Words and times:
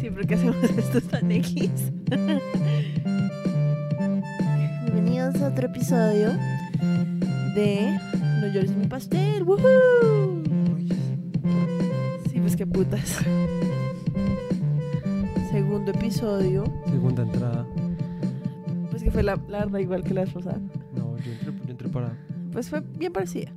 Siempre 0.00 0.26
que 0.26 0.34
hacemos 0.34 0.56
esto 0.76 1.00
tan 1.02 1.30
X. 1.30 1.70
Bienvenidos 4.84 5.40
a 5.40 5.48
otro 5.48 5.66
episodio 5.66 6.32
de 7.54 7.98
No 8.40 8.48
llores 8.48 8.76
mi 8.76 8.86
pastel. 8.86 9.44
¡Woohoo! 9.44 10.42
Sí, 12.30 12.40
pues 12.40 12.56
qué 12.56 12.66
putas. 12.66 13.18
Segundo 15.50 15.92
episodio. 15.92 16.64
Segunda 16.86 17.22
entrada. 17.22 17.66
Que 19.02 19.10
fue 19.10 19.22
la, 19.22 19.36
la 19.48 19.60
verdad 19.64 19.78
igual 19.80 20.04
que 20.04 20.14
la 20.14 20.24
vez 20.24 20.32
pasada. 20.32 20.58
No, 20.94 21.16
yo 21.18 21.32
entré, 21.32 21.52
yo 21.64 21.70
entré 21.70 21.88
para. 21.88 22.16
Pues 22.52 22.68
fue 22.70 22.80
bien 22.80 23.12
parecida. 23.12 23.52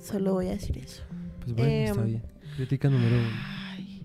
Solo 0.00 0.34
voy 0.34 0.48
a 0.48 0.50
decir 0.52 0.78
eso. 0.78 1.02
Pues 1.40 1.52
bueno, 1.54 1.70
está 1.70 2.00
Em, 2.00 2.06
bien. 2.06 2.22
Crítica 2.56 2.88
número 2.88 3.16
uno. 3.16 3.28
Ay, 3.76 4.02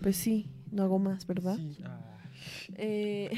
pues 0.00 0.16
sí, 0.16 0.50
no 0.70 0.82
hago 0.82 0.98
más, 0.98 1.26
¿verdad? 1.26 1.56
Sí, 1.56 1.82
Eh, 2.76 3.30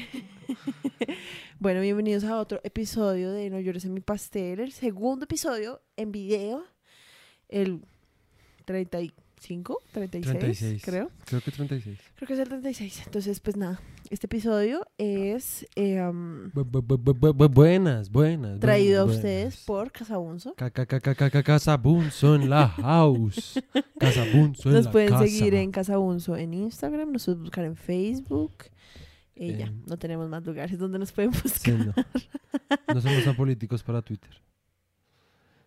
bueno, 1.59 1.79
bienvenidos 1.81 2.23
a 2.25 2.37
otro 2.37 2.59
episodio 2.63 3.31
de 3.31 3.49
No 3.49 3.59
llores 3.59 3.85
en 3.85 3.93
mi 3.93 4.01
pastel, 4.01 4.59
el 4.59 4.71
segundo 4.73 5.23
episodio 5.25 5.81
en 5.95 6.11
video, 6.11 6.63
el 7.49 7.81
35, 8.65 9.79
36, 9.91 10.39
36. 10.39 10.81
creo. 10.83 11.09
Creo 11.25 11.41
que 11.41 11.51
36. 11.51 11.97
Creo 12.21 12.27
que 12.27 12.33
es 12.35 12.39
el 12.39 12.49
36. 12.49 13.01
Entonces, 13.07 13.39
pues 13.39 13.57
nada, 13.57 13.81
este 14.11 14.27
episodio 14.27 14.85
es 14.99 15.65
eh, 15.75 15.97
Bu- 15.99 16.51
bu- 16.53 16.85
bu- 17.33 17.49
buenas, 17.51 18.11
buenas. 18.11 18.59
traído 18.59 19.01
a 19.01 19.05
ustedes 19.05 19.65
buenas. 19.65 19.65
por 19.65 19.91
Casabunzo. 19.91 20.53
Ca- 20.53 20.69
ca- 20.69 20.85
ca- 20.85 20.99
ca- 20.99 21.15
ca- 21.15 21.31
ca- 21.31 21.41
Casabunzo 21.41 22.35
en 22.35 22.47
la 22.47 22.67
house. 22.67 23.59
Casabunzo 23.99 24.69
en 24.69 24.75
Nos 24.75 24.85
la 24.85 24.91
pueden 24.91 25.09
casa. 25.09 25.23
seguir 25.25 25.55
en 25.55 25.71
Casabunzo 25.71 26.37
en 26.37 26.53
Instagram, 26.53 27.11
nos 27.11 27.25
pueden 27.25 27.41
buscar 27.41 27.65
en 27.65 27.75
Facebook. 27.75 28.53
Y 29.33 29.55
ya, 29.55 29.65
Em, 29.65 29.81
no 29.87 29.97
tenemos 29.97 30.29
más 30.29 30.45
lugares 30.45 30.77
donde 30.77 30.99
nos 30.99 31.11
pueden 31.11 31.31
buscar. 31.31 31.51
Sí, 31.59 31.71
no. 31.71 31.93
No 32.93 33.01
somos 33.01 33.23
tan 33.23 33.35
políticos 33.35 33.81
para 33.81 34.03
Twitter. 34.03 34.29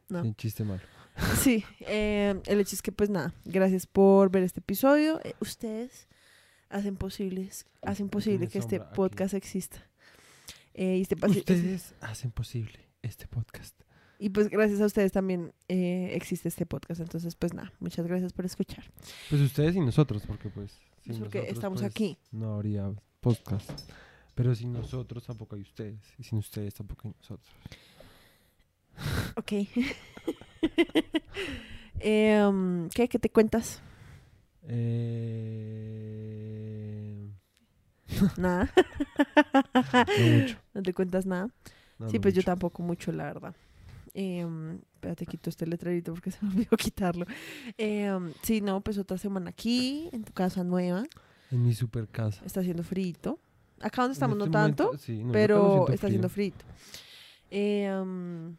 No. 0.09 0.23
Sí, 0.23 0.35
chiste 0.37 0.63
malo. 0.63 0.83
Sí, 1.41 1.65
eh, 1.81 2.41
el 2.47 2.61
hecho 2.61 2.77
es 2.77 2.83
que 2.83 2.93
pues 2.93 3.11
nada, 3.11 3.35
gracias 3.45 3.87
por 3.89 4.31
ver 4.31 4.45
este 4.45 4.61
episodio. 4.61 5.21
Eh, 5.25 5.35
ustedes 5.41 6.07
hacen 6.69 6.97
posibles, 6.97 7.67
hacen 7.83 8.09
posible 8.09 8.49
que 8.49 8.59
este 8.59 8.77
aquí. 8.77 8.95
podcast 8.95 9.35
exista. 9.35 9.89
Eh, 10.75 11.01
este 11.01 11.15
Ustedes 11.15 11.95
hacen 12.01 12.33
posible 12.33 12.81
este 13.03 13.29
podcast. 13.29 13.81
y 14.19 14.31
pues 14.31 14.49
gracias 14.49 14.81
a 14.81 14.87
ustedes 14.87 15.13
también 15.13 15.53
eh, 15.69 16.11
existe 16.15 16.49
este 16.49 16.67
podcast. 16.67 17.01
Entonces 17.01 17.35
pues 17.37 17.55
nada, 17.55 17.73
muchas 17.81 18.07
gracias 18.07 18.33
por 18.33 18.45
escuchar. 18.45 18.85
Pues 19.31 19.41
ustedes 19.43 19.77
y 19.77 19.81
nosotros, 19.81 20.25
porque 20.27 20.49
pues. 20.49 20.81
sin 21.03 21.13
Es 21.13 21.19
porque 21.19 21.39
nosotros, 21.39 21.57
estamos 21.57 21.81
pues, 21.81 21.91
aquí. 21.91 22.19
No 22.33 22.55
habría 22.55 22.93
podcast. 23.21 23.71
Pero 24.35 24.55
sin 24.55 24.73
nosotros 24.73 25.25
tampoco 25.25 25.55
hay 25.55 25.63
ustedes. 25.63 26.01
Y 26.19 26.25
sin 26.25 26.39
ustedes 26.39 26.75
tampoco 26.75 27.09
hay 27.09 27.15
nosotros. 27.17 27.49
Ok. 29.37 29.53
Em, 32.01 32.89
¿Qué? 32.91 33.09
¿Qué 33.09 33.19
te 33.19 33.31
cuentas? 33.31 33.81
Eh... 34.69 36.55
Nada. 38.37 38.71
No 39.75 40.39
mucho. 40.39 40.57
¿No 40.73 40.83
te 40.83 40.95
cuentas 40.95 41.27
nada? 41.27 41.49
no, 41.99 42.09
sí, 42.09 42.17
no 42.17 42.23
pues 42.23 42.35
yo 42.35 42.43
tampoco 42.43 42.83
mucho, 42.83 43.13
la 43.13 43.25
verdad. 43.25 43.55
Em, 44.15 44.79
espérate, 44.95 45.27
quito 45.27 45.51
este 45.51 45.67
letrerito 45.67 46.13
porque 46.13 46.31
se 46.33 46.39
me 46.45 46.51
olvidó 46.51 46.77
quitarlo. 46.77 47.27
Em, 47.77 48.33
sí, 48.43 48.61
no, 48.61 48.81
pues 48.81 48.99
otra 48.99 49.19
semana 49.19 49.51
aquí, 49.51 50.09
en 50.13 50.25
tu 50.25 50.33
casa 50.33 50.65
nueva. 50.65 51.05
En 51.51 51.65
mi 51.65 51.75
super 51.75 52.09
casa. 52.09 52.43
Está 52.45 52.61
haciendo 52.61 52.83
frito. 52.83 53.39
Acá 53.81 54.03
donde 54.03 54.15
estamos 54.15 54.39
no 54.39 54.45
este 54.45 54.53
tanto, 54.53 54.97
sí, 54.97 55.25
no, 55.25 55.33
pero 55.33 55.89
está 55.89 56.07
haciendo 56.07 56.29
frito. 56.29 56.65
Em, 57.51 58.57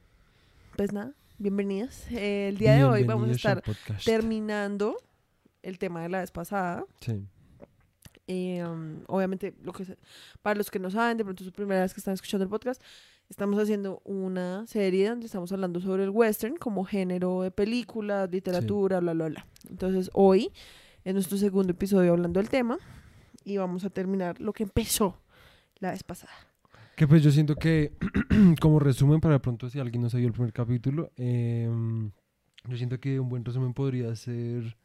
pues 0.76 0.92
nada, 0.94 1.14
bienvenidos. 1.38 2.04
Eh, 2.12 2.50
el 2.50 2.58
día 2.58 2.76
de 2.76 2.84
hoy 2.84 3.04
vamos 3.04 3.30
a 3.30 3.32
estar 3.32 3.64
terminando 4.04 4.98
el 5.66 5.80
tema 5.80 6.02
de 6.02 6.10
la 6.10 6.20
vez 6.20 6.32
pasada. 6.32 6.86
Sí. 7.02 7.26
Eh, 8.28 8.64
um, 8.66 9.04
obviamente, 9.08 9.54
lo 9.64 9.74
que 9.74 9.86
para 10.42 10.58
los 10.58 10.72
que 10.72 10.80
no 10.80 10.90
saben, 10.90 11.18
de 11.18 11.24
pronto 11.24 11.44
es 11.44 11.48
su 11.48 11.54
primera 11.54 11.82
vez 11.82 11.94
que 11.94 12.00
están 12.00 12.14
escuchando 12.14 12.44
el 12.44 12.50
podcast, 12.50 12.82
estamos 13.30 13.60
haciendo 13.60 14.02
una 14.04 14.66
serie 14.68 15.10
donde 15.10 15.26
estamos 15.26 15.52
hablando 15.52 15.80
sobre 15.80 16.04
el 16.04 16.10
western 16.10 16.56
como 16.56 16.86
género 16.86 17.42
de 17.42 17.52
película, 17.52 18.28
literatura, 18.28 19.00
bla, 19.00 19.14
bla, 19.14 19.28
bla. 19.28 19.48
Entonces, 19.70 20.10
hoy 20.14 20.52
es 21.04 21.14
nuestro 21.14 21.38
segundo 21.38 21.72
episodio 21.72 22.14
hablando 22.14 22.40
del 22.40 22.50
tema 22.50 22.78
y 23.44 23.58
vamos 23.58 23.86
a 23.86 23.90
terminar 23.90 24.40
lo 24.40 24.54
que 24.54 24.64
empezó 24.64 25.20
la 25.80 25.92
vez 25.92 26.04
pasada. 26.04 26.34
Que 26.96 27.08
pues 27.08 27.22
yo 27.24 27.32
siento 27.32 27.56
que, 27.56 27.92
como 28.62 28.80
resumen, 28.80 29.20
para 29.20 29.40
pronto 29.40 29.70
si 29.70 29.80
alguien 29.80 30.02
no 30.02 30.10
se 30.10 30.18
vio 30.18 30.28
el 30.28 30.34
primer 30.34 30.54
capítulo, 30.54 31.12
em, 31.18 32.12
yo 32.68 32.78
siento 32.78 33.00
que 33.00 33.20
un 33.20 33.30
buen 33.30 33.44
resumen 33.44 33.74
podría 33.74 34.16
ser 34.16 34.78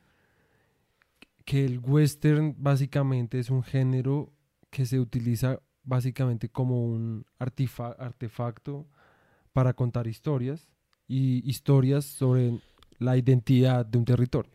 que 1.44 1.64
el 1.64 1.78
western 1.78 2.54
básicamente 2.58 3.38
es 3.38 3.50
un 3.50 3.62
género 3.62 4.32
que 4.70 4.86
se 4.86 5.00
utiliza 5.00 5.60
básicamente 5.82 6.48
como 6.48 6.84
un 6.84 7.24
artefacto 7.38 8.86
para 9.52 9.72
contar 9.72 10.06
historias 10.06 10.68
y 11.08 11.48
historias 11.48 12.04
sobre 12.04 12.60
la 12.98 13.16
identidad 13.16 13.84
de 13.86 13.98
un 13.98 14.04
territorio. 14.04 14.50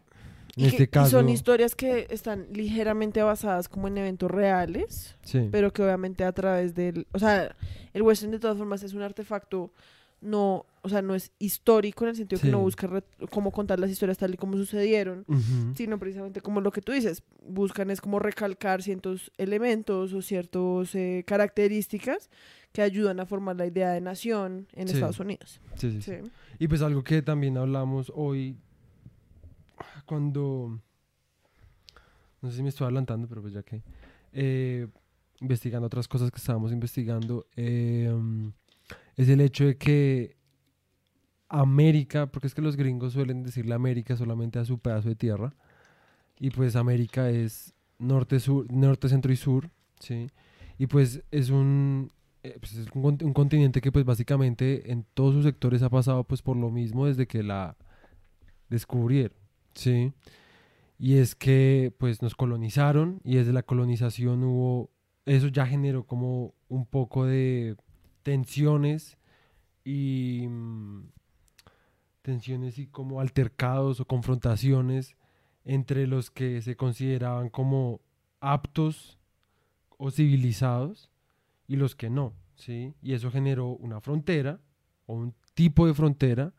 En 0.55 0.63
Y, 0.63 0.67
este 0.67 0.77
que- 0.77 0.83
y 0.83 0.87
caso, 0.87 1.19
son 1.19 1.29
historias 1.29 1.75
que 1.75 2.07
están 2.09 2.47
ligeramente 2.53 3.21
basadas 3.23 3.67
como 3.67 3.87
en 3.89 3.97
eventos 3.97 4.31
reales, 4.31 5.17
sí, 5.23 5.49
pero 5.51 5.73
que 5.73 5.83
obviamente 5.83 6.23
a 6.23 6.31
través 6.31 6.73
del, 6.75 7.07
o 7.11 7.19
sea, 7.19 7.55
el 7.93 8.01
western 8.03 8.31
de 8.31 8.39
todas 8.39 8.57
formas 8.57 8.81
es 8.83 8.93
un 8.93 9.01
artefacto 9.01 9.73
no, 10.25 10.65
o 10.81 10.89
sea, 10.89 11.01
no 11.01 11.15
es 11.15 11.31
histórico 11.39 12.03
en 12.03 12.09
el 12.09 12.15
sentido 12.15 12.39
que 12.41 12.47
Sí. 12.47 12.51
no 12.51 12.59
busca 12.59 12.89
cómo 13.31 13.51
contar 13.51 13.79
las 13.79 13.89
historias 13.91 14.17
tal 14.17 14.33
y 14.33 14.37
como 14.37 14.57
sucedieron, 14.57 15.25
sino 15.75 15.97
precisamente 15.99 16.41
como 16.41 16.61
lo 16.61 16.71
que 16.71 16.81
tú 16.81 16.91
dices, 16.91 17.23
buscan 17.47 17.91
es 17.91 18.01
como 18.01 18.19
recalcar 18.19 18.81
ciertos 18.83 19.31
elementos 19.37 20.13
o 20.13 20.21
ciertas 20.21 20.91
características 21.25 22.29
que 22.71 22.81
ayudan 22.81 23.19
a 23.19 23.25
formar 23.25 23.55
la 23.55 23.65
idea 23.67 23.91
de 23.91 24.01
nación 24.01 24.67
en 24.73 24.87
Sí. 24.87 24.95
Estados 24.95 25.19
Unidos. 25.19 25.61
sí, 25.75 26.01
sí. 26.01 26.13
Y 26.59 26.67
pues 26.67 26.81
algo 26.81 27.03
que 27.03 27.21
también 27.21 27.57
hablamos 27.57 28.11
hoy, 28.15 28.57
cuando, 30.05 30.79
no 32.41 32.49
sé 32.49 32.57
si 32.57 32.63
me 32.63 32.69
estoy 32.69 32.85
adelantando, 32.85 33.27
pero 33.27 33.41
pues 33.41 33.53
ya 33.53 33.63
que, 33.63 33.81
eh, 34.33 34.87
investigando 35.41 35.87
otras 35.87 36.07
cosas 36.07 36.31
que 36.31 36.37
estábamos 36.37 36.71
investigando, 36.71 37.45
eh, 37.55 38.11
mm, 38.13 38.49
es 39.17 39.29
el 39.29 39.41
hecho 39.41 39.65
de 39.65 39.77
que 39.77 40.37
América, 41.49 42.27
porque 42.31 42.47
es 42.47 42.55
que 42.55 42.61
los 42.61 42.75
gringos 42.75 43.13
suelen 43.13 43.43
decirle 43.43 43.75
América 43.75 44.15
solamente 44.17 44.59
a 44.59 44.65
su 44.65 44.79
pedazo 44.79 45.09
de 45.09 45.15
tierra, 45.15 45.53
y 46.39 46.51
pues 46.51 46.75
América 46.75 47.29
es 47.29 47.73
norte, 47.99 48.39
sur, 48.39 48.71
norte, 48.71 49.09
centro 49.09 49.33
y 49.33 49.37
sur, 49.37 49.71
¿sí? 49.99 50.29
Y 50.79 50.87
pues 50.87 51.23
es 51.31 51.49
un, 51.51 52.11
eh, 52.43 52.57
pues 52.59 52.75
es 52.75 52.87
un, 52.93 53.03
con- 53.03 53.19
un 53.23 53.33
continente 53.33 53.81
que 53.81 53.91
pues 53.91 54.05
básicamente 54.05 54.91
en 54.91 55.05
todos 55.13 55.35
sus 55.35 55.45
sectores 55.45 55.83
ha 55.83 55.89
pasado 55.89 56.23
pues 56.25 56.41
por 56.41 56.57
lo 56.57 56.71
mismo 56.71 57.07
desde 57.07 57.27
que 57.27 57.43
la 57.43 57.77
descubrieron, 58.69 59.37
¿sí? 59.75 60.13
Y 60.97 61.17
es 61.17 61.35
que 61.35 61.93
pues 61.97 62.21
nos 62.21 62.35
colonizaron 62.35 63.19
y 63.23 63.35
desde 63.35 63.53
la 63.53 63.63
colonización 63.63 64.43
hubo, 64.43 64.91
eso 65.25 65.47
ya 65.49 65.65
generó 65.67 66.05
como 66.05 66.53
un 66.69 66.85
poco 66.85 67.25
de 67.25 67.75
tensiones 68.25 69.19
y 69.83 70.47
mm, 70.49 71.11
tensiones 72.23 72.79
y 72.79 72.87
como 72.87 73.21
altercados 73.21 73.99
o 73.99 74.05
confrontaciones 74.05 75.15
entre 75.63 76.07
los 76.07 76.31
que 76.31 76.63
se 76.63 76.75
consideraban 76.75 77.49
como 77.51 78.01
aptos 78.39 79.19
o 79.99 80.09
civilizados 80.09 81.11
y 81.67 81.75
los 81.75 81.95
que 81.95 82.09
no, 82.09 82.33
¿sí? 82.55 82.95
Y 83.03 83.13
eso 83.13 83.29
generó 83.29 83.67
una 83.67 84.01
frontera 84.01 84.59
o 85.05 85.13
un 85.13 85.35
tipo 85.53 85.85
de 85.85 85.93
frontera 85.93 86.51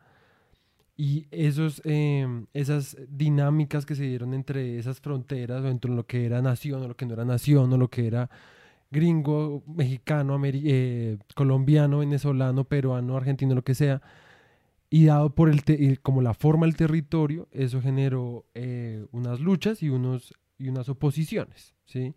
y 0.95 1.27
esos, 1.31 1.81
em, 1.83 2.47
esas 2.53 2.95
dinámicas 3.09 3.85
que 3.85 3.95
se 3.95 4.03
dieron 4.03 4.33
entre 4.33 4.79
esas 4.79 5.01
fronteras 5.01 5.65
o 5.65 5.67
entre 5.67 5.91
lo 5.91 6.07
que 6.07 6.25
era 6.25 6.41
nación 6.41 6.81
o 6.81 6.87
lo 6.87 6.95
que 6.95 7.05
no 7.05 7.13
era 7.13 7.25
nación 7.25 7.73
o 7.73 7.77
lo 7.77 7.89
que 7.89 8.07
era 8.07 8.29
gringo, 8.91 9.63
mexicano, 9.67 10.39
eh, 10.43 11.17
colombiano, 11.35 11.99
venezolano, 11.99 12.63
peruano, 12.63 13.17
argentino, 13.17 13.55
lo 13.55 13.63
que 13.63 13.75
sea, 13.75 14.01
y 14.89 15.05
dado 15.05 15.35
por 15.35 15.49
el, 15.49 15.61
y 15.67 15.97
como 15.97 16.21
la 16.21 16.33
forma 16.33 16.65
del 16.65 16.75
territorio, 16.75 17.47
eso 17.51 17.81
generó 17.81 18.45
eh, 18.53 19.05
unas 19.11 19.39
luchas 19.39 19.83
y, 19.83 19.89
unos, 19.89 20.33
y 20.57 20.69
unas 20.69 20.87
oposiciones, 20.89 21.73
¿sí? 21.85 22.15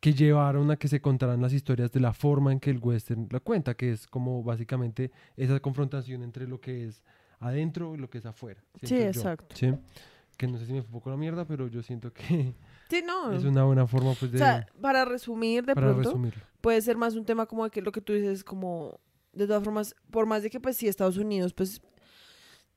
que 0.00 0.12
llevaron 0.12 0.70
a 0.70 0.76
que 0.76 0.88
se 0.88 1.00
contaran 1.00 1.40
las 1.40 1.52
historias 1.52 1.92
de 1.92 2.00
la 2.00 2.12
forma 2.12 2.52
en 2.52 2.60
que 2.60 2.70
el 2.70 2.78
western 2.78 3.28
la 3.30 3.40
cuenta, 3.40 3.74
que 3.74 3.92
es 3.92 4.06
como 4.06 4.42
básicamente 4.42 5.10
esa 5.36 5.58
confrontación 5.60 6.22
entre 6.22 6.46
lo 6.46 6.60
que 6.60 6.86
es 6.86 7.02
adentro 7.40 7.94
y 7.94 7.98
lo 7.98 8.08
que 8.08 8.18
es 8.18 8.26
afuera. 8.26 8.62
Sí, 8.82 8.96
yo, 8.96 9.02
exacto. 9.02 9.56
¿sí? 9.56 9.74
Que 10.36 10.46
no 10.46 10.58
sé 10.58 10.66
si 10.66 10.72
me 10.72 10.82
fue 10.82 10.88
un 10.88 10.92
poco 10.92 11.10
la 11.10 11.16
mierda, 11.16 11.46
pero 11.46 11.66
yo 11.68 11.82
siento 11.82 12.12
que 12.12 12.54
Sí, 12.88 13.02
no. 13.06 13.32
es 13.32 13.44
una 13.44 13.64
buena 13.64 13.86
forma 13.86 14.14
pues 14.18 14.30
de 14.32 14.36
o 14.36 14.40
sea, 14.40 14.66
para 14.80 15.04
resumir 15.04 15.64
de 15.66 15.74
para 15.74 15.88
pronto, 15.88 16.08
resumirlo. 16.10 16.42
puede 16.60 16.80
ser 16.82 16.96
más 16.96 17.14
un 17.14 17.24
tema 17.24 17.46
como 17.46 17.64
de 17.64 17.70
que 17.70 17.82
lo 17.82 17.92
que 17.92 18.00
tú 18.00 18.12
dices, 18.12 18.44
como, 18.44 19.00
de 19.32 19.46
todas 19.46 19.64
formas, 19.64 19.94
por 20.10 20.26
más 20.26 20.42
de 20.42 20.50
que 20.50 20.60
pues 20.60 20.76
sí, 20.76 20.86
Estados 20.88 21.16
Unidos, 21.16 21.52
pues 21.52 21.80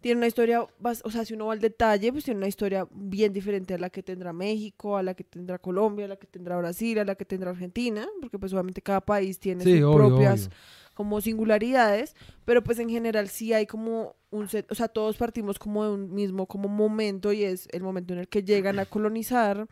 tiene 0.01 0.17
una 0.19 0.27
historia, 0.27 0.61
o 0.61 1.11
sea, 1.11 1.25
si 1.25 1.33
uno 1.33 1.47
va 1.47 1.53
al 1.53 1.59
detalle, 1.59 2.11
pues 2.13 2.23
tiene 2.23 2.37
una 2.37 2.47
historia 2.47 2.87
bien 2.89 3.33
diferente 3.33 3.73
a 3.73 3.77
la 3.77 3.89
que 3.89 4.01
tendrá 4.01 4.31
México, 4.31 4.95
a 4.95 5.03
la 5.03 5.13
que 5.13 5.25
tendrá 5.25 5.59
Colombia, 5.59 6.05
a 6.05 6.07
la 6.07 6.15
que 6.15 6.25
tendrá 6.25 6.57
Brasil, 6.57 6.97
a 6.99 7.03
la 7.03 7.15
que 7.15 7.25
tendrá 7.25 7.49
Argentina, 7.51 8.07
porque 8.21 8.39
pues 8.39 8.53
obviamente 8.53 8.81
cada 8.81 9.01
país 9.01 9.39
tiene 9.39 9.61
Sí, 9.65 9.75
sus 9.79 9.83
obvio, 9.83 10.07
propias 10.07 10.45
obvio. 10.47 10.57
Como 10.99 11.21
singularidades, 11.21 12.13
pero 12.43 12.61
pues 12.61 12.77
en 12.77 12.89
general 12.89 13.29
sí 13.29 13.53
hay 13.53 13.65
como 13.65 14.17
un 14.31 14.49
set, 14.49 14.69
o 14.69 14.75
sea, 14.75 14.89
todos 14.89 15.15
partimos 15.15 15.57
como 15.57 15.85
de 15.85 15.91
un 15.91 16.13
mismo 16.13 16.45
como 16.45 16.67
momento 16.67 17.31
y 17.31 17.45
es 17.45 17.69
el 17.71 17.83
momento 17.83 18.13
en 18.13 18.19
el 18.19 18.27
que 18.27 18.43
llegan 18.43 18.79
a 18.79 18.85
colonizar 18.85 19.65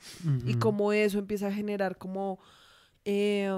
y 0.46 0.52
Ujú. 0.52 0.60
como 0.60 0.94
eso 0.94 1.20
empieza 1.20 1.48
a 1.48 1.52
generar 1.52 1.98
como 1.98 2.40
eh, 3.04 3.52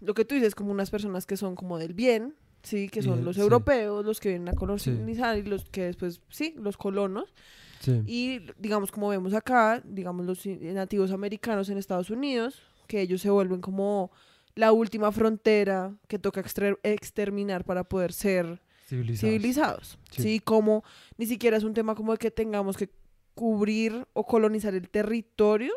lo 0.00 0.14
que 0.14 0.24
tú 0.24 0.36
dices, 0.36 0.54
como 0.54 0.70
unas 0.70 0.90
personas 0.92 1.26
que 1.26 1.36
son 1.36 1.56
como 1.56 1.76
del 1.76 1.92
bien, 1.92 2.36
sí, 2.62 2.88
que 2.88 3.00
Y 3.00 3.02
son 3.02 3.24
los 3.24 3.34
sí. 3.34 3.42
europeos, 3.42 4.04
los 4.06 4.20
que 4.20 4.28
vienen 4.28 4.50
a 4.50 4.52
colonizar 4.52 5.36
y 5.38 5.42
los 5.42 5.64
que 5.64 5.86
después, 5.86 6.20
sí, 6.30 6.54
los 6.56 6.76
colonos. 6.76 7.34
Sí. 7.80 8.00
Y 8.06 8.42
digamos, 8.58 8.92
como 8.92 9.08
vemos 9.08 9.34
acá, 9.34 9.82
digamos, 9.84 10.24
los 10.24 10.46
nativos 10.46 11.10
americanos 11.10 11.68
en 11.68 11.78
Estados 11.78 12.10
Unidos, 12.10 12.62
que 12.86 13.00
ellos 13.00 13.20
se 13.20 13.30
vuelven 13.30 13.60
como 13.60 14.12
la 14.58 14.72
última 14.72 15.12
frontera 15.12 15.94
que 16.08 16.18
toca 16.18 16.40
exterminar 16.82 17.64
para 17.64 17.84
poder 17.84 18.12
ser 18.12 18.60
Civilizados. 18.88 19.20
civilizados. 19.20 19.98
Sí. 20.10 20.22
Sí. 20.22 20.40
como 20.40 20.82
ni 21.16 21.26
siquiera 21.26 21.56
es 21.56 21.62
un 21.64 21.74
tema 21.74 21.94
como 21.94 22.12
de 22.12 22.18
que 22.18 22.30
tengamos 22.32 22.76
que 22.76 22.88
cubrir 23.34 24.06
o 24.14 24.24
colonizar 24.26 24.74
el 24.74 24.88
territorio, 24.90 25.72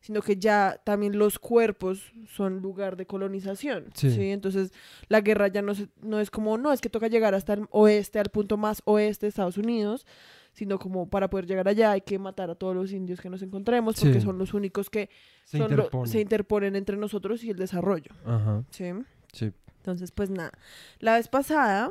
sino 0.00 0.20
que 0.22 0.36
ya 0.36 0.80
también 0.84 1.18
los 1.18 1.38
cuerpos 1.38 2.12
son 2.28 2.60
lugar 2.62 2.96
de 2.96 3.06
colonización. 3.06 3.86
Sí. 3.94 4.10
Sí. 4.10 4.30
Entonces 4.30 4.72
la 5.08 5.20
guerra 5.20 5.48
ya 5.48 5.62
no, 5.62 5.74
se- 5.74 5.88
no 6.00 6.20
es 6.20 6.30
como, 6.30 6.58
no, 6.58 6.72
es 6.72 6.80
que 6.80 6.90
toca 6.90 7.08
llegar 7.08 7.34
hasta 7.34 7.54
el 7.54 7.66
oeste, 7.70 8.18
al 8.20 8.30
punto 8.30 8.56
más 8.56 8.82
oeste 8.84 9.26
de 9.26 9.30
Estados 9.30 9.56
Unidos, 9.58 10.06
sino 10.52 10.78
como 10.78 11.08
para 11.08 11.28
poder 11.30 11.46
llegar 11.46 11.66
allá 11.68 11.92
hay 11.92 12.02
que 12.02 12.18
matar 12.18 12.50
a 12.50 12.54
todos 12.54 12.74
los 12.76 12.92
indios 12.92 13.20
que 13.20 13.30
nos 13.30 13.42
encontremos, 13.42 13.98
porque 13.98 14.20
Sí. 14.20 14.20
son 14.20 14.38
los 14.38 14.52
únicos 14.54 14.90
que 14.90 15.08
Se 15.44 15.58
son 15.58 15.68
lo- 15.68 15.76
interpone. 15.84 16.08
se 16.08 16.20
interponen 16.20 16.76
entre 16.76 16.96
nosotros 16.96 17.42
y 17.44 17.50
el 17.50 17.56
desarrollo. 17.56 18.12
Ajá. 18.24 18.62
¿sí? 18.70 18.90
Sí. 19.32 19.52
Entonces, 19.78 20.12
pues 20.12 20.30
nada. 20.30 20.52
La 21.00 21.14
vez 21.16 21.28
pasada, 21.28 21.90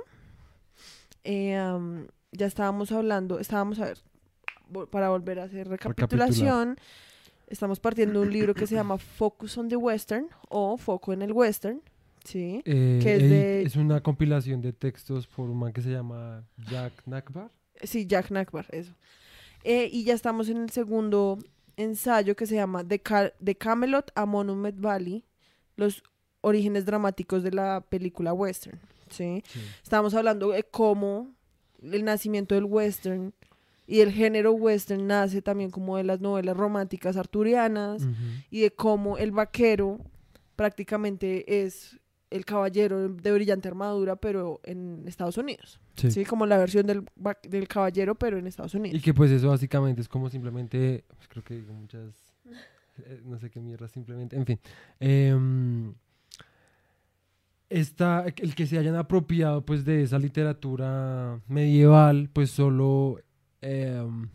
eh, 1.24 1.60
ya 2.32 2.46
estábamos 2.46 2.92
hablando, 2.92 3.40
estábamos 3.40 3.80
a 3.80 3.86
ver, 3.86 3.98
para 4.90 5.10
volver 5.10 5.40
a 5.40 5.44
hacer 5.44 5.68
recapitulación, 5.68 6.78
estamos 7.48 7.80
partiendo 7.80 8.22
un 8.22 8.32
libro 8.32 8.54
que 8.54 8.66
se 8.68 8.76
llama 8.76 8.98
Focus 8.98 9.58
on 9.58 9.68
the 9.68 9.76
Western 9.76 10.28
o 10.50 10.78
Foco 10.78 11.12
en 11.14 11.22
el 11.22 11.34
Western, 11.34 11.82
¿sí? 12.24 12.62
Eh, 12.66 13.00
Que 13.04 13.16
es 13.16 13.22
de- 13.30 13.62
es 13.64 13.76
una 13.76 14.02
compilación 14.02 14.62
de 14.62 14.72
textos 14.72 15.28
por 15.28 15.50
un 15.50 15.58
man 15.60 15.74
que 15.74 15.82
se 15.82 15.90
llama 15.92 16.46
Jack 16.70 16.94
Nakbar. 17.06 17.52
Sí, 17.84 18.06
Jack 18.06 18.32
Nakbar, 18.32 18.68
eso. 18.72 18.94
Eh, 19.64 19.90
y 19.92 20.04
ya 20.04 20.14
estamos 20.14 20.50
en 20.50 20.58
el 20.58 20.70
segundo 20.70 21.40
ensayo 21.78 22.36
que 22.36 22.46
se 22.46 22.56
llama 22.56 22.84
The 22.88 23.56
Camelot 23.56 24.12
a 24.16 24.26
Monument 24.26 24.80
Valley, 24.80 25.24
los 25.76 26.04
orígenes 26.42 26.86
dramáticos 26.86 27.44
de 27.44 27.52
la 27.52 27.82
película 27.82 28.34
western, 28.34 28.80
¿sí? 29.10 29.44
Sí. 29.48 29.62
Estábamos 29.84 30.14
hablando 30.14 30.50
de 30.50 30.64
cómo 30.64 31.34
el 31.82 32.04
nacimiento 32.04 32.56
del 32.56 32.66
western 32.66 33.34
y 33.88 34.02
el 34.02 34.12
género 34.12 34.54
western 34.54 35.06
nace 35.08 35.42
también 35.42 35.70
como 35.70 35.98
de 35.98 36.04
las 36.04 36.22
novelas 36.22 36.56
románticas 36.56 37.18
arturianas 37.18 38.04
y 38.50 38.62
de 38.62 38.72
cómo 38.72 39.18
el 39.18 39.32
vaquero 39.32 40.00
prácticamente 40.56 41.64
es 41.64 42.00
el 42.32 42.46
caballero 42.46 43.10
de 43.10 43.32
brillante 43.32 43.68
armadura, 43.68 44.16
pero 44.16 44.60
en 44.64 45.04
Estados 45.08 45.38
Unidos. 45.38 45.80
Sí. 45.98 46.10
Sí, 46.12 46.26
como 46.26 46.46
la 46.46 46.58
versión 46.58 46.88
del, 46.88 47.04
del 47.48 47.68
caballero, 47.68 48.16
pero 48.16 48.38
en 48.38 48.48
Estados 48.48 48.74
Y 48.74 48.78
Unidos. 48.78 49.02
que 49.04 49.14
pues 49.14 49.30
eso 49.32 49.50
básicamente 49.50 50.02
es 50.02 50.08
como 50.08 50.30
simplemente, 50.30 51.04
pues, 51.16 51.28
creo 51.28 51.44
que 51.44 51.56
digo 51.56 51.74
muchas, 51.74 52.16
eh, 53.06 53.22
no 53.26 53.38
sé 53.38 53.50
qué 53.50 53.60
mierda, 53.60 53.88
simplemente, 53.90 54.36
en 54.38 54.46
fin. 54.46 54.60
Em, 55.00 55.94
esta, 57.70 58.26
el 58.38 58.56
que 58.56 58.66
se 58.68 58.78
hayan 58.78 58.96
apropiado 58.96 59.66
pues 59.66 59.86
de 59.86 60.04
esa 60.04 60.20
literatura 60.20 61.40
medieval, 61.48 62.30
pues 62.34 62.52
solo, 62.52 63.20
em, 63.62 64.28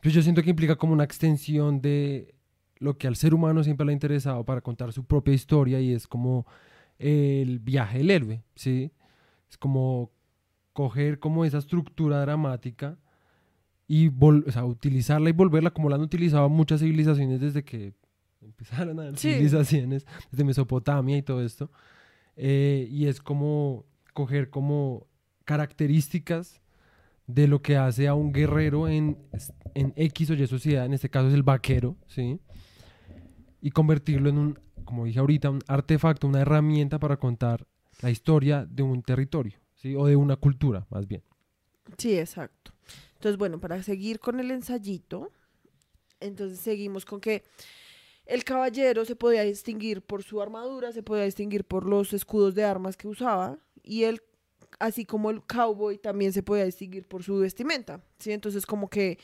pues 0.00 0.14
yo 0.14 0.22
siento 0.22 0.42
que 0.42 0.50
implica 0.50 0.76
como 0.76 0.92
una 0.94 1.04
extensión 1.04 1.80
de 1.82 2.34
lo 2.78 2.96
que 2.96 3.06
al 3.06 3.16
ser 3.16 3.34
humano 3.34 3.62
siempre 3.62 3.86
le 3.86 3.92
ha 3.92 3.94
interesado 3.94 4.44
para 4.44 4.60
contar 4.60 4.92
su 4.92 5.04
propia 5.04 5.34
historia 5.34 5.80
y 5.80 5.92
es 5.92 6.06
como 6.06 6.46
el 7.02 7.58
viaje 7.58 7.98
del 7.98 8.10
héroe, 8.10 8.42
¿sí? 8.54 8.90
Es 9.50 9.58
como 9.58 10.10
coger 10.72 11.18
como 11.18 11.44
esa 11.44 11.58
estructura 11.58 12.20
dramática 12.20 12.96
y 13.86 14.08
o 14.08 14.50
sea, 14.50 14.64
utilizarla 14.64 15.28
y 15.28 15.32
volverla 15.32 15.70
como 15.70 15.90
la 15.90 15.96
han 15.96 16.02
utilizado 16.02 16.48
muchas 16.48 16.80
civilizaciones 16.80 17.40
desde 17.40 17.62
que 17.62 17.92
empezaron 18.40 18.98
a 18.98 19.02
haber 19.02 19.18
Sí. 19.18 19.30
civilizaciones, 19.32 20.06
desde 20.30 20.44
Mesopotamia 20.44 21.16
y 21.18 21.22
todo 21.22 21.42
esto. 21.44 21.70
Eh, 22.36 22.88
y 22.90 23.06
es 23.06 23.20
como 23.20 23.84
coger 24.14 24.48
como 24.48 25.06
características 25.44 26.60
de 27.26 27.46
lo 27.48 27.60
que 27.62 27.76
hace 27.76 28.08
a 28.08 28.14
un 28.14 28.32
guerrero 28.32 28.88
en, 28.88 29.18
en 29.74 29.92
X 29.96 30.30
o 30.30 30.34
Y 30.34 30.46
sociedad, 30.46 30.86
en 30.86 30.92
este 30.92 31.08
caso 31.10 31.28
es 31.28 31.34
el 31.34 31.42
vaquero, 31.42 31.96
¿sí? 32.06 32.40
Y 33.60 33.70
convertirlo 33.70 34.28
en 34.28 34.38
un, 34.38 34.58
como 34.84 35.04
dije 35.04 35.20
ahorita, 35.20 35.50
un 35.50 35.60
artefacto, 35.66 36.26
una 36.26 36.40
herramienta 36.40 36.98
para 36.98 37.16
contar 37.16 37.66
la 38.00 38.10
historia 38.10 38.66
de 38.68 38.82
un 38.82 39.02
territorio, 39.02 39.58
¿sí? 39.76 39.94
O 39.96 40.06
de 40.06 40.16
una 40.16 40.36
cultura, 40.36 40.86
más 40.90 41.06
bien. 41.06 41.22
Sí, 41.98 42.18
exacto. 42.18 42.72
Entonces, 43.14 43.38
bueno, 43.38 43.60
para 43.60 43.82
seguir 43.82 44.18
con 44.18 44.40
el 44.40 44.50
ensayito, 44.50 45.30
entonces 46.20 46.58
seguimos 46.58 47.04
con 47.04 47.20
que 47.20 47.44
el 48.26 48.44
caballero 48.44 49.04
se 49.04 49.16
podía 49.16 49.42
distinguir 49.42 50.02
por 50.02 50.22
su 50.22 50.40
armadura, 50.40 50.92
se 50.92 51.02
podía 51.02 51.24
distinguir 51.24 51.64
por 51.64 51.86
los 51.86 52.12
escudos 52.12 52.54
de 52.54 52.64
armas 52.64 52.96
que 52.96 53.08
usaba, 53.08 53.58
y 53.82 54.04
él, 54.04 54.22
así 54.78 55.04
como 55.04 55.30
el 55.30 55.42
cowboy, 55.42 55.98
también 55.98 56.32
se 56.32 56.42
podía 56.42 56.64
distinguir 56.64 57.06
por 57.06 57.22
su 57.22 57.38
vestimenta, 57.38 58.02
¿sí? 58.18 58.32
Entonces, 58.32 58.66
como 58.66 58.88
que 58.88 59.18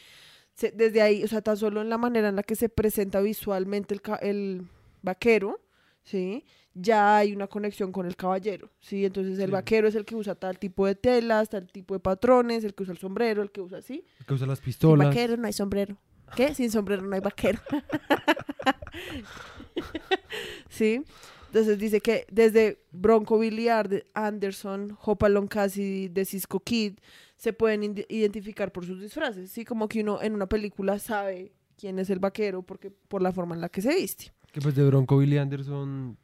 desde 0.61 1.03
ahí, 1.03 1.23
o 1.23 1.29
sea, 1.29 1.41
tan 1.41 1.57
solo 1.57 1.81
en 1.81 1.89
la 1.89 1.99
manera 1.99 2.29
en 2.29 2.37
la 2.37 2.43
que 2.43 2.57
se 2.57 2.69
presenta 2.69 3.21
visualmente 3.21 3.95
el 4.23 4.69
vaquero, 5.03 5.61
¿sí? 6.03 6.45
Ya 6.75 7.17
hay 7.19 7.33
una 7.35 7.47
conexión 7.49 7.91
con 7.93 8.07
el 8.07 8.17
caballero, 8.17 8.71
¿sí? 8.81 9.05
Entonces 9.05 9.39
el 9.39 9.47
Sí. 9.47 9.53
vaquero 9.53 9.89
es 9.89 9.95
el 9.95 10.05
que 10.05 10.15
usa 10.15 10.35
tal 10.35 10.59
tipo 10.59 10.87
de 10.87 10.95
telas, 10.95 11.49
tal 11.49 11.67
tipo 11.73 11.95
de 11.95 12.01
patrones, 12.01 12.63
el 12.65 12.75
que 12.75 12.83
usa 12.85 12.93
el 12.93 12.99
sombrero, 12.99 13.43
el 13.43 13.51
que 13.51 13.61
usa 13.61 13.79
así. 13.79 14.05
El 14.21 14.27
que 14.27 14.35
usa 14.35 14.47
las 14.47 14.59
Sin 14.59 14.65
pistolas. 14.67 15.09
vaquero 15.09 15.37
no 15.37 15.47
hay 15.47 15.53
sombrero. 15.53 15.97
¿Qué? 16.37 16.55
Sin 16.55 16.71
sombrero 16.71 17.03
no 17.03 17.15
hay 17.15 17.21
vaquero. 17.21 17.59
¿Sí? 20.69 21.03
Entonces 21.47 21.79
dice 21.79 22.01
que 22.01 22.27
desde 22.31 22.85
Bronco 22.93 23.39
Billy 23.39 23.69
Anderson, 24.15 24.97
Hopalong 25.03 25.49
Cassidy, 25.49 26.09
de 26.09 26.25
Cisco 26.27 26.61
Kid, 26.61 26.99
se 27.37 27.53
pueden 27.55 27.83
identificar 28.09 28.71
por 28.73 28.85
sus 28.85 29.01
disfraces. 29.01 29.51
Sí, 29.51 29.65
como 29.65 29.89
que 29.89 30.03
uno 30.03 30.21
en 30.23 30.35
una 30.35 30.47
película 30.47 30.99
sabe 30.99 31.53
quién 31.79 31.99
es 31.99 32.11
el 32.11 32.19
vaquero 32.19 32.63
porque 32.63 32.91
por 32.91 33.23
la 33.23 33.33
forma 33.33 33.55
en 33.55 33.63
la 33.63 33.71
que 33.71 33.81
se 33.81 33.95
viste. 33.95 34.33
Que 34.53 34.61
pues 34.61 34.75
de 34.75 34.85
Bronco 34.87 35.19
Billy 35.19 35.39
Anderson 35.39 36.17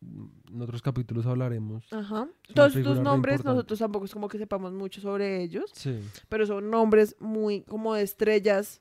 en 0.00 0.62
otros 0.62 0.80
capítulos 0.82 1.26
hablaremos. 1.26 1.92
Ajá. 1.92 2.28
Todos 2.54 2.76
estos 2.76 2.98
re 2.98 3.02
nombres 3.02 3.44
nosotros 3.44 3.78
tampoco 3.78 4.04
es 4.04 4.12
como 4.12 4.28
que 4.28 4.38
sepamos 4.38 4.72
mucho 4.72 5.00
sobre 5.00 5.42
ellos, 5.42 5.70
Sí. 5.74 5.98
pero 6.28 6.46
son 6.46 6.70
nombres 6.70 7.16
muy 7.18 7.62
como 7.62 7.94
de 7.94 8.02
estrellas 8.02 8.80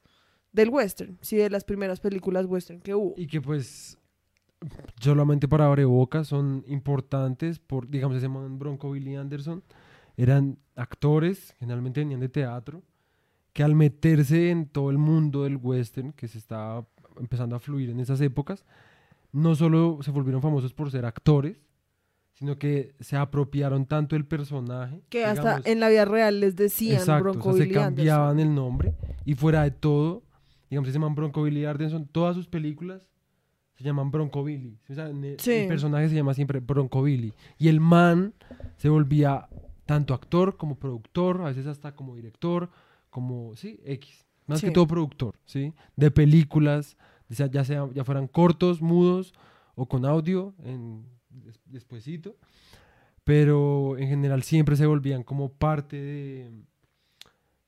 del 0.52 0.70
western, 0.70 1.18
sí, 1.22 1.36
de 1.38 1.50
las 1.50 1.64
primeras 1.64 2.00
películas 2.00 2.46
western 2.46 2.82
que 2.82 2.94
hubo. 2.94 3.14
Y 3.18 3.28
que 3.28 3.42
pues 3.42 3.98
solamente 5.00 5.48
para 5.48 5.66
abrebocas 5.68 6.28
son 6.28 6.64
importantes 6.68 7.60
por, 7.60 7.88
digamos, 7.90 8.18
ese 8.18 8.28
man 8.28 8.58
Bronco 8.60 8.92
Billy 8.92 9.16
Anderson, 9.16 9.64
eran 10.18 10.58
actores, 10.76 11.56
generalmente 11.60 12.00
venían 12.02 12.20
de 12.20 12.30
teatro, 12.30 12.82
que 13.54 13.64
al 13.64 13.76
meterse 13.76 14.50
en 14.52 14.68
todo 14.68 14.90
el 14.92 14.98
mundo 14.98 15.44
del 15.44 15.58
western, 15.58 16.12
que 16.14 16.28
se 16.28 16.38
estaba 16.38 16.88
empezando 17.20 17.56
a 17.56 17.60
fluir 17.60 17.90
en 17.90 18.00
esas 18.00 18.22
épocas, 18.22 18.66
no 19.32 19.56
solo 19.56 20.00
se 20.02 20.12
volvieron 20.12 20.42
famosos 20.42 20.74
por 20.74 20.92
ser 20.92 21.06
actores, 21.06 21.62
sino 22.34 22.58
que 22.60 22.94
se 23.00 23.16
apropiaron 23.18 23.86
tanto 23.88 24.16
el 24.16 24.26
personaje. 24.26 25.02
Que 25.10 25.26
hasta 25.26 25.42
digamos, 25.42 25.66
en 25.66 25.80
la 25.80 25.90
vida 25.90 26.06
real 26.06 26.40
les 26.40 26.56
decían 26.56 26.98
Exacto, 27.00 27.24
Bronco 27.24 27.50
o 27.50 27.54
sea, 27.54 27.60
se 27.60 27.64
Billy 27.66 27.74
cambiaban 27.76 28.30
Anderson. 28.32 28.50
el 28.50 28.56
nombre 28.56 28.94
y 29.26 29.34
fuera 29.34 29.64
de 29.64 29.72
todo, 29.72 30.24
digamos, 30.70 30.88
ese 30.90 31.00
man 31.00 31.16
Bronco 31.16 31.42
Billy 31.44 31.66
Anderson, 31.66 32.08
todas 32.08 32.36
sus 32.36 32.48
películas 32.48 33.10
se 33.76 33.84
llaman 33.84 34.10
Bronco 34.12 34.44
Billy. 34.44 34.78
O 34.90 34.94
sea, 34.94 35.08
el, 35.08 35.36
Sí. 35.40 35.52
el 35.52 35.68
personaje 35.68 36.10
se 36.10 36.16
llama 36.16 36.34
siempre 36.34 36.60
Bronco 36.60 37.02
Billy. 37.04 37.34
Y 37.58 37.68
el 37.70 37.80
man 37.80 38.34
se 38.78 38.90
volvía 38.90 39.48
tanto 39.86 40.14
actor 40.14 40.58
como 40.58 40.76
productor, 40.76 41.42
a 41.42 41.46
veces 41.46 41.66
hasta 41.68 41.96
como 41.96 42.16
director, 42.16 42.70
como, 43.10 43.56
sí, 43.56 43.80
X. 43.86 44.27
Más 44.48 44.62
que 44.62 44.68
Sí. 44.68 44.74
todo 44.74 44.88
productor, 44.88 45.36
¿sí? 45.46 45.74
De 45.96 46.10
películas, 46.10 46.98
ya, 47.30 47.64
sea, 47.64 47.90
ya 47.94 48.04
fueran 48.04 48.28
cortos, 48.28 48.82
mudos 48.82 49.34
o 49.76 49.86
con 49.88 50.06
audio, 50.06 50.54
en, 50.64 51.06
despuesito. 51.66 52.36
Pero 53.24 53.98
en 53.98 54.08
general 54.08 54.42
siempre 54.44 54.76
se 54.78 54.86
volvían 54.86 55.24
como 55.24 55.50
parte 55.50 55.98
de, 55.98 56.50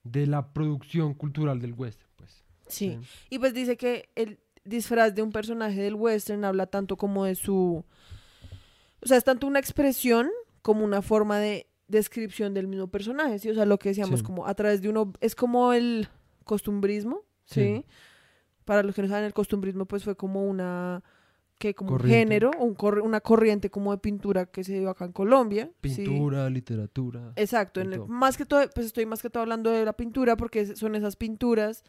de 0.04 0.26
la 0.26 0.54
producción 0.54 1.14
cultural 1.14 1.60
del 1.60 1.74
western, 1.74 2.10
pues. 2.16 2.44
Sí. 2.68 2.98
Y 3.30 3.40
pues 3.40 3.54
dice 3.54 3.76
que 3.76 4.10
el 4.16 4.40
disfraz 4.64 5.14
de 5.16 5.22
un 5.22 5.32
personaje 5.32 5.82
del 5.82 5.96
western 5.96 6.46
habla 6.46 6.68
tanto 6.68 6.96
como 6.96 7.26
de 7.26 7.36
su... 7.36 7.84
O 9.02 9.06
sea, 9.08 9.18
es 9.18 9.24
tanto 9.24 9.48
una 9.48 9.60
expresión 9.60 10.30
como 10.62 10.86
una 10.86 11.02
forma 11.02 11.40
de 11.40 11.68
descripción 11.88 12.54
del 12.54 12.68
mismo 12.68 12.88
personaje, 12.88 13.40
¿sí? 13.40 13.50
O 13.50 13.54
sea, 13.54 13.66
lo 13.66 13.80
que 13.80 13.90
decíamos, 13.90 14.20
Sí. 14.20 14.26
como 14.26 14.46
a 14.48 14.54
través 14.54 14.82
de 14.82 14.90
uno... 14.90 15.12
Es 15.20 15.36
como 15.36 15.74
el 15.74 16.08
costumbrismo, 16.50 17.22
¿sí? 17.46 17.62
Sí. 17.62 17.86
Para 18.66 18.84
los 18.84 18.94
que 18.96 19.02
no 19.04 19.08
saben, 19.08 19.26
el 19.26 19.34
costumbrismo 19.34 19.86
pues 19.86 20.04
fue 20.04 20.16
como 20.16 20.44
una... 20.46 21.02
que 21.58 21.74
como 21.74 21.94
un 21.94 22.00
género, 22.02 22.52
un 22.60 22.76
una 23.04 23.20
corriente 23.22 23.70
como 23.70 23.92
de 23.92 23.98
pintura 23.98 24.46
que 24.46 24.64
se 24.64 24.80
dio 24.80 24.90
acá 24.90 25.06
en 25.06 25.12
Colombia. 25.12 25.66
¿sí? 25.66 25.72
Pintura, 26.06 26.50
literatura. 26.50 27.34
Exacto, 27.36 27.82
en 27.82 27.94
el- 27.94 28.08
más 28.08 28.38
que 28.38 28.46
todo, 28.46 28.62
pues 28.74 28.86
estoy 28.88 29.06
más 29.06 29.22
que 29.22 29.30
todo 29.30 29.44
hablando 29.44 29.70
de 29.72 29.84
la 29.86 29.94
pintura 29.94 30.36
porque 30.38 30.76
son 30.76 30.96
esas 30.96 31.16
pinturas 31.16 31.84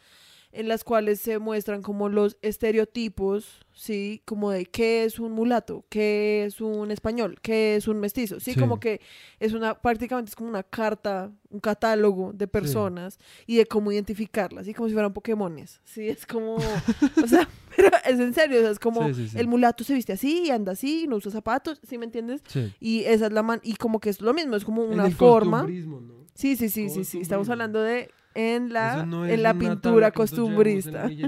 en 0.53 0.67
las 0.67 0.83
cuales 0.83 1.19
se 1.21 1.39
muestran 1.39 1.81
como 1.81 2.09
los 2.09 2.37
estereotipos, 2.41 3.65
¿sí? 3.73 4.21
Como 4.25 4.51
de 4.51 4.65
qué 4.65 5.03
es 5.05 5.19
un 5.19 5.31
mulato, 5.31 5.85
qué 5.89 6.45
es 6.45 6.59
un 6.61 6.91
español, 6.91 7.37
qué 7.41 7.75
es 7.75 7.87
un 7.87 7.99
mestizo, 7.99 8.39
¿sí? 8.39 8.53
Sí. 8.53 8.59
Como 8.59 8.79
que 8.79 9.01
es 9.39 9.53
una, 9.53 9.79
prácticamente 9.79 10.29
es 10.29 10.35
como 10.35 10.49
una 10.49 10.63
carta, 10.63 11.31
un 11.49 11.59
catálogo 11.59 12.33
de 12.33 12.47
personas 12.47 13.17
y 13.47 13.57
de 13.57 13.65
cómo 13.65 13.91
identificarlas, 13.91 14.65
¿sí? 14.65 14.73
Como 14.73 14.87
si 14.89 14.93
fueran 14.93 15.13
Pokémones, 15.13 15.79
¿sí? 15.85 16.09
Es 16.09 16.25
como, 16.25 16.55
o 16.55 17.27
sea, 17.27 17.47
pero 17.75 17.89
es 18.05 18.19
en 18.19 18.33
serio, 18.33 18.59
o 18.59 18.61
sea, 18.61 18.71
es 18.71 18.79
como 18.79 19.07
Sí, 19.07 19.13
sí, 19.13 19.27
sí. 19.29 19.39
el 19.39 19.47
mulato 19.47 19.83
se 19.83 19.93
viste 19.93 20.13
así 20.13 20.49
anda 20.51 20.73
así, 20.73 21.05
no 21.07 21.15
usa 21.15 21.31
zapatos, 21.31 21.79
¿sí 21.87 21.97
me 21.97 22.05
entiendes? 22.05 22.41
Sí. 22.47 22.73
Y 22.79 23.03
esa 23.05 23.27
es 23.27 23.31
la 23.31 23.43
man, 23.43 23.61
y 23.63 23.75
como 23.75 23.99
que 23.99 24.09
es 24.09 24.21
lo 24.21 24.33
mismo, 24.33 24.55
es 24.55 24.65
como 24.65 24.83
En 24.83 24.91
una 24.93 25.05
el 25.07 25.13
forma. 25.13 25.63
¿no? 25.63 26.21
Sí, 26.33 26.55
sí, 26.55 26.69
sí, 26.69 26.89
sí, 26.89 27.03
sí. 27.03 27.19
Estamos 27.19 27.49
hablando 27.49 27.81
de 27.81 28.09
en 28.35 28.71
la, 28.73 29.05
no 29.05 29.25
en 29.25 29.43
la 29.43 29.53
pintura 29.53 30.11
costumbrista. 30.11 31.09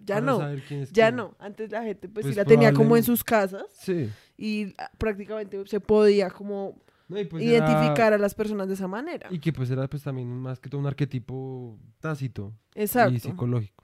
Ya 0.00 0.20
no, 0.22 0.40
ya 0.90 1.10
no. 1.10 1.34
Antes 1.38 1.70
la 1.70 1.82
gente 1.82 2.08
pues, 2.08 2.24
Pues 2.24 2.34
sí 2.34 2.38
la 2.38 2.44
tenía 2.46 2.72
como 2.72 2.96
en 2.96 3.02
sus 3.02 3.22
casas 3.22 3.64
Sí. 3.78 4.08
y 4.38 4.74
ah, 4.78 4.90
prácticamente 4.96 5.62
se 5.66 5.80
podía 5.80 6.30
como 6.30 6.80
No, 7.08 7.20
y 7.20 7.24
pues 7.26 7.44
era- 7.44 7.66
identificar 7.68 8.14
a 8.14 8.18
las 8.18 8.34
personas 8.34 8.68
de 8.68 8.74
esa 8.74 8.88
manera. 8.88 9.28
Y 9.30 9.38
que 9.38 9.52
pues 9.52 9.70
era 9.70 9.86
pues 9.86 10.02
también 10.02 10.28
más 10.28 10.60
que 10.60 10.70
todo 10.70 10.80
un 10.80 10.86
arquetipo 10.86 11.76
tácito 12.00 12.54
y 12.74 12.80
Exacto. 12.82 13.18
psicológico. 13.18 13.77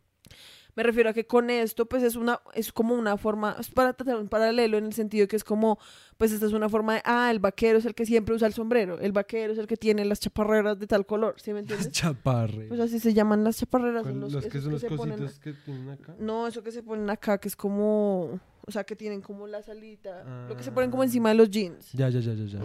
Me 0.77 0.83
refiero 0.83 1.11
a 1.11 1.13
que 1.13 1.25
con 1.27 1.51
esto, 1.51 1.87
pues 1.87 2.03
es 2.03 2.17
una, 2.17 2.41
es 2.55 2.73
como 2.73 2.95
una 2.95 3.17
forma, 3.17 3.57
es 3.61 3.71
para 3.71 3.93
tratar 3.93 4.17
un 4.17 4.29
paralelo 4.29 4.77
en 4.77 4.87
el 4.87 4.93
sentido 4.93 5.29
que 5.29 5.37
es 5.37 5.45
como, 5.45 5.79
pues 6.19 6.33
esta 6.33 6.47
es 6.47 6.53
una 6.53 6.69
forma 6.69 6.95
de, 6.95 7.03
ah, 7.05 7.31
el 7.31 7.39
vaquero 7.39 7.79
es 7.79 7.85
el 7.85 7.95
que 7.95 8.05
siempre 8.07 8.35
usa 8.35 8.49
el 8.49 8.55
sombrero, 8.55 8.99
el 8.99 9.13
vaquero 9.13 9.53
es 9.53 9.59
el 9.59 9.67
que 9.69 9.77
tiene 9.77 10.05
las 10.05 10.19
chaparreras 10.21 10.79
de 10.81 10.87
tal 10.87 11.07
color, 11.07 11.35
¿sí 11.41 11.53
me 11.53 11.61
entiendes? 11.61 11.91
Chaparre. 11.93 12.67
Pues 12.67 12.81
así 12.81 12.99
se 12.99 13.15
llaman 13.15 13.45
las 13.45 13.59
chaparreras. 13.59 14.03
son 14.05 14.21
los, 14.21 14.33
los 14.33 14.47
que 14.47 14.61
son 14.61 14.73
los 14.73 14.85
cositos 14.85 15.39
que 15.39 15.53
tienen 15.53 15.91
acá. 15.91 16.17
No, 16.19 16.47
eso 16.49 16.63
que 16.63 16.73
se 16.73 16.83
ponen 16.83 17.09
acá, 17.09 17.39
que 17.39 17.49
es 17.49 17.55
como, 17.57 18.41
o 18.67 18.71
sea, 18.73 18.83
que 18.85 18.97
tienen 18.97 19.21
como 19.21 19.47
la 19.47 19.63
salita, 19.63 20.47
lo 20.49 20.57
que 20.57 20.63
se 20.65 20.73
ponen 20.73 20.91
como 20.91 21.03
Ah. 21.03 21.07
encima 21.07 21.29
de 21.29 21.35
los 21.37 21.51
jeans, 21.51 21.93
Ya, 21.93 22.09
ya, 22.09 22.19
ya, 22.21 22.35
ya, 22.35 22.45
ya. 22.47 22.59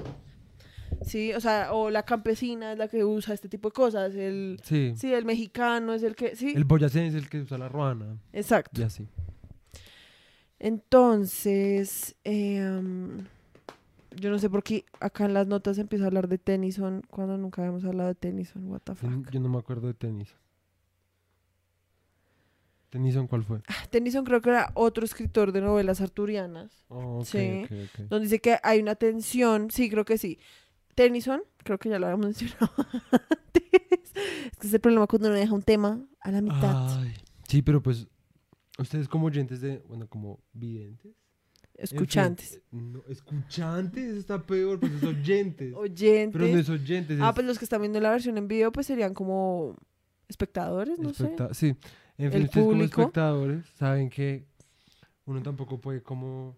¿Sí? 1.05 1.33
O 1.33 1.39
sea, 1.39 1.73
o 1.73 1.89
la 1.89 2.03
campesina 2.03 2.71
es 2.73 2.77
la 2.77 2.87
que 2.87 3.03
usa 3.03 3.33
este 3.33 3.49
tipo 3.49 3.69
de 3.69 3.73
cosas, 3.73 4.15
el, 4.15 4.59
Sí. 4.63 4.93
sí, 4.95 5.13
el 5.13 5.25
mexicano 5.25 5.93
es 5.93 6.03
el 6.03 6.15
que, 6.15 6.35
sí, 6.35 6.53
El 6.55 6.63
boyacense 6.65 7.17
es 7.17 7.23
el 7.23 7.29
que 7.29 7.41
usa 7.41 7.57
la 7.57 7.69
ruana. 7.69 8.17
exacto. 8.33 8.79
Ya 8.81 8.89
sí. 8.89 9.07
Entonces, 10.59 12.15
em, 12.23 13.25
yo 14.15 14.29
no 14.29 14.39
sé 14.39 14.49
por 14.49 14.61
qué 14.63 14.85
acá 14.99 15.25
en 15.25 15.33
las 15.33 15.47
notas 15.47 15.77
empieza 15.77 16.03
a 16.05 16.07
hablar 16.07 16.27
de 16.27 16.37
Tennyson 16.37 17.03
cuando 17.09 17.37
nunca 17.37 17.61
habíamos 17.61 17.85
hablado 17.85 18.09
de 18.09 18.15
Tennyson, 18.15 18.65
what 18.69 18.81
the 18.81 18.93
Yo, 18.93 19.09
fuck. 19.09 19.29
yo 19.31 19.39
no 19.39 19.49
me 19.49 19.57
acuerdo 19.57 19.87
de 19.87 19.93
Tennyson. 19.93 20.37
¿Tennyson 22.89 23.27
cuál 23.27 23.43
fue? 23.43 23.61
Tennyson 23.91 24.25
creo 24.25 24.41
que 24.41 24.49
era 24.49 24.71
otro 24.73 25.05
escritor 25.05 25.51
de 25.51 25.61
novelas 25.61 26.01
arturianas. 26.01 26.83
Oh, 26.89 27.23
Sí. 27.23 27.61
ok, 27.65 27.71
ok. 27.71 27.99
donde 28.09 28.25
dice 28.25 28.39
que 28.39 28.57
hay 28.63 28.79
una 28.81 28.95
tensión, 28.95 29.69
sí, 29.71 29.89
creo 29.89 30.05
que 30.05 30.17
sí. 30.17 30.39
Tennyson, 30.95 31.41
creo 31.63 31.77
que 31.77 31.89
ya 31.89 31.99
lo 31.99 32.07
habíamos 32.07 32.25
mencionado 32.27 32.71
antes. 33.11 33.63
Es 34.51 34.57
que 34.59 34.67
es 34.67 34.73
el 34.73 34.79
problema 34.81 35.07
cuando 35.07 35.29
uno 35.29 35.37
deja 35.37 35.53
un 35.53 35.61
tema 35.63 36.01
a 36.21 36.31
la 36.31 36.41
mitad. 36.41 36.99
Ay, 36.99 37.13
sí, 37.47 37.61
pero 37.61 37.81
pues 37.81 38.07
ustedes 38.77 39.07
como 39.07 39.27
oyentes 39.27 39.61
de, 39.61 39.77
bueno, 39.87 40.07
como 40.07 40.39
videntes. 40.53 41.05
en 41.05 41.11
fin, 41.11 41.15
Escuchantes. 41.75 42.61
no, 42.71 43.01
escuchantes 43.07 44.15
está 44.17 44.41
peor, 44.45 44.79
pues 44.79 44.91
es 44.93 45.03
oyentes. 45.03 45.73
Oyentes. 45.75 46.31
pero 46.33 46.51
no 46.53 46.59
es 46.59 46.69
oyentes. 46.69 47.19
ah, 47.21 47.29
es 47.29 47.35
pues 47.35 47.47
los 47.47 47.57
que 47.59 47.65
están 47.65 47.81
viendo 47.81 47.99
la 48.01 48.11
versión 48.11 48.37
en 48.37 48.47
video, 48.47 48.71
pues 48.71 48.87
serían 48.87 49.13
como 49.13 49.75
espectadores, 50.27 50.99
no 50.99 51.13
sé. 51.13 51.23
especta- 51.23 51.53
Sí, 51.53 51.67
en 52.17 52.31
fin, 52.31 52.41
El 52.41 52.43
ustedes 52.45 52.49
como 52.51 52.65
público. 52.65 53.01
espectadores 53.01 53.65
saben 53.77 54.09
que 54.09 54.45
uno 55.25 55.41
tampoco 55.41 55.79
puede 55.79 56.01
como 56.03 56.57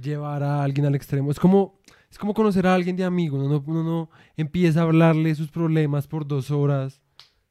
llevar 0.00 0.42
a 0.42 0.62
alguien 0.62 0.86
al 0.86 0.94
extremo. 0.94 1.30
Es 1.30 1.40
como, 1.40 1.78
es 2.10 2.18
como 2.18 2.34
conocer 2.34 2.66
a 2.66 2.74
alguien 2.74 2.96
de 2.96 3.04
amigo. 3.04 3.36
Uno 3.38 3.48
no, 3.48 3.64
uno 3.66 3.82
no 3.82 4.10
empieza 4.36 4.80
a 4.80 4.82
hablarle 4.84 5.34
sus 5.34 5.50
problemas 5.50 6.06
por 6.06 6.26
dos 6.26 6.50
horas 6.50 7.00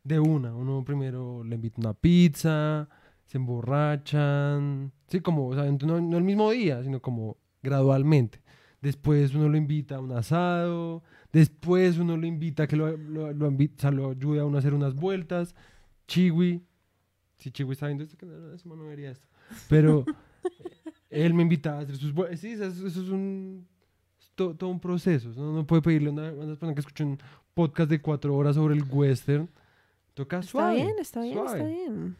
de 0.04 0.20
una. 0.20 0.54
Uno 0.56 0.84
primero 0.84 1.44
le 1.44 1.56
invita 1.56 1.80
una 1.82 1.94
pizza, 1.94 2.88
se 3.26 3.38
emborrachan. 3.38 4.92
Sí, 5.08 5.20
como, 5.22 5.48
o 5.48 5.54
sea, 5.56 5.66
no, 5.72 6.02
no 6.02 6.18
el 6.18 6.24
mismo 6.24 6.50
día, 6.52 6.84
sino 6.84 7.02
como 7.02 7.38
gradualmente. 7.62 8.42
Después 8.82 9.34
uno 9.36 9.50
lo 9.50 9.58
invita 9.58 9.96
a 9.96 10.00
un 10.00 10.12
asado. 10.12 11.04
Después 11.32 11.98
uno 11.98 12.16
lo 12.18 12.26
invita 12.26 12.64
a 12.64 12.68
que 12.68 12.76
lo, 12.76 12.96
lo, 12.96 13.32
lo 13.34 13.48
o 13.50 13.54
sea, 13.78 13.92
lo 13.92 14.12
ayude 14.12 14.40
a 14.40 14.46
uno 14.46 14.58
a 14.58 14.60
hacer 14.60 14.74
unas 14.74 14.96
vueltas. 14.96 15.56
Chiwi. 16.08 16.64
Si 17.38 17.52
Chiwi 17.52 17.74
está 17.74 17.88
viendo 17.88 18.04
esto, 18.04 18.18
que 18.18 18.26
no, 18.26 18.76
no, 18.76 18.84
vería 18.86 19.12
esto. 19.12 19.28
Pero 19.70 20.06
él 21.10 21.34
me 21.34 21.44
invitaba 21.44 21.80
a 21.80 21.82
hacer 21.82 21.98
sus 21.98 22.14
vueltas. 22.14 22.40
Sí, 22.40 22.52
eso, 22.52 22.66
es- 22.66 22.78
eso 22.80 23.02
es 23.04 23.10
un. 23.10 23.68
Es 24.44 24.50
to- 24.50 24.56
todo 24.56 24.70
un 24.70 24.80
proceso. 24.80 25.30
Uno 25.36 25.52
no 25.54 25.68
puede 25.68 25.82
pedirle 25.82 26.10
a 26.10 26.12
una, 26.14 26.32
una 26.32 26.46
persona 26.48 26.74
que 26.74 26.80
escuche 26.82 27.04
un 27.04 27.18
podcast 27.54 27.90
de 27.90 28.02
cuatro 28.02 28.36
horas 28.36 28.56
sobre 28.56 28.76
el 28.76 28.84
western. 28.90 29.50
Toca 30.14 30.40
Está 30.40 30.52
suave. 30.52 30.76
bien, 30.76 30.94
está 31.00 31.22
bien, 31.22 31.38
está 31.38 31.50
suave. 31.58 31.72
bien. 31.74 32.16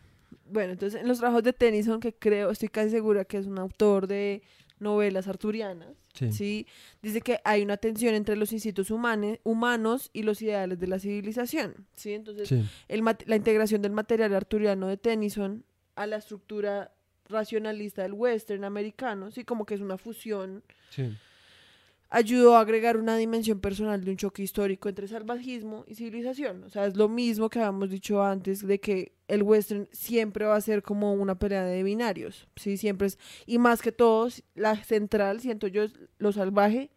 Bueno, 0.50 0.74
entonces 0.74 1.02
en 1.02 1.08
los 1.08 1.20
trabajos 1.20 1.44
de 1.44 1.54
Tennyson, 1.54 2.00
que 2.00 2.14
creo, 2.14 2.52
estoy 2.52 2.70
casi 2.70 2.90
segura 2.90 3.26
que 3.26 3.38
es 3.38 3.46
un 3.48 3.58
autor 3.58 4.08
de 4.08 4.42
novelas 4.80 5.28
arturianas, 5.28 5.90
Sí. 6.14 6.32
¿sí? 6.32 6.68
Dice 7.02 7.22
que 7.22 7.40
hay 7.44 7.64
una 7.64 7.78
tensión 7.78 8.14
entre 8.16 8.36
los 8.36 8.52
instintos 8.54 8.92
humanos 8.92 10.10
y 10.14 10.24
los 10.24 10.42
ideales 10.42 10.80
de 10.80 10.88
la 10.88 11.00
civilización, 11.00 11.88
¿sí? 11.96 12.14
Entonces, 12.14 12.48
Sí. 12.50 12.64
el 12.88 13.04
la 13.26 13.36
integración 13.36 13.82
del 13.82 13.92
material 13.92 14.34
arturiano 14.36 14.88
de 14.88 14.98
Tennyson 14.98 15.64
a 15.96 16.06
la 16.08 16.18
estructura 16.18 16.92
racionalista 17.30 18.04
del 18.04 18.14
western 18.14 18.64
americano, 18.64 19.32
sí, 19.32 19.44
como 19.44 19.66
que 19.66 19.74
es 19.76 19.82
una 19.82 19.98
fusión, 19.98 20.64
sí. 20.92 21.16
Ayudó 22.10 22.56
a 22.56 22.62
agregar 22.62 22.98
una 22.98 23.18
dimensión 23.18 23.60
personal 23.60 24.04
de 24.04 24.12
un 24.12 24.18
choque 24.18 24.44
histórico 24.44 24.90
entre 24.90 25.08
salvajismo 25.08 25.84
y 25.88 25.96
civilización. 25.96 26.64
O 26.64 26.70
sea, 26.70 26.86
es 26.86 26.96
lo 26.96 27.10
mismo 27.10 27.50
que 27.50 27.60
habíamos 27.60 27.90
dicho 27.90 28.24
antes 28.24 28.66
de 28.66 28.80
que 28.80 29.14
el 29.28 29.44
western 29.44 29.88
siempre 29.92 30.46
va 30.46 30.56
a 30.56 30.62
ser 30.62 30.84
como 30.84 31.14
una 31.14 31.38
pelea 31.38 31.66
de 31.66 31.84
binarios, 31.84 32.48
sí, 32.56 32.78
siempre 32.78 33.08
es, 33.08 33.20
y 33.46 33.58
más 33.58 33.82
que 33.82 33.92
todo, 33.92 34.30
la 34.56 34.76
central, 34.84 35.42
siento 35.42 35.68
yo, 35.68 35.84
es 35.84 35.94
lo 36.18 36.32
salvaje 36.32 36.92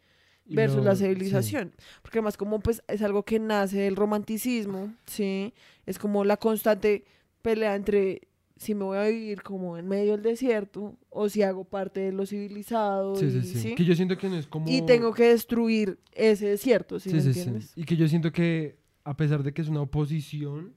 versus 0.47 0.85
la 0.85 0.95
sí. 0.95 1.05
civilización. 1.05 1.75
Porque 2.03 2.19
además 2.19 2.37
como 2.37 2.61
pues 2.61 2.83
es 2.89 3.03
algo 3.03 3.25
que 3.25 3.39
nace 3.39 3.79
del 3.79 3.97
romanticismo, 3.97 4.95
¿sí? 5.07 5.55
Es 5.87 5.99
como 5.99 6.25
la 6.25 6.37
constante 6.37 7.05
pelea 7.43 7.75
entre 7.75 8.29
si 8.61 8.75
me 8.75 8.85
voy 8.85 8.99
a 8.99 9.05
vivir 9.09 9.43
como 9.43 9.79
en 9.79 9.89
medio 9.89 10.13
del 10.13 10.23
desierto 10.23 10.95
o 11.09 11.31
si 11.31 11.41
hago 11.43 11.65
parte 11.65 12.01
de 12.01 12.13
lo 12.13 12.27
civilizado 12.27 13.17
Sí, 13.17 13.31
sí, 13.31 13.39
y, 13.39 13.43
sí. 13.45 13.59
¿sí? 13.59 13.75
Que 13.75 13.87
yo 13.87 13.95
siento 13.97 14.19
que 14.19 14.29
no 14.29 14.37
es 14.37 14.47
como. 14.47 14.69
y 14.69 14.83
tengo 14.83 15.15
que 15.15 15.25
destruir 15.31 15.99
ese 16.13 16.49
desierto, 16.49 17.01
¿sí, 17.01 17.09
Sí, 17.09 17.17
me 17.17 17.23
sí, 17.23 17.33
sí. 17.33 17.39
entiendes? 17.41 17.73
Y 17.75 17.85
que 17.85 17.97
yo 17.97 18.07
siento 18.07 18.31
que, 18.33 18.77
a 19.05 19.17
pesar 19.17 19.43
de 19.43 19.55
que 19.55 19.63
es 19.63 19.69
una 19.69 19.81
oposición, 19.81 20.75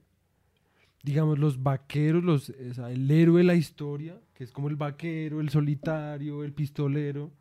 digamos, 1.04 1.38
los 1.38 1.62
vaqueros, 1.62 2.24
los, 2.24 2.50
o 2.52 2.74
sea, 2.74 2.90
el 2.90 3.12
héroe 3.12 3.40
de 3.40 3.44
la 3.44 3.56
historia, 3.56 4.18
que 4.34 4.46
es 4.46 4.52
como 4.54 4.70
el 4.70 4.78
vaquero, 4.78 5.42
el 5.42 5.50
solitario, 5.50 6.46
el 6.46 6.54
pistolero, 6.54 7.32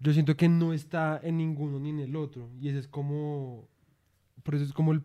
yo 0.00 0.12
siento 0.12 0.36
que 0.36 0.48
no 0.48 0.72
está 0.72 1.20
en 1.22 1.36
ninguno 1.36 1.78
ni 1.78 1.90
en 1.90 2.00
el 2.00 2.16
otro. 2.16 2.50
Y 2.60 2.68
ese 2.68 2.80
es 2.80 2.88
como. 2.88 3.68
Por 4.42 4.56
eso 4.56 4.64
es 4.64 4.72
como 4.72 4.92
el- 4.92 5.02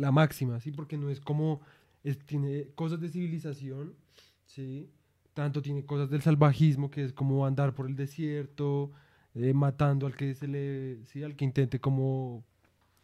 la 0.00 0.10
máxima, 0.10 0.58
¿sí? 0.60 0.72
Porque 0.72 0.96
no 0.96 1.10
es 1.10 1.20
como. 1.20 1.60
Es- 2.04 2.18
tiene 2.24 2.68
cosas 2.74 3.00
de 3.00 3.08
civilización, 3.08 3.94
¿sí? 4.46 4.88
tanto 5.32 5.60
tiene 5.60 5.84
cosas 5.84 6.08
del 6.10 6.22
salvajismo, 6.22 6.90
que 6.92 7.02
es 7.02 7.12
como 7.12 7.44
andar 7.44 7.74
por 7.74 7.86
el 7.88 7.96
desierto, 7.96 8.92
eh, 9.34 9.52
matando 9.52 10.06
al 10.06 10.14
que 10.14 10.32
se 10.34 10.46
le, 10.46 11.04
sí, 11.06 11.24
al 11.24 11.34
que 11.34 11.44
intente 11.44 11.80
como 11.80 12.44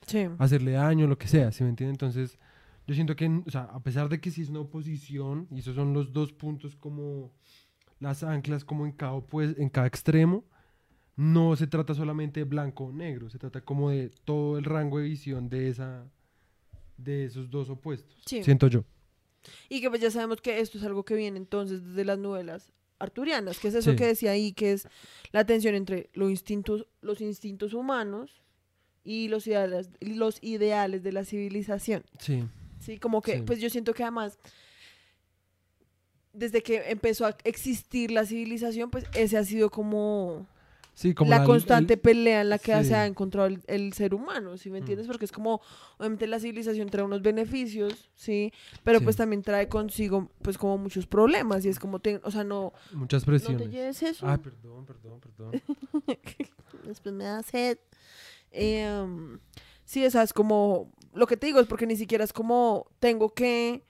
Sí. 0.07 0.27
hacerle 0.39 0.73
daño, 0.73 1.09
lo 1.09 1.19
que 1.19 1.27
sea, 1.27 1.51
¿sí 1.51 1.65
me 1.65 1.71
entiende? 1.71 1.91
Entonces, 1.93 2.39
yo 2.87 2.95
siento 2.95 3.17
que, 3.17 3.27
o 3.45 3.51
sea, 3.51 3.63
a 3.65 3.81
pesar 3.83 4.09
de 4.09 4.21
que 4.21 4.31
sí 4.31 4.43
es 4.43 4.49
una 4.49 4.61
oposición, 4.61 5.49
y 5.51 5.59
esos 5.59 5.75
son 5.75 5.93
los 5.93 6.13
dos 6.13 6.33
puntos 6.33 6.77
como 6.77 7.33
las 7.99 8.23
anclas 8.23 8.65
como 8.65 8.87
en 8.87 8.93
cada, 8.93 9.21
pues, 9.21 9.59
en 9.59 9.69
cada 9.69 9.89
extremo, 9.89 10.45
no 11.17 11.57
se 11.57 11.67
trata 11.67 11.95
solamente 11.95 12.41
de 12.41 12.45
blanco 12.45 12.85
o 12.85 12.93
negro, 12.93 13.29
se 13.29 13.39
trata 13.39 13.61
como 13.61 13.91
de 13.91 14.11
todo 14.25 14.57
el 14.57 14.65
rango 14.65 14.99
de 14.99 15.05
visión 15.05 15.49
de 15.49 15.69
esa 15.69 16.05
de 17.03 17.25
esos 17.25 17.51
dos 17.51 17.69
opuestos. 17.71 18.17
Sí. 18.27 18.43
Siento 18.45 18.67
yo. 18.69 18.85
Y 19.69 19.81
que 19.81 19.89
pues 19.89 20.01
ya 20.03 20.11
sabemos 20.11 20.41
que 20.41 20.61
esto 20.61 20.79
es 20.79 20.85
algo 20.85 21.05
que 21.05 21.15
viene 21.15 21.39
entonces 21.39 21.83
desde 21.85 22.05
las 22.05 22.19
novelas 22.19 22.73
arturianas, 22.99 23.59
que 23.59 23.69
es 23.69 23.75
eso 23.75 23.93
Sí. 23.93 23.97
que 23.97 24.07
decía 24.07 24.33
ahí, 24.33 24.53
que 24.53 24.73
es 24.73 24.87
la 25.33 25.45
tensión 25.47 25.75
entre 25.75 26.11
los 26.13 26.31
instintos, 26.31 26.87
los 27.01 27.21
instintos 27.23 27.73
humanos 27.73 28.43
y 29.03 29.29
los 29.29 29.47
ideales, 29.47 29.89
los 30.01 30.39
ideales 30.43 31.03
de 31.03 31.13
la 31.13 31.25
civilización. 31.25 32.05
Sí. 32.19 32.45
Sí, 32.81 32.99
como 32.99 33.23
que, 33.23 33.37
Sí. 33.39 33.43
pues 33.47 33.61
yo 33.61 33.71
siento 33.71 33.95
que 33.95 34.03
además, 34.03 34.39
desde 36.33 36.63
que 36.63 36.91
empezó 36.91 37.27
a 37.27 37.37
existir 37.45 38.11
la 38.11 38.25
civilización, 38.27 38.91
pues 38.91 39.05
ese 39.15 39.37
ha 39.37 39.45
sido 39.45 39.71
como, 39.71 40.47
Sí, 41.01 41.15
como 41.15 41.31
la 41.31 41.45
constante 41.45 41.95
el- 41.95 42.01
pelea 42.01 42.43
en 42.43 42.51
la 42.51 42.59
que 42.59 42.77
sí. 42.83 42.89
se 42.91 42.95
ha 42.95 43.07
encontrado 43.07 43.47
el, 43.49 43.63
el 43.69 43.95
ser 43.95 44.13
humano, 44.15 44.59
¿sí 44.59 44.69
me 44.69 44.81
Mm. 44.81 44.83
entiendes? 44.83 45.07
Porque 45.07 45.25
es 45.25 45.33
como, 45.33 45.63
obviamente 45.97 46.27
la 46.27 46.39
civilización 46.39 46.91
trae 46.91 47.05
unos 47.07 47.23
beneficios, 47.23 48.11
¿sí? 48.15 48.53
Pero 48.85 48.99
Sí. 48.99 49.05
pues 49.05 49.17
también 49.17 49.41
trae 49.41 49.67
consigo, 49.67 50.31
pues 50.43 50.59
como 50.59 50.77
muchos 50.77 51.07
problemas 51.07 51.65
y 51.65 51.71
es 51.71 51.79
como, 51.79 52.01
te- 52.01 52.21
o 52.23 52.31
sea, 52.31 52.45
no, 52.45 52.75
muchas 52.93 53.23
no 53.27 53.33
te 53.33 53.39
presiones. 53.41 53.71
lleves 53.71 54.03
eso, 54.03 54.27
ah, 54.29 54.37
perdón, 54.37 54.85
perdón, 54.85 55.21
perdón. 55.21 55.53
después 56.85 57.15
me 57.15 57.25
da 57.25 57.43
sed. 57.45 57.79
Em, 58.51 59.39
sí, 59.85 60.05
esa 60.05 60.23
es 60.23 60.33
como, 60.35 60.93
lo 61.15 61.27
que 61.27 61.37
te 61.39 61.47
digo 61.47 61.61
es 61.61 61.67
porque 61.67 61.87
ni 61.87 61.97
siquiera 61.97 62.25
es 62.25 62.33
como, 62.35 62.87
tengo 62.99 63.33
que, 63.33 63.85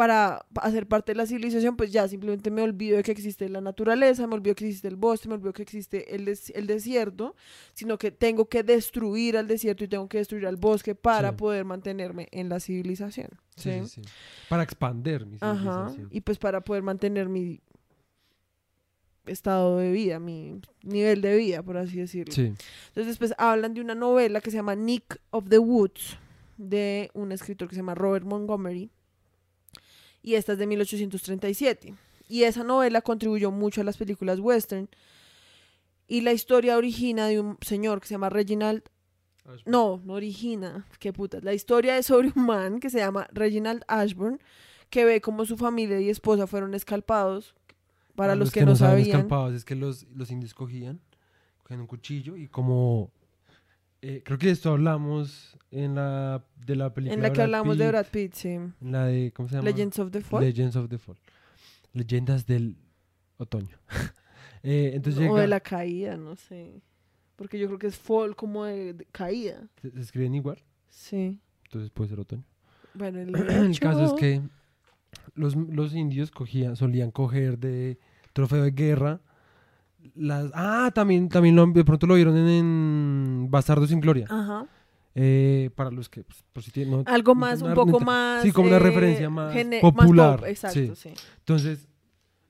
para 0.00 0.46
pa- 0.54 0.62
hacer 0.62 0.86
parte 0.86 1.12
de 1.12 1.16
la 1.16 1.26
civilización, 1.26 1.76
pues 1.76 1.92
ya 1.92 2.08
simplemente 2.08 2.50
me 2.50 2.62
olvido 2.62 2.96
de 2.96 3.02
que 3.02 3.12
existe 3.12 3.46
la 3.50 3.60
naturaleza, 3.60 4.26
me 4.26 4.34
olvido 4.34 4.54
que 4.56 4.64
existe 4.64 4.88
el 4.88 4.96
bosque, 4.96 5.28
me 5.28 5.34
olvido 5.34 5.52
que 5.52 5.60
existe 5.62 6.14
el, 6.14 6.24
des- 6.24 6.48
el 6.56 6.66
desierto, 6.66 7.34
sino 7.74 7.98
que 7.98 8.10
tengo 8.10 8.48
que 8.48 8.62
destruir 8.62 9.36
al 9.36 9.46
desierto 9.46 9.84
y 9.84 9.88
tengo 9.88 10.08
que 10.08 10.16
destruir 10.16 10.46
al 10.46 10.56
bosque 10.56 10.94
para 10.94 11.30
Sí. 11.32 11.36
poder 11.36 11.66
mantenerme 11.66 12.28
en 12.30 12.48
la 12.48 12.60
civilización. 12.60 13.28
Sí, 13.56 13.72
¿sí? 13.88 14.00
Para 14.48 14.62
expander 14.62 15.26
mi 15.26 15.36
Ajá. 15.42 15.58
civilización. 15.90 16.08
Y 16.10 16.22
pues 16.22 16.38
para 16.38 16.62
poder 16.62 16.82
mantener 16.82 17.28
mi 17.28 17.60
estado 19.26 19.76
de 19.78 19.92
vida, 19.92 20.18
mi 20.18 20.62
nivel 20.82 21.20
de 21.20 21.36
vida, 21.36 21.62
por 21.62 21.76
así 21.76 21.98
decirlo. 21.98 22.32
Sí. 22.32 22.46
Entonces 22.88 23.06
después 23.06 23.34
hablan 23.36 23.74
de 23.74 23.82
una 23.82 23.94
novela 23.94 24.40
que 24.40 24.50
se 24.50 24.56
llama 24.56 24.74
Nick 24.74 25.20
of 25.30 25.48
the 25.50 25.58
Woods, 25.58 26.16
de 26.56 27.10
un 27.12 27.32
escritor 27.32 27.68
que 27.68 27.74
se 27.74 27.80
llama 27.80 27.94
Robert 27.94 28.24
Montgomery. 28.24 28.90
Y 30.22 30.34
esta 30.34 30.52
es 30.52 30.58
de 30.58 30.66
1837. 30.66 31.94
Y 32.28 32.44
esa 32.44 32.62
novela 32.62 33.02
contribuyó 33.02 33.50
mucho 33.50 33.80
a 33.80 33.84
las 33.84 33.96
películas 33.96 34.38
western. 34.38 34.88
Y 36.06 36.20
la 36.20 36.32
historia 36.32 36.76
origina 36.76 37.26
de 37.26 37.40
un 37.40 37.58
señor 37.60 38.00
que 38.00 38.08
se 38.08 38.14
llama 38.14 38.28
Reginald. 38.28 38.82
No, 39.66 40.00
no 40.04 40.14
origina. 40.14 40.86
Qué 40.98 41.12
putas. 41.12 41.42
La 41.42 41.54
historia 41.54 41.96
es 41.96 42.06
sobre 42.06 42.32
un 42.34 42.46
man 42.46 42.80
que 42.80 42.90
se 42.90 42.98
llama 42.98 43.28
Reginald 43.32 43.82
Ashburn, 43.88 44.40
que 44.90 45.04
ve 45.04 45.20
cómo 45.20 45.44
su 45.44 45.56
familia 45.56 46.00
y 46.00 46.08
esposa 46.08 46.46
fueron 46.46 46.74
escalpados. 46.74 47.54
Para 48.14 48.34
los, 48.34 48.50
que, 48.50 48.66
no 48.66 48.76
saben 48.76 48.98
sabían. 48.98 49.16
escalpados, 49.16 49.54
es 49.54 49.64
que 49.64 49.74
los, 49.74 50.06
los 50.14 50.30
indios 50.30 50.52
cogían, 50.52 51.00
cogían 51.62 51.80
un 51.80 51.86
cuchillo 51.86 52.36
y 52.36 52.48
como... 52.48 53.10
eh, 54.02 54.22
creo 54.24 54.38
que 54.38 54.50
esto 54.50 54.70
hablamos 54.70 55.56
en 55.70 55.94
la 55.94 56.44
de 56.66 56.76
la 56.76 56.92
película 56.92 57.14
En 57.14 57.22
la 57.22 57.28
que 57.28 57.34
Brad 57.34 57.44
hablamos 57.44 57.78
de 57.78 57.88
Brad 57.88 58.06
Pitt, 58.06 58.34
sí. 58.34 58.48
en 58.48 58.74
la 58.80 59.06
de 59.06 59.32
¿cómo 59.32 59.48
se 59.48 59.56
llama? 59.56 59.68
Legends 59.68 59.98
of 59.98 60.10
the 60.10 60.20
Fall. 60.20 60.42
Legends 60.44 60.76
of 60.76 60.88
the 60.88 60.98
Fall. 60.98 61.16
Leyendas 61.92 62.46
del 62.46 62.76
otoño. 63.36 63.76
Eh, 64.62 64.90
entonces 64.94 65.26
o 65.26 65.36
de 65.36 65.48
la 65.48 65.60
caída, 65.60 66.18
no 66.18 66.36
sé. 66.36 66.82
Porque 67.36 67.58
yo 67.58 67.66
creo 67.68 67.78
que 67.78 67.86
es 67.86 67.96
fall 67.96 68.36
como 68.36 68.66
de, 68.66 68.92
de 68.92 69.06
caída. 69.06 69.66
se, 69.80 69.90
se 69.90 70.00
escriben 70.00 70.34
igual, 70.34 70.62
Sí. 70.90 71.40
entonces 71.64 71.90
puede 71.90 72.10
ser 72.10 72.20
otoño. 72.20 72.44
Bueno, 72.92 73.20
el, 73.20 73.34
El 73.48 73.80
caso 73.80 74.04
es 74.04 74.12
que 74.12 74.42
los, 75.34 75.56
los 75.56 75.94
indios 75.94 76.30
cogían, 76.30 76.76
solían 76.76 77.10
coger 77.10 77.58
de 77.58 77.98
trofeo 78.34 78.62
de 78.64 78.72
guerra 78.72 79.22
las 80.14 80.50
ah 80.54 80.90
también 80.94 81.28
también 81.28 81.56
lo, 81.56 81.66
de 81.66 81.84
pronto 81.84 82.06
lo 82.06 82.14
vieron 82.14 82.36
en, 82.36 82.48
en 82.48 83.50
Bastardo 83.50 83.86
sin 83.86 84.00
Gloria 84.00 84.26
Ajá. 84.28 84.66
Eh, 85.14 85.70
para 85.74 85.90
los 85.90 86.08
que 86.08 86.22
pues, 86.22 86.44
por 86.52 86.62
si 86.62 86.70
tienen- 86.70 86.92
no- 86.98 87.02
Algo 87.06 87.34
más, 87.34 87.62
un 87.62 87.74
poco 87.74 87.98
más. 88.00 88.42
sí 88.42 88.52
como 88.52 88.68
una 88.68 88.76
eh, 88.76 88.80
referencia 88.80 89.28
más 89.28 89.54
popular 89.80 90.38
pop, 90.40 90.48
exacto, 90.48 90.94
sí. 90.94 91.12
entonces 91.38 91.88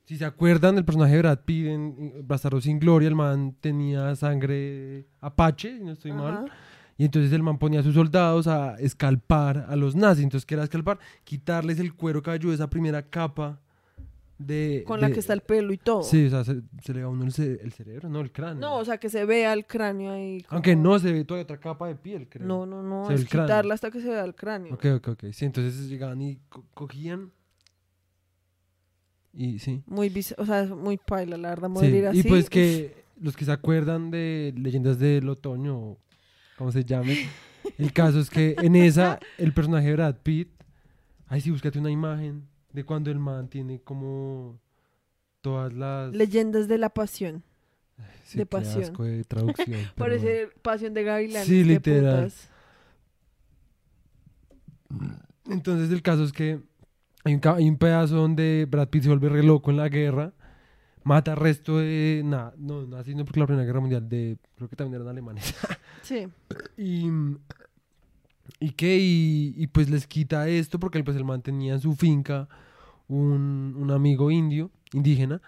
si 0.05 0.17
se 0.17 0.25
acuerdan 0.25 0.75
del 0.75 0.85
personaje 0.85 1.13
de 1.15 1.19
Brad 1.23 1.39
Pitt 1.45 1.67
en 1.69 2.15
Bastardo 2.27 2.61
sin 2.61 2.79
Gloria 2.79 3.09
el 3.09 3.15
man 3.15 3.55
tenía 3.61 4.15
sangre 4.17 5.07
apache 5.21 5.79
si 5.79 5.85
no 5.85 5.93
estoy 5.93 6.13
mal 6.13 6.51
y 6.99 7.05
entonces 7.07 7.33
el 7.33 7.43
man 7.43 7.57
ponía 7.57 7.81
a 7.81 7.83
sus 7.83 7.95
soldados 7.95 8.47
a 8.47 8.75
escalpar 8.79 9.65
a 9.71 9.75
los 9.75 9.97
nazis. 9.97 10.23
Entonces, 10.23 10.45
¿qué 10.45 10.53
era 10.53 10.65
escalpar? 10.65 10.99
Quitarles 11.25 11.79
el 11.81 11.95
cuero 11.95 12.23
cabelludo, 12.23 12.53
esa 12.53 12.69
primera 12.69 13.01
capa 13.09 13.59
de... 14.41 14.85
Con 14.87 15.01
la 15.01 15.11
que 15.11 15.21
está 15.21 15.33
el 15.35 15.43
pelo 15.43 15.73
y 15.73 15.77
todo. 15.79 16.03
Sí, 16.03 16.27
o 16.27 16.31
sea, 16.31 16.45
se, 16.45 16.63
se 16.83 16.95
le 16.95 17.03
va 17.03 17.09
uno 17.11 17.25
el, 17.25 17.33
ce- 17.33 17.61
el 17.63 17.73
cerebro, 17.73 18.09
no, 18.09 18.21
el 18.21 18.33
cráneo. 18.33 18.61
No, 18.61 18.77
o 18.79 18.85
sea, 18.85 18.99
que 18.99 19.09
se 19.11 19.25
vea 19.27 19.53
el 19.53 19.67
cráneo 19.67 20.13
ahí. 20.13 20.41
como- 20.43 20.57
Aunque 20.57 20.75
no 20.77 20.99
se 20.99 21.13
ve 21.13 21.25
todavía 21.25 21.45
otra 21.45 21.61
capa 21.61 21.87
de 21.89 21.95
piel, 21.97 22.29
creo. 22.29 22.47
No, 22.47 22.65
no, 22.67 22.83
no. 22.83 23.07
Se 23.07 23.15
es 23.15 23.21
el 23.21 23.29
cráneo. 23.29 23.47
quitarla 23.47 23.75
hasta 23.75 23.91
que 23.91 24.01
se 24.01 24.09
vea 24.09 24.25
el 24.25 24.35
cráneo. 24.35 24.75
Ok, 24.75 24.87
ok, 24.97 25.09
ok. 25.09 25.25
Sí, 25.33 25.45
entonces 25.45 25.89
llegaban 25.89 26.21
y 26.23 26.39
co- 26.49 26.65
cogían... 26.75 27.31
Y 29.33 29.59
sí. 29.61 29.83
Muy, 29.87 30.13
o 30.39 30.45
sea, 30.47 30.63
es 30.63 30.71
muy 30.71 30.97
paila, 30.97 31.37
la 31.37 31.51
verdad, 31.51 31.69
sí. 31.69 31.73
morir 31.75 32.07
así. 32.09 32.19
Y 32.21 32.23
pues 32.25 32.51
que 32.51 33.05
los 33.21 33.37
que 33.37 33.45
se 33.45 33.53
acuerdan 33.53 34.11
de 34.11 34.53
Leyendas 34.57 34.99
del 34.99 35.29
Otoño, 35.29 35.77
o 35.79 35.99
como 36.59 36.73
se 36.73 36.85
llame, 36.85 37.29
el 37.79 37.93
caso 37.93 38.19
es 38.19 38.29
que 38.29 38.57
en 38.61 38.75
esa, 38.75 39.21
el 39.39 39.53
personaje 39.53 39.87
de 39.89 39.93
Brad 39.93 40.17
Pitt, 40.23 40.49
ay 41.29 41.41
sí, 41.41 41.51
búscate 41.51 41.79
una 41.79 41.91
imagen 41.93 42.49
de 42.73 42.85
cuando 42.85 43.11
el 43.11 43.19
man 43.19 43.49
tiene 43.49 43.81
como 43.81 44.61
todas 45.41 45.73
las... 45.73 46.13
Leyendas 46.13 46.69
de 46.69 46.79
la 46.79 46.91
pasión. 46.91 47.43
Sí, 48.25 48.39
de 48.39 48.47
pasión. 48.47 48.85
asco 48.85 49.05
de 49.05 49.25
traducción. 49.25 49.81
Parece 49.97 50.49
pasión 50.63 50.95
de 50.95 51.03
gavilanes. 51.03 51.47
Sí, 51.47 51.65
literal. 51.65 52.33
Entonces 55.49 55.91
el 55.91 56.03
caso 56.03 56.25
es 56.25 56.33
que 56.33 56.61
hay 57.25 57.35
un, 57.35 57.41
hay 57.45 57.69
un 57.69 57.77
pedazo 57.77 58.17
donde 58.17 58.67
Brad 58.71 58.89
Pitt 58.89 59.03
se 59.03 59.09
vuelve 59.09 59.29
re 59.29 59.43
loco 59.43 59.71
en 59.71 59.77
la 59.77 59.89
guerra, 59.89 60.33
mata 61.03 61.33
al 61.33 61.39
resto 61.39 61.79
de... 61.79 62.23
Nada, 62.25 62.55
no, 62.57 62.87
no 62.87 62.97
así 62.97 63.15
no 63.15 63.25
porque 63.25 63.41
la 63.41 63.47
Primera 63.47 63.67
Guerra 63.67 63.81
Mundial 63.81 64.09
de... 64.09 64.39
Creo 64.57 64.69
que 64.69 64.77
también 64.77 65.01
eran 65.01 65.09
alemanes. 65.09 65.55
Sí. 66.03 66.27
y... 66.79 67.09
¿Y 68.59 68.71
qué? 68.73 68.99
Y, 68.99 69.55
y 69.57 69.67
pues 69.69 69.89
les 69.91 70.07
quita 70.07 70.49
esto 70.49 70.79
porque 70.81 71.03
pues 71.05 71.17
el 71.17 71.25
man 71.25 71.43
tenía 71.43 71.75
en 71.75 71.81
su 71.81 71.95
finca 71.95 72.49
un, 73.09 73.75
un 73.79 73.91
amigo 73.91 74.31
indio, 74.31 74.71
indígena. 74.93 75.41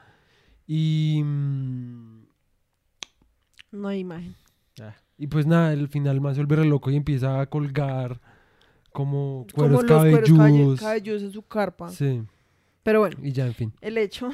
Y... 0.66 1.20
mm, 1.24 2.22
No 3.72 3.88
hay 3.88 4.00
imagen. 4.00 4.34
ah, 4.80 4.94
Y 5.18 5.26
pues 5.26 5.46
nada, 5.46 5.70
al 5.70 5.88
final 5.88 6.20
man 6.20 6.34
se 6.34 6.40
vuelve 6.42 6.62
re 6.62 6.68
loco 6.68 6.90
y 6.90 6.96
empieza 6.96 7.40
a 7.40 7.46
colgar 7.46 8.20
como 8.92 9.46
Como 9.54 9.68
cueros 9.68 9.82
los 9.84 9.84
cueros 9.84 10.30
calle- 10.30 10.36
cabelludos. 10.36 10.80
cabelludos 10.80 11.22
en 11.22 11.32
su 11.32 11.42
carpa. 11.42 11.88
Sí, 11.90 12.22
Pero 12.82 13.00
bueno, 13.00 13.16
y 13.22 13.32
ya, 13.32 13.46
en 13.46 13.54
fin. 13.54 13.72
el 13.80 13.96
hecho. 13.98 14.30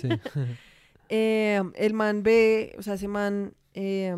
Sí. 0.00 0.08
eh, 1.08 1.62
el 1.74 1.94
man 1.94 2.22
ve, 2.22 2.74
o 2.78 2.82
sea, 2.82 2.94
ese 2.94 3.08
man. 3.08 3.52
eh, 3.74 4.14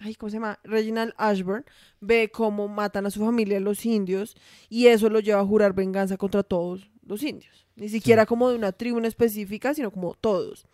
ay, 0.00 0.14
¿cómo 0.14 0.30
se 0.30 0.36
llama? 0.36 0.58
Reginald 0.64 1.12
Ashburn 1.16 1.64
ve 2.00 2.30
cómo 2.32 2.68
matan 2.68 3.06
a 3.06 3.10
su 3.10 3.24
familia 3.24 3.60
los 3.60 3.84
indios 3.84 4.36
y 4.68 4.86
eso 4.86 5.08
lo 5.08 5.20
lleva 5.20 5.40
a 5.40 5.46
jurar 5.46 5.74
venganza 5.74 6.16
contra 6.16 6.42
todos 6.42 6.90
los 7.02 7.22
indios. 7.22 7.66
Ni 7.76 7.88
siquiera 7.88 8.26
como 8.26 8.50
de 8.50 8.56
una 8.56 8.72
tribu 8.72 8.98
en 8.98 9.04
específica, 9.04 9.72
sino 9.74 9.90
como 9.90 10.14
todos. 10.14 10.66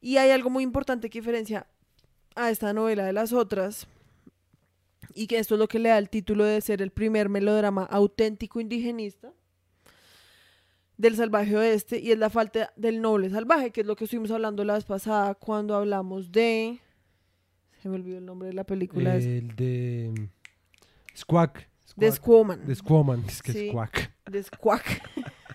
Y 0.00 0.16
hay 0.18 0.30
algo 0.30 0.50
muy 0.50 0.62
importante 0.62 1.10
que 1.10 1.18
diferencia 1.18 1.66
a 2.36 2.50
esta 2.50 2.72
novela 2.72 3.04
de 3.04 3.12
las 3.12 3.32
otras 3.32 3.88
y 5.14 5.26
que 5.26 5.38
esto 5.38 5.54
es 5.54 5.58
lo 5.58 5.66
que 5.66 5.80
le 5.80 5.88
da 5.88 5.98
el 5.98 6.08
título 6.08 6.44
de 6.44 6.60
ser 6.60 6.80
el 6.80 6.90
primer 6.90 7.28
melodrama 7.28 7.84
auténtico 7.84 8.60
indigenista 8.60 9.32
del 10.96 11.16
salvaje 11.16 11.56
oeste 11.56 11.98
y 11.98 12.12
es 12.12 12.18
la 12.18 12.30
falta 12.30 12.72
del 12.76 13.00
noble 13.00 13.30
salvaje, 13.30 13.70
que 13.70 13.80
es 13.80 13.86
lo 13.86 13.96
que 13.96 14.04
estuvimos 14.04 14.30
hablando 14.30 14.64
la 14.64 14.74
vez 14.74 14.84
pasada 14.84 15.34
cuando 15.34 15.74
hablamos 15.74 16.30
de... 16.30 16.80
Se 17.82 17.88
me 17.88 17.94
olvidó 17.96 18.18
el 18.18 18.24
nombre 18.26 18.48
de 18.48 18.54
la 18.54 18.64
película. 18.64 19.16
esa. 19.16 19.28
El 19.28 19.54
de 19.56 20.10
mm, 20.12 20.14
de 20.14 20.30
Squawk, 21.16 21.58
Squawman. 22.12 22.66
de 22.66 22.74
Squawman, 22.74 23.24
es 23.26 23.42
que 23.42 23.52
Sí. 23.52 23.58
es 23.66 23.70
Squawk. 23.70 23.92
De 24.30 24.42
Squawk. 24.42 24.82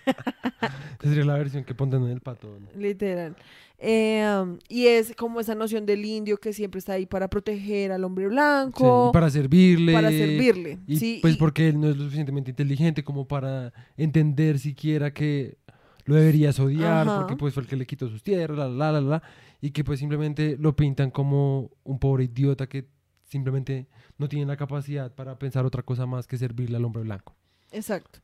Sería 1.02 1.24
la 1.24 1.34
versión 1.38 1.64
que 1.64 1.74
ponen 1.74 2.02
en 2.04 2.10
el 2.10 2.20
pato. 2.20 2.58
¿no? 2.60 2.80
Literal. 2.80 3.36
Eh, 3.78 4.24
um, 4.42 4.58
y 4.68 4.86
es 4.86 5.14
como 5.16 5.40
esa 5.40 5.54
noción 5.54 5.84
del 5.86 6.04
indio 6.04 6.38
que 6.38 6.52
siempre 6.52 6.78
está 6.78 6.94
ahí 6.94 7.06
para 7.06 7.28
proteger 7.28 7.92
al 7.92 8.04
hombre 8.04 8.24
Sí, 8.24 8.30
blanco, 8.30 9.08
y 9.10 9.12
para 9.12 9.30
servirle. 9.30 9.92
para 9.92 10.10
servirle. 10.10 10.78
Y 10.86 10.96
sí, 10.96 11.18
pues 11.20 11.34
y- 11.34 11.38
porque 11.38 11.68
él 11.68 11.80
no 11.80 11.88
es 11.90 11.96
lo 11.96 12.04
suficientemente 12.04 12.50
inteligente 12.50 13.04
como 13.04 13.26
para 13.26 13.72
entender 13.96 14.58
siquiera 14.58 15.12
que 15.12 15.58
lo 16.06 16.14
deberías 16.14 16.58
odiar 16.60 17.08
Ajá. 17.08 17.20
porque 17.20 17.36
pues 17.36 17.52
fue 17.54 17.62
el 17.62 17.68
que 17.68 17.76
le 17.76 17.86
quitó 17.86 18.08
sus 18.08 18.22
tierras, 18.22 18.56
la, 18.56 18.68
la, 18.68 18.92
la, 18.92 19.00
la, 19.00 19.22
y 19.64 19.70
que 19.70 19.82
pues 19.82 19.98
simplemente 19.98 20.56
lo 20.58 20.76
pintan 20.76 21.10
como 21.10 21.70
un 21.84 21.98
pobre 21.98 22.24
idiota 22.24 22.66
que 22.68 22.86
simplemente 23.22 23.86
no 24.18 24.28
tiene 24.28 24.44
la 24.44 24.58
capacidad 24.58 25.10
para 25.14 25.38
pensar 25.38 25.64
otra 25.64 25.82
cosa 25.82 26.04
más 26.04 26.26
que 26.26 26.36
servirle 26.36 26.76
al 26.76 26.84
hombre 26.84 27.02
blanco. 27.02 27.34
Exacto. 27.72 28.20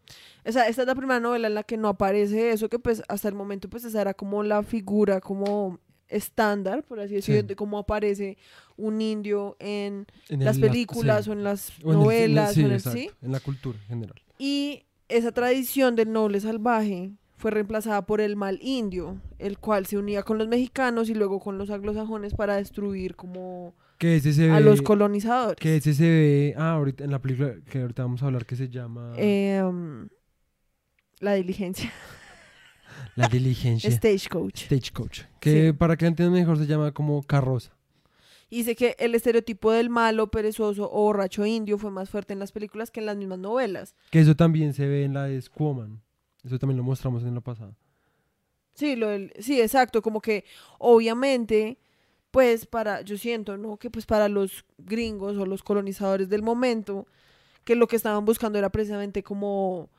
O 0.47 0.53
sea, 0.53 0.69
esta 0.69 0.83
es 0.83 0.87
la 0.87 0.95
primera 0.95 1.19
novela 1.19 1.49
en 1.49 1.55
la 1.55 1.63
que 1.63 1.79
no 1.79 1.89
aparece 1.89 2.51
eso, 2.53 2.69
que 2.69 2.79
pues 2.79 3.03
hasta 3.09 3.27
el 3.29 3.35
momento 3.35 3.71
pues 3.71 3.85
esa 3.85 4.03
era 4.03 4.13
como 4.13 4.43
la 4.43 4.63
figura 4.63 5.21
como 5.23 5.79
estándar, 6.09 6.83
por 6.85 7.01
así 7.01 7.15
decirlo, 7.15 7.41
Sí. 7.41 7.47
de 7.47 7.57
cómo 7.57 7.79
aparece 7.79 8.37
un 8.77 9.01
indio 9.01 9.57
en 9.61 10.07
En 10.29 10.45
las 10.45 10.57
el- 10.57 10.63
películas 10.63 11.25
sí. 11.25 11.31
o 11.31 11.33
en 11.33 11.43
las 11.45 11.71
O 11.71 11.73
en 11.73 11.79
el- 11.81 11.85
en 11.85 11.91
el- 11.93 11.99
novelas 12.05 12.55
sí, 12.55 12.61
o 12.61 12.67
en 12.67 12.71
el 12.71 12.77
exacto, 12.77 12.99
sí. 12.99 13.11
en 13.23 13.33
la 13.33 13.41
cultura 13.41 13.79
en 13.83 13.87
general. 13.87 14.21
Y 14.39 14.85
esa 15.09 15.33
tradición 15.33 15.97
del 15.97 16.13
noble 16.13 16.39
salvaje 16.41 17.13
fue 17.41 17.51
reemplazada 17.51 18.05
por 18.07 18.21
el 18.21 18.37
mal 18.37 18.59
indio, 18.63 19.21
el 19.39 19.59
cual 19.59 19.87
se 19.87 19.97
unía 19.99 20.23
con 20.23 20.39
los 20.39 20.47
mexicanos 20.49 21.09
y 21.09 21.15
luego 21.15 21.41
con 21.41 21.57
los 21.59 21.71
anglosajones 21.71 22.35
para 22.35 22.57
destruir 22.57 23.17
como 23.17 23.75
Que 23.99 24.17
ese 24.17 24.33
se 24.33 24.47
ve, 24.49 24.53
a 24.53 24.61
los 24.61 24.83
colonizadores. 24.83 25.57
que 25.59 25.77
ese 25.77 25.95
se 25.95 26.05
ve, 26.09 26.55
ah, 26.57 26.73
ahorita 26.73 27.03
en 27.05 27.11
la 27.11 27.21
película 27.21 27.55
que 27.71 27.81
ahorita 27.81 28.03
vamos 28.03 28.23
a 28.23 28.27
hablar 28.27 28.45
que 28.47 28.57
se 28.57 28.69
llama 28.69 29.13
Eh, 29.17 29.63
um, 29.65 30.09
la 31.21 31.35
diligencia, 31.35 31.91
La 33.17 33.29
Diligencia. 33.29 33.91
Stagecoach. 33.91 34.65
Stagecoach. 34.67 35.21
Que 35.41 35.69
Sí. 35.69 35.73
para 35.73 35.97
que 35.97 36.07
entiendan 36.07 36.35
mejor 36.41 36.59
se 36.59 36.67
llama 36.67 36.93
como 36.93 37.23
carroza. 37.23 37.73
Y 38.51 38.59
dice 38.59 38.75
que 38.77 38.97
el 38.99 39.15
estereotipo 39.15 39.71
del 39.73 39.91
malo, 39.91 40.31
perezoso 40.31 40.91
o 40.93 41.03
borracho 41.05 41.47
indio 41.47 41.79
fue 41.79 41.91
más 41.91 42.11
fuerte 42.11 42.33
en 42.33 42.39
las 42.41 42.53
películas 42.53 42.91
que 42.91 43.01
en 43.01 43.07
las 43.07 43.17
mismas 43.17 43.39
novelas. 43.39 43.95
Que 44.11 44.21
eso 44.21 44.35
también 44.37 44.75
se 44.75 44.87
ve 44.87 45.05
en 45.05 45.15
la 45.15 45.25
de 45.25 45.41
Squaman. 45.41 46.03
Eso 46.45 46.59
también 46.59 46.79
lo 46.79 46.83
mostramos 46.85 47.23
en 47.25 47.35
la 47.35 47.41
pasada. 47.41 47.73
Sí, 48.75 48.97
lo 48.97 49.09
del- 49.09 49.33
sí, 49.41 49.61
exacto, 49.61 50.01
como 50.01 50.21
que 50.21 50.45
obviamente, 50.79 51.79
pues 52.31 52.67
para, 52.67 53.03
yo 53.03 53.19
siento, 53.19 53.57
¿no? 53.57 53.77
Que 53.77 53.91
pues 53.91 54.07
para 54.07 54.29
los 54.29 54.65
gringos 54.79 55.37
o 55.37 55.45
los 55.45 55.63
colonizadores 55.63 56.29
del 56.29 56.43
momento, 56.43 57.07
que 57.65 57.75
lo 57.75 57.87
que 57.89 57.97
estaban 57.97 58.25
buscando 58.25 58.59
era 58.59 58.71
precisamente 58.71 59.23
como 59.23 59.91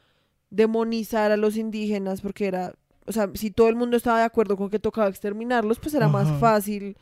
demonizar 0.49 1.31
a 1.31 1.37
los 1.37 1.57
indígenas, 1.57 2.21
porque 2.21 2.47
era, 2.47 2.73
o 3.05 3.11
sea, 3.11 3.29
si 3.35 3.51
todo 3.51 3.69
el 3.69 3.75
mundo 3.75 3.97
estaba 3.97 4.19
de 4.19 4.25
acuerdo 4.25 4.57
con 4.57 4.69
que 4.69 4.79
tocaba 4.79 5.07
exterminarlos, 5.09 5.79
pues 5.79 5.93
era 5.93 6.07
más 6.07 6.27
fácil, 6.39 6.97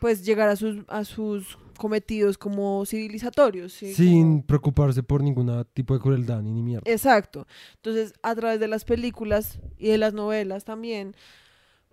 pues 0.00 0.24
llegar 0.24 0.48
a 0.48 0.56
sus, 0.56 0.84
a 0.88 1.04
sus 1.04 1.56
cometidos 1.76 2.38
como 2.38 2.84
civilizatorios. 2.86 3.72
¿sí? 3.72 3.94
Sin 3.94 4.22
Como- 4.22 4.46
preocuparse 4.46 5.02
por 5.02 5.22
ningún 5.22 5.64
tipo 5.74 5.94
de 5.94 6.00
crueldad 6.00 6.42
ni, 6.42 6.50
ni 6.52 6.62
mierda. 6.62 6.90
Exacto. 6.90 7.46
Entonces, 7.76 8.12
a 8.22 8.34
través 8.34 8.60
de 8.60 8.68
las 8.68 8.84
películas 8.84 9.58
y 9.78 9.88
de 9.88 9.98
las 9.98 10.14
novelas 10.14 10.64
también, 10.64 11.14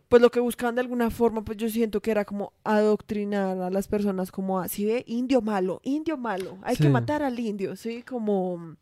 pues 0.10 0.22
lo 0.22 0.30
que 0.30 0.40
buscaban 0.40 0.76
de 0.76 0.82
alguna 0.82 1.10
forma, 1.10 1.44
pues 1.44 1.58
yo 1.58 1.70
siento 1.70 2.00
que 2.02 2.12
era 2.12 2.24
como 2.24 2.54
adoctrinar 2.64 3.58
a 3.60 3.70
las 3.72 3.88
personas 3.88 4.32
como 4.32 4.60
así 4.60 4.86
ve, 4.86 5.04
indio 5.08 5.42
malo, 5.42 5.80
indio 5.84 6.18
malo, 6.18 6.58
hay 6.62 6.76
que 6.76 6.88
matar 6.90 7.24
al 7.24 7.40
indio, 7.40 7.76
¿sí? 7.76 8.04
Como, 8.04 8.76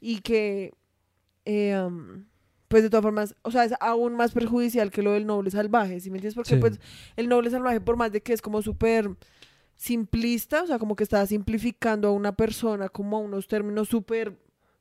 y 0.00 0.20
que, 0.20 0.72
eh, 1.44 1.76
um, 1.84 2.24
pues 2.68 2.82
de 2.84 2.90
todas 2.90 3.02
formas, 3.02 3.34
o 3.42 3.50
sea, 3.50 3.64
es 3.64 3.72
aún 3.80 4.14
más 4.14 4.30
perjudicial 4.32 4.90
que 4.92 5.02
lo 5.02 5.12
del 5.12 5.26
noble 5.26 5.50
salvaje, 5.50 5.98
¿sí 6.00 6.10
me 6.10 6.18
entiendes? 6.18 6.34
Porque 6.36 6.54
Sí. 6.54 6.60
pues 6.60 6.78
el 7.16 7.28
noble 7.28 7.50
salvaje, 7.50 7.80
por 7.80 7.96
más 7.96 8.12
de 8.12 8.20
que 8.22 8.32
es 8.34 8.42
como 8.42 8.62
súper 8.62 9.10
simplista, 9.78 10.64
o 10.64 10.66
sea, 10.66 10.78
como 10.78 10.94
que 10.96 11.04
está 11.04 11.24
simplificando 11.24 12.08
a 12.08 12.10
una 12.12 12.32
persona 12.32 12.88
como 12.90 13.16
a 13.16 13.20
unos 13.20 13.46
términos 13.46 13.88
súper 13.88 14.36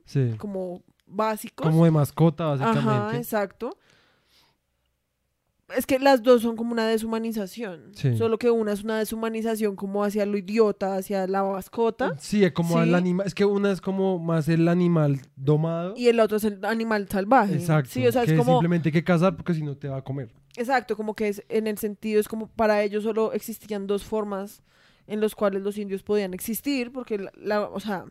Sí. 0.06 0.34
como 0.38 0.82
básicos. 1.06 1.66
Como 1.68 1.86
de 1.86 1.92
mascota, 1.92 2.52
Ajá, 2.54 2.66
básicamente. 2.66 3.18
exacto. 3.18 3.78
Es 5.76 5.86
que 5.86 6.00
las 6.00 6.24
dos 6.24 6.42
son 6.42 6.56
como 6.56 6.72
una 6.72 6.88
deshumanización. 6.88 7.92
Sí. 7.94 8.18
Solo 8.18 8.38
que 8.40 8.50
una 8.50 8.72
es 8.72 8.84
una 8.86 9.00
deshumanización 9.00 9.76
como 9.76 10.02
hacia 10.04 10.26
lo 10.26 10.38
idiota, 10.38 10.96
hacia 10.96 11.28
la 11.28 11.44
mascota. 11.44 12.16
Sí, 12.20 12.44
es 12.46 12.54
como 12.54 12.76
Sí. 12.76 12.80
al 12.80 12.96
animal. 12.96 13.28
Es 13.28 13.36
que 13.36 13.44
una 13.44 13.72
es 13.74 13.82
como 13.82 14.18
más 14.18 14.48
el 14.48 14.68
animal 14.70 15.20
domado. 15.36 15.94
Y 15.98 16.08
el 16.08 16.22
otro 16.22 16.38
es 16.38 16.46
el 16.46 16.64
animal 16.64 17.08
salvaje. 17.10 17.56
Exacto. 17.56 17.92
Sí, 17.92 18.08
o 18.08 18.12
sea, 18.14 18.26
que 18.26 18.32
es 18.32 18.38
como. 18.40 18.54
simplemente 18.54 18.88
hay 18.90 18.94
que 18.94 19.04
cazar 19.04 19.36
porque 19.36 19.54
si 19.54 19.62
no 19.62 19.76
te 19.76 19.90
va 19.90 19.98
a 19.98 20.02
comer. 20.04 20.34
Exacto, 20.56 20.96
como 20.96 21.14
que 21.14 21.28
es 21.28 21.44
en 21.50 21.68
el 21.68 21.78
sentido, 21.78 22.20
es 22.22 22.30
como 22.30 22.48
para 22.48 22.82
ellos 22.82 23.04
solo 23.04 23.34
existían 23.34 23.86
dos 23.88 24.06
formas 24.06 24.64
en 25.08 25.20
los 25.22 25.34
cuales 25.36 25.64
los 25.64 25.78
indios 25.78 26.04
podían 26.04 26.34
existir, 26.34 26.92
porque 26.92 27.18
la, 27.18 27.32
la- 27.36 27.62
o 27.70 27.80
sea, 27.80 28.06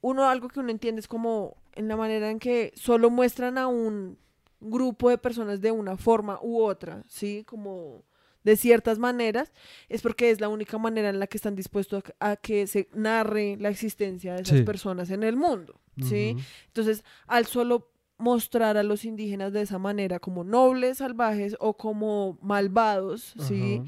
uno 0.00 0.28
algo 0.28 0.48
que 0.48 0.60
uno 0.60 0.70
entiende 0.70 1.00
es 1.00 1.08
como 1.08 1.56
en 1.74 1.88
la 1.88 1.96
manera 1.96 2.30
en 2.30 2.38
que 2.38 2.72
solo 2.76 3.10
muestran 3.10 3.58
a 3.58 3.66
un 3.66 4.18
grupo 4.60 5.10
de 5.10 5.18
personas 5.18 5.60
de 5.60 5.70
una 5.70 5.96
forma 5.96 6.38
u 6.42 6.62
otra, 6.62 7.02
¿sí? 7.08 7.44
Como 7.46 8.04
de 8.44 8.56
ciertas 8.56 8.98
maneras, 8.98 9.52
es 9.88 10.00
porque 10.02 10.30
es 10.30 10.40
la 10.40 10.48
única 10.48 10.78
manera 10.78 11.08
en 11.10 11.18
la 11.18 11.26
que 11.26 11.36
están 11.36 11.54
dispuestos 11.54 12.02
a, 12.20 12.30
a 12.32 12.36
que 12.36 12.66
se 12.66 12.88
narre 12.94 13.56
la 13.58 13.68
existencia 13.68 14.34
de 14.34 14.42
esas 14.42 14.58
Sí. 14.58 14.64
personas 14.64 15.10
en 15.10 15.22
el 15.22 15.36
mundo, 15.36 15.80
¿sí? 16.00 16.32
Ujú. 16.34 16.42
Entonces, 16.68 17.04
al 17.26 17.46
solo 17.46 17.90
mostrar 18.16 18.76
a 18.76 18.82
los 18.82 19.04
indígenas 19.04 19.52
de 19.52 19.62
esa 19.62 19.78
manera 19.78 20.18
como 20.18 20.42
nobles, 20.44 20.98
salvajes 20.98 21.56
o 21.60 21.76
como 21.76 22.38
malvados, 22.40 23.34
¿sí? 23.38 23.82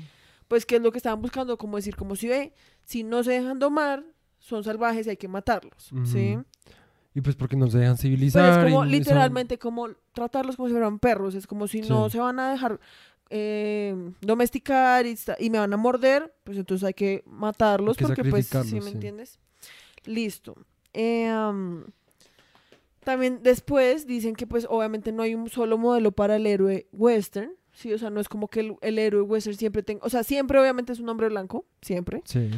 Pues 0.50 0.66
qué 0.66 0.76
es 0.76 0.82
lo 0.82 0.90
que 0.90 0.98
estaban 0.98 1.22
buscando, 1.22 1.56
como 1.56 1.76
decir, 1.76 1.94
como 1.94 2.16
si 2.16 2.26
ve, 2.26 2.52
si 2.82 3.04
no 3.04 3.22
se 3.22 3.30
dejan 3.30 3.60
domar, 3.60 4.02
son 4.40 4.64
salvajes 4.64 5.06
y 5.06 5.10
hay 5.10 5.16
que 5.16 5.28
matarlos, 5.28 5.92
¿sí? 6.02 6.38
Y 7.14 7.20
pues 7.20 7.36
porque 7.36 7.54
no 7.54 7.70
se 7.70 7.78
dejan 7.78 7.92
Pues 7.92 8.02
civilizar. 8.02 8.50
es 8.50 8.56
como 8.58 8.80
y 8.80 8.86
son- 8.86 8.90
literalmente 8.90 9.60
como 9.60 9.90
tratarlos 10.12 10.56
como 10.56 10.66
si 10.66 10.72
fueran 10.72 10.98
perros, 10.98 11.36
es 11.36 11.46
como 11.46 11.68
si 11.68 11.82
no 11.82 12.10
se 12.10 12.18
van 12.18 12.40
a 12.40 12.50
dejar 12.50 12.80
eh, 13.30 13.94
domesticar 14.22 15.06
y, 15.06 15.16
me 15.50 15.58
van 15.60 15.72
a 15.72 15.76
morder, 15.76 16.34
pues 16.42 16.58
entonces 16.58 16.84
hay 16.84 16.94
que 16.94 17.22
matarlos 17.26 17.96
Hay 17.96 18.00
que 18.00 18.06
porque 18.08 18.24
pues, 18.28 18.48
¿sí 18.48 18.74
me 18.74 18.80
sí. 18.80 18.88
entiendes? 18.88 19.38
Listo. 20.04 20.56
Eh, 20.94 21.28
am, 21.28 21.84
también 23.04 23.40
después 23.44 24.04
dicen 24.08 24.34
que 24.34 24.48
pues 24.48 24.66
obviamente 24.68 25.12
no 25.12 25.22
hay 25.22 25.36
un 25.36 25.48
solo 25.48 25.78
modelo 25.78 26.10
para 26.10 26.34
el 26.34 26.46
héroe 26.48 26.88
western, 26.90 27.52
sí, 27.72 27.92
o 27.92 27.98
sea, 27.98 28.10
no 28.10 28.20
es 28.20 28.28
como 28.28 28.48
que 28.48 28.60
el, 28.60 28.76
el 28.80 28.98
héroe 28.98 29.22
western 29.22 29.56
siempre 29.56 29.82
tenga, 29.82 30.04
o 30.04 30.08
sea, 30.10 30.22
siempre 30.24 30.58
obviamente 30.60 30.92
es 30.92 31.00
un 31.00 31.08
hombre 31.08 31.28
blanco, 31.28 31.64
siempre, 31.82 32.22
Sí. 32.24 32.50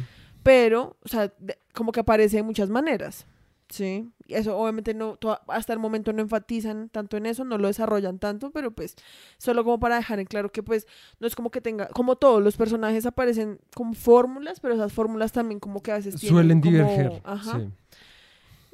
pero, 0.43 0.97
o 1.03 1.07
sea, 1.07 1.31
de- 1.39 1.57
como 1.73 1.91
que 1.91 1.99
aparece 2.01 2.37
de 2.37 2.43
muchas 2.43 2.69
maneras, 2.69 3.25
¿sí? 3.69 4.09
Y 4.27 4.35
eso 4.35 4.57
obviamente 4.57 4.93
no, 4.93 5.17
hasta 5.47 5.73
el 5.73 5.79
momento 5.79 6.13
no 6.13 6.21
enfatizan 6.21 6.89
tanto 6.89 7.17
en 7.17 7.25
eso, 7.25 7.43
no 7.43 7.57
lo 7.57 7.67
desarrollan 7.67 8.19
tanto, 8.19 8.51
pero 8.51 8.71
pues 8.71 8.95
solo 9.37 9.63
como 9.63 9.79
para 9.79 9.95
dejar 9.97 10.19
en 10.19 10.25
claro 10.25 10.51
que 10.51 10.63
pues 10.63 10.87
no 11.19 11.27
es 11.27 11.35
como 11.35 11.49
que 11.51 11.59
tenga, 11.61 11.87
como 11.87 12.15
todos 12.15 12.41
los 12.41 12.55
personajes 12.57 13.05
aparecen 13.05 13.59
con 13.75 13.93
fórmulas, 13.95 14.59
pero 14.59 14.73
esas 14.75 14.93
fórmulas 14.93 15.31
también 15.31 15.59
como 15.59 15.81
que 15.81 15.91
a 15.91 15.95
veces 15.95 16.15
tienen 16.15 16.33
Suelen 16.35 16.59
como- 16.61 16.71
diverger. 16.71 17.21
Ajá. 17.25 17.59
Sí. 17.59 17.69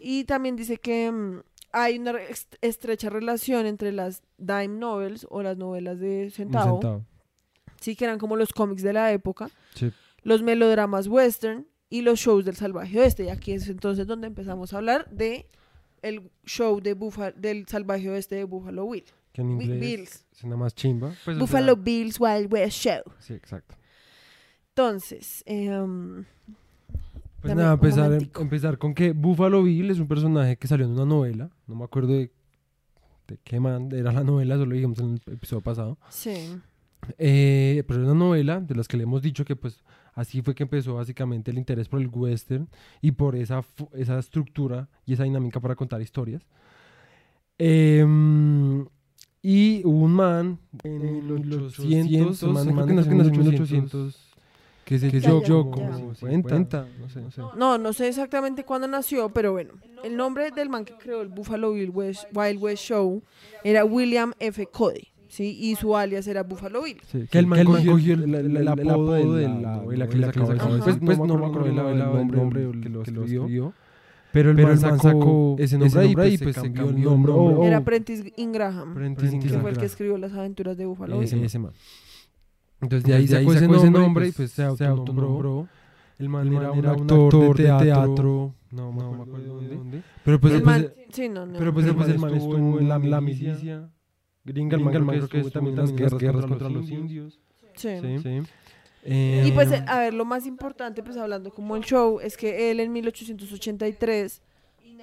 Y 0.02 0.24
también 0.24 0.56
dice 0.56 0.78
que 0.78 1.12
mm, 1.12 1.42
hay 1.72 1.98
una 2.00 2.14
re- 2.14 2.32
est- 2.32 2.56
estrecha 2.62 3.10
relación 3.10 3.66
entre 3.66 3.92
las 3.92 4.22
dime 4.38 4.68
novels 4.70 5.26
o 5.30 5.42
las 5.44 5.58
novelas 5.58 6.00
de 6.00 6.30
centavo, 6.32 6.80
centavo. 6.82 7.06
sí 7.80 7.96
que 7.96 8.06
eran 8.06 8.20
como 8.20 8.36
los 8.36 8.52
cómics 8.54 8.82
de 8.84 8.94
la 8.94 9.12
época, 9.12 9.50
Sí. 9.76 9.92
los 10.24 10.42
melodramas 10.42 11.08
western 11.08 11.68
y 11.90 12.02
los 12.02 12.20
shows 12.20 12.46
del 12.46 12.56
salvaje 12.56 13.00
oeste. 13.00 13.26
Y 13.26 13.30
aquí 13.30 13.52
es 13.54 13.68
entonces 13.70 14.06
donde 14.08 14.28
empezamos 14.28 14.74
a 14.74 14.78
hablar 14.78 15.10
de 15.12 15.48
el 16.02 16.32
show 16.46 16.80
de 16.82 16.96
Bufa- 16.96 17.34
del 17.34 17.68
salvaje 17.68 18.10
oeste 18.10 18.36
de 18.36 18.44
Buffalo 18.46 18.90
Bill. 18.90 19.04
Que 19.34 19.42
en 19.42 19.52
inglés 19.52 19.80
Bills. 19.80 20.26
suena 20.32 20.56
más 20.58 20.74
chimba. 20.74 21.14
Pues, 21.26 21.38
o 21.38 21.42
Buffalo 21.42 21.74
sea, 21.74 21.84
Bills 21.84 22.20
Wild 22.20 22.52
West 22.54 22.78
Show. 22.82 23.02
Sí, 23.20 23.34
exacto. 23.34 23.76
Entonces, 24.70 25.44
em, 25.46 26.26
Pues 27.42 27.50
Dame 27.52 27.62
nada, 27.62 27.74
empezar, 27.76 28.06
momentico. 28.06 28.42
empezar 28.42 28.78
con 28.78 28.94
que 28.94 29.14
Buffalo 29.14 29.64
Bill 29.64 29.92
es 29.92 30.00
un 30.00 30.08
personaje 30.08 30.58
que 30.58 30.68
salió 30.68 30.86
en 30.86 30.92
una 30.92 31.06
novela. 31.06 31.50
No 31.68 31.76
me 31.76 31.86
acuerdo 31.86 32.14
de, 32.14 32.32
de 33.28 33.38
qué 33.44 33.60
man 33.60 33.90
era 33.94 34.12
la 34.12 34.24
novela, 34.24 34.56
eso 34.56 34.66
lo 34.66 34.76
dijimos 34.76 35.00
en 35.00 35.20
el 35.26 35.34
episodio 35.34 35.62
pasado. 35.62 35.98
sí. 36.10 36.60
Eh, 37.18 37.84
pero 37.88 38.02
era 38.02 38.12
una 38.12 38.20
novela 38.20 38.60
de 38.60 38.76
las 38.76 38.88
que 38.88 38.98
le 38.98 39.04
hemos 39.04 39.22
dicho 39.22 39.46
que 39.46 39.56
pues 39.56 39.84
así 40.14 40.42
fue 40.42 40.54
que 40.54 40.64
empezó 40.64 40.96
básicamente 40.96 41.50
el 41.50 41.58
interés 41.58 41.88
por 41.88 42.02
el 42.02 42.08
western 42.08 42.68
y 43.02 43.12
por 43.12 43.36
esa, 43.36 43.64
esa 43.94 44.20
estructura 44.20 44.90
y 45.06 45.14
esa 45.14 45.24
dinámica 45.24 45.60
para 45.60 45.76
contar 45.76 46.02
historias. 46.02 46.46
Em, 47.58 48.86
y 49.42 49.82
hubo 49.86 50.06
un 50.06 50.14
man 50.14 50.60
en 50.84 51.26
1800, 51.26 52.44
un 52.44 52.54
man, 52.54 52.66
creo 52.66 52.86
que 52.86 52.94
nació 52.94 53.12
en 53.12 53.18
1800, 53.18 54.29
Que 54.90 54.98
se 54.98 55.12
Ya, 55.12 55.20
yo, 55.30 55.44
yo 55.44 55.70
como 55.70 56.16
50, 56.16 56.88
no 57.00 57.10
sé, 57.10 57.22
no 57.22 57.30
sé. 57.30 57.42
No, 57.56 57.78
no 57.78 57.94
sé 57.94 58.08
exactamente 58.08 58.64
cuándo 58.66 58.88
nació, 58.88 59.30
pero 59.30 59.52
bueno, 59.52 59.74
el 60.04 60.18
nombre 60.18 60.50
del 60.50 60.68
man 60.70 60.84
que 60.84 60.94
creó 60.96 61.22
el 61.22 61.28
Buffalo 61.28 61.74
Bill 61.74 61.92
West- 61.92 62.26
Wild 62.34 62.60
West 62.60 62.84
Show 62.86 63.22
era 63.64 63.86
William 63.86 64.34
F. 64.40 64.66
Cody, 64.66 65.08
¿sí? 65.28 65.56
Y 65.62 65.76
su 65.76 65.96
alias 65.96 66.26
era 66.26 66.42
Buffalo 66.42 66.82
Bill. 66.82 67.00
Sí, 67.06 67.28
que 67.30 67.38
el 67.38 67.46
man 67.46 67.64
cogió 67.66 67.94
el, 68.16 68.34
el, 68.34 68.58
el 68.58 68.68
apodo 68.68 69.14
de 69.36 69.44
la 69.44 69.78
novela 69.78 70.10
que 70.10 70.18
le 70.18 70.26
sacar. 70.34 70.58
Pues, 70.84 70.98
pues 71.06 71.20
no 71.20 71.38
me 71.38 71.46
acuerdo 71.46 71.66
el, 71.68 71.78
el 72.02 72.32
nombre 72.32 72.72
que 72.82 72.90
lo 72.90 73.04
escribió. 73.04 73.74
Pero 74.32 74.52
el 74.52 74.58
man 74.58 74.80
sacó 74.80 75.56
ese 75.60 75.78
nombre 75.78 76.02
ahí, 76.02 76.14
pues, 76.16 76.42
pues 76.42 76.56
se 76.56 76.62
cambió 76.74 76.90
el 76.90 77.02
nombre. 77.04 77.68
Era 77.68 77.78
Oh, 77.78 77.84
Prentice 77.84 78.34
Ingraham, 78.38 78.96
Prentice 78.96 79.38
que 79.40 79.50
fue 79.50 79.70
el 79.70 79.78
que 79.78 79.86
escribió 79.86 80.18
las 80.18 80.34
aventuras 80.34 80.78
de 80.78 80.88
Buffalo 80.88 81.20
Bill. 81.20 81.44
ese 81.44 81.60
man. 81.60 81.74
Entonces 82.82 83.04
de 83.04 83.14
ahí 83.16 83.28
sacó 83.28 83.54
ese 83.54 83.68
nombre 83.90 84.28
y 84.28 84.32
pues 84.32 84.52
se 84.52 84.64
autonombró. 84.64 85.68
El 86.18 86.28
man 86.30 86.48
El 86.48 86.54
era 86.54 86.62
man 86.70 86.72
un 86.72 86.80
era 86.80 86.94
un 86.94 87.02
actor 87.02 87.26
actor 87.26 87.58
de 87.58 87.64
de 87.64 87.70
teatro. 87.70 87.86
teatro. 87.86 88.56
No 88.72 88.92
me 88.92 89.02
No 89.02 89.12
me 89.14 89.24
acuerdo 89.24 89.60
de 89.62 89.68
dónde. 89.70 90.02
Pero 90.26 90.40
Pues 90.40 90.54
el 90.54 90.64
man, 90.64 90.92
sí, 91.12 91.30
no, 91.30 91.46
no. 91.46 91.58
Pero 91.58 91.74
pues 91.74 91.86
Pero 91.86 91.96
después 91.98 92.10
el 92.14 92.20
man 92.20 92.34
estuvo 92.34 92.54
estuvo 92.56 92.80
en 92.80 92.90
la, 92.90 93.00
la 93.00 93.22
milicia 93.22 93.54
milicia 93.54 93.90
gringa, 94.44 94.78
el 94.78 94.84
man 94.84 94.94
gringa, 94.94 95.12
creo 95.14 95.30
que 95.30 95.38
estuvo 95.38 95.52
también 95.52 95.76
en 95.78 95.82
las 95.82 95.94
guerras, 95.96 96.20
guerras 96.20 96.46
contra 96.46 96.70
los 96.70 96.90
indios. 96.90 97.40
sí. 97.76 97.90
Sí. 98.02 98.18
Sí. 98.22 98.42
Eh, 99.04 99.46
Y 99.48 99.52
pues, 99.54 99.72
a 99.72 100.00
ver, 100.00 100.14
lo 100.14 100.26
más 100.26 100.46
importante, 100.46 101.02
pues 101.04 101.16
hablando 101.16 101.52
como 101.52 101.78
el 101.78 101.84
show, 101.84 102.20
es 102.20 102.36
que 102.36 102.70
él 102.70 102.82
en 102.82 102.92
1883 102.92 104.42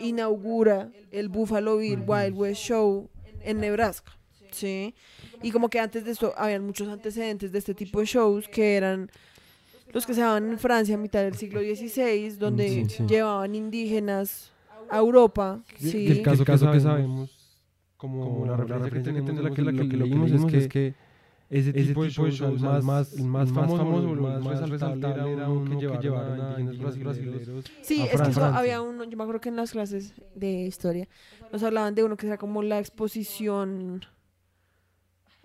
inaugura 0.01 0.91
el 1.11 1.29
Buffalo 1.31 1.79
Bill 1.79 2.03
Wild 2.07 2.35
West 2.37 2.61
Show 2.61 3.09
en 3.41 3.61
Nebraska, 3.61 4.13
¿sí? 4.51 4.95
Y 5.43 5.51
como 5.51 5.69
que 5.69 5.79
antes 5.81 6.05
de 6.05 6.13
esto 6.13 6.33
habían 6.37 6.65
muchos 6.65 6.89
antecedentes 6.89 7.53
de 7.53 7.59
este 7.59 7.75
tipo 7.75 8.01
de 8.01 8.07
shows 8.07 8.49
que 8.49 8.77
eran 8.77 9.11
los 9.93 10.05
que 10.07 10.15
se 10.15 10.21
daban 10.21 10.51
en 10.51 10.59
Francia 10.59 10.95
a 10.95 10.99
mitad 10.99 11.23
del 11.23 11.35
siglo 11.37 11.61
XVI, 11.61 12.31
donde 12.39 12.69
Sí, 12.69 12.85
sí. 12.89 13.05
llevaban 13.07 13.55
indígenas 13.55 14.53
a 14.89 14.99
Europa, 14.99 15.63
¿sí? 15.79 16.07
el 16.09 16.23
caso, 16.23 16.43
El 16.43 16.47
caso 16.47 16.67
que 16.67 16.73
que 16.73 16.81
sabemos, 16.81 17.31
como, 17.97 18.25
como 18.25 18.47
la 18.47 18.57
referencia 18.57 18.77
que 18.79 18.85
referencia 18.97 19.13
que 19.13 19.21
tenemos, 19.27 19.45
la 19.45 19.51
que, 19.55 19.63
la 19.63 19.73
que, 19.73 19.77
lo 19.79 19.89
que 19.89 19.97
leímos 19.97 20.53
es 20.55 20.69
que 20.69 20.95
ese 21.49 21.73
tipo 21.73 22.03
de 22.03 22.11
shows, 22.11 22.35
shows, 22.35 22.61
el 22.61 22.67
más, 22.67 22.85
más- 22.85 23.13
el 23.15 23.25
más 23.25 23.51
famoso, 23.53 24.13
el 24.13 24.21
más 24.21 24.43
más 24.45 24.69
resaltable 24.69 25.33
era 25.33 25.49
uno 25.49 25.79
que 25.79 25.99
llevaron 25.99 26.41
a 26.41 26.61
indígenas 26.61 26.99
brasileños. 26.99 27.65
Sí, 27.83 28.01
a 28.03 28.05
es 28.07 28.21
que 28.21 28.31
eso 28.31 28.45
había 28.45 28.83
uno, 28.83 29.05
yo 29.05 29.17
me 29.17 29.23
acuerdo 29.23 29.41
que 29.41 29.49
en 29.51 29.57
las 29.57 29.71
clases 29.71 30.13
de 30.35 30.51
historia 30.67 31.09
nos 31.53 31.63
hablaban 31.63 31.95
de 31.95 32.03
uno 32.05 32.17
que 32.17 32.27
era 32.27 32.37
como 32.37 32.63
la 32.63 32.79
exposición, 32.81 34.05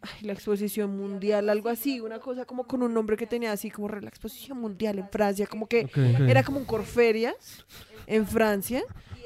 ay, 0.01 0.25
la 0.25 0.33
exposición 0.33 0.97
mundial, 0.97 1.49
algo 1.49 1.69
así, 1.69 1.99
una 1.99 2.19
cosa 2.19 2.45
como 2.45 2.65
con 2.65 2.83
un 2.83 2.93
nombre 2.93 3.17
que 3.17 3.27
tenía 3.27 3.51
así 3.51 3.69
como 3.69 3.87
la 3.89 4.07
exposición 4.07 4.59
mundial 4.59 4.99
en 4.99 5.09
Francia, 5.09 5.47
como 5.47 5.67
que 5.67 5.87
era 6.27 6.43
como 6.43 6.59
un 6.59 6.65
Corferias 6.65 7.65
en 8.07 8.27
Francia 8.27 8.83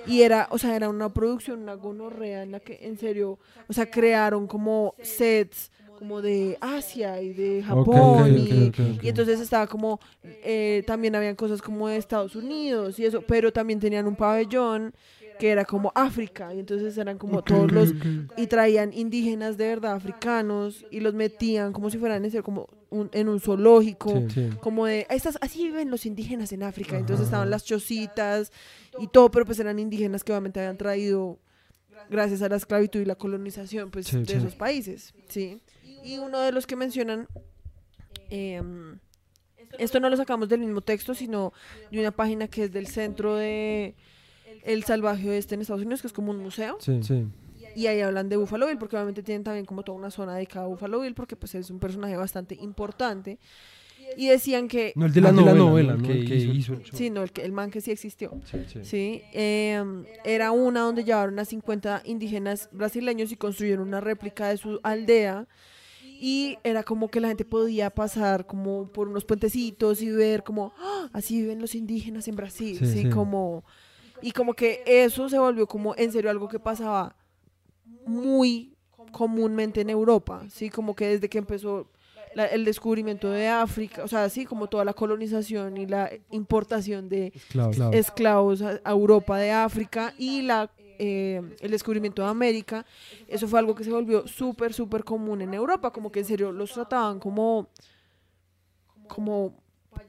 y 0.07 0.21
era, 0.21 0.47
o 0.51 0.57
sea, 0.57 0.75
era 0.75 0.89
una 0.89 1.11
producción, 1.13 1.61
una 1.61 1.73
gonorrea 1.75 2.43
en 2.43 2.51
la 2.51 2.59
que 2.59 2.79
en 2.81 2.97
serio, 2.97 3.39
o 3.67 3.73
sea, 3.73 3.89
crearon 3.89 4.47
como 4.47 4.95
sets 5.01 5.71
como 5.97 6.21
de 6.21 6.57
Asia 6.59 7.21
y 7.21 7.33
de 7.33 7.63
Japón 7.63 8.35
y, 8.37 8.71
y 9.01 9.07
entonces 9.07 9.39
estaba 9.39 9.65
como, 9.65 9.99
eh, 10.23 10.83
también 10.85 11.15
habían 11.15 11.35
cosas 11.35 11.61
como 11.61 11.87
de 11.87 11.95
Estados 11.95 12.35
Unidos 12.35 12.99
y 12.99 13.05
eso, 13.05 13.21
pero 13.21 13.53
también 13.53 13.79
tenían 13.79 14.05
un 14.05 14.15
pabellón 14.15 14.93
que 15.39 15.49
era 15.49 15.65
como 15.65 15.91
África 15.95 16.53
y 16.53 16.59
entonces 16.59 16.97
eran 16.97 17.17
como 17.17 17.41
todos 17.41 17.71
los 17.71 17.93
y 18.37 18.47
traían 18.47 18.93
indígenas 18.93 19.57
de 19.57 19.67
verdad 19.67 19.93
africanos 19.93 20.85
y 20.91 21.01
los 21.01 21.13
metían 21.13 21.73
como 21.73 21.89
si 21.89 21.97
fueran 21.97 22.23
en 22.23 22.31
serio, 22.31 22.43
como 22.43 22.67
un- 22.89 23.09
en 23.11 23.27
un 23.27 23.39
zoológico 23.41 24.11
Sí, 24.29 24.33
sí. 24.33 24.49
como 24.61 24.85
de 24.85 25.05
estas 25.09 25.37
así 25.41 25.63
viven 25.63 25.91
los 25.91 26.05
indígenas 26.05 26.51
en 26.53 26.63
África 26.63 26.97
entonces 26.97 27.25
estaban 27.25 27.49
las 27.49 27.65
chocitas 27.65 28.51
y 28.99 29.07
todo 29.07 29.29
pero 29.31 29.45
pues 29.45 29.59
eran 29.59 29.77
indígenas 29.79 30.23
que 30.23 30.31
obviamente 30.31 30.59
habían 30.61 30.77
traído 30.77 31.37
gracias 32.09 32.41
a 32.41 32.47
la 32.49 32.55
esclavitud 32.55 33.01
y 33.01 33.05
la 33.05 33.15
colonización 33.15 33.91
pues 33.91 34.07
Sí, 34.07 34.23
de 34.23 34.35
esos 34.37 34.55
países 34.55 35.13
sí 35.27 35.59
y 36.03 36.17
uno 36.19 36.39
de 36.39 36.51
los 36.53 36.65
que 36.65 36.75
mencionan 36.77 37.27
em, 38.29 38.99
esto 39.77 39.99
no 39.99 40.09
lo 40.09 40.15
sacamos 40.17 40.47
del 40.49 40.61
mismo 40.61 40.81
texto 40.81 41.13
sino 41.13 41.51
de 41.91 41.99
una 41.99 42.11
página 42.11 42.47
que 42.47 42.63
es 42.65 42.71
del 42.71 42.87
centro 42.87 43.35
de 43.35 43.95
el 44.65 44.83
salvaje 44.83 45.29
oeste 45.29 45.55
en 45.55 45.61
Estados 45.61 45.81
Unidos 45.83 46.01
que 46.01 46.07
es 46.07 46.13
como 46.13 46.31
un 46.31 46.39
museo 46.39 46.77
Sí, 46.79 46.99
sí. 47.03 47.25
y 47.75 47.87
ahí 47.87 48.01
hablan 48.01 48.29
de 48.29 48.37
Buffalo 48.37 48.67
Bill, 48.67 48.77
porque 48.77 48.95
obviamente 48.95 49.23
tienen 49.23 49.43
también 49.43 49.65
como 49.65 49.83
toda 49.83 49.97
una 49.97 50.11
zona 50.11 50.35
dedicada 50.35 50.65
a 50.65 50.67
Buffalo 50.69 50.99
Bill, 51.01 51.13
porque 51.13 51.35
pues 51.35 51.55
es 51.55 51.69
un 51.69 51.79
personaje 51.79 52.15
bastante 52.17 52.55
importante. 52.55 53.37
Y 54.17 54.27
decían 54.27 54.67
que, 54.67 54.93
No 54.95 55.07
el 55.07 55.13
de 55.13 55.19
la 55.21 55.31
de 55.31 55.37
la 55.41 55.53
novela, 55.55 55.93
novela, 55.93 55.95
¿no? 55.95 56.09
el 56.09 56.27
que 56.27 56.35
hizo 56.35 56.73
el 56.73 56.83
show. 56.83 56.95
sí, 56.97 57.09
no, 57.09 57.23
el, 57.23 57.31
que, 57.31 57.41
el 57.43 57.51
man 57.51 57.71
que 57.71 57.81
sí 57.81 57.89
existió, 57.91 58.39
Sí, 58.49 58.59
sí. 58.71 58.79
¿sí? 58.83 59.21
Em, 59.33 60.05
era 60.23 60.51
una 60.51 60.81
donde 60.81 61.03
llevaron 61.03 61.39
a 61.39 61.43
50 61.45 62.03
indígenas 62.05 62.69
brasileños 62.71 63.31
y 63.31 63.35
construyeron 63.35 63.87
una 63.87 64.01
réplica 64.01 64.47
de 64.49 64.57
su 64.57 64.79
aldea. 64.83 65.47
Y 66.21 66.57
era 66.63 66.83
como 66.83 67.09
que 67.09 67.19
la 67.19 67.27
gente 67.29 67.45
podía 67.45 67.89
pasar 67.89 68.45
como 68.45 68.87
por 68.91 69.07
unos 69.09 69.25
puentecitos 69.25 70.01
y 70.01 70.09
ver 70.11 70.43
como, 70.43 70.71
"Ah, 70.77 71.09
así 71.11 71.41
viven 71.41 71.59
los 71.59 71.73
indígenas 71.75 72.27
en 72.27 72.35
Brasil, 72.35 72.77
Sí, 72.77 72.85
¿sí? 72.85 73.01
sí. 73.03 73.09
Como, 73.09 73.65
y 74.21 74.31
como 74.31 74.53
que 74.53 74.81
eso 74.85 75.29
se 75.29 75.37
volvió 75.39 75.67
como 75.67 75.95
en 75.97 76.11
serio 76.11 76.29
algo 76.29 76.47
que 76.47 76.59
pasaba 76.59 77.15
muy 78.05 78.73
comúnmente 79.11 79.81
en 79.81 79.89
Europa, 79.89 80.43
¿sí? 80.49 80.69
Como 80.69 80.95
que 80.95 81.07
desde 81.07 81.29
que 81.29 81.37
empezó 81.37 81.87
la- 82.33 82.47
el 82.47 82.65
descubrimiento 82.65 83.29
de 83.29 83.47
África, 83.47 84.03
o 84.03 84.07
sea, 84.07 84.25
así 84.25 84.45
como 84.45 84.67
toda 84.67 84.83
la 84.83 84.93
colonización 84.93 85.77
y 85.77 85.85
la 85.85 86.11
importación 86.31 87.07
de 87.07 87.27
Esclavos. 87.35 87.95
esclavos 87.95 88.61
a, 88.61 88.81
a 88.83 88.91
Europa 88.91 89.37
de 89.37 89.51
África 89.51 90.13
y 90.17 90.41
la 90.41 90.69
eh, 90.97 91.41
el 91.59 91.71
descubrimiento 91.71 92.21
de 92.21 92.29
América, 92.29 92.85
eso 93.27 93.49
fue 93.49 93.59
algo 93.59 93.75
que 93.75 93.83
se 93.83 93.91
volvió 93.91 94.27
súper, 94.27 94.73
súper 94.73 95.03
común 95.03 95.41
en 95.41 95.53
Europa, 95.53 95.91
como 95.91 96.09
que 96.09 96.19
en 96.19 96.25
serio 96.25 96.53
los 96.53 96.71
trataban 96.71 97.19
como, 97.19 97.67
como 99.07 99.53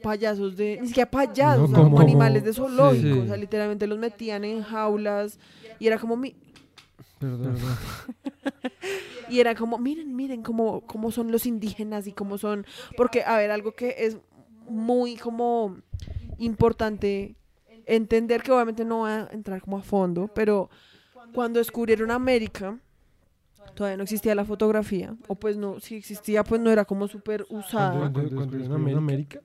payasos 0.02 0.56
de, 0.56 0.78
ni 0.80 0.88
siquiera 0.88 1.10
payasos, 1.10 1.70
No, 1.70 1.84
como 1.84 2.00
animales 2.00 2.44
de 2.44 2.52
zoológico, 2.52 3.14
sí. 3.14 3.20
o 3.20 3.26
sea, 3.26 3.36
literalmente 3.36 3.86
los 3.86 3.98
metían 3.98 4.44
en 4.44 4.62
jaulas 4.62 5.38
y 5.78 5.86
era 5.86 5.98
como, 5.98 6.16
mi- 6.16 6.36
Perdón. 7.18 7.56
y 9.28 9.40
era 9.40 9.54
como, 9.54 9.78
miren, 9.78 10.14
miren 10.14 10.42
cómo, 10.42 10.82
cómo 10.82 11.10
son 11.10 11.32
los 11.32 11.46
indígenas 11.46 12.06
y 12.06 12.12
cómo 12.12 12.38
son, 12.38 12.66
porque, 12.96 13.22
a 13.24 13.36
ver, 13.38 13.50
algo 13.50 13.72
que 13.72 13.94
es 13.98 14.18
muy 14.68 15.16
como 15.16 15.76
importante 16.38 17.36
entender, 17.86 18.42
que 18.42 18.52
obviamente 18.52 18.84
no 18.84 19.00
va 19.00 19.16
a 19.24 19.28
entrar 19.32 19.60
como 19.62 19.78
a 19.78 19.82
fondo, 19.82 20.28
pero 20.28 20.68
cuando 21.32 21.58
descubrieron 21.58 22.10
América, 22.10 22.78
todavía 23.74 23.96
no 23.96 24.02
existía 24.04 24.34
la 24.34 24.44
fotografía, 24.44 25.14
o 25.28 25.34
pues 25.34 25.56
no, 25.56 25.80
si 25.80 25.96
existía, 25.96 26.44
pues 26.44 26.60
no 26.60 26.70
era 26.70 26.84
como 26.84 27.08
súper 27.08 27.46
usada. 27.48 27.98
Cuando- 28.10 28.12
cuando 28.34 28.56
descubrieron 28.56 28.96
América. 28.96 29.40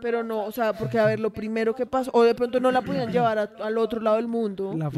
Pero 0.00 0.22
no, 0.22 0.44
o 0.44 0.52
sea, 0.52 0.72
porque 0.72 0.98
a 0.98 1.06
ver, 1.06 1.20
lo 1.20 1.30
primero 1.30 1.74
que 1.74 1.86
pasó, 1.86 2.10
o 2.14 2.22
de 2.22 2.34
pronto 2.34 2.60
no 2.60 2.70
la 2.70 2.82
podían 2.82 3.10
llevar 3.12 3.38
a- 3.38 3.50
al 3.64 3.78
otro 3.78 4.00
lado 4.00 4.16
del 4.16 4.28
mundo. 4.28 4.72
La 4.76 4.90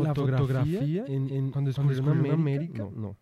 fotografía, 0.73 1.05
en, 1.07 1.31
en- 1.31 1.51
cuando 1.51 1.71
descubrieron 1.95 2.41
América, 2.41 2.79
no, 2.79 2.91
no, 3.01 3.17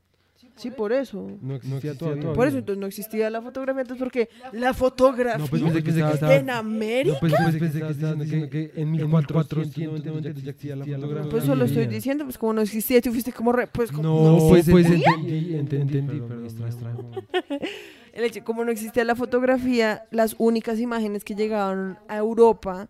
Sí, 0.56 0.70
por 0.70 0.92
eso. 0.92 1.26
no 1.40 1.56
existía 1.56 1.96
todavía. 1.98 2.32
Por 2.32 2.46
eso 2.46 2.58
entonces 2.58 2.80
no 2.80 2.86
existía 2.86 3.28
la 3.28 3.42
fotografía, 3.42 3.82
entonces 3.82 4.02
porque 4.02 4.28
la 4.52 4.72
fotografía 4.72 5.36
No, 5.38 5.46
pues 5.48 5.62
pensé 5.62 5.82
que 5.82 5.90
estaba- 5.90 6.34
en 6.36 6.48
América. 6.50 7.14
No, 7.14 7.20
pues, 7.20 7.32
pues, 7.36 7.56
pensé 7.56 7.80
que 7.80 7.88
diciendo 7.88 8.50
que 8.50 8.72
en 8.76 8.90
1490 8.92 10.20
ya 10.20 10.30
existía 10.30 10.76
la 10.76 10.84
fotografía. 10.84 11.30
Pues 11.30 11.44
solo 11.44 11.64
estoy 11.64 11.86
diciendo, 11.86 12.24
pues 12.24 12.38
como 12.38 12.52
no 12.52 12.60
existía, 12.60 13.00
tú 13.00 13.10
fuiste 13.10 13.32
como 13.32 13.52
re- 13.52 13.66
pues 13.66 13.90
como 13.90 14.02
No, 14.02 14.32
¿no 14.38 14.48
pues, 14.48 14.68
pues 14.70 14.86
entendí, 14.86 15.54
entendí, 15.56 15.98
entendí, 15.98 16.20
perdón, 16.20 16.44
extra, 16.44 16.66
extra. 16.68 16.94
El 18.12 18.24
hecho, 18.24 18.44
como 18.44 18.64
no 18.64 18.70
existía 18.70 19.04
la 19.04 19.16
fotografía, 19.16 20.04
las 20.12 20.36
únicas 20.38 20.78
imágenes 20.78 21.24
que 21.24 21.34
llegaban 21.34 21.98
a 22.06 22.16
Europa 22.16 22.88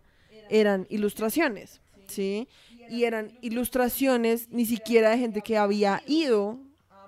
eran 0.49 0.85
ilustraciones, 0.89 1.81
¿sí? 2.07 2.47
Y 2.91 3.05
eran 3.05 3.31
ilustraciones 3.41 4.49
ni 4.51 4.67
siquiera 4.67 5.09
de 5.09 5.17
gente 5.17 5.41
que 5.41 5.57
había 5.57 6.03
ido 6.05 6.59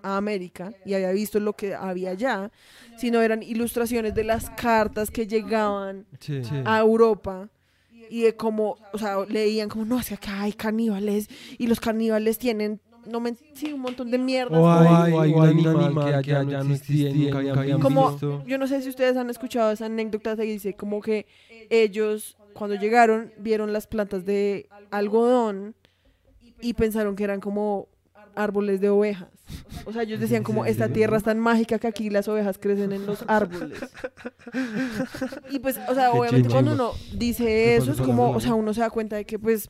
a 0.03 0.17
América 0.17 0.73
y 0.85 0.93
había 0.93 1.11
visto 1.11 1.39
lo 1.39 1.53
que 1.53 1.75
había 1.75 2.11
allá, 2.11 2.51
sino 2.95 3.21
eran 3.21 3.43
ilustraciones 3.43 4.13
de 4.13 4.23
las 4.23 4.49
cartas 4.51 5.11
que 5.11 5.27
llegaban 5.27 6.05
Sí, 6.19 6.43
sí. 6.43 6.55
a 6.65 6.79
Europa 6.79 7.49
y 8.09 8.21
de 8.21 8.35
cómo, 8.35 8.77
o 8.91 8.97
sea, 8.97 9.17
leían 9.27 9.69
como, 9.69 9.85
no, 9.85 9.99
es 9.99 10.07
que 10.09 10.13
acá 10.15 10.41
hay 10.41 10.53
caníbales 10.53 11.27
y 11.57 11.67
los 11.67 11.79
caníbales 11.79 12.37
tienen, 12.37 12.79
no 13.05 13.19
me, 13.19 13.35
sí, 13.53 13.73
un 13.73 13.81
montón 13.81 14.09
de 14.11 14.17
mierdas. 14.17 14.57
O 14.57 14.61
como- 14.63 14.79
hay, 15.03 15.13
o 15.13 15.21
hay 15.21 15.31
un 15.33 15.67
animal 15.67 15.93
que 16.05 16.15
allá 16.15 16.43
no 16.43 16.73
existía 16.73 17.09
y 17.09 17.31
nunca 17.31 17.59
habían 17.61 17.79
como, 17.79 18.11
visto. 18.11 18.43
yo 18.47 18.57
no 18.57 18.67
sé 18.67 18.81
si 18.81 18.89
ustedes 18.89 19.17
han 19.17 19.29
escuchado 19.29 19.71
esa 19.71 19.85
anécdota 19.87 20.35
que 20.35 20.43
dice 20.43 20.73
como 20.73 21.01
que 21.01 21.25
ellos 21.69 22.37
cuando 22.53 22.75
llegaron 22.75 23.33
vieron 23.35 23.73
las 23.73 23.87
plantas 23.87 24.25
de 24.25 24.69
algodón 24.89 25.75
y 26.61 26.73
pensaron 26.73 27.15
que 27.15 27.23
eran 27.25 27.39
como 27.41 27.87
árboles 28.35 28.79
de 28.81 28.89
ovejas. 28.89 29.29
O 29.85 29.93
sea, 29.93 30.03
ellos 30.03 30.19
decían 30.19 30.43
como, 30.43 30.65
esta 30.65 30.89
tierra 30.89 31.17
es 31.17 31.23
tan 31.23 31.39
mágica 31.39 31.79
que 31.79 31.87
aquí 31.87 32.09
las 32.09 32.27
ovejas 32.27 32.57
crecen 32.57 32.91
en 32.91 33.05
los 33.05 33.23
árboles. 33.27 33.79
Y 35.49 35.59
pues, 35.59 35.79
o 35.87 35.93
sea, 35.93 36.11
obviamente 36.11 36.49
cuando 36.49 36.73
uno 36.73 36.91
dice 37.13 37.75
eso, 37.75 37.91
es 37.91 38.01
como, 38.01 38.31
o 38.31 38.39
sea, 38.39 38.53
uno 38.53 38.73
se 38.73 38.81
da 38.81 38.89
cuenta 38.89 39.15
de 39.15 39.25
que, 39.25 39.39
pues, 39.39 39.69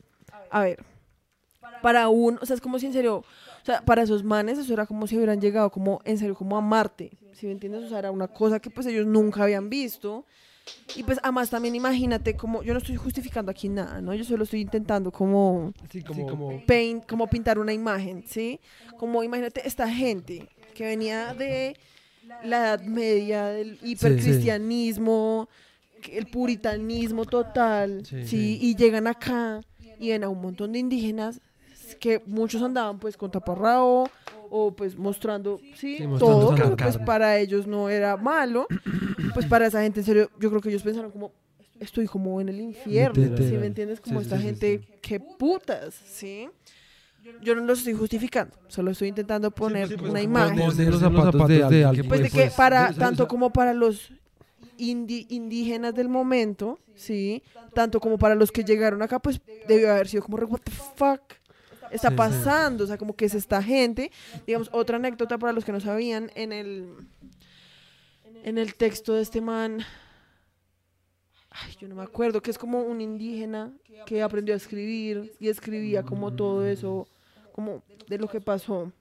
a 0.50 0.62
ver, 0.62 0.84
para 1.82 2.08
uno, 2.08 2.38
o 2.40 2.46
sea, 2.46 2.54
es 2.54 2.60
como 2.60 2.78
si 2.78 2.86
en 2.86 2.92
serio, 2.92 3.16
o 3.18 3.64
sea, 3.64 3.84
para 3.84 4.02
esos 4.02 4.24
manes 4.24 4.58
eso 4.58 4.72
era 4.72 4.86
como 4.86 5.06
si 5.06 5.16
hubieran 5.16 5.40
llegado 5.40 5.70
como, 5.70 6.00
en 6.04 6.18
serio, 6.18 6.34
como 6.34 6.56
a 6.56 6.60
Marte, 6.60 7.10
¿sí 7.32 7.46
me 7.46 7.52
entiendes? 7.52 7.84
O 7.84 7.88
sea, 7.88 7.98
era 7.98 8.10
una 8.10 8.28
cosa 8.28 8.60
que 8.60 8.70
pues 8.70 8.86
ellos 8.86 9.06
nunca 9.06 9.42
habían 9.42 9.68
visto. 9.70 10.24
Y 10.96 11.02
pues 11.02 11.18
además 11.22 11.50
también 11.50 11.74
imagínate 11.74 12.34
como, 12.34 12.62
yo 12.62 12.72
no 12.72 12.78
estoy 12.78 12.96
justificando 12.96 13.50
aquí 13.50 13.68
nada, 13.68 14.00
¿no? 14.00 14.14
Yo 14.14 14.24
solo 14.24 14.44
estoy 14.44 14.60
intentando 14.60 15.10
como 15.12 15.72
Sí, 15.90 16.02
como, 16.02 16.62
paint, 16.66 17.06
como 17.06 17.26
pintar 17.28 17.58
una 17.58 17.72
imagen, 17.72 18.24
¿sí? 18.26 18.58
Como 18.96 19.22
imagínate 19.22 19.66
esta 19.66 19.88
gente 19.88 20.48
que 20.74 20.86
venía 20.86 21.34
de 21.34 21.76
la 22.44 22.58
Edad 22.58 22.82
Media, 22.82 23.46
del 23.46 23.78
hipercristianismo, 23.82 25.48
que 26.02 26.18
el 26.18 26.26
puritanismo 26.26 27.24
total, 27.24 28.04
Sí, 28.06 28.22
¿sí? 28.22 28.26
sí. 28.28 28.58
Y 28.62 28.76
llegan 28.76 29.06
acá 29.06 29.60
y 29.98 30.10
ven 30.10 30.24
a 30.24 30.28
un 30.28 30.40
montón 30.40 30.72
de 30.72 30.78
indígenas 30.78 31.40
que 31.94 32.22
muchos 32.26 32.62
andaban 32.62 32.98
pues 32.98 33.16
con 33.16 33.30
taparrabo 33.30 34.08
o 34.50 34.72
pues 34.74 34.96
mostrando, 34.96 35.58
sí, 35.74 35.98
Sí, 35.98 36.06
mostrando 36.06 36.46
todo, 36.48 36.54
que 36.54 36.62
pues 36.62 36.76
carne. 36.94 37.04
para 37.06 37.38
ellos 37.38 37.66
no 37.66 37.88
era 37.88 38.16
malo, 38.16 38.66
pues 39.34 39.46
para 39.46 39.66
esa 39.66 39.82
gente 39.82 40.00
en 40.00 40.06
serio, 40.06 40.30
yo 40.40 40.48
creo 40.50 40.60
que 40.60 40.68
ellos 40.70 40.82
pensaron 40.82 41.10
como 41.10 41.32
estoy 41.80 42.06
como 42.06 42.40
en 42.40 42.48
el 42.48 42.60
infierno, 42.60 43.14
¿sí 43.22 43.30
Literal. 43.30 43.58
me 43.60 43.66
entiendes? 43.66 44.00
Como 44.00 44.20
Sí, 44.20 44.24
esta 44.24 44.36
sí, 44.38 44.42
gente, 44.44 44.78
sí. 44.80 44.88
qué 45.02 45.20
putas, 45.20 45.94
¿sí? 45.94 46.48
Yo 47.42 47.54
no 47.54 47.60
los 47.62 47.80
estoy 47.80 47.92
justificando, 47.94 48.56
solo 48.68 48.90
estoy 48.90 49.08
intentando 49.08 49.50
poner 49.50 49.94
pues, 49.96 50.10
una 50.10 50.22
imagen. 50.22 50.56
ponerse 50.56 50.82
en 50.84 50.90
los 50.90 51.00
zapatos 51.00 51.48
de 51.48 51.62
alguien 51.64 51.92
que 51.94 52.08
Pues 52.08 52.22
de 52.22 52.30
pues, 52.30 52.50
que 52.50 52.56
para, 52.56 52.92
tanto 52.94 53.28
como 53.28 53.50
para 53.52 53.74
los 53.74 54.10
indi- 54.78 55.26
indígenas 55.28 55.94
del 55.94 56.08
momento, 56.08 56.78
¿sí? 56.94 57.42
Tanto 57.74 58.00
como 58.00 58.18
para 58.18 58.34
los 58.34 58.50
que 58.50 58.64
llegaron 58.64 59.02
acá, 59.02 59.18
pues 59.18 59.40
debió 59.66 59.92
haber 59.92 60.08
sido 60.08 60.22
como, 60.22 60.36
re, 60.38 60.46
what 60.46 60.60
the 60.64 60.70
fuck 60.72 61.20
está 61.92 62.08
Sí, 62.08 62.14
sí. 62.14 62.16
pasando, 62.16 62.84
o 62.84 62.86
sea, 62.86 62.98
como 62.98 63.14
que 63.16 63.24
es 63.26 63.34
esta 63.34 63.62
gente. 63.62 64.10
Digamos, 64.46 64.68
otra 64.72 64.96
anécdota 64.96 65.38
para 65.38 65.52
los 65.52 65.64
que 65.64 65.72
no 65.72 65.80
sabían, 65.80 66.30
en 66.34 66.52
el, 66.52 66.94
en 68.44 68.58
el 68.58 68.74
texto 68.74 69.14
de 69.14 69.22
este 69.22 69.40
man, 69.40 69.80
ay, 71.50 71.74
yo 71.80 71.88
no 71.88 71.94
me 71.94 72.02
acuerdo, 72.02 72.40
que 72.42 72.50
es 72.50 72.58
como 72.58 72.82
un 72.82 73.00
indígena 73.00 73.72
que 74.06 74.22
aprendió 74.22 74.54
a 74.54 74.56
escribir 74.56 75.32
y 75.40 75.48
escribía 75.48 76.02
como 76.02 76.32
todo 76.32 76.66
eso, 76.66 77.06
como 77.52 77.82
de 78.08 78.18
lo 78.18 78.28
que 78.28 78.40
pasó. 78.40 78.92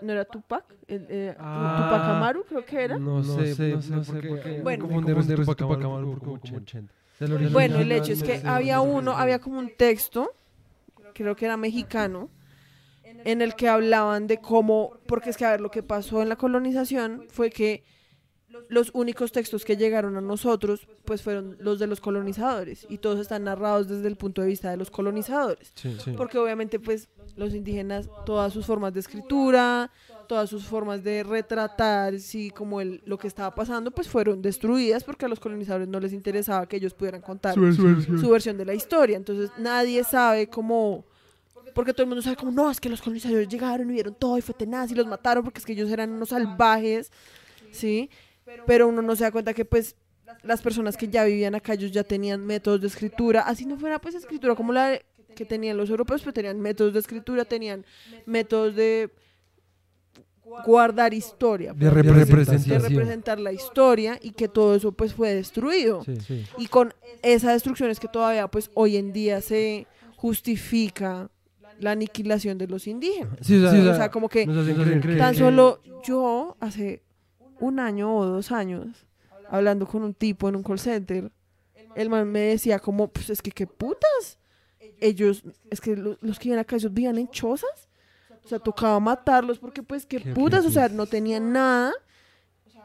¿No 0.00 0.12
era 0.12 0.24
Tupac? 0.24 0.64
El, 0.86 1.06
eh, 1.08 1.34
Ah. 1.40 1.76
Tupac 1.90 2.02
Amaru, 2.08 2.44
creo 2.48 2.64
que 2.64 2.84
era. 2.84 2.98
No 3.00 3.24
sé, 3.24 3.68
no 3.90 4.04
sé, 4.04 4.22
no. 4.22 4.62
Bueno. 4.62 4.86
Tupac 4.86 5.60
Amaru 5.60 6.18
como 6.20 6.34
80. 6.34 6.92
El 7.20 7.32
original 7.32 7.52
Bueno, 7.52 7.78
el 7.80 7.90
hecho 7.90 8.12
es 8.12 8.22
que 8.22 8.40
había 8.46 8.80
uno, 8.80 9.16
había 9.16 9.40
como 9.40 9.58
un 9.58 9.70
texto, 9.76 10.30
creo 11.14 11.36
que 11.36 11.44
era 11.44 11.56
mexicano, 11.56 12.30
en 13.04 13.42
el 13.42 13.54
que 13.54 13.68
hablaban 13.68 14.26
de 14.26 14.38
cómo, 14.38 14.98
porque 15.06 15.30
es 15.30 15.36
que 15.36 15.44
a 15.44 15.50
ver, 15.52 15.60
lo 15.60 15.70
que 15.70 15.82
pasó 15.82 16.22
en 16.22 16.28
la 16.28 16.36
colonización 16.36 17.26
fue 17.28 17.50
que 17.50 17.84
los 18.68 18.90
únicos 18.92 19.32
textos 19.32 19.64
que 19.64 19.76
llegaron 19.76 20.16
a 20.16 20.20
nosotros, 20.20 20.86
pues 21.04 21.22
fueron 21.22 21.56
los 21.60 21.78
de 21.78 21.86
los 21.86 22.00
colonizadores, 22.00 22.86
y 22.88 22.98
todos 22.98 23.20
están 23.20 23.44
narrados 23.44 23.88
desde 23.88 24.08
el 24.08 24.16
punto 24.16 24.42
de 24.42 24.48
vista 24.48 24.70
de 24.70 24.76
los 24.76 24.90
colonizadores. 24.90 25.72
Sí, 25.74 25.96
sí. 26.02 26.12
Porque 26.16 26.38
obviamente 26.38 26.78
pues 26.78 27.08
los 27.36 27.54
indígenas, 27.54 28.08
todas 28.26 28.52
sus 28.52 28.66
formas 28.66 28.92
de 28.94 29.00
escritura, 29.00 29.90
todas 30.28 30.48
sus 30.48 30.64
formas 30.64 31.02
de 31.02 31.24
retratar, 31.24 32.20
sí, 32.20 32.50
como 32.50 32.80
el, 32.80 33.02
lo 33.04 33.18
que 33.18 33.26
estaba 33.26 33.52
pasando, 33.54 33.90
pues 33.90 34.08
fueron 34.08 34.40
destruidas 34.40 35.02
porque 35.02 35.24
a 35.24 35.28
los 35.28 35.40
colonizadores 35.40 35.88
no 35.88 35.98
les 35.98 36.12
interesaba 36.12 36.68
que 36.68 36.76
ellos 36.76 36.94
pudieran 36.94 37.22
contar 37.22 37.54
su 37.54 38.30
versión 38.30 38.56
de 38.56 38.64
la 38.64 38.74
historia. 38.74 39.16
Entonces 39.16 39.50
nadie 39.58 40.04
sabe 40.04 40.48
cómo... 40.48 41.04
Porque 41.74 41.92
todo 41.92 42.02
el 42.02 42.08
mundo 42.08 42.22
sabe 42.22 42.36
como, 42.36 42.50
no, 42.52 42.70
es 42.70 42.80
que 42.80 42.88
los 42.88 43.00
colonizadores 43.00 43.48
llegaron 43.48 43.90
y 43.90 43.94
vieron 43.94 44.14
todo 44.14 44.38
y 44.38 44.42
fue 44.42 44.54
tenaz 44.54 44.90
y 44.90 44.94
los 44.94 45.06
mataron 45.06 45.44
porque 45.44 45.58
es 45.58 45.66
que 45.66 45.72
ellos 45.72 45.90
eran 45.90 46.10
unos 46.10 46.28
salvajes, 46.30 47.10
¿sí? 47.70 48.10
Pero 48.66 48.88
uno 48.88 49.02
no 49.02 49.16
se 49.16 49.24
da 49.24 49.32
cuenta 49.32 49.52
que 49.54 49.64
pues 49.64 49.96
las 50.42 50.60
personas 50.60 50.96
que 50.96 51.08
ya 51.08 51.24
vivían 51.24 51.54
acá, 51.54 51.74
ellos 51.74 51.92
ya 51.92 52.04
tenían 52.04 52.44
métodos 52.44 52.80
de 52.80 52.86
escritura, 52.86 53.42
así 53.42 53.66
no 53.66 53.76
fuera 53.76 54.00
pues 54.00 54.14
escritura 54.14 54.54
como 54.54 54.72
la 54.72 54.98
que 55.34 55.44
tenían 55.44 55.76
los 55.76 55.88
europeos, 55.90 56.20
pero 56.22 56.32
tenían 56.32 56.60
métodos 56.60 56.92
de 56.94 56.98
escritura, 56.98 57.44
tenían 57.44 57.84
métodos 58.26 58.74
de 58.74 59.10
guardar 60.64 61.14
historia, 61.14 61.72
De 61.72 61.90
decirlo, 61.90 62.14
de 62.74 62.78
representar 62.88 63.38
la 63.40 63.52
historia 63.52 64.18
y 64.22 64.32
que 64.32 64.48
todo 64.48 64.74
eso 64.74 64.92
pues 64.92 65.14
fue 65.14 65.34
destruido. 65.34 66.02
Sí, 66.04 66.16
sí. 66.16 66.44
Y 66.58 66.66
con 66.66 66.92
esa 67.22 67.52
destrucción 67.52 67.90
es 67.90 68.00
que 68.00 68.08
todavía 68.08 68.48
pues 68.48 68.70
hoy 68.74 68.96
en 68.96 69.12
día 69.12 69.40
se 69.40 69.86
justifica 70.16 71.30
la 71.80 71.92
aniquilación 71.92 72.58
de 72.58 72.66
los 72.68 72.86
indígenas. 72.86 73.36
Sí, 73.40 73.56
o 73.62 73.70
sea, 73.70 73.92
o 73.92 73.94
sea, 73.94 74.10
como 74.10 74.28
que 74.28 74.46
Tan 75.18 75.34
solo 75.34 75.80
yo 76.04 76.56
hace 76.60 77.02
un 77.60 77.78
año 77.80 78.16
o 78.16 78.24
dos 78.24 78.52
años, 78.52 79.06
hablando 79.48 79.86
con 79.86 80.02
un 80.02 80.14
tipo 80.14 80.48
en 80.48 80.56
un 80.56 80.62
call 80.62 80.78
center, 80.78 81.30
el 81.94 82.10
man 82.10 82.28
me 82.30 82.40
decía 82.40 82.78
como, 82.78 83.08
pues 83.08 83.30
es 83.30 83.42
que 83.42 83.50
qué 83.50 83.66
putas. 83.66 84.38
Ellos, 85.00 85.42
es 85.70 85.80
que 85.80 85.96
lo- 85.96 86.18
los 86.20 86.38
que 86.38 86.44
vivían 86.48 86.58
acá, 86.60 86.76
ellos 86.76 86.92
vivían 86.92 87.18
en 87.18 87.28
chozas. 87.30 87.87
O 88.48 88.50
sea, 88.50 88.58
tocaba 88.58 88.98
matarlos 88.98 89.58
porque 89.58 89.82
pues 89.82 90.06
qué 90.06 90.22
Qué 90.22 90.32
putas, 90.32 90.64
o 90.64 90.70
sea, 90.70 90.88
no 90.88 91.04
tenían 91.04 91.52
nada. 91.52 91.92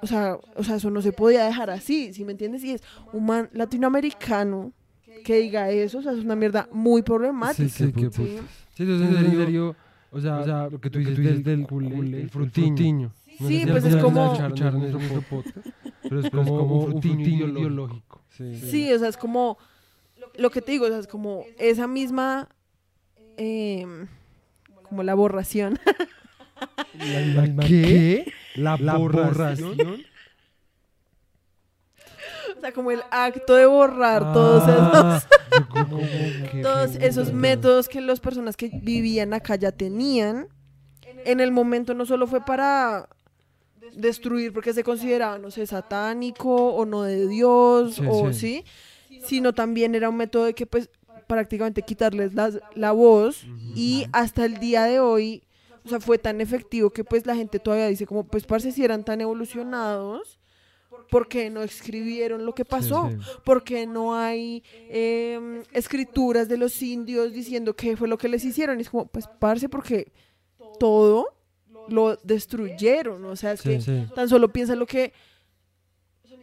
O 0.01 0.07
sea, 0.07 0.37
o 0.57 0.61
sea, 0.65 0.75
eso 0.75 0.89
no 0.89 1.01
se 1.01 1.13
podía 1.13 1.45
dejar 1.45 1.69
así, 1.69 2.13
¿sí 2.13 2.25
me 2.25 2.33
entiendes? 2.33 2.65
Y 2.65 2.71
es 2.71 2.83
un 3.13 3.25
man 3.25 3.49
latinoamericano 3.53 4.73
que 5.23 5.37
diga 5.37 5.69
eso, 5.69 5.99
o 5.99 6.01
sea, 6.01 6.11
es 6.11 6.19
una 6.19 6.35
mierda 6.35 6.67
muy 6.73 7.01
problemática. 7.01 7.69
Sí, 7.69 7.69
sí, 7.69 7.93
qué 7.93 8.01
¿sí? 8.01 8.05
putas. 8.07 8.45
Sí, 8.75 8.83
entonces 8.83 9.23
en 9.23 9.31
serio, 9.37 9.75
o 10.11 10.19
sea, 10.19 10.39
o 10.39 10.43
sea, 10.43 10.69
lo 10.69 10.81
que 10.81 10.89
tú 10.89 10.99
dices 10.99 11.15
del, 11.15 11.43
del 11.43 11.65
culé, 11.65 12.23
el 12.23 12.29
frutiño. 12.29 13.13
No 13.39 13.47
Sí, 13.47 13.59
sé 13.61 13.65
si 13.65 13.71
pues 13.71 13.85
es 13.85 13.95
como- 14.03 14.33
pero 16.01 16.19
es 16.19 16.29
como, 16.29 16.73
un 16.75 16.91
frutiño 16.91 17.25
ideológico. 17.47 18.21
Sí, 18.31 18.57
Sí, 18.57 18.91
o 18.91 18.99
sea, 18.99 19.07
es 19.07 19.15
como 19.15 19.57
lo 20.35 20.49
que 20.51 20.61
te 20.61 20.73
digo, 20.73 20.83
o 20.87 20.89
sea, 20.89 20.99
es 20.99 21.07
como 21.07 21.45
esa 21.57 21.87
misma 21.87 22.49
em, 23.37 24.07
como 24.93 25.01
la 25.01 25.15
borración. 25.15 25.79
¿La 26.93 27.65
qué? 27.65 28.31
La 28.53 28.75
borración. 28.75 29.75
o 32.55 32.59
sea, 32.61 32.71
como 32.71 32.91
el 32.91 33.01
acto 33.09 33.55
de 33.55 33.65
borrar 33.65 34.31
todos 34.33 34.63
Ah, 34.67 35.19
esos 35.51 35.65
como 35.67 35.97
que- 35.97 36.59
todos 36.61 36.95
esos 36.97 37.33
métodos 37.33 37.89
que 37.89 38.01
las 38.01 38.19
personas 38.19 38.55
que 38.55 38.69
vivían 38.83 39.33
acá 39.33 39.55
ya 39.55 39.71
tenían. 39.71 40.47
En 41.25 41.39
el 41.39 41.51
momento 41.51 41.95
no 41.95 42.05
solo 42.05 42.27
fue 42.27 42.45
para 42.45 43.09
destruir 43.95 44.53
porque 44.53 44.73
se 44.73 44.83
consideraba, 44.83 45.39
no 45.39 45.49
sé, 45.49 45.65
satánico 45.65 46.53
o 46.53 46.85
no 46.85 47.01
de 47.01 47.27
Dios 47.27 47.95
Sí, 47.95 48.01
o 48.07 48.31
sí. 48.31 48.63
sí, 49.09 49.21
sino 49.25 49.53
también 49.53 49.95
era 49.95 50.09
un 50.09 50.17
método 50.17 50.45
de 50.45 50.53
que 50.53 50.67
pues 50.67 50.89
prácticamente 51.27 51.81
quitarles 51.81 52.33
las- 52.33 52.59
la 52.75 52.91
voz 52.91 53.45
y 53.75 54.05
hasta 54.11 54.45
el 54.45 54.59
día 54.59 54.83
de 54.85 54.99
hoy, 54.99 55.43
o 55.85 55.89
sea, 55.89 55.99
fue 55.99 56.17
tan 56.17 56.41
efectivo 56.41 56.89
que 56.89 57.03
pues 57.03 57.25
la 57.25 57.35
gente 57.35 57.59
todavía 57.59 57.87
dice 57.87 58.05
como 58.05 58.23
pues 58.25 58.45
parce 58.45 58.71
si 58.71 58.83
eran 58.83 59.03
tan 59.03 59.19
evolucionados, 59.21 60.39
¿por 61.09 61.27
qué 61.27 61.49
no 61.49 61.61
escribieron 61.63 62.45
lo 62.45 62.53
que 62.55 62.65
pasó? 62.65 63.09
Sí, 63.09 63.17
sí. 63.19 63.31
porque 63.43 63.85
no 63.85 64.15
hay 64.15 64.63
em, 64.89 65.63
escrituras 65.71 66.47
de 66.47 66.57
los 66.57 66.81
indios 66.81 67.33
diciendo 67.33 67.75
qué 67.75 67.95
fue 67.97 68.07
lo 68.07 68.17
que 68.17 68.29
les 68.29 68.43
hicieron. 68.45 68.79
Y 68.79 68.81
es 68.83 68.89
como, 68.89 69.05
pues, 69.07 69.27
parce, 69.39 69.69
porque 69.69 70.11
todo 70.79 71.27
lo 71.89 72.15
destruyeron. 72.23 73.25
O 73.25 73.35
sea, 73.35 73.51
es 73.53 73.61
Sí, 73.61 73.77
que 73.79 74.07
tan 74.15 74.29
solo 74.29 74.51
piensa 74.51 74.75
lo 74.75 74.85
que. 74.85 75.13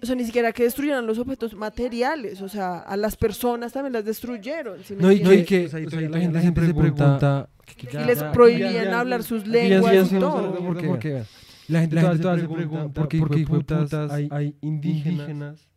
O 0.03 0.07
sea, 0.07 0.15
ni 0.15 0.25
siquiera 0.25 0.53
que 0.53 0.63
destruyeran 0.63 1.07
los 1.07 1.19
objetos 1.19 1.55
materiales. 1.55 2.41
O 2.41 2.49
sea, 2.49 2.79
a 2.79 2.97
las 2.97 3.17
personas 3.17 3.73
también 3.73 3.93
las 3.93 4.05
destruyeron. 4.05 4.83
¿sí 4.83 4.95
me 4.95 5.03
No, 5.03 5.13
y 5.13 5.17
entiendes? 5.17 5.47
que, 5.47 5.67
o 5.67 5.69
sea, 5.69 5.81
y 5.81 6.09
la 6.09 6.19
gente 6.19 6.41
siempre 6.41 6.67
se 6.67 6.75
pregunta... 6.75 7.49
y 7.93 8.07
les 8.07 8.23
prohibían 8.25 8.95
hablar 8.95 9.23
sus 9.23 9.47
lenguas 9.47 10.13
y 10.13 10.19
todo. 10.19 10.55
Porque, 10.57 10.87
porque 10.87 11.23
la 11.69 11.81
gente, 11.81 11.97
toda 11.97 12.39
se 12.39 12.49
pregunta 12.49 12.89
por 12.93 13.09
qué, 13.09 13.19
por 13.19 13.31
qué 13.31 13.45
putas 13.47 13.93
hay, 13.93 14.29
hay 14.31 14.57
indígenas 14.61 15.69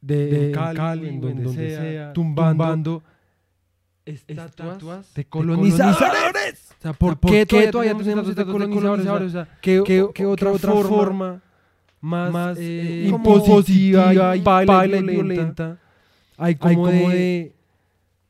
de, 0.00 0.52
Cali, 0.54 1.08
en 1.08 1.20
donde, 1.20 1.70
sea, 1.76 2.12
tumbando, 2.12 3.02
estatuas 4.06 5.12
de 5.14 5.24
colonizadores. 5.26 6.70
O 6.78 6.82
sea, 6.82 6.92
¿por, 6.94 7.18
qué 7.20 7.44
todavía 7.44 7.94
tenemos 7.96 8.28
estatuas 8.28 8.68
de 8.68 8.74
colonizadores? 8.74 9.28
O 9.28 9.30
sea, 9.30 9.58
¿qué, 9.60 9.82
qué, 10.14 10.24
otra, 10.24 10.52
otra 10.52 10.72
forma 10.72 11.42
más, 12.00 12.32
más 12.32 12.58
eh, 12.60 13.08
Como- 13.10 13.16
impositiva 13.36 14.14
y 14.14 14.38
y 14.38 15.02
violenta 15.02 15.78
hay 16.40 16.56
como, 16.56 16.88
de, 16.88 17.52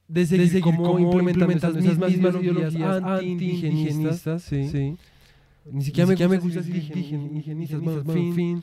de 0.09 0.27
seguir, 0.27 0.61
como, 0.63 0.99
implementando 0.99 1.79
esas 1.79 1.97
mismas 1.97 2.35
ideologías 2.35 3.03
anti-indigenistas, 3.03 4.43
sí. 4.43 4.69
sí. 4.69 4.97
Ni 5.71 5.85
siquiera, 5.85 6.09
me, 6.09 6.29
me 6.29 6.39
gusta 6.39 6.61
decir 6.61 6.97
indigenistas, 6.97 7.81
bueno, 7.81 8.03
fin, 8.13 8.35
fin. 8.35 8.63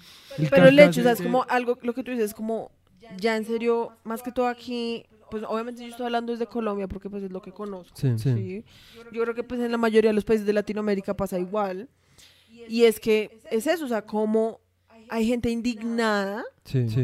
Pero 0.49 0.67
el 0.67 0.77
hecho, 0.79 0.99
o 0.99 1.03
sea, 1.03 1.13
es 1.13 1.21
como 1.21 1.45
algo, 1.47 1.77
lo 1.81 1.93
que 1.93 2.03
tú 2.03 2.11
dices, 2.11 2.25
es 2.25 2.33
como, 2.33 2.71
ya 3.17 3.37
en 3.37 3.45
serio, 3.45 3.93
más 4.03 4.21
que 4.21 4.33
todo 4.33 4.47
aquí, 4.47 5.05
pues 5.31 5.43
obviamente 5.47 5.81
yo 5.81 5.89
estoy 5.89 6.07
hablando 6.07 6.33
desde 6.33 6.47
Colombia 6.47 6.87
porque 6.89 7.09
pues 7.09 7.23
es 7.23 7.31
lo 7.31 7.41
que 7.41 7.53
conozco. 7.53 7.95
Sí, 7.97 8.17
sí. 8.17 8.65
Yo 9.13 9.23
creo 9.23 9.33
que 9.33 9.43
pues 9.43 9.61
en 9.61 9.71
la 9.71 9.77
mayoría 9.77 10.09
de 10.09 10.15
los 10.15 10.25
países 10.25 10.45
de 10.45 10.53
Latinoamérica 10.53 11.15
pasa 11.15 11.39
igual. 11.39 11.87
Y 12.67 12.83
es 12.83 12.99
que 12.99 13.39
es 13.49 13.65
eso, 13.67 13.85
o 13.85 13.87
sea, 13.87 14.01
como 14.01 14.59
hay 15.09 15.27
gente 15.27 15.49
indignada 15.49 16.43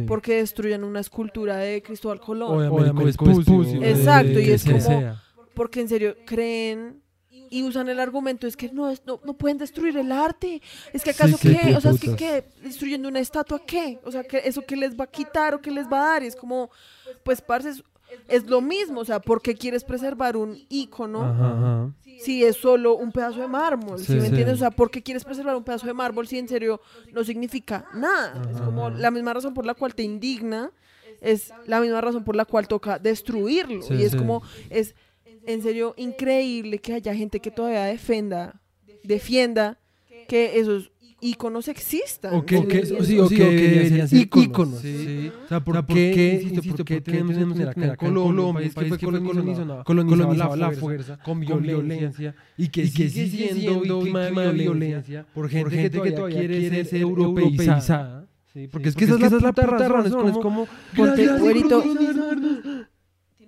porque 0.08 0.36
destruyen 0.36 0.84
una 0.84 0.99
escultura 0.99 1.58
de 1.58 1.82
Cristóbal 1.82 2.20
Colón. 2.20 2.51
O 2.51 2.62
Exacto, 3.84 4.39
y 4.39 4.51
es 4.51 4.64
como, 4.66 5.18
porque 5.54 5.82
en 5.82 5.89
serio 5.89 6.16
creen 6.26 7.04
y 7.54 7.62
usan 7.62 7.88
el 7.88 7.99
argumento 7.99 8.47
es 8.47 8.58
que 8.58 8.72
no, 8.72 8.89
es, 8.89 9.04
no, 9.06 9.20
no 9.24 9.36
pueden 9.36 9.60
destruir 9.60 9.95
el 9.97 10.12
arte. 10.12 10.60
Es 10.91 11.04
que 11.04 11.12
acaso 11.12 11.38
qué, 11.39 11.76
o 11.78 11.82
sea, 11.82 11.91
es 11.91 11.99
que 11.99 12.16
¿qué? 12.16 12.45
destruyendo 12.64 13.08
una 13.08 13.20
estatua 13.20 13.62
qué? 13.64 13.99
O 14.04 14.12
sea, 14.12 14.24
que 14.24 14.41
eso 14.43 14.64
qué 14.66 14.76
les 14.76 14.99
va 14.99 15.04
a 15.04 15.12
quitar 15.12 15.54
o 15.54 15.62
qué 15.62 15.70
les 15.70 15.86
va 15.86 16.01
a 16.01 16.14
dar? 16.14 16.24
Y 16.24 16.28
es 16.28 16.36
como 16.36 16.72
pues 17.22 17.41
parce 17.41 17.70
es, 17.70 17.84
es 18.28 18.45
lo 18.47 18.60
mismo, 18.60 19.01
o 19.01 19.06
sea, 19.06 19.20
¿por 19.20 19.41
qué 19.41 19.54
quieres 19.54 19.84
preservar 19.84 20.36
un 20.36 20.58
ícono 20.68 21.93
si 22.20 22.43
es 22.43 22.57
solo 22.57 22.95
un 22.95 23.11
pedazo 23.11 23.41
de 23.41 23.47
mármol? 23.47 23.99
Sí, 23.99 24.14
me 24.14 24.28
entiendes? 24.28 24.55
O 24.55 24.57
sea, 24.57 24.72
¿por 24.72 24.91
qué 24.91 25.01
quieres 25.01 25.24
preservar 25.24 25.55
un 25.55 25.64
pedazo 25.64 25.88
de 25.88 25.93
mármol 25.93 26.28
si 26.28 26.38
en 26.38 26.47
serio 26.47 26.82
no 27.11 27.24
significa 27.24 27.86
nada? 27.93 28.41
Es 28.51 28.61
como 28.61 28.89
la 28.89 29.11
misma 29.11 29.34
razón 29.34 29.53
por 29.53 29.66
la 29.66 29.74
cual 29.74 29.95
te 29.95 30.03
indigna, 30.03 30.72
es 31.22 31.53
la 31.66 31.80
misma 31.80 32.01
razón 32.01 32.24
por 32.24 32.36
la 32.36 32.45
cual 32.45 32.68
toca 32.68 32.99
destruirlo. 32.99 33.86
y 33.89 34.03
es 34.03 34.16
como, 34.16 34.43
es 34.70 34.95
en 35.45 35.61
serio 35.61 35.93
increíble 35.97 36.80
que 36.80 36.93
haya 36.93 37.14
gente 37.14 37.39
que 37.39 37.51
todavía 37.51 37.84
defenda, 37.86 38.61
defienda 39.03 39.80
que 40.28 40.59
esos 40.59 40.93
íconos 41.24 41.67
existan. 41.67 42.34
O 42.34 42.45
que, 42.45 42.57
sí, 42.86 43.17
o, 43.19 43.30
que, 43.30 43.36
deberían 43.36 44.07
ser 44.07 44.19
íconos. 44.19 44.80
Sí. 44.80 45.32
O 45.45 45.47
sea, 45.47 45.59
¿por, 45.63 45.86
qué, 45.86 46.41
insisto, 46.43 46.78
¿por 46.78 46.86
qué 46.86 47.01
tenemos 47.01 47.36
que 47.36 47.45
tener 47.45 47.69
acá 47.69 47.86
en 47.86 47.95
Colombia, 47.95 48.45
un 48.45 48.53
país 48.53 48.74
que 48.97 49.07
fue 49.07 49.24
colonizado, 49.24 49.84
colonizado 49.84 50.55
la 50.55 50.71
fuerza, 50.71 51.17
con 51.24 51.39
violencia, 51.39 52.36
y 52.57 52.67
que 52.67 52.88
sigue 52.88 53.53
siendo 53.53 54.01
víctima 54.01 54.41
de 54.41 54.51
violencia 54.51 55.26
por 55.34 55.49
gente 55.49 55.89
que 55.89 56.11
todavía 56.11 56.39
quiere 56.39 56.86
ser 56.86 57.01
europeizada? 57.01 58.28
Sí, 58.53 58.67
porque 58.67 58.89
es 58.89 58.95
que 58.95 59.05
esa 59.05 59.15
es 59.15 59.41
la 59.41 59.51
puta 59.51 59.89
razón, 59.89 60.28
es 60.28 60.38
como... 60.38 60.67
Ponte, 60.95 61.28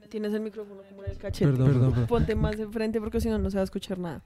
Tienes 0.09 0.34
el 0.34 0.41
micrófono 0.41 0.82
como 0.88 1.03
en 1.03 1.11
el 1.11 1.17
cachete. 1.17 1.51
Perdón, 1.51 1.67
perdón. 1.67 2.07
Ponte 2.07 2.36
más 2.36 2.57
enfrente 2.57 3.01
porque 3.01 3.19
si 3.19 3.28
no, 3.28 3.38
no 3.38 3.49
se 3.49 3.57
va 3.57 3.61
a 3.61 3.63
escuchar 3.65 3.99
nada. 3.99 4.23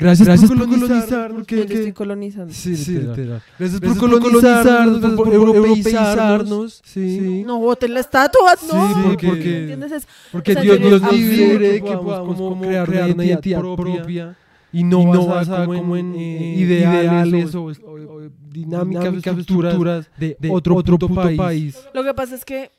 Gracias, 0.00 0.26
Gracias 0.26 0.50
por 0.50 0.58
colonizar. 0.58 1.32
Porque, 1.32 1.56
yo 1.56 1.62
estoy 1.62 1.92
colonizando. 1.92 2.54
Sí, 2.54 2.74
sí, 2.76 2.98
literal. 2.98 3.42
Gracias, 3.58 3.80
por 3.80 3.98
colonizarnos, 3.98 5.12
por 5.14 5.32
europeizarnos. 5.32 6.80
Sí. 6.84 7.42
No 7.44 7.58
boten 7.58 7.92
la 7.92 8.00
estatua, 8.00 8.54
no. 8.72 8.88
Sí, 8.88 9.00
porque, 9.04 9.26
porque, 9.26 9.96
es, 9.96 10.08
porque 10.32 10.54
Dios 10.56 10.80
nos 10.80 11.12
libre 11.12 11.82
que 11.82 11.96
podamos 11.96 12.36
como 12.36 12.62
crear 12.62 12.88
una 12.88 13.24
identidad 13.24 13.60
propia 13.60 14.36
y 14.72 14.84
no, 14.84 15.02
y 15.02 15.04
no 15.06 15.26
basada 15.26 15.66
como 15.66 15.96
en 15.96 16.14
eh, 16.14 16.54
ideales 16.56 17.54
o, 17.54 17.64
o, 17.66 18.30
dinámicas, 18.48 19.14
estructuras 19.38 20.08
de, 20.16 20.36
de 20.38 20.50
otro, 20.50 20.76
otro 20.76 20.98
puto 20.98 21.36
país. 21.36 21.78
Lo 21.92 22.04
que 22.04 22.14
pasa 22.14 22.34
es 22.36 22.44
que 22.44 22.70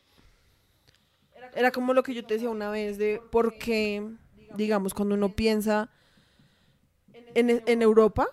era 1.54 1.72
como 1.72 1.94
lo 1.94 2.02
que 2.02 2.14
yo 2.14 2.26
te 2.26 2.36
decía 2.36 2.50
una 2.50 2.70
vez 2.70 2.98
de 2.98 3.22
por 3.32 3.58
qué, 3.58 4.04
digamos, 4.56 4.94
cuando 4.94 5.16
uno 5.16 5.36
piensa 5.36 5.90
en, 7.36 7.62
en 7.66 7.82
Europa, 7.82 8.28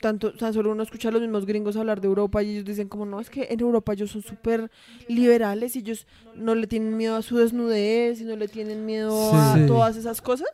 tanto, 0.00 0.32
tan 0.32 0.52
solo 0.52 0.72
uno 0.72 0.82
escucha 0.82 1.08
a 1.08 1.12
los 1.12 1.20
mismos 1.20 1.46
gringos 1.46 1.76
hablar 1.76 2.00
de 2.00 2.08
Europa 2.08 2.42
y 2.42 2.50
ellos 2.50 2.64
dicen 2.64 2.88
como 2.88 3.06
no, 3.06 3.20
es 3.20 3.30
que 3.30 3.48
en 3.50 3.60
Europa 3.60 3.92
ellos 3.92 4.10
son 4.10 4.22
súper 4.22 4.70
liberales 5.06 5.76
y 5.76 5.80
ellos 5.80 6.06
no 6.34 6.54
le 6.54 6.66
tienen 6.66 6.96
miedo 6.96 7.16
a 7.16 7.22
su 7.22 7.36
desnudez 7.38 8.20
y 8.20 8.24
no 8.24 8.36
le 8.36 8.48
tienen 8.48 8.84
miedo 8.84 9.32
a 9.34 9.58
todas 9.66 9.96
esas 9.96 10.20
cosas. 10.20 10.48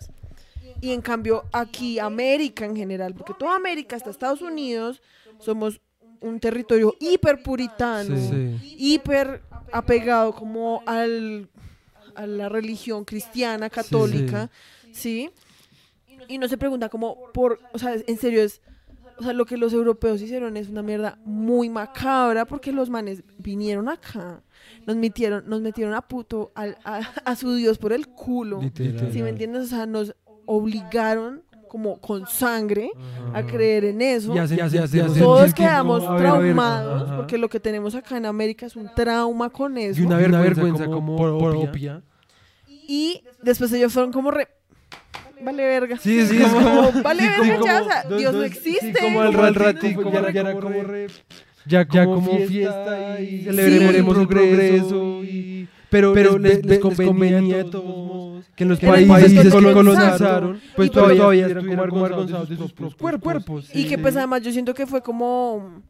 Y 0.80 0.92
en 0.92 1.00
cambio 1.00 1.44
aquí, 1.52 1.98
América 1.98 2.66
en 2.66 2.76
general, 2.76 3.14
porque 3.14 3.32
toda 3.38 3.56
América, 3.56 3.96
hasta 3.96 4.10
Estados 4.10 4.42
Unidos, 4.42 5.00
somos 5.38 5.80
un 6.20 6.40
territorio 6.40 6.94
hiper 7.00 7.42
puritano, 7.42 8.16
hiper 8.62 9.42
apegado 9.72 10.34
como 10.34 10.82
al, 10.86 11.48
a 12.14 12.26
la 12.26 12.48
religión 12.48 13.04
cristiana, 13.04 13.70
católica, 13.70 14.50
¿sí? 14.92 15.30
Y 16.28 16.38
no 16.38 16.48
se 16.48 16.58
pregunta 16.58 16.88
como 16.88 17.32
por, 17.32 17.60
o 17.72 17.78
sea, 17.78 17.94
en 17.94 18.18
serio 18.18 18.42
es, 18.42 18.60
o 19.18 19.22
sea, 19.22 19.32
lo 19.32 19.46
que 19.46 19.56
los 19.56 19.72
europeos 19.72 20.20
hicieron 20.20 20.56
es 20.56 20.68
una 20.68 20.82
mierda 20.82 21.18
muy 21.24 21.68
macabra 21.68 22.44
porque 22.44 22.72
los 22.72 22.90
manes 22.90 23.22
vinieron 23.38 23.88
acá, 23.88 24.42
nos 24.86 24.96
metieron, 24.96 25.44
nos 25.48 25.60
metieron 25.60 25.94
a 25.94 26.02
puto 26.02 26.52
a, 26.54 27.36
su 27.36 27.54
Dios 27.54 27.78
por 27.78 27.92
el 27.92 28.08
culo, 28.08 28.60
si 28.74 29.22
me 29.22 29.30
entiendes? 29.30 29.64
O 29.64 29.66
sea, 29.66 29.86
nos 29.86 30.14
obligaron 30.46 31.42
como 31.74 32.00
con 32.00 32.24
sangre 32.28 32.92
a 33.32 33.44
creer 33.44 33.84
en 33.86 34.00
eso. 34.00 34.32
Todos 35.18 35.52
quedamos 35.52 36.04
traumados 36.16 37.10
porque 37.16 37.36
lo 37.36 37.48
que 37.48 37.58
tenemos 37.58 37.96
acá 37.96 38.16
en 38.16 38.26
América 38.26 38.66
es 38.66 38.76
un 38.76 38.88
trauma 38.94 39.50
con 39.50 39.76
eso. 39.76 40.00
Y 40.00 40.04
una, 40.04 40.16
vergüenza, 40.16 40.86
como, 40.86 41.16
propia. 41.16 42.00
Y 42.68 43.24
después 43.42 43.72
ellos 43.72 43.92
fueron 43.92 44.12
como 44.12 44.30
re 44.30 44.46
vale 45.42 45.64
verga. 45.64 45.98
Sí, 45.98 46.26
sí, 46.26 46.38
como, 46.38 46.92
vale 47.02 47.28
verga, 47.28 47.60
ya, 47.64 47.82
o 47.82 47.84
sea, 47.84 48.02
Dios 48.16 48.34
no 48.34 48.42
existe. 48.42 48.92
Sí, 48.92 49.04
como 49.04 49.20
al 49.20 49.54
ratito, 49.54 50.12
ya, 50.12 50.30
ya, 50.32 50.40
era 50.40 50.52
como 50.54 50.82
re, 50.82 51.06
ya, 51.66 51.86
como 51.86 52.38
fiesta 52.46 53.20
y 53.20 53.44
celebremos 53.44 54.18
el 54.18 54.28
progreso 54.28 55.24
y 55.24 55.68
pero, 55.94 56.12
pero 56.12 56.38
les, 56.38 56.64
les, 56.66 56.80
convenía 56.80 57.58
de 57.58 57.64
todos 57.64 57.84
modos 57.84 58.44
que 58.56 58.64
en 58.64 58.70
los 58.70 58.80
países, 58.80 59.44
que 59.44 59.50
colonizaron, 59.50 60.60
pues 60.74 60.90
todavía, 60.90 61.18
todavía 61.18 61.46
estuvieran 61.46 61.88
como 61.88 62.04
avergonzados 62.04 62.48
de 62.48 62.56
sus 62.56 62.72
propios 62.72 63.20
cuerpos. 63.20 63.70
Y 63.72 63.86
que 63.86 63.96
pues 63.96 64.16
además 64.16 64.42
yo 64.42 64.50
siento 64.50 64.74
que 64.74 64.86
fue 64.86 65.02
como... 65.02 65.82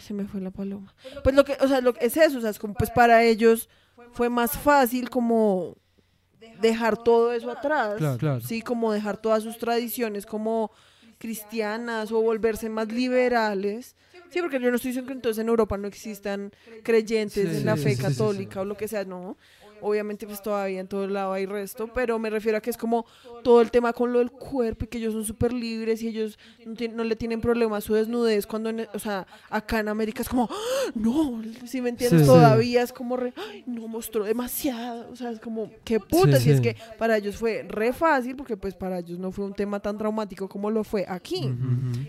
se 0.00 0.14
me 0.14 0.24
fue 0.24 0.40
la 0.40 0.50
paloma. 0.50 0.94
Pues 1.22 1.34
lo 1.34 1.44
que, 1.44 1.58
o 1.60 1.68
sea, 1.68 1.82
lo 1.82 1.92
que 1.92 2.06
es 2.06 2.16
eso, 2.16 2.38
o 2.38 2.40
sea, 2.40 2.50
es 2.50 2.58
como 2.58 2.72
pues 2.72 2.90
para 2.90 3.22
ellos 3.22 3.68
fue 4.12 4.30
más 4.30 4.52
fácil 4.52 5.10
como 5.10 5.76
dejar 6.60 6.96
todo 6.96 7.32
eso 7.32 7.50
atrás, 7.50 8.00
sí, 8.44 8.62
como 8.62 8.92
dejar 8.92 9.16
todas 9.16 9.42
sus 9.42 9.58
tradiciones 9.58 10.26
como 10.26 10.70
cristianas 11.18 12.12
o 12.12 12.20
volverse 12.20 12.68
más 12.68 12.88
liberales. 12.92 13.94
Sí, 14.30 14.40
porque 14.40 14.60
yo 14.60 14.70
no 14.70 14.76
estoy 14.76 14.90
diciendo 14.90 15.08
que 15.08 15.14
entonces 15.14 15.40
en 15.40 15.48
Europa 15.48 15.78
no 15.78 15.86
existan 15.86 16.52
creyentes 16.82 17.46
en 17.56 17.64
la 17.64 17.76
fe 17.76 17.96
católica 17.96 18.60
o 18.60 18.64
lo 18.64 18.76
que 18.76 18.88
sea, 18.88 19.04
no. 19.04 19.36
Obviamente 19.80 20.26
pues 20.26 20.42
todavía 20.42 20.80
en 20.80 20.88
todo 20.88 21.06
lado 21.06 21.32
hay 21.32 21.46
resto, 21.46 21.88
pero 21.92 22.18
me 22.18 22.30
refiero 22.30 22.58
a 22.58 22.60
que 22.60 22.70
es 22.70 22.76
como 22.76 23.06
todo 23.42 23.60
el 23.60 23.70
tema 23.70 23.92
con 23.92 24.12
lo 24.12 24.18
del 24.18 24.30
cuerpo 24.30 24.84
y 24.84 24.88
que 24.88 24.98
ellos 24.98 25.12
son 25.12 25.24
súper 25.24 25.52
libres 25.52 26.02
y 26.02 26.08
ellos 26.08 26.38
no, 26.94 27.04
le 27.04 27.16
tienen 27.16 27.40
problema 27.40 27.76
a 27.76 27.80
su 27.80 27.94
desnudez 27.94 28.46
cuando, 28.46 28.70
o 28.92 28.98
sea, 28.98 29.26
acá 29.50 29.80
en 29.80 29.88
América 29.88 30.22
es 30.22 30.28
como, 30.28 30.48
¡Ah! 30.50 30.90
no, 30.94 31.42
si 31.66 31.80
me 31.80 31.90
entiendes, 31.90 32.26
todavía 32.26 32.82
es 32.82 32.92
como, 32.92 33.16
re, 33.16 33.32
no 33.66 33.88
mostró 33.88 34.24
demasiado, 34.24 35.08
o 35.10 35.16
sea, 35.16 35.30
es 35.30 35.40
como, 35.40 35.70
qué 35.84 36.00
puta, 36.00 36.38
y 36.40 36.50
es 36.50 36.60
que 36.60 36.76
para 36.98 37.16
ellos 37.16 37.36
fue 37.36 37.64
re 37.68 37.92
fácil 37.92 38.36
porque 38.36 38.56
pues 38.56 38.74
para 38.74 38.98
ellos 38.98 39.18
no 39.18 39.32
fue 39.32 39.44
un 39.44 39.54
tema 39.54 39.80
tan 39.80 39.98
traumático 39.98 40.48
como 40.48 40.70
lo 40.70 40.84
fue 40.84 41.04
aquí, 41.08 41.52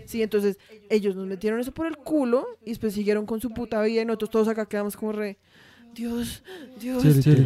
sí, 0.06 0.22
entonces 0.22 0.58
ellos 0.90 1.14
nos 1.16 1.26
metieron 1.26 1.60
eso 1.60 1.72
por 1.72 1.86
el 1.86 1.96
culo 1.96 2.46
y 2.64 2.70
después 2.70 2.94
siguieron 2.94 3.26
con 3.26 3.40
su 3.40 3.50
puta 3.50 3.82
vida 3.82 4.02
y 4.02 4.04
nosotros 4.04 4.30
todos 4.30 4.48
acá 4.48 4.66
quedamos 4.66 4.96
como 4.96 5.12
re 5.12 5.38
Dios, 5.94 6.42
Dios, 6.80 7.04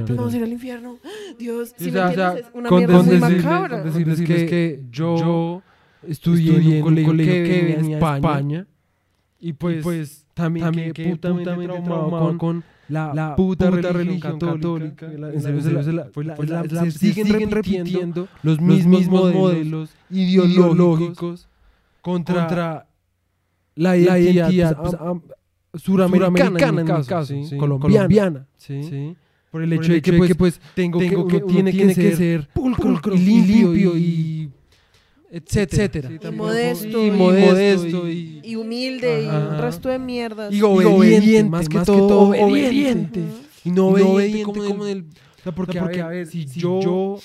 vamos 0.08 0.34
a 0.34 0.36
ir 0.36 0.42
al 0.42 0.52
infierno. 0.52 0.98
Dios, 1.38 1.74
si 1.76 1.90
me 1.90 2.00
entiendes, 2.00 2.46
es 2.46 2.50
una 2.54 2.70
mierda 2.70 3.02
muy 3.02 3.18
macabra. 3.18 3.82
Decirles, 3.82 4.20
que, 4.20 4.82
yo, 4.90 5.62
estudié, 6.06 6.78
en 6.78 6.84
un 6.84 7.04
colegio, 7.04 7.32
que 7.32 7.74
venía 7.76 7.98
España, 7.98 8.66
y 9.40 9.54
pues, 9.54 9.82
pues 9.82 10.26
también, 10.34 10.66
también 10.66 10.92
que 10.92 11.10
putamente, 11.10 11.50
putamente 11.50 11.82
traumado 11.82 12.38
con, 12.38 12.64
la, 12.88 13.34
puta, 13.36 13.70
religión, 13.70 14.38
católica. 14.38 15.10
se, 15.40 16.90
siguen, 16.90 17.50
repitiendo 17.50 18.28
los 18.42 18.60
mismos 18.60 19.06
modelos 19.08 19.90
ideológicos 20.10 21.48
contra, 22.00 22.86
la 23.74 23.96
identidad, 23.96 24.76
pues, 24.76 24.94
suramericana, 25.74 26.58
en 26.68 26.74
mi 26.74 27.04
caso, 27.04 27.34
colombiana, 27.58 28.46
¿sí? 28.56 29.16
por 29.50 29.62
el 29.62 29.72
hecho, 29.74 29.92
de, 29.92 30.00
que, 30.00 30.14
pues, 30.14 30.34
pues 30.34 30.60
tengo, 30.74 30.98
que, 30.98 31.14
uno 31.14 31.46
tiene, 31.46 31.72
que, 31.72 32.16
ser 32.16 32.48
pulcro, 32.54 33.14
y 33.14 33.18
limpio 33.18 33.96
y 33.96 34.50
etcétera, 35.30 36.10
y, 36.10 36.30
modesto, 36.30 37.06
y, 37.06 37.10
modesto 37.10 38.08
y, 38.08 38.56
humilde 38.56 39.24
y 39.24 39.26
un 39.26 39.58
resto 39.58 39.88
de 39.88 39.98
mierdas. 39.98 40.52
Y 40.52 40.62
obediente, 40.62 41.50
más, 41.50 41.68
que 41.68 41.78
todo, 41.80 42.30
obediente, 42.30 43.20
y 43.64 43.70
no 43.70 43.88
obediente, 43.88 44.42
como, 44.42 44.86
el 44.86 45.04
O 45.04 45.42
sea, 45.42 45.54
porque, 45.54 45.70
O 45.70 45.72
sea, 45.72 45.82
porque, 45.82 46.00
a 46.00 46.06
ver, 46.06 46.06
a 46.06 46.08
ver, 46.08 46.26
si, 46.26 46.48
si 46.48 46.60
yo, 46.60 46.80
yo, 46.80 47.18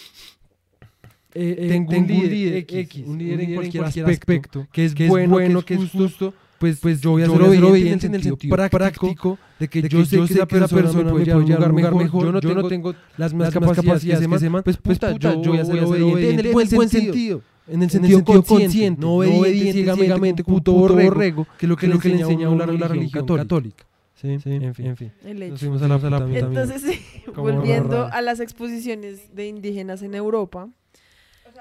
eh, 1.33 1.55
eh, 1.59 1.67
tengo, 1.69 1.91
tengo 1.91 2.05
un 2.05 2.07
líder, 2.13 2.31
líder 2.31 2.57
X, 2.57 2.77
X, 2.77 3.03
un 3.07 3.17
líder 3.17 3.39
en 3.41 3.55
cualquier, 3.55 3.83
cualquier 3.83 4.05
aspecto, 4.05 4.67
que 4.71 4.85
es 4.85 4.95
que 4.95 5.05
es 5.05 5.09
bueno, 5.09 5.29
bueno, 5.29 5.61
que 5.63 5.75
es 5.75 5.79
que 5.79 5.85
es 5.85 5.91
justo, 5.91 6.33
pues, 6.59 6.79
pues 6.79 7.01
yo 7.01 7.11
voy 7.11 7.23
a 7.23 7.27
yo 7.27 7.37
ser 7.37 7.63
obediente 7.63 8.07
en 8.07 8.15
el 8.15 8.23
sentido 8.23 8.55
práctico 8.69 9.37
de 9.59 9.67
que 9.67 9.81
de 9.81 9.89
yo 9.89 9.99
que 9.99 10.05
sé 10.05 10.15
yo 10.17 10.21
que 10.23 10.27
sé 10.27 10.33
esa 10.35 10.45
que 10.47 10.57
esa 10.57 10.67
persona 10.67 10.81
persona 10.83 11.03
me 11.05 11.11
puede 11.11 11.25
llevar 11.25 11.41
a 11.41 11.43
un 11.43 11.49
lugar 11.49 11.71
llevar 11.75 11.95
mejor, 11.95 12.25
yo 12.25 12.31
no 12.31 12.39
yo 12.39 12.55
no 12.55 12.67
tengo 12.67 12.95
las 13.17 13.33
mismas 13.33 13.53
capacidades 13.53 14.27
que 14.27 14.35
ese 14.35 14.49
man, 14.49 14.63
pues 14.63 14.77
puta, 14.77 15.15
yo 15.17 15.39
voy 15.41 15.59
a 15.59 15.65
ser 15.65 15.83
obediente 15.83 16.29
en 16.29 16.39
el 16.39 16.53
buen 16.53 16.89
sentido. 16.89 17.41
En 17.69 17.83
el 17.83 17.89
sentido, 17.89 18.23
consciente, 18.23 19.01
no 19.01 19.15
obediente 19.15 19.93
ciegamente, 19.93 20.43
puto 20.43 20.71
borrego, 20.71 21.45
que 21.57 21.65
es 21.65 21.69
lo 21.69 21.75
que, 21.75 21.87
le 21.87 21.95
enseña 21.95 22.47
a 22.47 22.55
la 22.55 22.87
religión 22.87 23.27
católica. 23.27 23.85
Sí, 24.15 24.29
en 24.29 24.41
fin, 24.41 24.63
en 24.63 24.97
fin. 24.97 25.11
El 25.23 25.39
Nos 25.39 25.47
hecho. 25.49 25.57
fuimos 25.57 25.81
a 25.83 25.87
la, 25.87 25.95
a 25.95 25.97
la 25.99 26.17
puta 26.17 26.25
mierda. 26.25 26.47
Entonces, 26.47 26.81
sí, 26.81 27.23
volviendo 27.35 28.05
rara. 28.05 28.17
a 28.17 28.21
las 28.23 28.39
exposiciones 28.39 29.35
de 29.35 29.47
indígenas 29.47 30.01
en 30.01 30.15
Europa, 30.15 30.69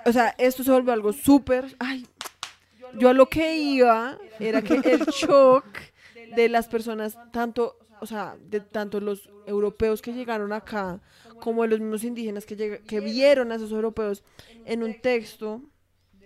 o 0.07 0.13
sea, 0.13 0.35
esto 0.39 0.65
se 0.65 0.71
volvió 0.71 0.93
algo 0.95 1.13
súper, 1.13 1.77
ay, 1.79 2.07
yo 2.95 3.09
a 3.09 3.13
lo 3.13 3.29
que 3.29 3.57
iba 3.57 4.19
era 4.39 4.63
que 4.63 4.75
el 4.75 5.01
shock 5.07 5.65
de 6.35 6.49
las 6.49 6.69
personas, 6.69 7.19
tanto, 7.33 7.77
o 8.01 8.07
sea, 8.07 8.37
de 8.49 8.61
tanto 8.61 9.01
los 9.01 9.31
europeos 9.47 10.03
que 10.03 10.13
llegaron 10.13 10.53
acá, 10.53 11.01
como 11.39 11.63
de 11.63 11.69
los 11.69 11.81
mismos 11.81 12.05
indígenas 12.05 12.47
que, 12.47 12.57
llega- 12.57 12.79
que 12.79 13.01
vieron 13.01 13.53
a 13.53 13.57
esos 13.57 13.71
europeos 13.73 14.23
en 14.65 14.83
un 14.83 14.95
texto 14.95 15.63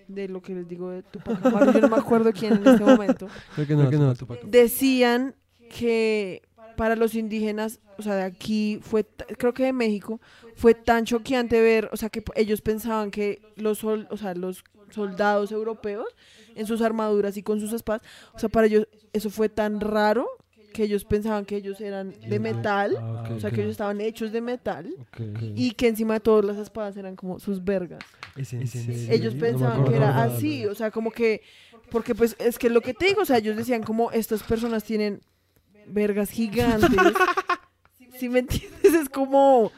de 0.09 0.29
lo 0.29 0.41
que 0.43 0.55
les 0.55 0.67
digo 0.67 0.91
de 0.91 1.03
Tupac 1.05 1.45
Amaru, 1.47 1.73
yo 1.73 1.81
no 1.83 1.89
me 1.89 1.97
acuerdo 1.97 2.33
quién 2.33 2.55
en 2.55 2.67
este 2.67 2.85
momento, 2.85 3.29
Creo 3.55 3.67
que 3.67 3.75
no, 3.75 3.81
creo 3.89 3.91
que 3.91 3.97
no, 3.99 4.15
Tupac. 4.15 4.41
decían 4.45 5.35
que 5.69 6.43
para 6.77 6.97
los 6.97 7.15
indígenas, 7.15 7.81
o 7.97 8.03
sea, 8.03 8.15
de 8.17 8.23
aquí 8.23 8.81
fue, 8.83 9.05
creo 9.39 9.53
que 9.55 9.65
de 9.65 9.73
México, 9.73 10.21
fue 10.55 10.75
tan 10.75 11.05
choqueante 11.05 11.61
ver, 11.61 11.89
o 11.93 11.97
sea, 11.97 12.09
que 12.09 12.25
ellos 12.35 12.61
pensaban 12.63 13.11
que 13.11 13.43
los, 13.57 13.79
sol- 13.79 14.09
o 14.11 14.17
sea, 14.17 14.35
los 14.35 14.65
soldados 14.93 15.53
europeos 15.53 16.07
en 16.55 16.67
sus 16.67 16.81
armaduras 16.83 17.37
y 17.37 17.43
con 17.43 17.61
sus 17.61 17.73
espadas, 17.73 18.03
o 18.35 18.39
sea, 18.39 18.49
para 18.49 18.67
ellos 18.67 18.87
eso 19.13 19.31
fue 19.31 19.49
tan 19.49 19.81
raro 19.81 20.27
que 20.73 20.85
ellos 20.85 21.05
pensaban 21.05 21.45
que 21.45 21.57
ellos 21.57 21.81
eran 21.81 22.15
de 22.29 22.39
metal, 22.39 22.97
Ah, 23.01 23.29
o 23.35 23.41
sea, 23.41 23.51
que 23.51 23.61
ellos 23.61 23.73
estaban 23.73 24.01
hechos 24.01 24.31
de 24.33 24.41
metal 24.41 24.95
y 25.57 25.73
que 25.73 25.89
encima 25.89 26.15
de 26.15 26.21
todas 26.21 26.45
las 26.45 26.59
espadas 26.59 26.97
eran 26.97 27.17
como 27.17 27.41
sus 27.41 27.65
vergas. 27.65 28.01
¿Es 28.37 28.53
en 28.53 28.67
serio? 28.69 29.13
Ellos 29.13 29.35
No 29.35 29.41
pensaban 29.41 29.85
que 29.85 29.97
era 29.97 30.23
así, 30.23 30.67
o 30.67 30.75
sea, 30.75 30.91
como 30.93 31.11
que, 31.11 31.43
porque 31.91 32.15
pues 32.15 32.37
es 32.39 32.59
que 32.59 32.71
lo 32.71 32.81
que 32.81 32.95
te 32.95 33.07
digo, 33.07 33.23
o 33.23 33.25
sea, 33.25 33.39
ellos 33.39 33.57
decían 33.57 33.83
como 33.83 34.13
estas 34.13 34.45
personas 34.45 34.85
tienen 34.85 35.21
vergas 35.87 36.31
gigantes. 36.31 36.89
si 38.19 38.29
me 38.29 38.41
entiendes, 38.41 38.95
es 38.95 39.09
como, 39.09 39.73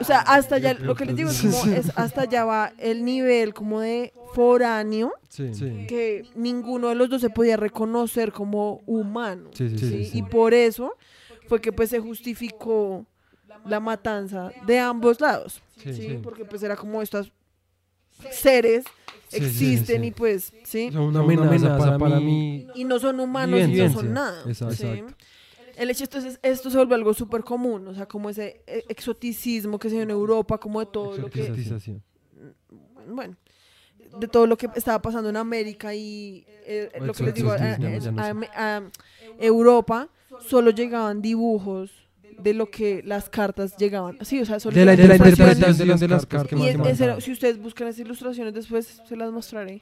o 0.00 0.04
sea, 0.04 0.20
hasta 0.20 0.58
ya, 0.58 0.74
lo 0.74 0.94
que 0.94 1.04
les 1.04 1.16
digo 1.16 1.30
es 1.30 1.40
como, 1.40 1.64
es 1.74 1.92
hasta 1.96 2.22
allá 2.22 2.44
va 2.44 2.72
el 2.78 3.04
nivel 3.04 3.54
como 3.54 3.80
de 3.80 4.12
foráneo, 4.34 5.12
Sí, 5.28 5.54
sí. 5.54 5.86
que 5.88 6.26
ninguno 6.34 6.88
de 6.88 6.94
los 6.94 7.08
dos 7.08 7.20
se 7.20 7.30
podía 7.30 7.56
reconocer 7.56 8.32
como 8.32 8.80
humano. 8.86 9.50
Sí, 9.54 9.70
sí, 9.70 9.78
¿sí? 9.78 9.88
sí, 9.88 10.04
sí. 10.06 10.18
Y 10.18 10.22
por 10.22 10.54
eso 10.54 10.94
fue 11.48 11.60
que 11.60 11.72
pues 11.72 11.90
se 11.90 12.00
justificó 12.00 13.06
la 13.66 13.80
matanza 13.80 14.52
de 14.66 14.78
ambos 14.78 15.20
lados, 15.20 15.62
Sí, 15.76 15.92
¿sí? 15.94 16.02
sí. 16.08 16.20
Porque 16.22 16.44
pues 16.44 16.62
era 16.62 16.76
como 16.76 17.02
estos 17.02 17.32
seres 18.30 18.84
Sí, 19.28 19.40
sí, 19.40 19.44
existen 19.44 20.00
sí. 20.00 20.06
y 20.06 20.10
pues, 20.10 20.52
¿sí? 20.64 20.90
Son 20.90 21.02
una 21.02 21.20
amenaza, 21.20 21.98
para, 21.98 22.18
mí. 22.18 22.66
Y 22.74 22.84
no 22.84 22.98
son 22.98 23.20
humanos 23.20 23.60
y 23.60 23.72
no 23.74 23.92
son 23.92 24.14
nada. 24.14 24.42
Exacto. 24.46 24.74
El 25.78 25.90
hecho 25.90 26.04
entonces 26.04 26.38
esto 26.42 26.70
se 26.70 26.76
vuelve 26.76 26.94
algo 26.96 27.14
súper 27.14 27.42
común, 27.44 27.86
o 27.88 27.94
sea, 27.94 28.06
como 28.06 28.28
ese 28.30 28.62
eh, 28.66 28.84
exoticismo 28.88 29.78
que 29.78 29.88
se 29.88 29.94
dio 29.94 30.02
en 30.02 30.10
Europa, 30.10 30.58
como 30.58 30.80
de 30.80 30.86
todo 30.86 31.16
lo 31.16 31.30
que, 31.30 31.40
Exotización. 31.42 32.02
bueno, 33.08 33.36
de 34.18 34.26
todo 34.28 34.46
lo 34.46 34.56
que 34.56 34.68
estaba 34.74 35.00
pasando 35.00 35.28
en 35.30 35.36
América 35.36 35.94
y 35.94 36.44
eh, 36.66 36.90
lo 37.00 37.12
que 37.12 37.22
les 37.24 37.34
digo, 37.34 37.52
a, 37.52 37.56
a- 37.56 38.76
a 38.78 38.82
Europa 39.38 40.08
solo 40.46 40.70
llegaban 40.70 41.22
dibujos 41.22 41.90
de 42.38 42.54
lo 42.54 42.70
que 42.70 43.02
las 43.04 43.28
cartas 43.28 43.76
llegaban. 43.76 44.18
Sí, 44.24 44.40
o 44.40 44.46
sea, 44.46 44.60
solo 44.60 44.76
De 44.76 44.84
la, 44.84 44.94
de 44.96 45.08
la 45.08 45.16
interpretación 45.16 45.98
de 45.98 46.08
las 46.08 46.26
cartas. 46.26 46.48
que 46.48 46.54
Y 46.56 46.58
más 46.58 46.68
es- 46.68 46.74
se 46.76 46.90
es- 46.92 47.00
mandaban. 47.00 47.20
si 47.22 47.32
ustedes 47.32 47.58
buscan 47.58 47.88
esas 47.88 48.00
ilustraciones 48.00 48.54
después 48.54 49.00
se 49.08 49.16
las 49.16 49.30
mostraré. 49.32 49.80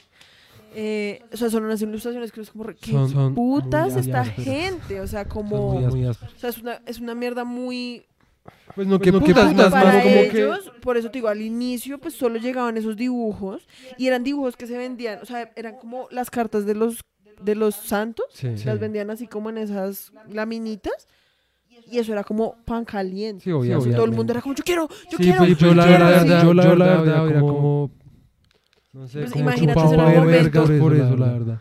Eh, 0.78 1.20
o 1.32 1.36
sea, 1.38 1.48
son 1.48 1.64
unas 1.64 1.80
ilustraciones 1.80 2.30
que 2.32 2.42
es 2.42 2.50
como, 2.50 2.66
¿qué 2.66 2.90
Son- 2.90 3.08
son 3.10 3.34
putas 3.34 3.96
esta 3.96 4.20
ásperas. 4.20 4.44
gente? 4.44 5.00
O 5.00 5.06
sea, 5.06 5.22
Son 5.22 5.28
como... 5.30 5.72
O 5.78 5.90
sea, 6.36 6.50
es 6.50 6.58
una, 6.58 6.82
es 6.84 7.00
una 7.00 7.14
mierda 7.14 7.44
muy... 7.44 8.04
Pues 8.74 8.86
no, 8.86 8.98
que 8.98 9.10
que 9.10 9.18
putas, 9.18 9.54
para 9.54 9.92
más 9.94 10.02
como 10.02 10.14
que... 10.14 10.30
ellos, 10.36 10.70
por 10.80 10.98
eso 10.98 11.10
te 11.10 11.18
digo, 11.18 11.28
al 11.28 11.40
inicio 11.40 11.98
pues 11.98 12.12
solo 12.14 12.38
llegaban 12.38 12.76
esos 12.76 12.94
dibujos 12.94 13.66
y 13.96 14.06
eran 14.06 14.22
dibujos 14.22 14.54
que 14.56 14.66
se 14.66 14.76
vendían, 14.76 15.18
o 15.22 15.24
sea, 15.24 15.50
eran 15.56 15.76
como 15.76 16.08
las 16.10 16.30
cartas 16.30 16.66
de 16.66 16.74
los 16.74 17.00
de 17.40 17.54
los 17.54 17.74
santos, 17.74 18.26
Sí, 18.32 18.48
las 18.64 18.78
vendían 18.78 19.10
así 19.10 19.26
como 19.28 19.48
en 19.50 19.58
esas 19.58 20.12
laminitas 20.30 21.08
y 21.90 21.98
eso 21.98 22.12
era 22.12 22.22
como 22.22 22.56
pan 22.66 22.84
caliente. 22.84 23.44
Sí, 23.44 23.50
O 23.52 23.62
sea, 23.62 23.76
obviamente. 23.76 23.96
todo 23.96 24.04
el 24.04 24.12
mundo 24.12 24.32
era 24.32 24.42
como, 24.42 24.54
yo 24.54 24.62
quiero, 24.64 24.88
yo 25.10 25.16
Sí, 25.18 25.24
quiero, 25.24 25.38
pues 25.38 25.58
yo 25.58 25.74
la 25.74 25.86
quiero", 25.86 26.04
verdad, 26.06 26.42
yo 26.44 26.54
la 26.54 26.62
Yo 26.64 26.76
la 26.76 26.86
verdad, 26.86 27.28
era 27.30 27.40
como... 27.40 27.90
No 28.96 29.06
sé, 29.08 29.18
Pues 29.20 29.30
como 29.32 29.42
imagínate 29.44 29.78
chupado 29.80 29.94
en 29.94 30.00
un 30.00 30.06
de 30.10 30.18
momento- 30.18 30.42
vergas 30.66 30.80
por 30.80 30.94
eso, 30.96 31.16
la 31.16 31.32
verdad. 31.32 31.60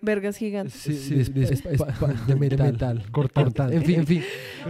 vergas 0.00 0.36
gigantes. 0.36 0.74
Sí, 0.74 0.94
Sí, 0.94 1.14
de, 1.16 1.22
es- 1.22 1.34
de- 1.34 1.42
es- 1.44 1.50
es- 1.66 2.26
de 2.26 2.36
metal, 2.36 3.04
cortante. 3.10 3.62
En 3.74 3.82
fin, 3.84 3.96
en 4.00 4.06
fin. 4.06 4.24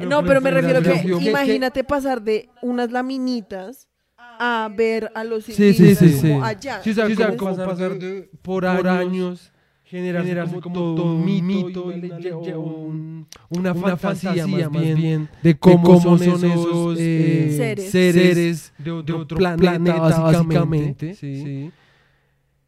no, 0.09 0.25
pero 0.25 0.41
me 0.41 0.51
refiero 0.51 0.81
que 0.83 1.07
yo- 1.07 1.21
imagínate 1.21 1.85
pasar 1.85 2.23
de 2.23 2.49
unas 2.63 2.91
laminitas 2.93 3.89
a 4.17 4.71
ver 4.75 5.11
a 5.15 5.25
los 5.25 5.45
Sí, 5.45 5.53
sí, 5.53 5.67
indígenas 5.67 5.99
sí, 5.99 6.09
sí. 6.11 6.29
como 6.29 6.45
allá. 6.45 6.81
Sí, 6.83 6.91
o 6.91 6.95
sea, 6.95 7.07
Sí, 7.09 7.13
o 7.13 7.17
sea, 7.17 7.27
como 7.27 7.37
como 7.39 7.51
pasar 7.57 7.69
pasar 7.69 7.99
de, 7.99 8.31
por 8.41 8.65
años, 8.65 9.53
generarse 9.89 10.61
como, 10.61 10.74
todo 10.95 11.14
un 11.14 11.24
mito, 11.24 11.91
y 11.91 11.99
una 11.99 12.36
o 12.36 12.61
un- 12.61 13.26
una, 13.49 13.74
fantasía, 13.74 14.47
más 14.47 14.70
bien, 14.70 15.28
de 15.43 15.59
cómo, 15.59 16.01
son 16.01 16.22
esos 16.22 16.97
eh, 16.99 17.55
Seres. 17.57 17.91
seres 17.91 18.72
de 18.78 18.91
otro, 18.93 19.39
planeta, 19.39 20.20
básicamente, 20.20 21.14
sí, 21.14 21.70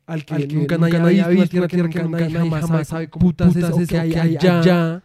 al 0.06 0.24
que, 0.24 0.46
nunca, 0.48 0.78
nadie 0.78 0.98
había 0.98 1.28
visto, 1.28 1.56
una 1.58 1.68
tierra 1.68 1.88
que 1.88 2.02
nunca 2.02 2.28
nadie 2.28 2.50
jamás 2.50 2.88
sabe 2.88 3.08
cómo 3.10 3.26
putas 3.26 3.54
es 3.54 3.64
eso 3.64 3.86
que 3.86 3.98
hay 3.98 4.14
allá, 4.14 5.02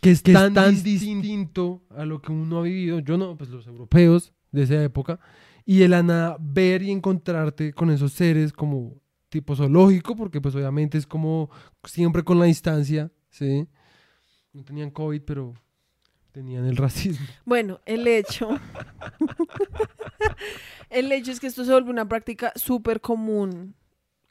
que 0.00 0.10
es 0.10 0.22
tan 0.22 0.54
distinto 0.82 1.82
a 1.96 2.04
lo 2.04 2.20
que 2.20 2.32
uno 2.32 2.58
ha 2.58 2.62
vivido, 2.62 2.98
yo 3.00 3.16
no, 3.16 3.36
pues 3.36 3.48
los 3.48 3.66
europeos 3.66 4.32
de 4.52 4.62
esa 4.64 4.82
época, 4.84 5.18
y 5.64 5.78
de 5.78 5.88
la 5.88 6.02
nada 6.02 6.36
ver 6.38 6.82
y 6.82 6.90
encontrarte 6.90 7.72
con 7.72 7.90
esos 7.90 8.12
seres 8.12 8.52
como 8.52 9.02
tipo 9.34 9.56
zoológico, 9.56 10.14
porque 10.14 10.40
pues 10.40 10.54
obviamente 10.54 10.96
es 10.96 11.08
como 11.08 11.50
siempre 11.82 12.22
con 12.22 12.38
la 12.38 12.44
distancia, 12.44 13.10
¿sí? 13.30 13.66
No 14.52 14.62
tenían 14.62 14.92
COVID, 14.92 15.22
pero 15.22 15.54
tenían 16.30 16.64
el 16.66 16.76
racismo. 16.76 17.26
Bueno, 17.44 17.80
el 17.84 18.06
hecho. 18.06 18.48
el 20.88 21.10
hecho 21.10 21.32
es 21.32 21.40
que 21.40 21.48
esto 21.48 21.64
se 21.64 21.72
vuelve 21.72 21.90
una 21.90 22.08
práctica 22.08 22.52
súper 22.54 23.00
común 23.00 23.74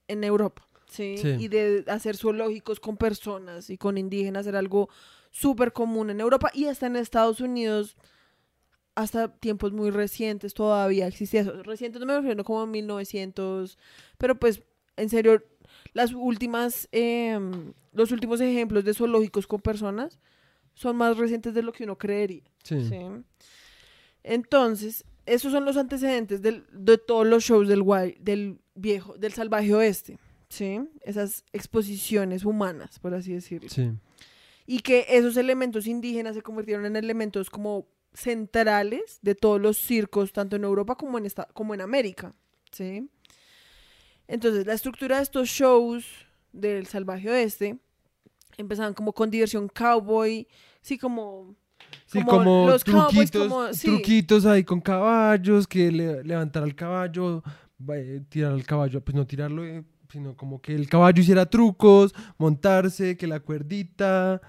en 0.08 0.24
Europa. 0.24 0.66
¿sí? 0.88 1.18
Sí. 1.18 1.36
Y 1.38 1.49
de 1.49 1.84
hacer 1.88 2.16
zoológicos 2.16 2.80
con 2.80 2.95
personas 2.95 3.70
y 3.70 3.78
con 3.78 3.97
indígenas 3.97 4.47
era 4.47 4.60
algo 4.60 4.88
súper 5.32 5.74
común 5.74 6.12
en 6.12 6.22
Europa 6.22 6.49
y 6.54 6.68
hasta 6.68 6.86
en 6.86 6.95
Estados 6.95 7.41
Unidos. 7.41 7.97
Hasta 8.95 9.28
tiempos 9.28 9.74
muy 9.74 9.89
recientes 9.89 10.54
todavía 10.54 11.08
existía 11.08 11.41
eso. 11.41 11.62
Recientes 11.64 11.99
no 11.99 12.06
me 12.06 12.16
refiero 12.16 12.45
como 12.45 12.62
a 12.62 12.68
1900, 12.68 13.78
pero 14.18 14.39
pues 14.39 14.64
en 14.97 15.09
serio, 15.09 15.43
las 15.93 16.13
últimas, 16.13 16.87
em, 16.91 17.73
los 17.91 18.11
últimos 18.11 18.41
ejemplos 18.41 18.83
de 18.83 18.93
zoológicos 18.93 19.47
con 19.47 19.61
personas 19.61 20.19
son 20.73 20.95
más 20.97 21.17
recientes 21.17 21.53
de 21.53 21.61
lo 21.63 21.71
que 21.71 21.83
uno 21.83 21.97
creería. 21.97 22.43
Sí. 22.63 22.83
¿sí? 22.87 22.97
Entonces, 24.23 25.05
esos 25.25 25.51
son 25.51 25.65
los 25.65 25.77
antecedentes 25.77 26.41
del- 26.41 26.65
de 26.71 26.97
todos 26.97 27.27
los 27.27 27.43
shows 27.43 27.67
del, 27.67 27.83
del 28.19 28.59
viejo, 28.75 29.17
del 29.17 29.33
salvaje 29.33 29.73
oeste, 29.73 30.17
¿sí? 30.49 30.79
Esas 31.01 31.43
exposiciones 31.53 32.45
humanas, 32.45 32.99
por 32.99 33.13
así 33.13 33.33
decirlo. 33.33 33.69
Sí. 33.69 33.91
Y 34.65 34.79
que 34.79 35.05
esos 35.09 35.35
elementos 35.37 35.87
indígenas 35.87 36.35
se 36.35 36.41
convirtieron 36.41 36.85
en 36.85 36.95
elementos 36.95 37.49
como 37.49 37.87
centrales 38.13 39.19
de 39.21 39.35
todos 39.35 39.59
los 39.59 39.77
circos, 39.77 40.31
tanto 40.31 40.55
en 40.55 40.63
Europa 40.63 40.95
como 40.95 41.17
en, 41.17 41.25
esta, 41.25 41.45
como 41.53 41.73
en 41.73 41.81
América, 41.81 42.33
¿sí? 42.71 43.09
Entonces, 44.34 44.65
la 44.65 44.73
estructura 44.73 45.17
de 45.17 45.23
estos 45.23 45.47
shows 45.47 46.05
del 46.51 46.88
salvaje 46.88 47.29
oeste 47.29 47.77
empezaban 48.57 48.95
como 48.95 49.13
con 49.13 49.29
diversión 49.29 49.67
cowboy, 49.69 50.47
sí, 50.81 50.97
como... 50.97 51.55
Sí, 52.07 52.19
como 52.23 52.38
como, 52.39 52.67
los 52.67 52.84
cowboys, 52.84 53.29
truquitos, 53.29 53.47
como- 53.47 53.73
sí. 53.73 53.88
truquitos 53.88 54.45
ahí 54.47 54.63
con 54.63 54.81
caballos, 54.81 55.67
que 55.67 55.91
le- 55.91 56.23
levantar 56.23 56.63
al 56.63 56.73
caballo, 56.73 57.43
eh, 57.93 58.21
tirar 58.29 58.53
al 58.53 58.63
caballo, 58.65 59.01
pues 59.01 59.13
no 59.15 59.27
tirarlo, 59.27 59.63
eh, 59.65 59.84
sino 60.11 60.36
como 60.36 60.59
que 60.61 60.73
el 60.73 60.89
caballo 60.89 61.21
hiciera 61.21 61.45
trucos, 61.45 62.13
montarse, 62.39 63.15
que 63.17 63.27
la 63.27 63.39
cuerdita, 63.39 64.41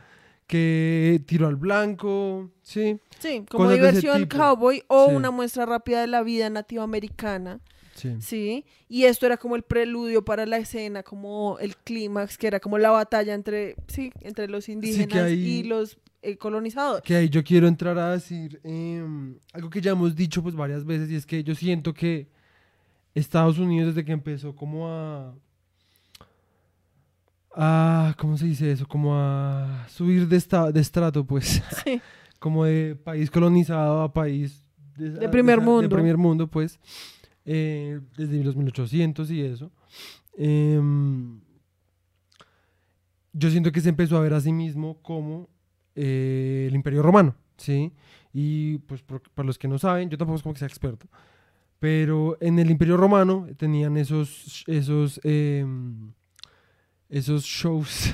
que 0.46 1.22
tiro 1.26 1.46
al 1.46 1.56
blanco, 1.56 2.50
sí, 2.62 2.98
Sí, 3.18 3.44
como 3.50 3.64
Cosas 3.64 3.74
diversión 3.76 4.26
cowboy 4.26 4.82
o 4.88 5.08
Sí. 5.10 5.14
una 5.16 5.30
muestra 5.30 5.66
rápida 5.66 6.00
de 6.00 6.06
la 6.06 6.22
vida 6.22 6.48
nativa 6.50 6.82
americana. 6.84 7.60
Sí. 7.94 8.16
Sí, 8.20 8.64
y 8.88 9.04
esto 9.04 9.26
era 9.26 9.36
como 9.36 9.56
el 9.56 9.62
preludio 9.62 10.24
para 10.24 10.46
la 10.46 10.58
escena, 10.58 11.02
como 11.02 11.58
el 11.60 11.76
clímax, 11.76 12.36
que 12.38 12.46
era 12.46 12.60
como 12.60 12.78
la 12.78 12.90
batalla 12.90 13.34
entre, 13.34 13.76
sí, 13.88 14.12
entre 14.20 14.48
los 14.48 14.68
indígenas 14.68 15.24
ahí- 15.24 15.34
y 15.60 15.62
los 15.64 15.98
eh, 16.22 16.36
colonizadores. 16.36 17.02
Que 17.02 17.16
ahí 17.16 17.28
yo 17.28 17.44
quiero 17.44 17.66
entrar 17.68 17.98
a 17.98 18.12
decir 18.12 18.60
em, 18.64 19.36
algo 19.52 19.68
que 19.70 19.80
ya 19.80 19.90
hemos 19.92 20.14
dicho 20.16 20.42
pues 20.42 20.54
varias 20.54 20.84
veces 20.84 21.10
y 21.10 21.16
es 21.16 21.26
que 21.26 21.44
yo 21.44 21.54
siento 21.54 21.92
que 21.92 22.28
Estados 23.14 23.58
Unidos 23.58 23.94
desde 23.94 24.04
que 24.06 24.12
empezó 24.12 24.56
como 24.56 24.88
a 24.88 25.34
a 27.56 28.14
¿cómo 28.18 28.36
se 28.36 28.46
dice 28.46 28.72
eso? 28.72 28.86
como 28.88 29.14
a 29.16 29.86
subir 29.88 30.26
de, 30.26 30.36
esta, 30.36 30.72
de 30.72 30.80
estrato 30.80 31.24
pues 31.24 31.62
Sí, 31.84 32.00
como 32.38 32.64
de 32.64 32.96
país 32.96 33.30
colonizado 33.30 34.02
a 34.02 34.12
país 34.12 34.64
de, 34.96 35.10
De 35.10 35.28
primer 35.28 35.60
de 35.60 35.64
mundo. 35.64 35.88
primer 35.88 36.16
mundo 36.16 36.48
pues 36.48 36.78
eh, 37.44 38.00
desde 38.16 38.42
los 38.42 38.56
1800 38.56 39.30
y 39.30 39.40
eso 39.42 39.70
em, 40.36 41.40
yo 43.32 43.50
siento 43.50 43.72
que 43.72 43.80
se 43.80 43.88
empezó 43.88 44.16
a 44.16 44.20
ver 44.20 44.34
a 44.34 44.40
sí 44.40 44.52
mismo 44.52 45.00
como 45.02 45.48
eh, 45.94 46.66
el 46.68 46.74
imperio 46.74 47.02
romano 47.02 47.34
sí 47.56 47.92
y 48.32 48.78
pues 48.78 49.02
por- 49.02 49.22
para 49.30 49.46
los 49.46 49.58
que 49.58 49.68
no 49.68 49.78
saben 49.78 50.08
yo 50.10 50.18
tampoco 50.18 50.36
es 50.36 50.42
como 50.42 50.52
que 50.54 50.58
sea 50.60 50.68
experto 50.68 51.06
pero 51.78 52.36
en 52.40 52.58
el 52.58 52.70
imperio 52.70 52.96
romano 52.96 53.46
tenían 53.56 53.96
esos 53.96 54.64
esos 54.66 55.20
em, 55.24 56.12
esos 57.08 57.44
shows 57.44 58.12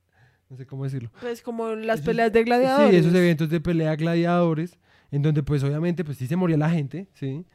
no 0.50 0.56
sé 0.56 0.66
cómo 0.66 0.84
decirlo 0.84 1.10
pues 1.20 1.42
como 1.42 1.70
las 1.74 2.00
Esos- 2.00 2.06
peleas 2.06 2.32
de 2.32 2.44
gladiadores. 2.44 2.90
Sí, 2.90 2.96
esos 2.96 3.14
eventos 3.14 3.48
de 3.48 3.60
pelea 3.60 3.96
gladiadores, 3.96 4.78
en 5.10 5.22
donde 5.22 5.42
pues 5.42 5.62
obviamente 5.62 6.04
pues 6.04 6.18
sí 6.18 6.26
se 6.26 6.36
moría 6.36 6.56
la 6.56 6.68
gente, 6.70 7.08
¿sí? 7.14 7.46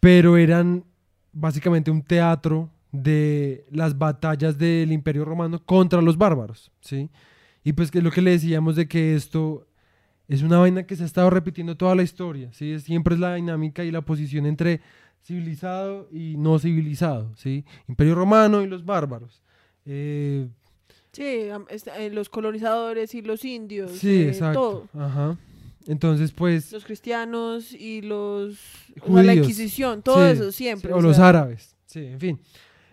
Pero 0.00 0.36
eran 0.36 0.84
básicamente 1.32 1.90
un 1.90 2.02
teatro 2.02 2.70
de 2.92 3.66
las 3.70 3.98
batallas 3.98 4.58
del 4.58 4.92
Imperio 4.92 5.24
Romano 5.24 5.62
contra 5.64 6.00
los 6.00 6.16
bárbaros, 6.16 6.70
¿sí? 6.80 7.10
Y 7.64 7.72
pues 7.72 7.90
que 7.90 7.98
es 7.98 8.04
lo 8.04 8.10
que 8.10 8.22
le 8.22 8.30
decíamos 8.30 8.76
de 8.76 8.86
que 8.88 9.14
esto 9.14 9.66
es 10.28 10.42
una 10.42 10.58
vaina 10.58 10.84
que 10.86 10.96
se 10.96 11.02
ha 11.02 11.06
estado 11.06 11.30
repitiendo 11.30 11.76
toda 11.76 11.94
la 11.94 12.02
historia, 12.02 12.52
¿sí? 12.52 12.78
Siempre 12.80 13.14
es 13.14 13.20
la 13.20 13.34
dinámica 13.34 13.84
y 13.84 13.90
la 13.90 14.02
posición 14.02 14.46
entre 14.46 14.80
civilizado 15.22 16.08
y 16.12 16.36
no 16.36 16.58
civilizado, 16.58 17.34
¿sí? 17.36 17.64
Imperio 17.88 18.14
Romano 18.14 18.62
y 18.62 18.66
los 18.66 18.84
bárbaros. 18.84 19.42
Eh, 19.84 20.48
Sí, 21.16 21.24
eh, 21.24 22.10
los 22.12 22.28
colonizadores 22.28 23.14
y 23.14 23.22
los 23.22 23.42
indios. 23.46 23.92
Sí, 23.92 24.24
eh, 24.24 24.28
exacto. 24.28 24.86
Todo. 24.92 25.02
Ajá. 25.02 25.38
Entonces, 25.88 26.32
pues. 26.32 26.72
Los 26.72 26.84
cristianos 26.84 27.72
y 27.72 28.02
los... 28.02 28.54
o 28.54 29.06
sea, 29.06 29.22
la 29.22 29.32
Judíos. 29.32 29.36
Inquisición, 29.36 30.02
todo 30.02 30.16
sí, 30.26 30.32
eso, 30.32 30.52
siempre. 30.52 30.92
o 30.92 30.96
o 30.96 31.00
los 31.02 31.16
sea, 31.16 31.28
árabes. 31.28 31.76
Sí, 31.86 32.00
en 32.06 32.20
fin. 32.20 32.40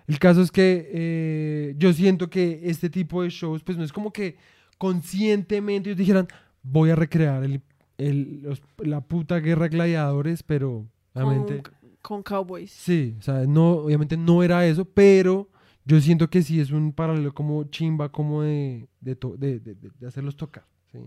El 0.07 0.19
caso 0.19 0.41
es 0.41 0.51
que 0.51 0.89
eh, 0.93 1.75
yo 1.77 1.93
siento 1.93 2.29
que 2.29 2.59
este 2.63 2.89
tipo 2.89 3.23
de 3.23 3.29
shows, 3.29 3.63
pues 3.63 3.77
no 3.77 3.83
es 3.83 3.91
como 3.93 4.11
que 4.11 4.35
conscientemente 4.77 5.89
ellos 5.89 5.97
dijeran, 5.97 6.27
voy 6.61 6.89
a 6.89 6.95
recrear 6.95 7.43
el, 7.43 7.61
el- 7.97 8.41
los- 8.43 8.61
la 8.77 9.01
puta 9.01 9.39
guerra 9.39 9.63
de 9.63 9.69
gladiadores, 9.69 10.43
pero 10.43 10.85
obviamente. 11.13 11.61
Con, 11.63 11.73
con 12.01 12.23
cowboys. 12.23 12.71
Sí, 12.71 13.15
o 13.17 13.21
sea, 13.21 13.45
no, 13.47 13.71
obviamente 13.71 14.17
no 14.17 14.43
era 14.43 14.65
eso, 14.67 14.85
pero 14.85 15.49
yo 15.85 15.99
siento 16.01 16.29
que 16.29 16.41
sí 16.43 16.59
es 16.59 16.71
un 16.71 16.91
paralelo 16.93 17.33
como 17.33 17.63
chimba, 17.65 18.09
como 18.11 18.41
de, 18.43 18.87
de, 19.01 19.15
to- 19.15 19.35
de- 19.37 19.59
de 19.59 20.07
hacerlos 20.07 20.35
tocar, 20.35 20.65
¿sí? 20.91 20.99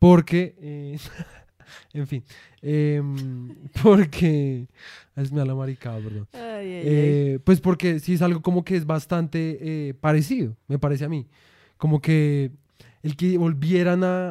Porque, 0.00 0.56
eh, 0.60 0.98
en 1.92 2.06
fin, 2.06 2.24
em, 2.62 3.54
porque, 3.82 4.66
es 5.14 5.30
me 5.30 5.44
la 5.44 5.54
maricada, 5.54 5.98
perdón. 6.00 6.26
Ay, 6.32 6.40
ay, 6.42 6.72
ay. 6.72 6.82
Eh, 6.86 7.38
pues 7.44 7.60
porque 7.60 8.00
sí 8.00 8.14
es 8.14 8.22
algo 8.22 8.40
como 8.40 8.64
que 8.64 8.76
es 8.76 8.86
bastante 8.86 9.58
eh, 9.60 9.94
parecido, 9.94 10.56
me 10.68 10.78
parece 10.78 11.04
a 11.04 11.08
mí. 11.10 11.26
Como 11.76 12.00
que 12.00 12.50
el 13.02 13.14
que 13.14 13.36
volvieran 13.36 14.02
a, 14.02 14.30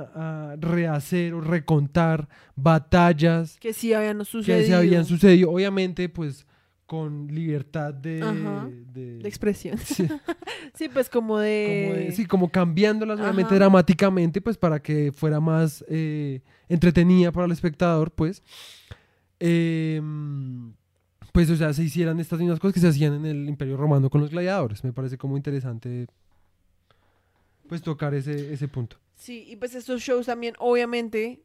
a 0.52 0.56
rehacer 0.58 1.36
o 1.36 1.42
recontar 1.42 2.28
batallas 2.56 3.58
que 3.60 3.72
sí 3.74 3.94
habían 3.94 4.20
que 4.20 4.26
sucedido. 4.26 4.68
se 4.68 4.76
habían 4.76 5.06
sucedido, 5.06 5.52
obviamente, 5.52 6.10
pues 6.10 6.48
con 6.90 7.28
libertad 7.28 7.94
de, 7.94 8.20
Ajá, 8.24 8.68
de- 8.68 9.20
De 9.20 9.28
expresión. 9.30 9.78
sí, 9.86 10.08
Sí, 10.74 10.90
pues 10.90 11.08
como 11.08 11.38
de... 11.38 11.84
como 11.86 11.94
de- 12.00 12.12
sí, 12.14 12.26
como 12.26 12.50
cambiándolas 12.50 13.20
Ajá. 13.20 13.32
dramáticamente, 13.32 14.42
pues 14.42 14.58
para 14.58 14.82
que 14.82 15.12
fuera 15.12 15.40
más 15.40 15.86
eh, 15.88 16.42
entretenida 16.68 17.32
para 17.32 17.46
el 17.46 17.52
espectador, 17.52 18.10
pues. 18.10 18.42
Em, 19.40 20.74
pues, 21.32 21.48
o 21.52 21.56
sea, 21.56 21.74
se 21.74 21.84
hicieran 21.84 22.20
estas 22.20 22.40
mismas 22.40 22.60
cosas 22.60 22.74
que 22.74 22.80
se 22.80 22.88
hacían 22.88 23.14
en 23.14 23.26
el 23.28 23.48
Imperio 23.48 23.78
Romano 23.78 24.10
con 24.10 24.22
los 24.22 24.32
gladiadores. 24.32 24.84
Me 24.84 24.92
parece 24.92 25.16
como 25.20 25.38
interesante, 25.38 26.08
pues, 27.68 27.84
tocar 27.84 28.16
ese, 28.16 28.52
ese 28.52 28.68
punto. 28.68 28.98
Sí, 29.16 29.46
y 29.48 29.58
pues 29.58 29.76
estos 29.76 30.02
shows 30.02 30.26
también 30.26 30.56
obviamente 30.58 31.44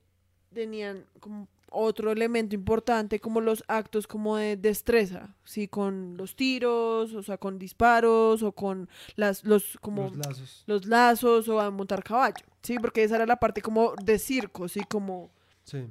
tenían 0.55 1.05
como 1.21 1.49
otro 1.75 2.11
elemento 2.13 2.55
importante 2.55 3.21
como 3.21 3.41
los 3.41 3.65
actos 3.69 4.07
como 4.07 4.37
de 4.37 4.57
destreza, 4.57 5.35
sí, 5.45 5.69
con 5.69 6.17
los 6.17 6.37
tiros, 6.37 7.13
o 7.15 7.23
sea, 7.23 7.37
con 7.39 7.59
disparos 7.59 8.43
o 8.43 8.53
con 8.53 8.89
las 9.17 9.45
los 9.45 9.77
como 9.81 10.05
los 10.05 10.17
lazos. 10.17 10.63
los 10.67 10.87
lazos 10.87 11.49
o 11.49 11.61
a 11.61 11.71
montar 11.71 12.03
caballo, 12.05 12.45
sí, 12.63 12.79
porque 12.79 13.03
esa 13.05 13.17
era 13.17 13.27
la 13.27 13.37
parte 13.37 13.61
como 13.61 13.95
de 14.03 14.19
circo, 14.19 14.69
sí, 14.69 14.81
como 14.89 15.31
Sí. 15.65 15.87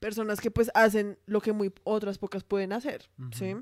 personas 0.00 0.40
que 0.40 0.50
pues 0.50 0.70
hacen 0.74 1.18
lo 1.26 1.40
que 1.40 1.52
muy 1.52 1.72
otras 1.84 2.18
pocas 2.18 2.44
pueden 2.44 2.72
hacer, 2.72 3.08
¿sí? 3.32 3.54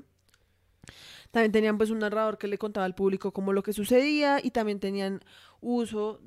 También 1.31 1.51
tenían 1.51 1.77
pues 1.77 1.89
un 1.89 1.99
narrador 1.99 2.37
que 2.37 2.47
le 2.47 2.57
contaba 2.57 2.85
al 2.85 2.95
público 2.95 3.31
como 3.33 3.51
lo 3.53 3.61
que 3.63 3.73
sucedía 3.73 4.39
y 4.41 4.51
también 4.51 4.79
tenían 4.79 5.21
uso 5.59 6.21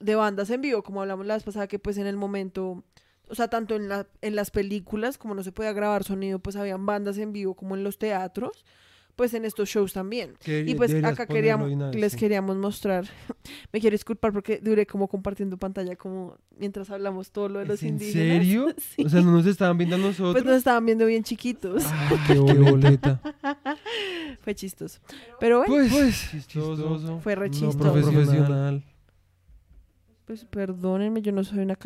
de 0.00 0.16
bandas 0.16 0.50
en 0.50 0.60
vivo, 0.60 0.82
como 0.82 1.00
hablamos 1.00 1.24
la 1.26 1.34
vez 1.34 1.44
pasada 1.44 1.68
que 1.68 1.78
pues 1.78 1.96
en 1.98 2.06
el 2.06 2.16
momento, 2.16 2.82
o 3.28 3.34
sea, 3.34 3.48
tanto 3.48 3.74
en, 3.76 3.88
la, 3.88 4.06
en 4.22 4.36
las 4.36 4.50
películas 4.50 5.18
como 5.18 5.34
no 5.34 5.42
se 5.42 5.52
podía 5.52 5.72
grabar 5.72 6.04
sonido, 6.04 6.38
pues 6.38 6.56
habían 6.56 6.86
bandas 6.86 7.18
en 7.18 7.32
vivo 7.32 7.54
como 7.54 7.74
en 7.76 7.84
los 7.84 7.98
teatros, 7.98 8.64
pues 9.16 9.32
en 9.32 9.44
estos 9.44 9.68
shows 9.68 9.92
también. 9.92 10.34
Y 10.44 10.74
pues 10.74 10.92
acá 11.04 11.26
queríamos, 11.26 11.70
les 11.94 12.12
sí. 12.12 12.18
queríamos 12.18 12.56
mostrar, 12.56 13.04
me 13.72 13.80
quiero 13.80 13.94
disculpar 13.94 14.32
porque 14.32 14.58
duré 14.60 14.86
como 14.86 15.06
compartiendo 15.06 15.56
pantalla 15.56 15.94
como 15.94 16.36
mientras 16.58 16.90
hablamos 16.90 17.30
todo 17.30 17.48
lo 17.48 17.60
de 17.60 17.66
los 17.66 17.76
¿Es 17.76 17.82
¿En 17.84 17.88
indígenas. 17.90 18.38
serio? 18.38 18.74
Sí. 18.96 19.04
O 19.04 19.08
sea, 19.08 19.20
no 19.20 19.30
nos 19.30 19.46
estaban 19.46 19.78
viendo 19.78 19.94
a 19.96 20.00
nosotros. 20.00 20.32
Pues 20.32 20.44
nos 20.44 20.56
estaban 20.56 20.84
viendo 20.84 21.06
bien 21.06 21.22
chiquitos. 21.22 21.84
Ay, 21.86 22.18
qué 22.26 22.34
boleta. 22.38 23.20
Fue 24.42 24.54
chistoso. 24.54 25.00
Pero 25.40 25.58
bueno, 25.58 25.74
Pues, 25.74 25.92
pues 25.92 26.30
chistoso. 26.30 27.20
Fue 27.20 27.34
re 27.36 27.48
no 27.48 27.52
chistoso. 27.54 27.78
profesional. 27.78 28.84
Pues 30.24 30.44
perdónenme, 30.46 31.20
yo 31.22 31.32
no 31.32 31.44
soy 31.44 31.58
una, 31.58 31.76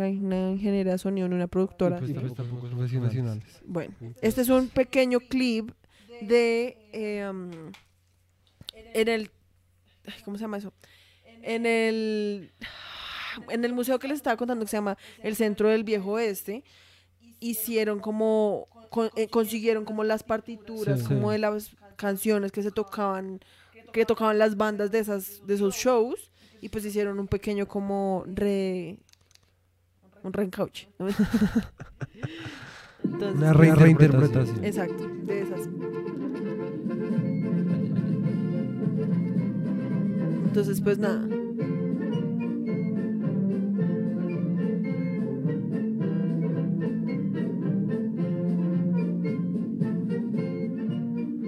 ingeniera 0.50 0.92
de 0.92 0.98
sonido 0.98 1.28
ni 1.28 1.34
una 1.34 1.48
productora. 1.48 1.98
Pues, 1.98 2.10
¿sí? 2.10 2.16
pues, 2.18 2.34
tampoco 2.34 2.68
son 2.68 2.78
profesionales. 2.78 3.60
Bueno, 3.64 3.94
este 4.22 4.42
es 4.42 4.48
un 4.48 4.68
pequeño 4.68 5.20
clip 5.20 5.70
de... 6.22 6.76
eh, 6.92 7.28
um, 7.28 7.50
en 8.74 9.08
el... 9.08 9.30
¿Cómo 10.24 10.36
se 10.38 10.42
llama 10.42 10.58
eso? 10.58 10.72
En 11.42 11.66
el... 11.66 12.52
En 13.50 13.64
el 13.64 13.72
museo 13.72 13.98
que 13.98 14.08
les 14.08 14.16
estaba 14.16 14.36
contando 14.36 14.64
que 14.64 14.70
se 14.70 14.76
llama 14.76 14.96
el 15.22 15.36
Centro 15.36 15.68
del 15.68 15.84
Viejo 15.84 16.12
Oeste, 16.12 16.64
hicieron 17.40 18.00
como... 18.00 18.66
con- 18.90 19.10
eh, 19.16 19.28
consiguieron 19.28 19.84
como 19.84 20.04
las 20.04 20.22
partituras, 20.22 21.00
Sí. 21.00 21.06
como 21.06 21.30
de 21.32 21.38
las 21.38 21.76
canciones 21.96 22.52
que 22.52 22.62
se 22.62 22.70
tocaban, 22.70 23.40
que 23.92 24.04
tocaban 24.06 24.38
las 24.38 24.56
bandas 24.56 24.90
de, 24.92 25.00
esas, 25.00 25.44
de 25.46 25.54
esos 25.54 25.74
shows, 25.74 26.27
y 26.60 26.68
pues 26.68 26.84
hicieron 26.84 27.18
un 27.20 27.28
pequeño 27.28 27.66
como 27.66 28.24
re... 28.26 28.98
Un 30.22 30.32
reencauche. 30.32 30.88
¿no? 30.98 31.08
Entonces, 33.04 33.36
Una 33.36 33.52
reinterpretación. 33.52 34.64
Exacto, 34.64 35.08
de 35.24 35.42
esas. 35.42 35.68
Entonces, 40.48 40.80
pues 40.80 40.98
nada. 40.98 41.24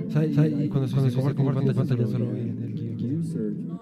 O 0.06 0.12
sea, 0.12 0.46
y, 0.46 0.68
cuando 0.68 0.86
se 0.88 0.94
cuando 0.94 1.62
se 1.62 1.74
pantalla 1.74 2.06
solo 2.06 2.30
vi 2.30 2.40
el 2.40 2.56
guion. 2.56 2.69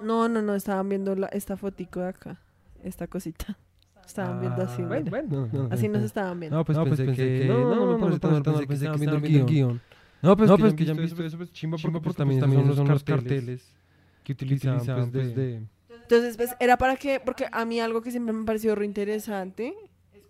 No, 0.09 0.29
no, 0.29 0.43
no, 0.43 0.55
estaban 0.55 0.89
viendo 0.89 1.15
la, 1.15 1.27
esta 1.29 1.57
fotico 1.57 2.01
de 2.01 2.09
acá. 2.09 2.41
Esta 2.83 3.07
cosita. 3.07 3.57
Estaban 4.07 4.41
viendo 4.41 4.63
así. 4.63 4.81
Ah, 4.83 4.87
bueno. 4.87 5.11
bueno, 5.11 5.49
no, 5.53 5.65
no, 5.65 5.69
Así 5.71 5.87
nos 5.87 6.01
no. 6.01 6.07
estaban 6.07 6.41
viendo. 6.41 6.57
No, 6.57 6.65
pues, 6.65 6.79
No, 6.79 6.85
pues 6.87 6.97
pensé, 6.97 7.05
pensé 7.07 7.23
que... 7.23 7.41
que- 7.41 7.47
No, 7.49 7.59
no, 7.59 7.77
no, 7.77 7.99
no, 7.99 7.99
pensé 7.99 8.67
que 8.67 8.75
estaban 8.75 8.99
viendo 9.01 9.17
el 9.17 9.45
guion. 9.47 9.81
No, 10.23 10.37
pues, 10.37 10.49
No, 10.49 10.57
que 10.57 10.63
pues 10.63 10.73
ya 10.73 10.77
que 10.77 10.83
han 10.91 10.97
ya 10.97 11.03
visto 11.03 11.21
han 11.21 11.27
eso, 11.27 11.37
pues 11.37 11.53
chimba 11.53 11.77
chimba 11.77 12.01
porque 12.01 12.05
porque 12.05 12.19
también 12.19 12.41
son 12.41 12.67
los 12.67 12.77
son 12.77 12.89
los 12.89 13.05
carteles 13.05 13.71
que 14.25 14.33
utilizaban 14.33 14.77
utilizaban, 14.79 15.11
pues 15.11 15.27
pues, 15.27 15.37
de... 15.37 15.63
Entonces, 16.03 16.37
pues, 16.39 16.57
era 16.59 16.79
para 16.79 16.97
que, 16.97 17.21
porque 17.21 17.47
a 17.53 17.65
mí 17.67 17.81
algo 17.81 18.01
que 18.01 18.11
siempre 18.11 18.33
me 18.33 18.45
pareció 18.47 18.75
re 18.75 18.87
interesante 18.87 19.75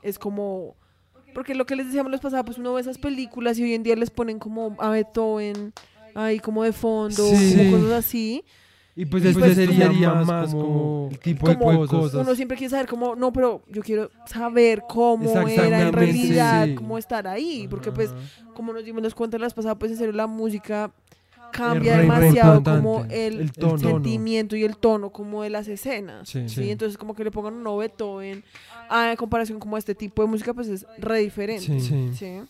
es 0.02 0.18
como, 0.18 0.74
porque 1.32 1.54
lo 1.54 1.64
que 1.64 1.76
les 1.76 1.86
decíamos 1.86 2.10
los 2.10 2.20
pasados, 2.20 2.44
pues 2.46 2.58
uno 2.58 2.74
ve 2.74 2.80
esas 2.80 2.98
películas 2.98 3.58
y 3.58 3.62
hoy 3.62 3.74
en 3.74 3.84
día 3.84 3.94
les 3.94 4.10
ponen 4.10 4.40
como 4.40 4.76
a 4.80 4.90
Beethoven 4.90 5.72
ahí 6.16 6.40
como 6.40 6.64
de 6.64 6.72
fondo, 6.72 7.24
Sí. 7.36 7.54
como 7.56 7.70
cosas 7.78 7.92
así. 8.04 8.44
Y 9.00 9.06
pues 9.06 9.22
Y 9.22 9.26
después 9.28 9.54
pues 9.54 9.68
sería 9.68 10.12
más 10.24 10.50
como 10.50 11.06
el 11.12 11.18
tipo 11.20 11.46
como 11.56 11.82
de 11.82 11.86
cosas. 11.88 12.20
Uno 12.20 12.34
siempre 12.34 12.56
quiere 12.56 12.70
saber 12.72 12.88
cómo, 12.88 13.14
no, 13.14 13.32
pero 13.32 13.62
yo 13.68 13.80
quiero 13.80 14.10
saber 14.26 14.82
cómo 14.88 15.38
era 15.46 15.82
en 15.86 15.92
realidad, 15.92 16.66
sí. 16.66 16.74
cómo 16.74 16.98
estar 16.98 17.28
ahí, 17.28 17.68
porque 17.70 17.92
pues 17.92 18.12
como 18.54 18.72
nos 18.72 18.84
dimos 18.84 19.14
cuenta 19.14 19.38
las 19.38 19.54
pasadas, 19.54 19.78
pues 19.78 19.92
en 19.92 19.98
serio 19.98 20.12
la 20.14 20.26
música 20.26 20.90
cambia 21.52 21.94
re 21.96 22.02
demasiado 22.02 22.60
como 22.64 23.04
el, 23.08 23.38
el 23.40 23.52
tono. 23.52 23.78
sentimiento 23.78 24.56
y 24.56 24.64
el 24.64 24.76
tono 24.76 25.10
como 25.10 25.44
de 25.44 25.50
las 25.50 25.68
escenas. 25.68 26.28
Sí. 26.28 26.48
Sí, 26.48 26.64
Sí. 26.64 26.70
entonces 26.72 26.98
como 26.98 27.14
que 27.14 27.22
le 27.22 27.30
pongan 27.30 27.54
un 27.54 27.62
nuevo 27.62 27.78
Beethoven 27.78 28.42
a 28.90 29.12
en 29.12 29.16
comparación 29.16 29.60
como 29.60 29.76
a 29.76 29.78
este 29.78 29.94
tipo 29.94 30.22
de 30.22 30.28
música, 30.28 30.52
pues 30.52 30.66
es 30.66 30.84
re 30.98 31.20
diferente. 31.20 31.80
Sí. 31.80 32.10
Sí. 32.14 32.40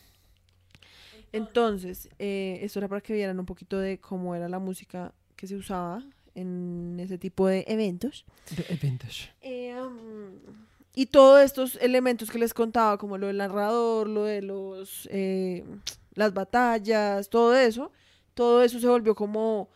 Entonces, 1.30 2.09
eh, 2.18 2.59
esto 2.62 2.78
era 2.78 2.88
para 2.88 3.03
que 3.03 3.12
vieran 3.12 3.38
un 3.38 3.44
poquito 3.44 3.78
de 3.78 3.99
cómo 3.99 4.34
era 4.34 4.49
la 4.49 4.59
música 4.59 5.12
que 5.36 5.46
se 5.46 5.55
usaba 5.55 6.03
en 6.41 6.99
ese 7.01 7.18
tipo 7.18 7.47
de 7.47 7.64
eventos. 7.68 8.24
The 8.55 8.78
Vintage. 8.80 9.30
Eh, 9.41 9.74
um, 9.80 10.55
y 10.95 11.07
todos 11.07 11.43
estos 11.43 11.76
elementos 11.80 12.30
que 12.30 12.39
les 12.39 12.53
contaba, 12.55 12.99
como 12.99 13.18
lo 13.18 13.26
del 13.28 13.36
narrador, 13.39 14.09
lo 14.09 14.24
de 14.24 14.43
los 14.43 15.09
eh, 15.11 15.64
las 16.14 16.34
batallas, 16.34 17.28
todo 17.28 17.57
eso, 17.57 17.93
todo 18.34 18.62
eso 18.62 18.80
se 18.80 18.89
volvió 18.89 19.14
como 19.14 19.68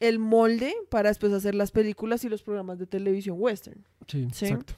el 0.00 0.18
molde 0.18 0.74
para 0.90 1.08
después 1.08 1.32
hacer 1.32 1.54
las 1.54 1.70
películas 1.70 2.24
y 2.24 2.28
los 2.28 2.42
programas 2.42 2.78
de 2.78 2.86
televisión 2.86 3.36
western. 3.38 3.84
Sí, 4.08 4.28
Sí. 4.32 4.44
exacto. 4.46 4.74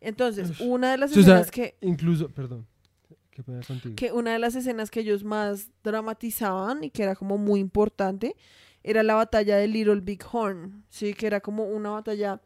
Entonces, 0.00 0.60
una 0.60 0.90
de 0.92 0.98
las 0.98 1.12
escenas 1.16 1.50
que, 1.50 1.76
Incluso, 1.82 2.28
perdón. 2.30 2.66
¿Qué 3.30 3.42
pena 3.44 3.60
contigo? 3.62 3.94
que 3.96 4.12
una 4.12 4.32
de 4.32 4.38
las 4.38 4.54
escenas 4.56 4.90
que 4.90 5.00
ellos 5.00 5.22
más 5.24 5.68
dramatizaban 5.84 6.82
y 6.84 6.90
que 6.90 7.02
era 7.04 7.14
como 7.14 7.38
muy 7.38 7.60
importante 7.60 8.34
era 8.82 9.02
la 9.02 9.14
batalla 9.14 9.56
de 9.56 9.68
Little 9.68 10.00
Big 10.00 10.22
Horn, 10.30 10.84
sí, 10.88 11.14
que 11.14 11.26
era 11.26 11.40
como 11.40 11.64
una 11.64 11.90
batalla 11.90 12.40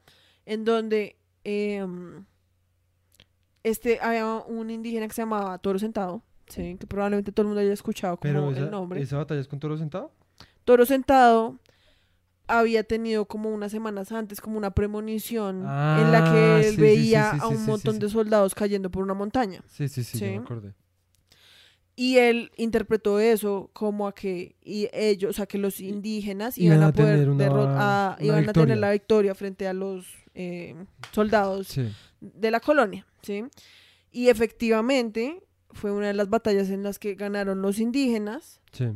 en 0.47 0.65
donde 0.65 1.17
em, 1.45 2.25
este 3.63 3.99
había 4.01 4.27
un 4.47 4.71
indígena 4.71 5.07
que 5.09 5.15
se 5.15 5.23
llamaba 5.23 5.57
Toro 5.59 5.79
Sentado, 5.79 6.23
sí, 6.49 6.77
que 6.79 6.87
probablemente 6.87 7.33
todo 7.33 7.43
el 7.43 7.49
mundo 7.49 7.61
haya 7.61 7.73
escuchado 7.73 8.17
como 8.19 8.33
Pero 8.33 8.51
el 8.51 8.57
esa, 8.57 8.67
nombre. 8.71 9.01
¿esa 9.01 9.17
batalla 9.17 9.41
es 9.41 9.49
con 9.49 9.59
toro 9.61 9.77
sentado? 9.79 10.13
Toro 10.65 10.85
Sentado 10.87 11.59
había 12.47 12.85
tenido 12.85 13.25
como 13.25 13.51
unas 13.51 13.73
semanas 13.73 14.13
antes 14.13 14.41
como 14.41 14.59
una 14.59 14.73
premonición 14.73 15.61
en 15.61 16.13
la 16.13 16.19
Ah, 16.27 16.31
que 16.33 16.57
él 16.59 16.65
sí, 16.65 16.71
sí, 16.77 16.81
veía 16.83 17.31
sí, 17.33 17.37
sí, 17.39 17.43
a 17.43 17.49
un 17.49 17.65
montón 17.65 17.99
de 17.99 18.09
soldados 18.11 18.55
cayendo 18.55 18.91
por 18.91 19.03
una 19.03 19.15
montaña. 19.15 19.63
Sí, 19.67 19.89
sí, 19.89 20.05
sí, 20.05 20.19
Sí. 20.19 20.27
yo 20.27 20.33
me 20.33 20.37
acordé. 20.45 20.75
Y 21.97 22.17
él 22.19 22.51
interpretó 22.57 23.21
eso 23.21 23.71
como 23.73 24.09
a 24.09 24.15
que 24.15 24.57
y 24.65 24.89
ellos, 24.93 25.31
o 25.31 25.33
sea, 25.33 25.47
que 25.47 25.59
los 25.59 25.79
indígenas 25.81 26.59
Iban 26.59 26.79
iban, 26.79 26.89
a 26.89 26.93
poder 26.93 27.19
tener 27.21 27.29
una- 27.31 28.11
a- 28.13 28.17
una 28.19 28.25
iban 28.27 28.49
a 28.49 28.53
tener 28.53 28.79
la 28.79 28.91
victoria 28.91 29.35
frente 29.35 29.69
a 29.69 29.73
los 29.73 30.07
eh, 30.35 30.75
soldados 31.13 31.69
Sí. 31.69 31.89
de 32.21 32.51
la 32.51 32.59
colonia, 32.59 33.07
¿sí? 33.23 33.45
Y 34.11 34.29
efectivamente 34.29 35.41
fue 35.71 35.93
una 35.93 36.09
de 36.09 36.15
las 36.15 36.29
batallas 36.29 36.71
en 36.71 36.83
las 36.83 36.99
que 36.99 37.15
ganaron 37.15 37.63
los 37.63 37.79
indígenas 37.79 38.61
Sí. 38.73 38.87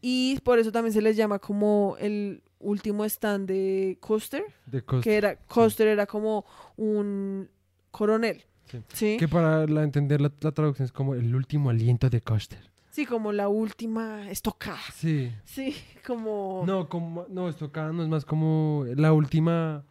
y 0.00 0.40
por 0.40 0.58
eso 0.58 0.72
también 0.72 0.92
se 0.92 1.02
les 1.02 1.16
llama 1.16 1.38
como 1.38 1.96
el 2.00 2.42
último 2.58 3.04
stand 3.04 3.46
de 3.46 3.98
Custer, 4.00 4.44
De 4.66 4.82
Costa. 4.82 5.04
que 5.04 5.16
era 5.16 5.36
Custer 5.36 5.86
era 5.86 6.06
como 6.06 6.44
un 6.76 7.48
coronel, 7.92 8.42
Sí. 8.66 8.82
¿sí? 8.92 9.16
Que 9.18 9.28
para 9.28 9.66
la- 9.66 9.82
entender 9.82 10.20
la, 10.20 10.32
la 10.40 10.52
traducción 10.52 10.86
es 10.86 10.92
como 10.92 11.14
el 11.14 11.34
último 11.34 11.70
aliento 11.70 12.08
de 12.10 12.20
Coster. 12.20 12.70
Sí, 12.90 13.06
como 13.06 13.32
la 13.32 13.48
última 13.48 14.30
estocada. 14.30 14.78
Sí. 14.94 15.32
Sí, 15.44 15.74
como 16.06 16.62
No, 16.66 16.88
como, 16.88 17.26
no, 17.28 17.48
esto 17.48 17.66
acá 17.66 17.90
no 17.92 18.02
es 18.02 18.08
más 18.08 18.24
como 18.24 18.84
la 18.96 19.12
última. 19.12 19.84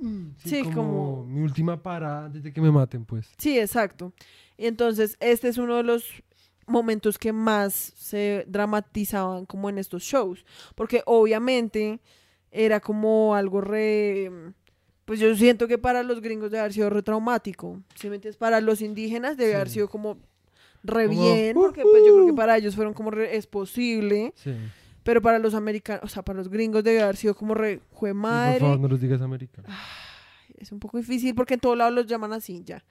mm, 0.00 0.26
Sí, 0.38 0.62
como- 0.62 1.24
mi 1.24 1.40
última 1.42 1.82
parada 1.82 2.26
antes 2.26 2.42
de 2.42 2.52
que 2.52 2.60
me 2.60 2.70
maten, 2.72 3.04
pues. 3.04 3.32
Sí, 3.38 3.58
exacto. 3.58 4.12
Y 4.58 4.66
entonces, 4.66 5.16
este 5.20 5.48
es 5.48 5.58
uno 5.58 5.76
de 5.76 5.82
los 5.84 6.04
momentos 6.66 7.16
que 7.16 7.32
más 7.32 7.72
se 7.74 8.44
dramatizaban 8.48 9.46
como 9.46 9.68
en 9.70 9.78
estos 9.78 10.02
shows, 10.02 10.44
porque 10.74 11.02
obviamente 11.06 12.00
era 12.50 12.80
como 12.80 13.34
algo 13.36 13.60
re... 13.60 14.30
Pues 15.06 15.18
yo 15.20 15.34
siento 15.36 15.66
que 15.68 15.78
para 15.78 16.02
los 16.02 16.20
gringos 16.20 16.50
debe 16.50 16.60
haber 16.60 16.72
sido 16.74 16.90
re 16.90 17.02
traumático, 17.02 17.80
¿sí 17.94 18.10
me 18.10 18.16
entiendes? 18.16 18.36
Para 18.36 18.60
los 18.60 18.82
indígenas 18.82 19.36
debe 19.38 19.54
haber 19.54 19.68
sido 19.70 19.88
como 19.88 20.18
re 20.82 21.06
Como, 21.06 21.20
bien, 21.22 21.54
porque 21.54 21.82
pues 21.82 22.02
yo 22.04 22.12
creo 22.12 22.24
que 22.26 22.30
"Ujú". 22.32 22.36
para 22.36 22.58
ellos 22.58 22.74
fueron 22.74 22.92
como 22.92 23.10
re, 23.10 23.36
es 23.36 23.46
posible, 23.46 24.32
Sí. 24.36 24.52
pero 25.04 25.22
para 25.22 25.38
los 25.38 25.54
americanos, 25.54 26.02
o 26.04 26.08
sea, 26.08 26.22
para 26.24 26.36
los 26.38 26.48
gringos 26.48 26.82
debe 26.84 27.02
haber 27.02 27.16
sido 27.16 27.34
como 27.34 27.54
re, 27.54 27.80
jue 27.92 28.10
Y 28.10 28.14
madre, 28.14 28.58
por 28.58 28.68
favor, 28.68 28.80
no 28.80 28.88
los 28.88 29.00
digas 29.00 29.20
americanos. 29.22 29.70
es 30.58 30.72
un 30.72 30.80
poco 30.80 30.98
difícil 30.98 31.34
porque 31.36 31.54
en 31.54 31.60
todos 31.60 31.76
lados 31.78 31.94
los 31.94 32.06
llaman 32.06 32.32
así 32.32 32.62
ya. 32.64 32.84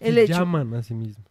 El 0.00 0.14
Se 0.16 0.24
hecho, 0.24 0.32
llaman 0.34 0.74
a 0.74 0.82
sí 0.82 0.94
mismos. 0.94 1.26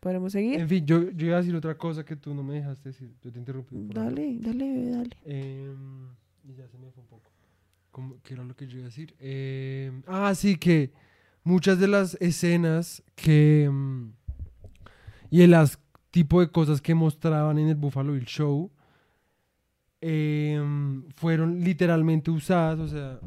¿podemos 0.00 0.32
seguir? 0.32 0.60
En 0.60 0.68
fin, 0.68 0.86
yo, 0.86 1.10
yo 1.10 1.26
iba 1.26 1.36
a 1.36 1.40
decir 1.40 1.56
otra 1.56 1.76
cosa 1.76 2.04
que 2.04 2.16
tú 2.16 2.32
no 2.34 2.42
me 2.42 2.54
dejaste 2.54 2.90
decir. 2.90 3.10
Yo 3.22 3.32
te 3.32 3.38
interrumpí. 3.38 3.74
Dale, 3.92 4.36
dale, 4.40 4.64
bebé, 4.72 4.90
dale. 4.90 5.16
Em, 5.24 6.06
y 6.44 6.54
ya 6.54 6.68
se 6.68 6.78
me 6.78 6.90
fue 6.90 7.02
un 7.02 7.08
poco. 7.08 7.30
¿Cómo- 7.90 8.16
¿Qué 8.22 8.34
era 8.34 8.44
lo 8.44 8.54
que 8.54 8.66
yo 8.66 8.76
iba 8.78 8.86
a 8.86 8.90
decir? 8.90 9.14
Em, 9.18 10.02
ah, 10.06 10.34
sí, 10.34 10.56
que 10.56 10.92
muchas 11.44 11.78
de 11.78 11.88
las 11.88 12.16
escenas 12.20 13.02
que... 13.14 13.64
em, 13.64 14.12
y 15.30 15.42
el 15.42 15.50
las 15.50 15.78
tipo 16.10 16.40
de 16.40 16.50
cosas 16.50 16.80
que 16.80 16.94
mostraban 16.94 17.58
en 17.58 17.68
el 17.68 17.74
Buffalo 17.74 18.12
Bill 18.12 18.24
Show 18.24 18.70
em, 20.00 21.04
fueron 21.16 21.60
literalmente 21.60 22.30
usadas, 22.30 22.78
o 22.78 22.88
sea... 22.88 23.18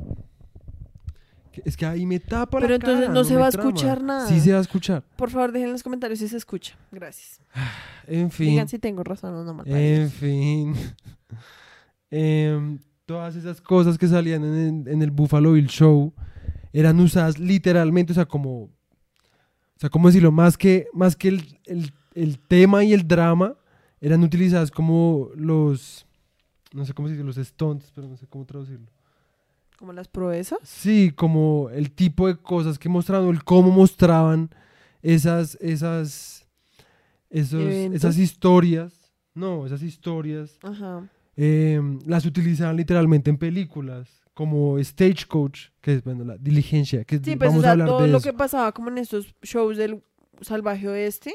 Es 1.65 1.75
que 1.75 1.85
ahí 1.85 2.05
me 2.05 2.17
tapa 2.21 2.59
la 2.59 2.65
Pero 2.65 2.75
entonces 2.75 3.01
cara, 3.07 3.13
no 3.13 3.23
se 3.25 3.33
me 3.33 3.41
va 3.41 3.47
a 3.47 3.51
trama. 3.51 3.69
escuchar 3.69 4.01
nada. 4.01 4.25
Sí 4.25 4.39
se 4.39 4.53
va 4.53 4.59
a 4.59 4.61
escuchar. 4.61 5.03
Por 5.17 5.29
favor, 5.29 5.51
dejen 5.51 5.67
en 5.67 5.73
los 5.73 5.83
comentarios 5.83 6.19
si 6.19 6.29
se 6.29 6.37
escucha. 6.37 6.77
Gracias. 6.91 7.41
En 8.07 8.31
fin. 8.31 8.47
Digan 8.51 8.67
si 8.69 8.79
tengo 8.79 9.03
razón 9.03 9.33
o 9.35 9.43
no. 9.43 9.53
mal 9.53 9.67
En 9.67 10.09
fin. 10.09 10.73
Em, 12.09 12.79
todas 13.11 13.35
esas 13.35 13.59
cosas 13.59 13.97
que 13.97 14.07
salían 14.07 14.43
en 14.45 14.55
el, 14.85 14.87
en 14.87 15.01
el 15.01 15.11
Buffalo 15.11 15.51
Bill 15.51 15.67
Show 15.67 16.13
eran 16.71 16.97
usadas 17.01 17.37
literalmente, 17.39 18.13
o 18.13 18.15
sea, 18.15 18.25
como. 18.25 18.63
O 18.63 19.79
sea, 19.81 19.89
¿cómo 19.89 20.07
decirlo? 20.07 20.31
Más 20.31 20.57
que, 20.57 20.87
más 20.93 21.15
que 21.17 21.27
el, 21.27 21.59
el- 21.65 21.93
el 22.13 22.39
tema 22.39 22.83
y 22.85 22.93
el 22.93 23.07
drama, 23.07 23.55
eran 23.99 24.23
utilizadas 24.23 24.71
como 24.71 25.29
los. 25.35 26.05
No 26.73 26.85
sé 26.85 26.93
cómo 26.93 27.09
decirlo, 27.09 27.27
los 27.33 27.45
stunts, 27.45 27.91
pero 27.93 28.07
no 28.07 28.15
sé 28.15 28.27
cómo 28.27 28.45
traducirlo. 28.45 28.87
Como 29.77 29.91
las 29.91 30.07
proezas. 30.07 30.59
Sí, 30.63 31.11
como 31.13 31.69
el 31.73 31.91
tipo 31.91 32.27
de 32.27 32.37
cosas 32.37 32.79
que 32.79 32.87
mostraban, 32.87 33.27
el 33.29 33.43
cómo 33.43 33.71
mostraban 33.71 34.49
esas, 35.01 35.57
esas, 35.59 36.47
esos, 37.29 37.61
esas 37.61 38.17
historias. 38.17 38.93
No, 39.33 39.65
esas 39.65 39.81
historias 39.81 40.57
Ajá. 40.61 41.09
Eh, 41.43 41.81
las 42.05 42.23
utilizaban 42.27 42.77
literalmente 42.77 43.31
en 43.31 43.37
películas, 43.37 44.21
como 44.35 44.77
Stagecoach, 44.83 45.69
que 45.81 45.95
es 45.95 46.03
bueno, 46.03 46.23
la 46.23 46.37
diligencia, 46.37 47.03
que 47.03 47.15
Sí, 47.17 47.35
pues 47.35 47.49
vamos 47.49 47.59
o 47.59 47.61
sea, 47.61 47.69
a 47.69 47.71
hablar 47.73 47.87
todo 47.87 48.01
de 48.03 48.07
lo 48.09 48.17
eso. 48.19 48.29
que 48.29 48.37
pasaba 48.37 48.71
como 48.73 48.89
en 48.89 48.99
estos 48.99 49.33
shows 49.41 49.75
del 49.77 50.03
salvaje 50.41 50.87
oeste, 50.87 51.33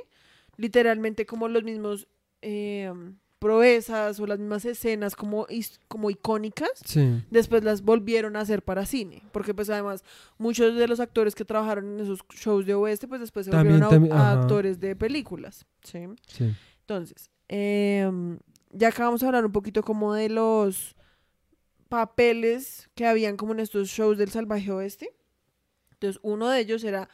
literalmente 0.57 1.27
como 1.27 1.49
los 1.49 1.65
mismos 1.65 2.07
eh, 2.43 2.93
proezas 3.41 4.19
o 4.21 4.27
las 4.27 4.39
mismas 4.39 4.65
escenas 4.65 5.15
como, 5.17 5.47
como 5.89 6.09
icónicas, 6.11 6.71
Sí, 6.85 7.23
después 7.31 7.65
las 7.65 7.83
volvieron 7.83 8.37
a 8.37 8.41
hacer 8.41 8.63
para 8.63 8.87
cine, 8.87 9.23
porque 9.33 9.55
pues 9.55 9.69
además 9.71 10.05
muchos 10.39 10.77
de 10.77 10.87
los 10.89 11.01
actores 11.01 11.35
que 11.35 11.45
trabajaron 11.45 11.95
en 11.95 12.01
esos 12.01 12.21
shows 12.35 12.65
de 12.65 12.75
oeste, 12.75 13.09
pues 13.09 13.21
después 13.21 13.45
se 13.47 13.53
También, 13.53 13.81
volvieron 13.81 13.87
a- 13.89 13.91
también, 13.91 14.13
a 14.15 14.33
ajá. 14.33 14.41
actores 14.43 14.79
de 14.81 14.95
películas, 14.97 15.67
¿sí? 15.83 15.99
sí. 16.29 16.55
Entonces, 16.81 17.31
em, 17.49 18.39
ya 18.77 18.89
acabamos 18.89 19.21
de 19.21 19.27
hablar 19.27 19.45
un 19.45 19.53
poquito 19.53 19.83
como 19.83 20.15
de 20.15 20.29
los 20.29 20.97
papeles 21.89 22.91
que 22.95 23.07
habían 23.07 23.37
como 23.37 23.53
en 23.53 23.61
estos 23.61 23.89
shows 23.89 24.19
del 24.19 24.31
salvaje 24.31 24.71
oeste. 24.71 25.15
Entonces, 25.93 26.21
uno 26.23 26.49
de 26.49 26.61
ellos 26.61 26.85
era 26.85 27.09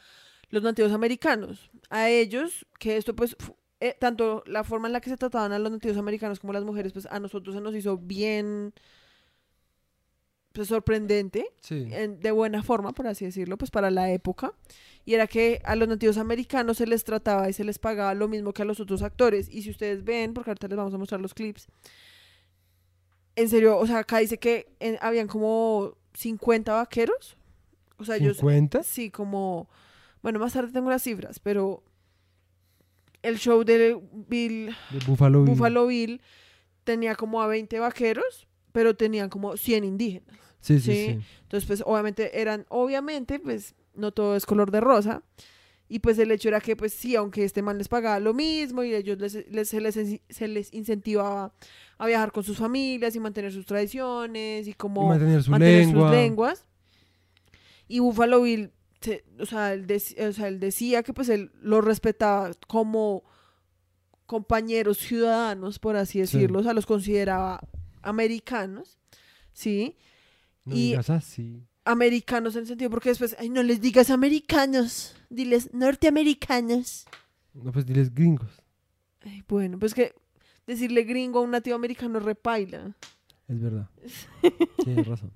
los 0.49 0.63
nativos 0.63 0.91
americanos. 0.91 1.71
A 1.89 2.09
ellos, 2.09 2.65
que 2.79 2.97
esto 2.97 3.15
pues, 3.15 3.35
eh, 3.79 3.95
tanto 3.99 4.43
la 4.45 4.63
forma 4.63 4.87
en 4.87 4.93
la 4.93 5.01
que 5.01 5.09
se 5.09 5.17
trataban 5.17 5.51
a 5.51 5.59
los 5.59 5.71
nativos 5.71 5.97
americanos 5.97 6.39
como 6.39 6.53
las 6.53 6.63
mujeres, 6.63 6.93
pues 6.93 7.05
a 7.05 7.19
nosotros 7.19 7.55
se 7.55 7.61
nos 7.61 7.75
hizo 7.75 7.97
bien 7.97 8.73
pues, 10.53 10.67
sorprendente 10.69 11.45
sí. 11.61 11.87
en- 11.91 12.19
de 12.19 12.31
buena 12.31 12.63
forma, 12.63 12.93
por 12.93 13.07
así 13.07 13.25
decirlo, 13.25 13.57
pues 13.57 13.71
para 13.71 13.91
la 13.91 14.11
época. 14.11 14.53
Y 15.05 15.15
era 15.15 15.27
que 15.27 15.61
a 15.65 15.75
los 15.75 15.87
nativos 15.89 16.17
americanos 16.17 16.77
se 16.77 16.87
les 16.87 17.03
trataba 17.03 17.49
y 17.49 17.53
se 17.53 17.63
les 17.65 17.77
pagaba 17.79 18.13
lo 18.13 18.27
mismo 18.29 18.53
que 18.53 18.61
a 18.61 18.65
los 18.65 18.79
otros 18.79 19.01
actores. 19.01 19.49
Y 19.49 19.63
si 19.63 19.69
ustedes 19.71 20.03
ven, 20.05 20.33
porque 20.33 20.51
ahorita 20.51 20.67
les 20.69 20.77
vamos 20.77 20.93
a 20.93 20.97
mostrar 20.97 21.19
los 21.19 21.33
clips, 21.33 21.67
en 23.35 23.49
serio, 23.49 23.77
o 23.77 23.87
sea, 23.87 23.99
acá 23.99 24.19
dice 24.19 24.37
que 24.37 24.67
en- 24.79 24.97
habían 25.01 25.27
como 25.27 25.97
50 26.13 26.73
vaqueros. 26.73 27.35
O 27.97 28.05
sea, 28.05 28.15
ellos 28.17 28.37
¿50? 28.41 28.83
Sí, 28.83 29.09
como, 29.09 29.67
bueno, 30.21 30.39
más 30.39 30.53
tarde 30.53 30.71
tengo 30.71 30.89
las 30.89 31.01
cifras, 31.03 31.39
pero 31.39 31.83
el 33.21 33.37
show 33.39 33.63
de 33.63 33.99
Bill, 34.27 34.75
De 34.91 34.99
Buffalo 35.07 35.43
Bill. 35.43 35.53
Buffalo 35.53 35.87
Bill 35.87 36.21
tenía 36.83 37.15
como 37.15 37.41
a 37.41 37.47
20 37.47 37.79
vaqueros, 37.79 38.47
pero 38.73 38.95
tenían 38.97 39.29
como 39.29 39.55
100 39.55 39.85
indígenas. 39.85 40.27
Sí, 40.59 40.79
sí, 40.79 40.91
Sí. 40.93 41.05
sí. 41.05 41.19
Entonces, 41.43 41.65
pues, 41.67 41.83
obviamente 41.85 42.41
eran, 42.41 42.65
obviamente, 42.69 43.39
pues, 43.39 43.75
no 43.95 44.11
todo 44.11 44.35
es 44.35 44.45
color 44.45 44.69
de 44.71 44.81
rosa. 44.81 45.23
Y 45.89 45.99
pues 45.99 46.17
el 46.17 46.31
hecho 46.31 46.47
era 46.47 46.59
que, 46.59 46.75
pues 46.75 46.91
sí, 46.93 47.15
aunque 47.15 47.43
este 47.43 47.61
man 47.61 47.77
les 47.77 47.87
pagaba 47.87 48.19
lo 48.19 48.33
mismo 48.33 48.83
y 48.83 48.95
ellos 48.95 49.19
les, 49.19 49.47
les- 49.51 49.69
se, 49.69 49.79
les, 49.79 49.95
se 50.29 50.47
les 50.47 50.73
incentivaba 50.73 51.53
a 51.99 52.07
viajar 52.07 52.31
con 52.31 52.43
sus 52.43 52.57
familias 52.57 53.15
y 53.15 53.19
mantener 53.19 53.51
sus 53.51 53.65
tradiciones 53.65 54.65
y 54.65 54.71
Y 54.71 54.73
como 54.73 55.07
mantener 55.07 55.43
su 55.43 55.51
mantener 55.51 55.85
lengua. 55.85 56.07
sus 56.07 56.11
lenguas. 56.17 56.65
Y 57.87 57.99
Buffalo 57.99 58.41
Bill, 58.41 58.71
se- 59.01 59.23
o, 59.39 59.45
sea, 59.45 59.73
él 59.73 59.85
dec- 59.85 60.27
o 60.27 60.31
sea, 60.33 60.47
él 60.47 60.59
decía 60.59 61.03
que 61.03 61.13
pues 61.13 61.29
él 61.29 61.51
lo 61.61 61.81
respetaba 61.81 62.49
como 62.67 63.23
compañeros 64.25 64.97
ciudadanos, 64.97 65.77
por 65.77 65.95
así 65.97 66.13
Sí. 66.13 66.19
decirlo, 66.21 66.59
o 66.59 66.63
sea, 66.63 66.73
los 66.73 66.85
consideraba 66.87 67.59
americanos, 68.03 68.97
¿sí? 69.53 69.95
No 70.65 70.75
y- 70.75 70.89
digas 70.89 71.09
así. 71.09 71.63
Americanos 71.85 72.55
en 72.55 72.61
el 72.61 72.67
sentido, 72.67 72.89
porque 72.89 73.09
después, 73.09 73.35
ay, 73.39 73.49
no 73.49 73.61
les 73.61 73.81
digas 73.81 74.09
americanos, 74.09 75.15
diles 75.29 75.73
norteamericanos. 75.73 77.05
No, 77.53 77.71
pues 77.73 77.85
diles 77.85 78.13
gringos. 78.13 78.61
Ay, 79.21 79.43
bueno, 79.47 79.77
pues 79.77 79.93
que 79.93 80.13
decirle 80.65 81.03
gringo 81.03 81.39
a 81.39 81.41
un 81.41 81.51
nativo 81.51 81.75
americano 81.75 82.19
repaila. 82.19 82.95
Es 83.49 83.59
verdad. 83.61 83.89
Tienes 84.83 85.07
razón. 85.07 85.31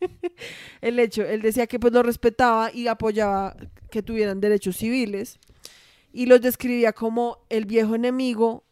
el 0.80 0.98
hecho, 0.98 1.22
él 1.24 1.42
decía 1.42 1.66
que 1.66 1.78
pues 1.78 1.92
lo 1.92 2.02
respetaba 2.02 2.72
y 2.72 2.86
apoyaba 2.88 3.54
que 3.90 4.02
tuvieran 4.02 4.40
derechos 4.40 4.76
civiles 4.76 5.38
y 6.12 6.26
los 6.26 6.40
describía 6.40 6.92
como 6.92 7.38
el 7.50 7.66
viejo 7.66 7.94
enemigo 7.94 8.64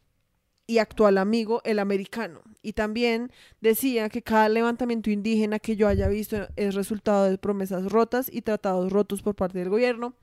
y 0.70 0.78
actual 0.78 1.18
amigo, 1.18 1.60
el 1.64 1.80
americano. 1.80 2.42
Y 2.62 2.74
también 2.74 3.32
decía 3.60 4.08
que 4.08 4.22
cada 4.22 4.48
levantamiento 4.48 5.10
indígena 5.10 5.58
que 5.58 5.74
yo 5.74 5.88
haya 5.88 6.06
visto 6.06 6.46
es 6.54 6.76
resultado 6.76 7.24
de 7.28 7.38
promesas 7.38 7.90
rotas 7.90 8.30
y 8.32 8.42
tratados 8.42 8.92
rotos 8.92 9.20
por 9.20 9.34
parte 9.34 9.58
del 9.58 9.68
gobierno. 9.68 10.14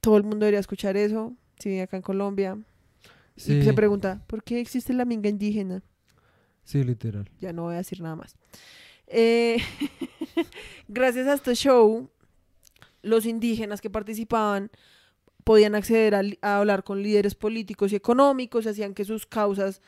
Todo 0.00 0.16
el 0.16 0.22
mundo 0.22 0.38
debería 0.46 0.60
escuchar 0.60 0.96
eso, 0.96 1.34
si 1.58 1.68
vive 1.68 1.82
acá 1.82 1.98
en 1.98 2.02
Colombia. 2.02 2.58
Sí, 3.36 3.58
Y 3.58 3.62
se 3.62 3.74
pregunta, 3.74 4.24
¿por 4.26 4.42
qué 4.42 4.58
existe 4.58 4.94
la 4.94 5.04
minga 5.04 5.28
indígena? 5.28 5.82
sí, 6.64 6.82
literal. 6.82 7.28
ya 7.38 7.52
no 7.52 7.64
voy 7.64 7.74
a 7.74 7.78
decir 7.78 8.00
nada 8.00 8.16
más. 8.16 8.36
Eh, 9.06 9.58
gracias 10.88 11.26
a 11.26 11.34
este 11.34 11.54
show, 11.54 12.08
los 13.02 13.26
indígenas 13.26 13.82
que 13.82 13.90
participaban 13.90 14.70
podían 15.46 15.76
acceder 15.76 16.16
a, 16.42 16.58
hablar 16.58 16.82
con 16.82 17.04
líderes 17.04 17.36
políticos 17.36 17.92
y 17.92 17.94
económicos, 17.94 18.66
hacían 18.66 18.94
que 18.94 19.04
sus 19.04 19.26
causas, 19.26 19.80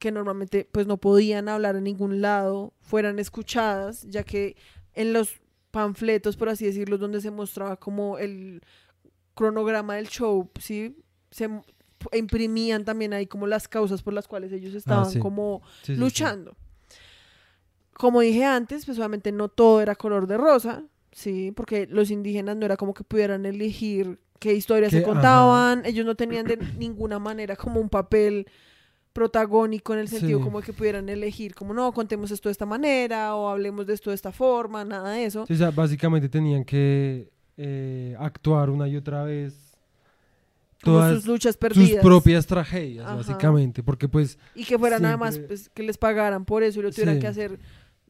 que 0.00 0.10
normalmente 0.10 0.68
pues 0.72 0.88
no 0.88 0.96
podían 0.96 1.48
hablar 1.48 1.76
en 1.76 1.84
ningún 1.84 2.20
lado, 2.20 2.74
fueran 2.80 3.20
escuchadas, 3.20 4.02
ya 4.08 4.24
que 4.24 4.56
en 4.94 5.12
los 5.12 5.40
panfletos, 5.70 6.36
por 6.36 6.48
así 6.48 6.66
decirlo, 6.66 6.98
donde 6.98 7.20
se 7.20 7.30
mostraba 7.30 7.76
como 7.76 8.18
el 8.18 8.60
cronograma 9.34 9.94
del 9.94 10.08
show, 10.08 10.50
¿sí? 10.58 10.96
Se 11.30 11.48
imprimían 12.10 12.84
también 12.84 13.12
ahí 13.12 13.28
como 13.28 13.46
las 13.46 13.68
causas 13.68 14.02
por 14.02 14.14
las 14.14 14.26
cuales 14.26 14.50
ellos 14.50 14.74
estaban 14.74 15.08
sí. 15.08 15.20
como 15.20 15.62
Sí, 15.82 15.86
sí, 15.86 15.94
sí. 15.94 16.00
luchando. 16.00 16.56
Como 17.92 18.20
dije 18.20 18.44
antes, 18.44 18.84
pues 18.84 18.98
obviamente 18.98 19.30
no 19.30 19.48
todo 19.48 19.80
era 19.80 19.94
color 19.94 20.26
de 20.26 20.38
rosa, 20.38 20.82
sí, 21.12 21.52
porque 21.54 21.86
los 21.86 22.10
indígenas 22.10 22.56
no 22.56 22.66
era 22.66 22.76
como 22.76 22.94
que 22.94 23.04
pudieran 23.04 23.46
elegir 23.46 24.18
qué 24.38 24.54
historias 24.54 24.90
se 24.92 24.98
ajá. 24.98 25.06
contaban, 25.06 25.82
ellos 25.84 26.04
no 26.06 26.14
tenían 26.14 26.46
de 26.46 26.56
ninguna 26.78 27.18
manera 27.18 27.56
como 27.56 27.80
un 27.80 27.88
papel 27.88 28.46
protagónico 29.12 29.94
en 29.94 30.00
el 30.00 30.08
sentido 30.08 30.38
Sí. 30.38 30.44
como 30.44 30.60
que 30.60 30.72
pudieran 30.72 31.08
elegir, 31.08 31.54
como 31.54 31.74
no, 31.74 31.92
contemos 31.92 32.30
esto 32.30 32.48
de 32.48 32.52
esta 32.52 32.66
manera 32.66 33.34
o 33.34 33.48
hablemos 33.48 33.86
de 33.86 33.94
esto 33.94 34.10
de 34.10 34.16
esta 34.16 34.30
forma, 34.32 34.84
nada 34.84 35.12
de 35.12 35.24
eso. 35.24 35.44
Sí, 35.46 35.54
o 35.54 35.56
sea, 35.56 35.70
básicamente 35.72 36.28
tenían 36.28 36.64
que 36.64 37.28
eh, 37.56 38.14
actuar 38.20 38.70
una 38.70 38.86
y 38.86 38.96
otra 38.96 39.24
vez 39.24 39.54
todas 40.80 41.16
sus 41.16 41.26
luchas 41.26 41.54
sus 41.54 41.56
perdidas. 41.58 42.04
propias 42.04 42.46
tragedias, 42.46 43.04
Ajá. 43.04 43.16
básicamente, 43.16 43.82
porque 43.82 44.06
pues, 44.08 44.38
Y 44.54 44.64
que 44.64 44.78
fuera 44.78 45.00
nada 45.00 45.16
más 45.16 45.34
siempre- 45.34 45.56
pues, 45.56 45.68
que 45.70 45.82
les 45.82 45.98
pagaran 45.98 46.44
por 46.44 46.62
eso 46.62 46.78
y 46.78 46.82
lo 46.84 46.92
tuvieran 46.92 47.16
Sí. 47.16 47.20
que 47.20 47.26
hacer 47.26 47.58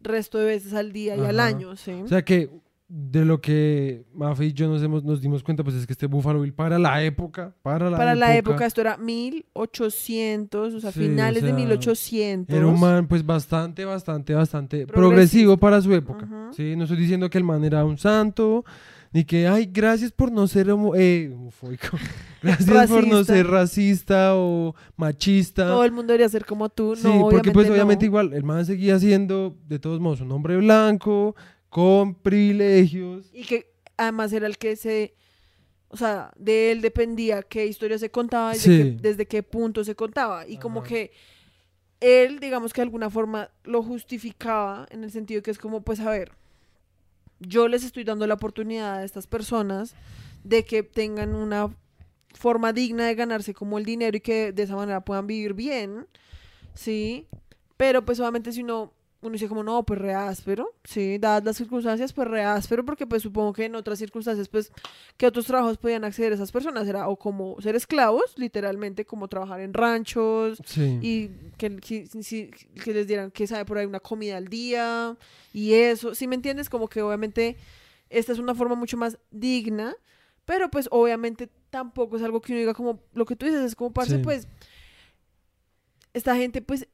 resto 0.03 0.37
de 0.37 0.45
veces 0.45 0.75
al 0.75 0.93
día 0.93 1.17
y 1.17 1.21
al 1.21 1.41
año, 1.41 1.75
¿sí? 1.77 1.93
o 1.93 2.07
sea 2.09 2.23
que 2.23 2.51
de 2.89 3.27
lo 3.27 3.43
que 3.43 4.07
Mafe 4.15 4.47
y 4.47 4.53
yo 4.55 4.67
nos, 4.67 4.83
hemos, 4.83 5.05
nos 5.05 5.21
dimos 5.21 5.43
cuenta, 5.43 5.63
pues 5.63 5.77
es 5.77 5.87
que 5.87 5.93
este 5.93 6.07
Buffalo 6.07 6.41
Bill 6.41 6.55
para 6.55 6.79
la 6.79 7.03
época, 7.03 7.55
para 7.63 7.91
la 7.91 7.99
Para 7.99 8.13
época, 8.13 8.27
la 8.27 8.37
época 8.37 8.67
esto 8.67 8.81
era 8.81 8.97
1800, 8.97 10.75
o 10.75 10.81
sea, 10.81 10.91
Sí, 10.91 11.01
finales 11.01 11.43
o 11.43 11.47
de 11.47 11.53
sea, 11.53 11.59
1800. 11.59 12.57
Era 12.57 12.67
un 12.67 12.81
man 12.81 13.07
pues 13.07 13.25
bastante, 13.25 13.85
bastante, 13.85 14.33
bastante 14.35 14.87
progresivo 14.87 15.59
para 15.59 15.83
su 15.83 15.93
época. 15.93 16.27
¿sí? 16.57 16.77
No 16.77 16.85
estoy 16.85 16.99
diciendo 16.99 17.29
que 17.29 17.37
el 17.37 17.45
man 17.45 17.63
era 17.63 17.85
un 17.85 17.99
santo, 17.99 18.65
ni 19.13 19.25
que, 19.25 19.47
ay, 19.47 19.69
gracias 19.71 20.11
por 20.11 20.33
no 20.33 20.47
ser 20.47 20.71
homo 20.71 20.95
eh, 20.95 21.31
homofóbico. 21.35 21.89
Gracias 22.43 22.89
por 22.89 23.05
no 23.05 23.25
ser 23.25 23.49
racista 23.49 24.37
o 24.37 24.73
machista. 24.97 25.67
Todo 25.67 25.83
el 25.85 25.91
mundo 25.91 26.13
debería 26.13 26.29
ser 26.29 26.45
como 26.45 26.69
tú. 26.69 26.95
Sí, 26.95 27.03
no, 27.03 27.29
porque 27.29 27.51
pues 27.51 27.67
no. 27.67 27.73
obviamente 27.73 28.05
igual 28.05 28.33
el 28.33 28.45
man 28.45 28.65
seguía 28.65 28.97
siendo 29.01 29.57
de 29.67 29.81
todos 29.81 29.99
modos 29.99 30.21
un 30.21 30.31
hombre 30.31 30.57
blanco, 30.57 31.35
con 31.69 32.15
privilegios. 32.15 33.29
Y 33.33 33.45
que 33.45 33.71
además 33.97 34.33
era 34.33 34.47
el 34.47 34.59
que 34.59 34.77
se... 34.77 35.15
O 35.91 35.97
sea, 35.97 36.33
de 36.37 36.71
él 36.71 36.81
dependía 36.83 37.43
qué 37.43 37.67
historia 37.67 37.99
se 37.99 38.11
contaba 38.11 38.55
y 38.55 38.59
de 38.59 38.63
Sí. 38.63 38.69
qué- 38.77 38.99
desde 39.01 39.27
qué 39.27 39.43
punto 39.43 39.85
se 39.85 39.95
contaba. 39.95 40.47
Y 40.47 40.59
como 40.59 40.83
que 40.83 41.13
él, 42.01 42.41
digamos 42.41 42.73
que 42.73 42.81
de 42.81 42.85
alguna 42.85 43.09
forma 43.11 43.51
lo 43.65 43.83
justificaba 43.83 44.87
en 44.91 45.03
el 45.05 45.11
sentido 45.11 45.43
que 45.43 45.51
es 45.51 45.59
como, 45.59 45.81
pues 45.83 46.01
a 46.01 46.11
ver, 46.11 46.33
yo 47.41 47.69
les 47.69 47.85
estoy 47.85 48.05
dando 48.05 48.27
la 48.27 48.35
oportunidad 48.35 48.97
a 48.99 49.05
estas 49.05 49.27
personas 49.27 49.95
de 50.45 50.65
que 50.65 50.83
tengan 50.83 51.35
una 51.35 51.75
forma 52.35 52.73
digna 52.73 53.07
de 53.07 53.15
ganarse 53.15 53.55
como 53.55 53.79
el 53.79 53.85
dinero 53.85 54.17
y 54.17 54.21
que 54.21 54.53
de 54.53 54.63
esa 54.65 54.77
manera 54.77 55.01
puedan 55.05 55.27
vivir 55.27 55.55
bien, 55.55 56.07
¿sí? 56.75 57.27
Pero 57.77 58.05
pues 58.05 58.21
obviamente 58.21 58.53
si 58.53 58.63
uno, 58.63 58.93
uno 59.21 59.33
dice 59.33 59.49
como, 59.49 59.65
no, 59.65 59.83
pues 59.85 60.01
re 60.01 60.15
áspero, 60.15 60.75
¿sí? 60.85 61.19
Dadas 61.19 61.43
las 61.45 61.57
circunstancias, 61.57 62.13
pues 62.13 62.29
re 62.29 62.43
áspero, 62.45 62.85
porque 62.85 63.05
pues 63.07 63.23
supongo 63.23 63.53
que 63.53 63.65
en 63.65 63.75
otras 63.75 63.99
circunstancias, 63.99 64.49
pues, 64.49 64.71
¿qué 65.17 65.27
otros 65.27 65.45
trabajos 65.47 65.77
podían 65.77 66.05
acceder 66.05 66.33
esas 66.33 66.53
personas? 66.53 66.87
Era 66.87 67.09
o 67.09 67.17
como 67.19 67.61
ser 67.61 67.75
esclavos, 67.75 68.35
literalmente, 68.37 69.05
como 69.05 69.27
trabajar 69.27 69.59
en 69.61 69.75
ranchos, 69.75 70.63
Sí. 70.65 70.99
y 71.03 71.29
que, 71.57 71.77
que- 71.79 72.51
que 72.85 72.95
les 72.95 73.07
dieran 73.09 73.33
que 73.33 73.47
sabe 73.49 73.65
por 73.65 73.79
ahí 73.79 73.87
una 73.87 73.99
comida 74.01 74.37
al 74.37 74.47
día 74.47 75.17
y 75.53 75.73
eso, 75.75 76.15
si 76.15 76.29
me 76.29 76.37
entiendes? 76.37 76.69
Como 76.71 76.87
que 76.89 77.03
obviamente 77.03 77.57
esta 78.11 78.33
es 78.33 78.39
una 78.39 78.55
forma 78.55 78.77
mucho 78.77 78.97
más 78.97 79.19
digna, 79.33 79.97
pero 80.45 80.71
pues 80.71 80.89
obviamente 80.93 81.49
tampoco 81.71 82.17
es 82.17 82.23
algo 82.23 82.41
que 82.41 82.53
uno 82.53 82.61
diga 82.61 82.73
como 82.75 83.01
lo 83.15 83.27
que 83.27 83.35
tú 83.35 83.47
dices, 83.47 83.63
es 83.63 83.75
como 83.75 83.93
parce, 83.93 84.17
Sí. 84.19 84.23
pues 84.23 84.47
esta 86.15 86.37
gente 86.37 86.63
pues 86.63 86.87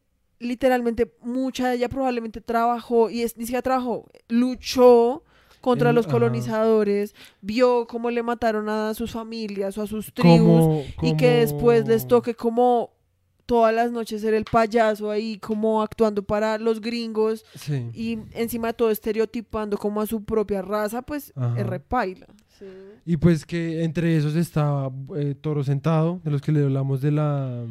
literalmente 0.45 1.13
mucha 1.23 1.69
de 1.71 1.77
ella 1.77 1.89
probablemente 1.89 2.41
trabajó 2.41 3.11
y 3.11 3.23
es, 3.23 3.37
ni 3.37 3.45
siquiera 3.45 3.63
trabajó, 3.63 4.09
luchó 4.29 5.23
contra 5.61 5.89
En- 5.91 5.95
los 5.97 6.07
ajá. 6.07 6.13
colonizadores, 6.13 7.15
vio 7.41 7.87
cómo 7.87 8.11
le 8.11 8.23
mataron 8.23 8.69
a 8.69 8.93
sus 8.95 9.13
familias 9.13 9.77
o 9.79 9.83
a 9.83 9.87
sus 9.87 10.13
tribus 10.13 10.85
y 11.03 11.17
que 11.17 11.29
después 11.31 11.87
les 11.89 12.07
toque 12.07 12.35
como 12.35 12.91
todas 13.47 13.75
las 13.75 13.91
noches 13.93 14.21
ser 14.23 14.33
el 14.35 14.45
payaso 14.45 15.11
ahí 15.11 15.39
como 15.39 15.83
actuando 15.83 16.23
para 16.23 16.57
los 16.59 16.81
gringos 16.81 17.45
Sí. 17.57 17.91
y 17.93 18.19
encima 18.33 18.69
de 18.69 18.73
todo 18.75 18.91
estereotipando 18.91 19.77
como 19.79 20.01
a 20.01 20.07
su 20.07 20.25
propia 20.25 20.63
raza, 20.63 21.03
pues 21.03 21.33
Ajá. 21.37 21.59
es 21.61 21.67
repaila. 21.67 22.27
Sí. 22.59 22.67
Y 23.07 23.17
pues 23.19 23.45
que 23.45 23.85
entre 23.85 24.17
esos 24.17 24.35
estaba 24.37 24.91
eh, 25.17 25.35
Toro 25.39 25.63
Sentado, 25.65 26.21
de 26.25 26.31
los 26.31 26.41
que 26.41 26.53
le 26.53 26.63
hablamos 26.63 27.01
de 27.03 27.11
la... 27.11 27.65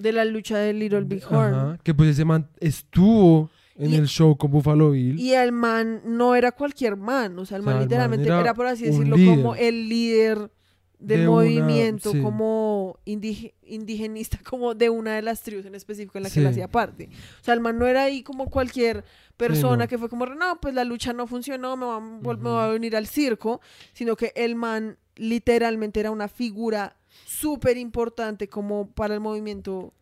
De 0.00 0.12
la 0.12 0.24
lucha 0.24 0.58
de 0.58 0.72
Little 0.72 1.02
Big 1.02 1.22
Horn. 1.28 1.54
Ajá, 1.54 1.78
que 1.82 1.94
pues 1.94 2.10
ese 2.10 2.24
man 2.24 2.48
estuvo 2.60 3.50
en 3.76 3.92
Y- 3.92 3.96
el 3.96 4.06
show 4.08 4.36
con 4.36 4.50
Buffalo 4.50 4.90
Bill. 4.90 5.18
Y 5.18 5.32
el 5.32 5.52
man 5.52 6.02
no 6.04 6.34
era 6.34 6.52
cualquier 6.52 6.96
man, 6.96 7.38
o 7.38 7.46
sea, 7.46 7.56
el 7.56 7.62
O 7.62 7.66
man 7.66 7.74
sea, 7.74 7.76
el 7.76 7.80
man 7.80 7.88
literalmente 7.88 8.26
era 8.28 8.40
era, 8.40 8.54
por 8.54 8.66
así 8.66 8.84
decirlo, 8.84 9.16
líder. 9.16 9.36
como 9.36 9.54
el 9.54 9.88
líder 9.88 10.50
del 10.98 11.20
De 11.20 11.28
una- 11.28 11.30
movimiento, 11.36 12.12
sí. 12.12 12.20
como 12.20 12.98
indige- 13.06 13.54
indigenista, 13.64 14.38
como 14.44 14.74
de 14.74 14.90
una 14.90 15.14
de 15.16 15.22
las 15.22 15.40
tribus 15.42 15.64
en 15.64 15.74
específico 15.74 16.18
en 16.18 16.24
la 16.24 16.30
que 16.30 16.40
él 16.40 16.46
hacía 16.46 16.68
parte. 16.68 17.08
O 17.40 17.44
sea, 17.44 17.54
el 17.54 17.60
man 17.60 17.78
no 17.78 17.86
era 17.86 18.02
ahí 18.02 18.22
como 18.22 18.50
cualquier 18.50 19.02
persona 19.38 19.84
no. 19.84 19.88
que 19.88 19.96
fue 19.96 20.10
como, 20.10 20.26
no, 20.26 20.60
pues 20.60 20.74
la 20.74 20.84
lucha 20.84 21.14
no 21.14 21.26
funcionó, 21.26 21.74
me 21.78 21.86
va, 21.86 22.00
me 22.00 22.50
va 22.50 22.66
a 22.66 22.68
venir 22.68 22.94
al 22.96 23.06
circo, 23.06 23.62
sino 23.94 24.14
que 24.14 24.32
el 24.36 24.56
man 24.56 24.98
literalmente 25.16 26.00
era 26.00 26.10
una 26.10 26.28
figura 26.28 26.96
súper 27.26 27.76
importante 27.76 28.48
como 28.48 28.90
para 28.90 29.14
el 29.14 29.20
movimiento 29.20 29.92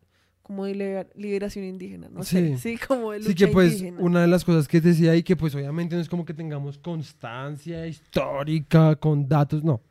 como 0.43 0.64
de 0.64 0.75
liber- 0.75 1.11
liberación 1.14 1.64
indígena, 1.66 2.09
no 2.11 2.23
Sí. 2.23 2.57
sé, 2.57 2.59
sí, 2.59 2.79
como 2.79 3.12
de 3.12 3.19
lucha 3.19 3.29
Sí, 3.31 3.35
que 3.37 3.49
pues 3.49 3.73
indígena. 3.75 3.99
una 4.01 4.21
de 4.23 4.29
las 4.29 4.45
cosas 4.45 4.66
que 4.66 4.81
decía 4.81 5.11
ahí, 5.12 5.23
que 5.23 5.37
pues 5.37 5.55
obviamente 5.55 5.95
no 5.95 6.01
es 6.01 6.09
como 6.09 6.25
que 6.25 6.33
tengamos 6.33 6.79
constancia 6.79 7.87
histórica 7.87 8.97
con 8.97 9.29
datos, 9.29 9.62
no. 9.62 9.83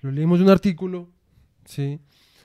Lo 0.00 0.10
leímos 0.10 0.40
un 0.40 0.48
artículo, 0.48 1.10
sí, 1.66 2.00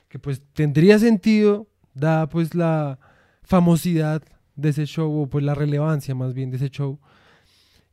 que 0.08 0.18
pues 0.18 0.42
tendría 0.52 0.98
sentido, 0.98 1.66
dada 1.94 2.28
pues 2.28 2.54
la 2.54 2.98
famosidad 3.42 4.22
de 4.54 4.68
ese 4.68 4.84
show, 4.84 5.22
o 5.22 5.26
pues 5.26 5.42
la 5.42 5.54
relevancia 5.54 6.14
más 6.14 6.34
bien 6.34 6.50
de 6.50 6.56
ese 6.58 6.68
show, 6.68 6.98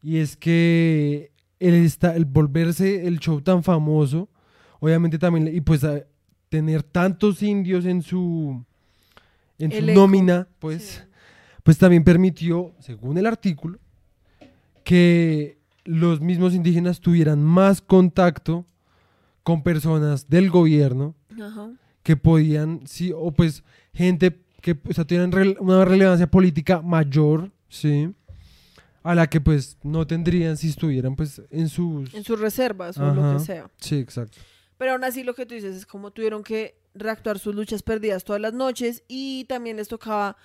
y 0.02 0.18
es 0.18 0.36
que 0.36 1.32
el, 1.60 1.74
esta- 1.76 2.16
el 2.18 2.26
volverse 2.26 3.08
el 3.08 3.20
show 3.20 3.40
tan 3.40 3.64
famoso, 3.64 4.28
obviamente 4.82 5.18
también, 5.18 5.48
y 5.56 5.62
pues 5.62 5.86
tener 6.54 6.84
tantos 6.84 7.42
indios 7.42 7.84
en 7.86 8.04
su, 8.04 8.64
en 9.58 9.72
su 9.72 9.82
nómina, 9.92 10.48
pues 10.60 10.84
Sí. 10.84 11.00
pues 11.64 11.80
también 11.80 12.04
permitió, 12.04 12.76
según 12.80 13.18
el 13.18 13.26
artículo, 13.26 13.80
que 14.84 15.58
los 15.84 16.22
mismos 16.22 16.54
indígenas 16.54 17.00
tuvieran 17.00 17.42
más 17.44 17.82
contacto 17.82 18.66
con 19.42 19.64
personas 19.64 20.30
del 20.30 20.52
gobierno 20.52 21.16
Ajá. 21.42 21.72
que 22.04 22.16
podían, 22.18 22.82
sí, 22.86 23.12
o 23.16 23.32
pues 23.32 23.64
gente 23.96 24.40
que 24.62 24.78
o 24.88 24.94
sea, 24.94 25.06
tuvieran 25.06 25.32
rele- 25.32 25.58
una 25.60 25.84
relevancia 25.86 26.30
política 26.30 26.84
mayor, 26.84 27.50
sí, 27.70 28.12
a 29.02 29.16
la 29.16 29.26
que 29.28 29.42
pues 29.42 29.78
no 29.82 30.06
tendrían 30.06 30.56
si 30.56 30.70
estuvieran 30.70 31.16
pues 31.16 31.42
en 31.50 31.68
sus... 31.68 32.14
En 32.14 32.24
sus 32.24 32.40
reservas 32.40 32.96
o 33.00 33.12
lo 33.12 33.34
que 33.34 33.40
sea. 33.44 33.72
Sí, 33.80 33.96
exacto. 33.96 34.38
Pero 34.84 34.92
aún 34.96 35.06
así 35.06 35.24
lo 35.24 35.34
que 35.34 35.46
tú 35.46 35.54
dices 35.56 35.78
es 35.78 35.86
como 35.86 36.12
tuvieron 36.12 36.44
que 36.44 36.76
reactuar 36.94 37.40
sus 37.40 37.56
luchas 37.56 37.84
perdidas 37.84 38.26
todas 38.26 38.42
las 38.42 38.52
noches 38.52 39.02
y 39.08 39.46
también 39.46 39.78
les 39.78 39.88
tocaba 39.88 40.36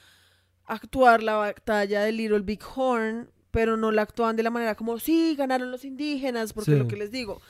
actuar 0.65 1.25
la 1.25 1.35
batalla 1.35 2.03
de 2.03 2.13
Little 2.13 2.43
Big 2.43 2.61
Horn, 2.77 3.33
pero 3.51 3.77
no 3.77 3.91
la 3.91 4.03
actuaban 4.03 4.37
de 4.37 4.45
la 4.45 4.51
manera 4.51 4.77
como, 4.77 5.01
sí, 5.01 5.35
ganaron 5.37 5.73
los 5.73 5.85
indígenas, 5.85 6.53
porque 6.53 6.71
Sí. 6.71 6.79
lo 6.79 6.87
que 6.87 6.95
les 6.95 7.11
digo, 7.11 7.41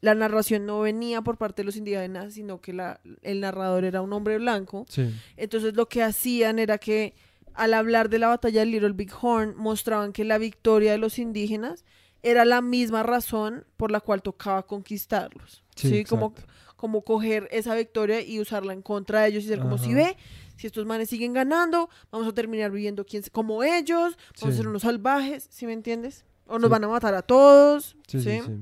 la 0.00 0.16
narración 0.16 0.66
no 0.66 0.80
venía 0.80 1.22
por 1.22 1.38
parte 1.38 1.62
de 1.62 1.66
los 1.66 1.76
indígenas, 1.76 2.34
sino 2.34 2.60
que 2.60 2.72
la, 2.72 3.00
el 3.22 3.38
narrador 3.40 3.84
era 3.84 4.02
un 4.02 4.12
hombre 4.12 4.36
blanco. 4.38 4.84
Sí, 4.88 5.14
Entonces 5.36 5.76
lo 5.76 5.86
que 5.88 6.02
hacían 6.02 6.58
era 6.58 6.78
que 6.78 7.14
al 7.54 7.72
hablar 7.72 8.08
de 8.08 8.18
la 8.18 8.26
batalla 8.26 8.58
de 8.60 8.66
Little 8.66 8.94
Big 8.94 9.12
Horn 9.20 9.54
mostraban 9.56 10.12
que 10.12 10.24
la 10.24 10.38
victoria 10.38 10.90
de 10.90 10.98
los 10.98 11.20
indígenas 11.20 11.84
era 12.24 12.44
la 12.44 12.62
misma 12.62 13.04
razón 13.04 13.64
por 13.76 13.92
la 13.92 14.00
cual 14.00 14.22
tocaba 14.22 14.66
conquistarlos. 14.66 15.61
Sí, 15.74 15.88
Sí, 15.88 16.04
como, 16.04 16.34
como 16.76 17.02
coger 17.02 17.48
esa 17.50 17.74
victoria 17.74 18.20
y 18.20 18.40
usarla 18.40 18.72
en 18.72 18.82
contra 18.82 19.22
de 19.22 19.28
ellos 19.28 19.44
y 19.44 19.48
ser 19.48 19.60
como 19.60 19.78
si 19.78 19.94
ve, 19.94 20.16
si 20.56 20.66
estos 20.66 20.84
manes 20.86 21.08
siguen 21.08 21.32
ganando, 21.32 21.88
vamos 22.10 22.28
a 22.28 22.32
terminar 22.34 22.70
viviendo 22.70 23.04
quién- 23.06 23.22
como 23.32 23.62
ellos, 23.64 24.16
vamos 24.40 24.40
Sí. 24.40 24.46
a 24.48 24.52
ser 24.52 24.68
unos 24.68 24.82
salvajes, 24.82 25.46
¿sí 25.50 25.66
me 25.66 25.72
entiendes? 25.72 26.24
O 26.46 26.58
nos 26.58 26.68
van 26.70 26.84
a 26.84 26.88
matar 26.88 27.14
a 27.14 27.22
todos, 27.22 27.96
sí, 28.06 28.20
¿sí? 28.20 28.40
sí, 28.40 28.40
sí. 28.46 28.52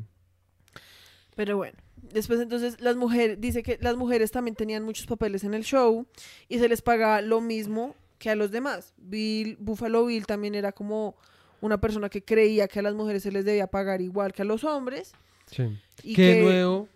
Pero 1.36 1.56
bueno, 1.56 1.76
después 2.02 2.40
entonces 2.40 2.80
las 2.80 2.96
mujeres, 2.96 3.40
dice 3.40 3.62
que 3.62 3.78
las 3.80 3.96
mujeres 3.96 4.30
también 4.30 4.54
tenían 4.54 4.82
muchos 4.84 5.06
papeles 5.06 5.44
en 5.44 5.54
el 5.54 5.64
show 5.64 6.06
y 6.48 6.58
se 6.58 6.68
les 6.68 6.82
pagaba 6.82 7.22
lo 7.22 7.40
mismo 7.40 7.94
que 8.18 8.30
a 8.30 8.34
los 8.34 8.50
demás. 8.50 8.92
Bill, 8.98 9.56
Buffalo 9.58 10.06
Bill 10.06 10.26
también 10.26 10.54
era 10.54 10.72
como 10.72 11.16
una 11.60 11.80
persona 11.80 12.08
que 12.08 12.22
creía 12.22 12.68
que 12.68 12.78
a 12.80 12.82
las 12.82 12.94
mujeres 12.94 13.22
se 13.22 13.32
les 13.32 13.44
debía 13.44 13.66
pagar 13.66 14.00
igual 14.00 14.32
que 14.32 14.42
a 14.42 14.44
los 14.44 14.64
hombres. 14.64 15.12
sí. 15.46 15.78
Y 16.02 16.14
que, 16.14 16.34
que, 16.36 16.42
nuevo, 16.42 16.88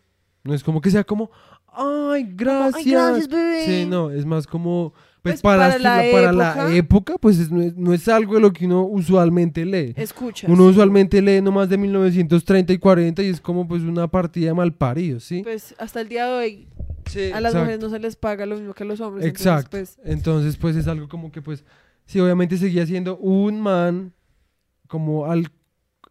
no 0.45 0.55
es 0.55 0.63
como 0.63 0.81
que 0.81 0.91
sea 0.91 1.05
como, 1.05 1.31
ay, 1.73 2.27
gracias. 2.35 2.75
"Ay, 2.77 2.91
gracias, 2.93 3.29
bebé". 3.29 3.65
Sí, 3.67 3.87
no, 3.87 4.11
es 4.11 4.25
más 4.27 4.47
como, 4.47 4.93
pues, 5.23 5.37
Pues, 5.37 5.43
para, 5.43 5.79
la 5.79 6.03
para 6.13 6.33
la 6.33 6.53
época- 6.53 6.75
época, 6.77 7.15
pues 7.19 7.39
es- 7.39 7.51
no, 7.51 7.63
es, 7.63 7.75
no 7.77 7.95
es 7.95 8.07
algo 8.09 8.35
de 8.35 8.41
lo 8.41 8.53
que 8.53 8.67
uno 8.67 8.83
usualmente 8.85 9.65
lee. 9.65 9.95
Escucha. 9.97 10.47
Uno 10.51 10.67
usualmente 10.67 11.23
lee 11.23 11.41
no 11.41 11.51
más 11.51 11.69
de 11.71 11.79
1930 11.79 12.73
y 12.75 12.79
40 12.79 13.23
y 13.23 13.29
es 13.29 13.41
como 13.41 13.67
pues 13.67 13.83
una 13.83 14.07
partida 14.07 14.49
de 14.49 14.55
malparidos, 14.55 15.25
¿sí? 15.25 15.43
Pues 15.43 15.75
hasta 15.79 16.01
el 16.03 16.09
día 16.09 16.27
de 16.27 16.33
hoy 16.33 16.69
Sí, 17.07 17.21
a 17.33 17.41
las 17.41 17.53
exacto. 17.53 17.59
mujeres 17.61 17.81
no 17.81 17.89
se 17.91 17.99
les 17.99 18.17
paga 18.17 18.45
lo 18.47 18.57
mismo 18.57 18.75
que 18.75 18.83
a 18.83 18.87
los 18.87 19.01
hombres. 19.01 19.25
entonces, 19.27 19.47
Exacto. 19.47 19.71
pues, 19.79 19.99
Entonces, 20.05 20.57
pues 20.59 20.77
es 20.77 20.87
algo 20.89 21.09
como 21.09 21.31
que, 21.33 21.41
pues, 21.43 21.65
sí, 22.07 22.21
obviamente 22.21 22.57
seguía 22.59 22.87
siendo 22.87 23.17
un 23.19 23.61
man 23.61 24.13
como 24.89 25.25
al 25.27 25.49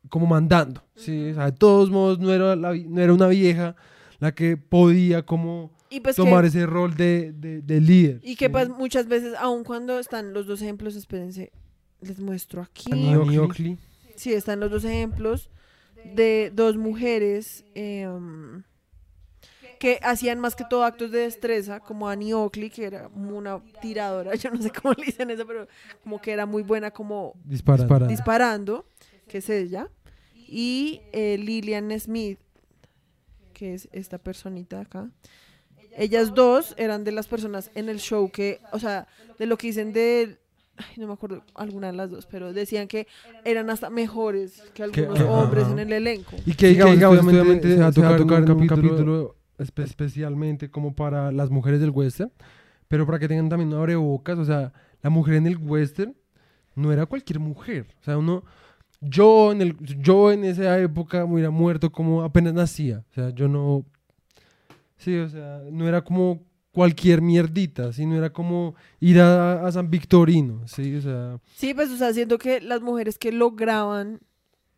como 0.10 0.26
mandando, 0.28 0.84
¿sí? 0.96 1.32
O 1.32 1.36
sea, 1.36 1.46
de 1.46 1.52
todos 1.54 1.90
modos 1.90 2.20
no 2.20 2.32
era, 2.32 2.56
la 2.56 2.74
no 2.76 3.02
era 3.02 3.14
una 3.14 3.28
vieja 3.28 3.76
la 4.24 4.34
que 4.34 4.58
podía 4.58 5.26
como 5.26 5.72
y 5.90 6.00
pues 6.00 6.16
tomar 6.16 6.42
que, 6.44 6.48
ese 6.48 6.66
rol 6.66 6.96
de, 6.96 7.34
de- 7.34 7.62
de 7.62 7.82
líder. 7.82 8.20
y 8.24 8.36
que 8.36 8.46
¿sí? 8.46 8.52
pues 8.52 8.70
muchas 8.70 9.08
veces, 9.08 9.36
aun 9.38 9.64
cuando 9.64 10.00
están 10.00 10.34
los 10.34 10.48
dos 10.48 10.62
ejemplos, 10.62 10.96
espérense, 10.96 11.52
les 12.02 12.20
muestro 12.20 12.62
aquí. 12.62 12.92
Annie 12.92 13.38
Oakley. 13.38 13.78
Sí, 14.16 14.34
están 14.34 14.60
los 14.60 14.72
dos 14.72 14.84
ejemplos 14.86 15.50
de 16.16 16.52
dos 16.54 16.76
mujeres 16.78 17.64
em, 17.76 18.64
que 19.80 20.00
hacían 20.02 20.40
más 20.40 20.56
que 20.56 20.64
todo 20.70 20.84
actos 20.86 21.12
de 21.12 21.20
destreza, 21.20 21.80
como 21.80 22.08
Annie 22.10 22.34
Oakley, 22.34 22.70
que 22.70 22.86
era 22.86 23.10
como 23.10 23.38
una 23.38 23.62
tiradora, 23.82 24.36
yo 24.36 24.50
no 24.52 24.62
sé 24.62 24.72
cómo 24.72 24.94
le 24.98 25.06
dicen 25.06 25.30
eso, 25.32 25.46
pero 25.46 25.68
como 26.04 26.20
que 26.22 26.32
era 26.32 26.46
muy 26.46 26.64
buena 26.64 26.92
como 26.92 27.34
disparando. 27.44 28.08
disparando, 28.08 28.86
que 29.28 29.40
es 29.40 29.50
ella, 29.50 29.90
y 30.36 31.02
eh, 31.12 31.38
Lillian 31.38 31.98
Smith, 32.00 32.40
que 33.54 33.74
es 33.74 33.88
esta 33.92 34.18
personita 34.18 34.82
acá. 34.82 35.10
Ellas 35.96 36.34
dos 36.34 36.74
eran 36.78 37.04
de 37.04 37.12
las 37.12 37.28
personas 37.28 37.70
en 37.76 37.88
el 37.88 38.00
show 38.00 38.32
que, 38.32 38.60
o 38.72 38.80
sea, 38.80 39.08
de 39.38 39.46
lo 39.46 39.58
que 39.58 39.68
dicen 39.68 39.94
de, 39.94 40.38
ay, 40.78 40.86
no 40.98 41.06
me 41.08 41.14
acuerdo 41.14 41.44
alguna 41.54 41.88
de 41.88 41.94
las 41.94 42.10
dos, 42.10 42.26
pero 42.26 42.52
decían 42.52 42.88
que 42.88 43.08
eran 43.46 43.70
hasta 43.70 43.90
mejores 43.92 44.64
que 44.74 44.82
algunos 44.84 45.20
ajá. 45.20 45.30
hombres 45.32 45.68
en 45.68 45.78
el 45.80 45.94
elenco. 45.94 46.36
Y 46.48 46.56
que 46.56 46.70
digamos, 46.70 46.94
que, 46.94 46.98
digamos, 46.98 47.18
esto 47.20 47.30
obviamente 47.30 47.76
se 47.76 47.80
va 47.80 47.88
a 47.88 47.92
tocar 47.92 48.20
en 48.20 48.24
un 48.24 48.34
en 48.34 48.52
un 48.52 48.68
capítulo- 48.68 48.68
capítulo 48.90 49.36
espe- 49.60 49.84
especialmente 49.84 50.72
como 50.72 50.96
para 50.96 51.32
las 51.32 51.52
mujeres 51.52 51.80
del 51.80 51.92
western, 51.92 52.32
pero 52.88 53.06
para 53.06 53.20
que 53.20 53.28
tengan 53.28 53.50
también 53.50 53.70
un 53.72 53.76
abrebocas, 53.80 54.40
o 54.40 54.46
sea, 54.46 54.74
la 55.04 55.10
mujer 55.12 55.36
en 55.36 55.46
el 55.46 55.58
western 55.58 56.16
no 56.76 56.92
era 56.92 57.06
cualquier 57.06 57.40
mujer, 57.40 57.86
o 58.02 58.04
sea, 58.04 58.18
uno, 58.18 58.44
yo 59.04 59.52
en, 59.52 59.62
el, 59.62 59.78
yo 59.80 60.32
en 60.32 60.44
esa 60.44 60.80
época 60.80 61.26
me 61.26 61.34
hubiera 61.34 61.50
muerto 61.50 61.92
como 61.92 62.24
apenas 62.24 62.54
nacía, 62.54 63.04
o 63.12 63.14
sea, 63.14 63.30
yo 63.32 63.48
no, 63.48 63.86
sí, 64.98 65.16
o 65.18 65.30
sea, 65.30 65.62
no 65.72 65.88
era 65.88 66.04
como 66.04 66.42
cualquier 66.72 67.22
mierdita, 67.22 67.94
sino 67.94 68.16
era 68.16 68.32
como 68.32 68.76
ir 69.00 69.20
a, 69.22 69.66
a 69.66 69.72
San 69.72 69.90
Victorino, 69.90 70.62
sí, 70.68 70.96
o 70.96 71.02
sea, 71.02 71.40
Sí, 71.56 71.74
pues, 71.74 71.90
o 71.92 71.98
sea, 71.98 72.14
siento 72.14 72.38
que 72.38 72.62
las 72.62 72.82
mujeres 72.82 73.18
que 73.20 73.32
lograban 73.32 74.20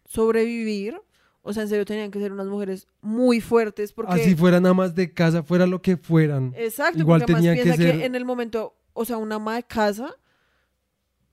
sobrevivir, 0.06 1.00
o 1.42 1.54
sea, 1.54 1.64
en 1.64 1.70
serio 1.70 1.86
tenían 1.86 2.12
que 2.12 2.20
ser 2.20 2.32
unas 2.34 2.48
mujeres 2.48 2.88
muy 3.02 3.40
fuertes 3.40 3.94
porque... 3.94 4.14
así 4.14 4.36
fueran 4.36 4.64
nada 4.64 4.74
más 4.74 4.96
de 4.96 5.14
casa, 5.14 5.44
fuera 5.44 5.66
lo 5.68 5.82
que 5.82 5.96
fueran. 5.96 6.54
Exacto, 6.58 7.00
Igual 7.00 7.22
porque 7.22 7.34
tenía 7.34 7.56
que 7.56 7.64
piensa 7.64 7.78
que, 7.82 7.92
ser- 7.92 8.02
en 8.02 8.16
el 8.16 8.26
momento, 8.26 8.76
o 8.94 9.06
sea, 9.06 9.18
una 9.18 9.36
ama 9.36 9.56
de 9.56 9.64
casa 9.64 10.14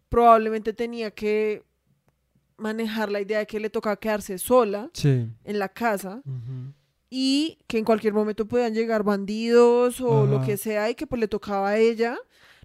probablemente 0.08 0.72
tenía 0.72 1.10
que 1.10 1.62
manejar 2.56 3.10
la 3.10 3.20
idea 3.20 3.38
de 3.40 3.46
que 3.46 3.60
le 3.60 3.70
tocaba 3.70 3.96
quedarse 3.96 4.38
sola 4.38 4.90
Sí. 4.94 5.28
en 5.44 5.58
la 5.58 5.68
casa 5.68 6.22
y 7.10 7.58
que 7.66 7.78
en 7.78 7.84
cualquier 7.84 8.14
momento 8.14 8.46
puedan 8.46 8.74
llegar 8.74 9.02
bandidos 9.02 10.00
o 10.00 10.26
lo 10.26 10.40
que 10.42 10.56
sea 10.56 10.88
y 10.90 10.94
que 10.94 11.06
pues 11.06 11.20
le 11.20 11.28
tocaba 11.28 11.70
a 11.70 11.78
ella 11.78 12.16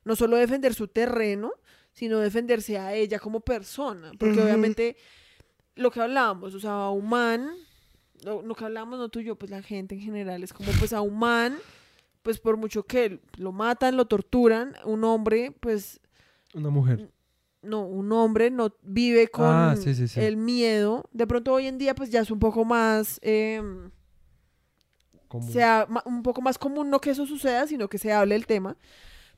no 0.06 0.16
solo 0.16 0.38
defender 0.38 0.74
su 0.74 0.88
terreno, 0.88 1.52
sino 1.92 2.20
defenderse 2.20 2.78
a 2.78 2.94
ella 2.94 3.20
como 3.20 3.42
persona, 3.42 4.12
porque 4.18 4.42
obviamente 4.42 4.96
lo 5.76 5.92
que 5.92 6.00
hablábamos, 6.00 6.54
o 6.56 6.60
sea, 6.60 6.72
a 6.72 6.92
un 6.92 7.10
man, 7.10 7.50
lo, 8.24 8.42
lo 8.42 8.56
que 8.56 8.64
hablábamos 8.66 9.00
no 9.00 9.10
tú 9.10 9.20
y 9.20 9.26
yo, 9.26 9.36
pues 9.36 9.52
la 9.52 9.62
gente 9.62 9.96
en 9.96 10.02
general 10.02 10.44
es 10.44 10.54
como 10.54 10.72
pues 10.80 10.94
a 10.94 11.02
un 11.02 11.20
man, 11.20 11.58
pues 12.24 12.40
por 12.40 12.56
mucho 12.58 12.84
que 12.84 13.20
lo 13.38 13.52
matan, 13.52 13.98
lo 13.98 14.06
torturan, 14.06 14.76
un 14.86 15.04
hombre, 15.04 15.52
pues 15.60 16.00
Una 16.54 16.70
mujer. 16.70 17.10
No, 17.68 17.86
un 17.86 18.12
hombre 18.12 18.50
no 18.50 18.74
vive 18.82 19.28
con 19.28 19.46
Ah, 19.46 19.76
sí, 19.78 19.94
sí, 19.94 20.08
sí. 20.08 20.20
el 20.20 20.38
miedo. 20.38 21.08
De 21.12 21.28
pronto 21.28 21.54
hoy 21.54 21.68
en 21.68 21.78
día 21.78 21.94
pues 21.94 22.10
ya 22.10 22.22
es 22.22 22.32
un 22.32 22.40
poco 22.40 22.66
más, 22.66 23.20
em, 23.22 23.92
sea 25.50 25.88
un 26.06 26.24
poco 26.24 26.42
más 26.42 26.58
común 26.58 26.90
no 26.90 27.00
que 27.02 27.10
eso 27.12 27.26
suceda, 27.26 27.68
sino 27.68 27.88
que 27.90 27.98
se 27.98 28.14
hable 28.14 28.36
el 28.36 28.46
tema. 28.46 28.78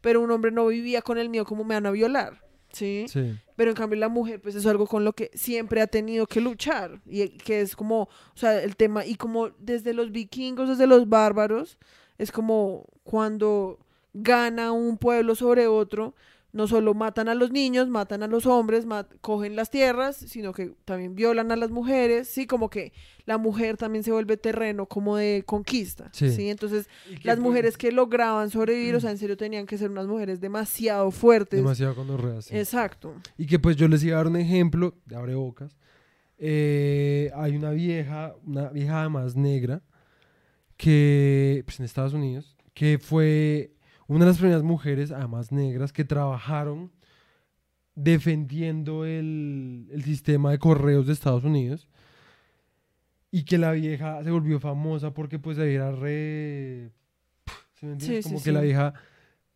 Pero 0.01 0.21
un 0.21 0.31
hombre 0.31 0.51
no 0.51 0.67
vivía 0.67 1.01
con 1.01 1.17
el 1.17 1.29
miedo 1.29 1.45
como 1.45 1.63
me 1.63 1.75
van 1.75 1.85
a 1.85 1.91
violar, 1.91 2.41
¿sí? 2.71 3.05
Sí. 3.09 3.37
Pero 3.55 3.71
en 3.71 3.75
cambio 3.75 3.99
la 3.99 4.07
mujer, 4.07 4.39
pues 4.41 4.55
es 4.55 4.65
algo 4.65 4.87
con 4.87 5.03
lo 5.03 5.11
que 5.13 5.29
siempre 5.33 5.81
ha 5.81 5.87
tenido 5.87 6.25
que 6.27 6.39
luchar. 6.39 7.01
Y 7.05 7.27
que 7.29 7.59
es 7.61 7.75
como, 7.75 8.03
o 8.03 8.37
sea, 8.37 8.61
el 8.63 8.77
tema, 8.77 9.05
y 9.05 9.15
como 9.15 9.49
desde 9.59 9.93
los 9.93 10.11
vikingos, 10.11 10.69
desde 10.69 10.87
los 10.87 11.09
bárbaros, 11.09 11.77
es 12.17 12.31
como 12.31 12.85
cuando 13.03 13.79
gana 14.13 14.71
un 14.71 14.97
pueblo 14.97 15.35
sobre 15.35 15.67
otro, 15.67 16.15
no 16.51 16.67
solo 16.67 16.93
matan 16.95 17.27
a 17.29 17.35
los 17.35 17.51
niños, 17.51 17.89
matan 17.89 18.23
a 18.23 18.27
los 18.27 18.45
hombres, 18.47 18.85
cogen 19.21 19.55
las 19.55 19.69
tierras, 19.69 20.15
sino 20.15 20.51
que 20.51 20.73
también 20.85 21.13
violan 21.13 21.51
a 21.51 21.55
las 21.55 21.69
mujeres, 21.69 22.27
sí, 22.27 22.47
como 22.47 22.69
que 22.71 22.91
la 23.25 23.37
mujer 23.37 23.77
también 23.77 24.03
se 24.03 24.11
vuelve 24.11 24.35
terreno 24.37 24.87
como 24.87 25.15
de 25.15 25.43
conquista, 25.45 26.09
Sí. 26.11 26.31
sí, 26.31 26.49
entonces 26.49 26.89
las 27.21 27.37
mujeres 27.39 27.77
que 27.77 27.91
lograban 27.91 28.49
sobrevivir, 28.49 28.95
o 28.95 28.99
sea, 28.99 29.11
en 29.11 29.19
serio 29.19 29.37
tenían 29.37 29.67
que 29.67 29.77
ser 29.77 29.91
unas 29.91 30.07
mujeres 30.07 30.41
demasiado 30.41 31.11
fuertes. 31.11 31.59
Demasiado 31.59 31.93
cuando 31.93 32.17
reas. 32.17 32.51
Exacto. 32.51 33.13
Y 33.37 33.45
que 33.45 33.59
pues 33.59 33.75
yo 33.75 33.87
les 33.87 34.03
iba 34.03 34.15
a 34.15 34.17
dar 34.17 34.27
un 34.27 34.37
ejemplo 34.37 34.95
de 35.05 35.15
abre 35.15 35.35
bocas. 35.35 35.77
Eh, 36.39 37.29
hay 37.35 37.55
una 37.55 37.69
vieja, 37.71 38.33
una 38.45 38.69
vieja 38.69 39.01
además 39.01 39.35
negra, 39.35 39.83
que 40.77 41.61
pues 41.65 41.79
en 41.79 41.85
Estados 41.85 42.13
Unidos, 42.13 42.55
que 42.73 42.97
fue 42.97 43.73
una 44.09 44.25
de 44.25 44.31
las 44.31 44.39
primeras 44.39 44.63
mujeres, 44.63 45.11
además 45.11 45.51
negras, 45.51 45.93
que 45.93 46.03
trabajaron 46.03 46.91
defendiendo 47.93 49.05
el, 49.05 49.87
el 49.91 50.03
sistema 50.03 50.51
de 50.51 50.57
correos 50.57 51.05
de 51.05 51.13
Estados 51.13 51.43
Unidos. 51.43 51.87
Y 53.31 53.43
que 53.43 53.59
la 53.59 53.71
vieja 53.73 54.23
se 54.23 54.31
volvió 54.31 54.59
famosa 54.59 55.13
porque 55.13 55.37
pues 55.37 55.59
era 55.59 55.91
re... 55.91 56.91
¿sí 57.75 57.85
me? 57.85 57.99
Sí, 57.99 58.21
Como 58.23 58.39
sí, 58.39 58.43
que 58.43 58.51
la 58.51 58.61
vieja 58.61 58.93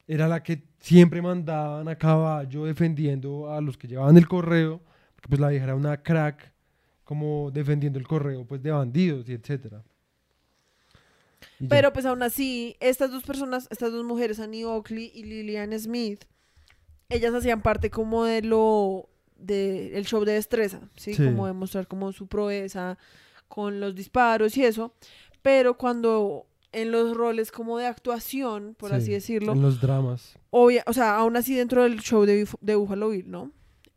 era 0.08 0.28
la 0.28 0.44
que 0.44 0.64
siempre 0.80 1.22
mandaban 1.22 1.88
a 1.88 1.96
caballo 1.96 2.66
defendiendo 2.66 3.52
a 3.52 3.60
los 3.60 3.76
que 3.78 3.88
llevaban 3.88 4.18
el 4.18 4.28
correo, 4.28 4.82
porque 5.16 5.30
pues 5.30 5.42
la 5.42 5.50
vieja 5.50 5.64
era 5.64 5.76
una 5.76 5.98
crack, 5.98 6.54
como 7.04 7.50
defendiendo 7.52 7.98
el 7.98 8.08
correo 8.08 8.46
pues 8.46 8.62
de 8.62 8.70
bandidos 8.70 9.28
y 9.30 9.34
etcétera. 9.34 9.84
Pero 11.70 11.94
pues 11.94 12.06
aún 12.06 12.24
así, 12.24 12.76
estas 12.80 13.12
dos 13.12 13.24
personas, 13.24 13.68
estas 13.72 13.92
dos 13.92 14.04
mujeres, 14.04 14.40
Annie 14.40 14.66
Oakley 14.66 15.12
y 15.14 15.24
Lillian 15.24 15.78
Smith, 15.80 16.26
ellas 17.10 17.34
hacían 17.34 17.62
parte 17.62 17.90
como 17.90 18.26
de 18.26 18.42
lo 18.42 19.10
de 19.38 19.98
el 19.98 20.06
show 20.06 20.24
de 20.24 20.34
destreza, 20.34 20.82
¿sí? 20.96 21.14
Sí. 21.14 21.26
Como 21.26 21.48
demostrar 21.48 21.88
como 21.88 22.12
su 22.12 22.28
proeza 22.28 22.98
con 23.48 23.80
los 23.80 23.94
disparos 23.94 24.56
y 24.58 24.64
eso, 24.66 24.94
pero 25.42 25.78
cuando 25.78 26.48
en 26.72 26.92
los 26.92 27.16
roles 27.16 27.52
como 27.52 27.78
de 27.78 27.86
actuación, 27.86 28.76
por 28.78 28.90
Sí, 28.90 28.96
así 28.96 29.12
decirlo, 29.12 29.52
En 29.52 29.62
los 29.62 29.80
dramas. 29.80 30.38
obvia, 30.50 30.84
o 30.88 30.94
sea, 30.94 31.16
aún 31.18 31.36
así 31.38 31.54
dentro 31.56 31.84
del 31.84 32.00
show 32.00 32.26
de, 32.26 32.48
de 32.62 32.76
Buffalo 32.76 33.10
Bill, 33.10 33.30
¿no? 33.30 33.52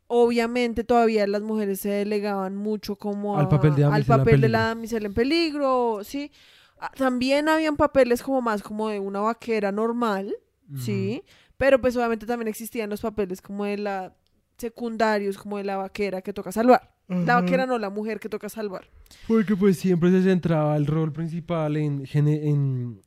Obviamente 0.09 0.83
todavía 0.83 1.25
las 1.27 1.41
mujeres 1.41 1.79
se 1.81 1.89
delegaban 1.89 2.55
mucho 2.55 2.95
como 2.95 3.37
Al 3.37 3.49
papel 3.49 3.75
de 3.75 3.83
al 3.83 3.91
damisela 3.91 4.15
en 4.15 4.19
papel 4.19 4.41
de 4.41 4.49
la 4.49 4.59
damisela 4.67 5.07
en 5.07 5.13
peligro, 5.13 5.99
sí. 6.03 6.31
También 6.95 7.49
habían 7.49 7.75
papeles 7.75 8.21
como 8.21 8.41
más 8.41 8.61
como 8.61 8.89
de 8.89 8.99
una 8.99 9.21
vaquera 9.21 9.71
normal, 9.71 10.35
sí, 10.77 11.23
pero 11.57 11.79
pues 11.81 11.95
obviamente 11.95 12.25
también 12.25 12.47
existían 12.47 12.89
los 12.89 13.01
papeles 13.01 13.41
como 13.41 13.65
de 13.65 13.77
la 13.77 14.15
secundarios, 14.57 15.37
como 15.37 15.57
de 15.57 15.63
la 15.63 15.77
vaquera 15.77 16.21
que 16.21 16.33
toca 16.33 16.51
salvar. 16.51 16.93
La 17.07 17.39
vaquera 17.39 17.65
no, 17.65 17.77
la 17.77 17.89
mujer 17.89 18.19
que 18.19 18.27
toca 18.27 18.49
salvar. 18.49 18.89
Porque 19.27 19.55
pues 19.55 19.77
siempre 19.77 20.11
se 20.11 20.23
centraba 20.23 20.75
el 20.75 20.85
rol 20.85 21.13
principal 21.13 21.77
en, 21.77 22.03
en, 22.13 23.01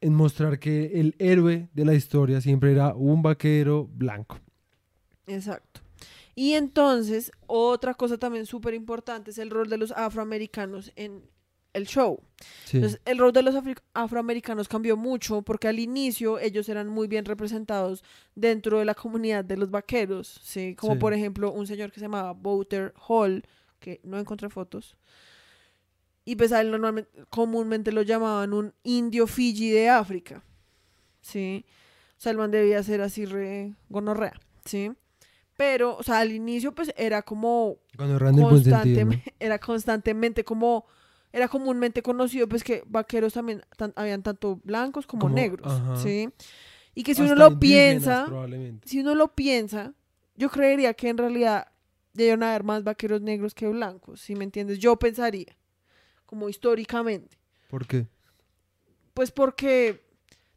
en 0.00 0.14
mostrar 0.14 0.58
que 0.58 0.86
el 0.98 1.14
héroe 1.20 1.68
de 1.72 1.84
la 1.84 1.94
historia 1.94 2.40
siempre 2.40 2.72
era 2.72 2.94
un 2.94 3.22
vaquero 3.22 3.88
blanco. 3.92 4.40
Exacto. 5.26 5.80
Y 6.34 6.54
entonces, 6.54 7.30
otra 7.46 7.94
cosa 7.94 8.18
también 8.18 8.44
súper 8.44 8.74
importante 8.74 9.30
es 9.30 9.38
el 9.38 9.50
rol 9.50 9.68
de 9.68 9.78
los 9.78 9.92
afroamericanos 9.92 10.92
en 10.96 11.22
el 11.74 11.86
show. 11.86 12.20
Sí. 12.64 12.78
Entonces, 12.78 13.00
el 13.04 13.18
rol 13.18 13.32
de 13.32 13.42
los 13.42 13.54
afroamericanos 13.92 14.68
cambió 14.68 14.96
mucho 14.96 15.42
porque 15.42 15.68
al 15.68 15.78
inicio 15.78 16.38
ellos 16.38 16.68
eran 16.68 16.88
muy 16.88 17.06
bien 17.06 17.24
representados 17.26 18.02
dentro 18.34 18.78
de 18.78 18.84
la 18.86 18.94
comunidad 18.94 19.44
de 19.44 19.56
los 19.56 19.70
vaqueros, 19.70 20.40
¿sí? 20.42 20.74
Como 20.74 20.94
Sí. 20.94 20.98
por 20.98 21.12
ejemplo 21.12 21.52
un 21.52 21.66
señor 21.66 21.90
que 21.90 22.00
se 22.00 22.06
llamaba 22.06 22.32
Bouter 22.32 22.94
Hall, 23.08 23.44
que 23.78 24.00
no 24.02 24.18
encontré 24.18 24.48
fotos. 24.48 24.96
Y 26.24 26.36
pues 26.36 26.52
a 26.52 26.62
él 26.62 26.70
normalmente, 26.70 27.10
comúnmente 27.28 27.92
lo 27.92 28.00
llamaban 28.02 28.54
un 28.54 28.72
indio 28.82 29.26
Fiji 29.26 29.70
de 29.70 29.90
África, 29.90 30.42
¿sí? 31.20 31.66
O 32.16 32.20
sea, 32.24 32.32
el 32.32 32.38
man 32.38 32.50
debía 32.50 32.82
ser 32.82 33.02
así 33.02 33.26
re 33.26 33.74
gonorrea, 33.90 34.32
¿sí? 34.64 34.90
Pero, 35.56 35.96
o 35.96 36.02
sea, 36.02 36.18
al 36.20 36.32
inicio 36.32 36.74
pues 36.74 36.92
era 36.96 37.22
como 37.22 37.76
eran 37.98 38.34
del 38.34 38.44
buen 38.44 38.64
sentido. 38.64 39.04
¿no? 39.04 39.12
era 39.38 39.58
constantemente 39.58 40.44
como, 40.44 40.86
era 41.36 41.48
comúnmente 41.48 42.00
conocido 42.00 42.48
pues 42.48 42.62
que 42.62 42.84
vaqueros 42.86 43.32
también 43.34 43.60
tan- 43.76 43.92
habían 43.96 44.22
tanto 44.22 44.60
blancos 44.62 45.04
como, 45.06 45.22
Como- 45.22 45.34
negros, 45.34 45.66
ajá. 45.72 45.96
¿sí? 45.96 46.28
Y 46.94 47.02
que 47.02 47.12
si 47.14 47.22
uno 47.22 47.34
lo 47.34 47.58
piensa, 47.58 48.26
si 48.84 49.00
uno 49.00 49.16
lo 49.16 49.34
piensa, 49.34 49.92
yo 50.36 50.48
creería 50.48 50.94
que 50.94 51.08
en 51.08 51.18
realidad 51.18 51.66
debieron 52.12 52.44
haber 52.44 52.62
más 52.62 52.84
vaqueros 52.84 53.20
negros 53.20 53.52
que 53.52 53.66
blancos, 53.66 54.20
si 54.20 54.36
me 54.36 54.44
entiendes? 54.44 54.78
Yo 54.78 54.96
pensaría, 54.96 55.56
como 56.24 56.48
históricamente. 56.48 57.36
¿Por 57.68 57.84
qué? 57.86 58.06
Pues 59.12 59.32
porque 59.32 60.04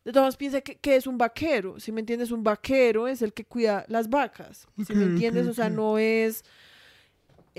de 0.06 0.12
todas 0.12 0.26
maneras 0.26 0.38
piensa 0.38 0.62
que, 0.62 0.76
que 0.78 0.96
es 0.96 1.08
un 1.08 1.18
vaquero, 1.18 1.80
si 1.80 1.92
me 1.92 2.02
entiendes, 2.02 2.30
un 2.30 2.44
vaquero 2.44 3.08
es 3.08 3.24
el 3.24 3.34
que 3.34 3.46
cuida 3.46 3.84
las 3.88 4.08
vacas, 4.10 4.68
si 4.86 4.94
me 4.94 5.06
entiendes, 5.06 5.48
o 5.48 5.54
sea, 5.56 5.70
no 5.72 5.98
es, 5.98 6.44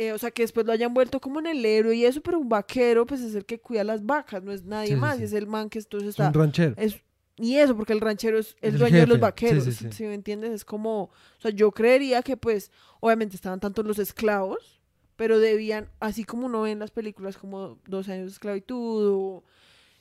eh, 0.00 0.12
o 0.12 0.18
sea, 0.18 0.30
que 0.30 0.42
después 0.42 0.64
lo 0.66 0.72
hayan 0.72 0.94
vuelto 0.94 1.20
como 1.20 1.40
en 1.40 1.46
el 1.46 1.64
héroe 1.64 1.94
y 1.96 2.04
eso, 2.04 2.20
pero 2.20 2.38
un 2.38 2.48
vaquero 2.48 3.04
pues 3.06 3.20
es 3.20 3.34
el 3.34 3.44
que 3.44 3.60
cuida 3.60 3.82
las 3.84 4.04
vacas, 4.06 4.42
no 4.42 4.52
es 4.52 4.64
nadie 4.64 4.90
Sí, 4.94 4.96
más, 4.96 5.18
sí. 5.18 5.24
es 5.24 5.32
el 5.32 5.46
man 5.46 5.68
que 5.68 5.78
entonces 5.78 6.10
Es 6.10 6.18
un 6.18 6.26
está, 6.26 6.38
ranchero. 6.38 6.74
es, 6.76 7.00
y 7.36 7.56
eso, 7.56 7.76
porque 7.76 7.92
el 7.92 8.00
ranchero 8.00 8.38
es 8.38 8.56
el 8.60 8.78
dueño 8.78 8.98
de 8.98 9.06
los 9.06 9.20
vaqueros, 9.20 9.64
si 9.64 10.04
me 10.04 10.14
entiendes, 10.14 10.50
es 10.52 10.64
como, 10.64 11.02
o 11.04 11.10
sea, 11.40 11.50
yo 11.50 11.70
creería 11.72 12.22
que 12.22 12.36
pues, 12.36 12.70
obviamente 13.00 13.36
estaban 13.36 13.60
tanto 13.60 13.82
los 13.82 13.98
esclavos, 13.98 14.80
pero 15.16 15.38
debían, 15.38 15.88
así 16.00 16.24
como 16.24 16.46
uno 16.46 16.62
ve 16.62 16.70
en 16.72 16.78
las 16.80 16.90
películas 16.90 17.36
como 17.36 17.78
12 17.86 18.12
años 18.12 18.26
de 18.26 18.32
esclavitud 18.32 19.08
o 19.12 19.44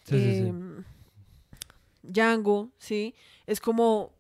em, 0.10 0.84
Django, 2.04 2.70
¿sí? 2.78 3.14
Es 3.46 3.60
como 3.60 4.14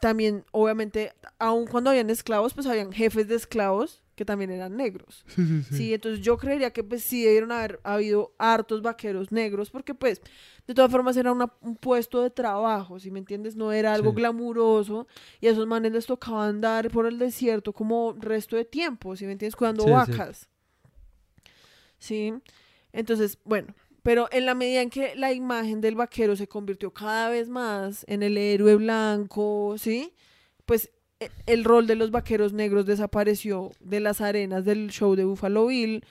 también, 0.00 0.44
obviamente, 0.52 1.12
aun 1.38 1.66
cuando 1.66 1.90
habían 1.90 2.10
esclavos, 2.10 2.54
pues 2.54 2.66
habían 2.66 2.92
jefes 2.92 3.28
de 3.28 3.34
esclavos 3.34 4.02
que 4.20 4.26
también 4.26 4.50
eran 4.50 4.76
negros. 4.76 5.24
Sí, 5.28 5.46
sí, 5.46 5.62
sí. 5.62 5.74
Sí, 5.76 5.94
entonces 5.94 6.20
yo 6.20 6.36
creería 6.36 6.70
que 6.74 6.84
pues 6.84 7.02
sí 7.02 7.24
debieron 7.24 7.52
haber 7.52 7.80
habido 7.84 8.34
hartos 8.36 8.82
vaqueros 8.82 9.32
negros, 9.32 9.70
porque 9.70 9.94
pues 9.94 10.20
de 10.66 10.74
todas 10.74 10.90
formas 10.90 11.16
era 11.16 11.32
una- 11.32 11.50
un 11.62 11.74
puesto 11.74 12.20
de 12.20 12.28
trabajo, 12.28 13.00
si 13.00 13.10
me 13.10 13.18
entiendes, 13.18 13.56
no 13.56 13.72
era 13.72 13.94
algo 13.94 14.10
glamuroso 14.16 15.06
y 15.40 15.46
a 15.46 15.52
esos 15.52 15.66
manes 15.66 15.92
les 15.92 16.04
tocaba 16.04 16.46
andar 16.46 16.90
por 16.90 17.06
el 17.06 17.18
desierto 17.18 17.72
como 17.72 18.12
resto 18.12 18.56
de 18.56 18.66
tiempo, 18.66 19.16
si 19.16 19.24
me 19.24 19.32
entiendes, 19.32 19.56
cuidando 19.56 19.84
vacas. 20.18 20.48
Sí, 21.98 22.34
entonces, 22.92 23.38
bueno, 23.44 23.74
pero 24.02 24.28
en 24.32 24.44
la 24.44 24.54
medida 24.54 24.82
en 24.82 24.90
que 24.90 25.14
la 25.16 25.32
imagen 25.32 25.80
del 25.80 25.94
vaquero 25.94 26.36
se 26.36 26.46
convirtió 26.46 26.92
cada 26.92 27.30
vez 27.30 27.48
más 27.48 28.04
en 28.06 28.22
el 28.22 28.36
héroe 28.36 28.76
blanco, 28.76 29.76
¿sí? 29.78 30.12
Pues 30.66 30.90
el 31.46 31.64
rol 31.64 31.86
de 31.86 31.96
los 31.96 32.10
vaqueros 32.10 32.52
negros 32.52 32.86
desapareció 32.86 33.72
de 33.80 34.00
las 34.00 34.20
arenas 34.20 34.64
del 34.64 34.90
show 34.90 35.14
de 35.16 35.24
Buffalo 35.24 35.66
Bill 35.66 36.04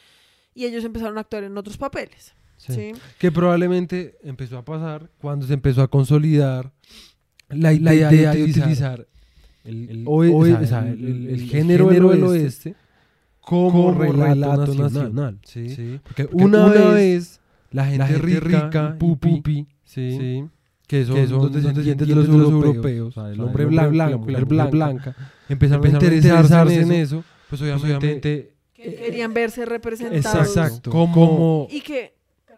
y 0.53 0.65
ellos 0.65 0.83
empezaron 0.83 1.17
a 1.17 1.21
actuar 1.21 1.43
en 1.43 1.57
otros 1.57 1.77
papeles, 1.77 2.33
Sí. 2.57 2.73
¿sí? 2.73 2.91
Que 3.17 3.31
probablemente 3.31 4.17
empezó 4.23 4.57
a 4.57 4.65
pasar 4.65 5.09
cuando 5.19 5.47
se 5.47 5.53
empezó 5.53 5.81
a 5.81 5.87
consolidar 5.87 6.71
la, 7.49 7.71
la 7.71 7.93
idea, 7.93 8.11
idea 8.13 8.31
de 8.31 8.37
de 8.37 8.43
utilizar 8.43 9.07
el, 9.63 9.89
el 9.89 10.05
oe- 10.05 10.29
oe- 10.29 10.53
o 10.53 10.57
sea, 10.57 10.59
o 10.59 10.65
sea, 10.67 10.79
el- 10.91 11.05
el- 11.05 11.27
el 11.27 11.29
el 11.41 11.49
género 11.49 11.87
género 11.89 12.09
del 12.09 12.23
oeste 12.25 12.75
como, 13.39 13.71
como 13.71 13.93
relato, 14.03 14.25
relato 14.25 14.59
nacional. 14.75 14.93
nacional, 14.93 15.39
¿sí? 15.43 15.69
¿sí? 15.69 15.99
Porque 16.03 16.25
Porque 16.25 16.43
una, 16.43 16.65
una 16.65 16.89
vez 16.91 17.39
la 17.71 17.85
gente, 17.85 17.97
la 17.99 18.07
gente 18.07 18.21
rica, 18.21 18.39
rica 18.65 18.89
y 18.91 18.95
y 19.05 19.15
pupi, 19.15 19.67
¿sí? 19.85 20.17
¿sí? 20.19 20.45
Que 20.89 21.05
son, 21.05 21.15
que 21.17 21.27
son 21.27 21.37
los 21.37 21.53
descendientes 21.53 22.07
descendientes 22.07 22.07
de 22.07 22.37
los 22.39 22.51
europeos, 22.51 23.15
o 23.15 23.21
sea, 23.21 23.31
el 23.31 23.39
hombre 23.39 23.65
blanco, 23.65 23.95
la 23.95 24.17
mujer 24.17 24.45
blanca, 24.45 24.71
blanca, 24.71 25.15
empezaron, 25.47 25.85
empezaron 25.85 26.11
a 26.11 26.15
a 26.15 26.15
interesarse 26.15 26.81
en 26.81 26.91
eso, 26.91 27.23
pues 27.47 27.61
obviamente, 27.61 28.53
Que 28.73 28.95
querían 28.95 29.31
verse 29.31 29.65
representados. 29.67 30.47
exacto, 30.47 30.89
como 30.89 31.67
Y 31.69 31.81
que, 31.81 32.15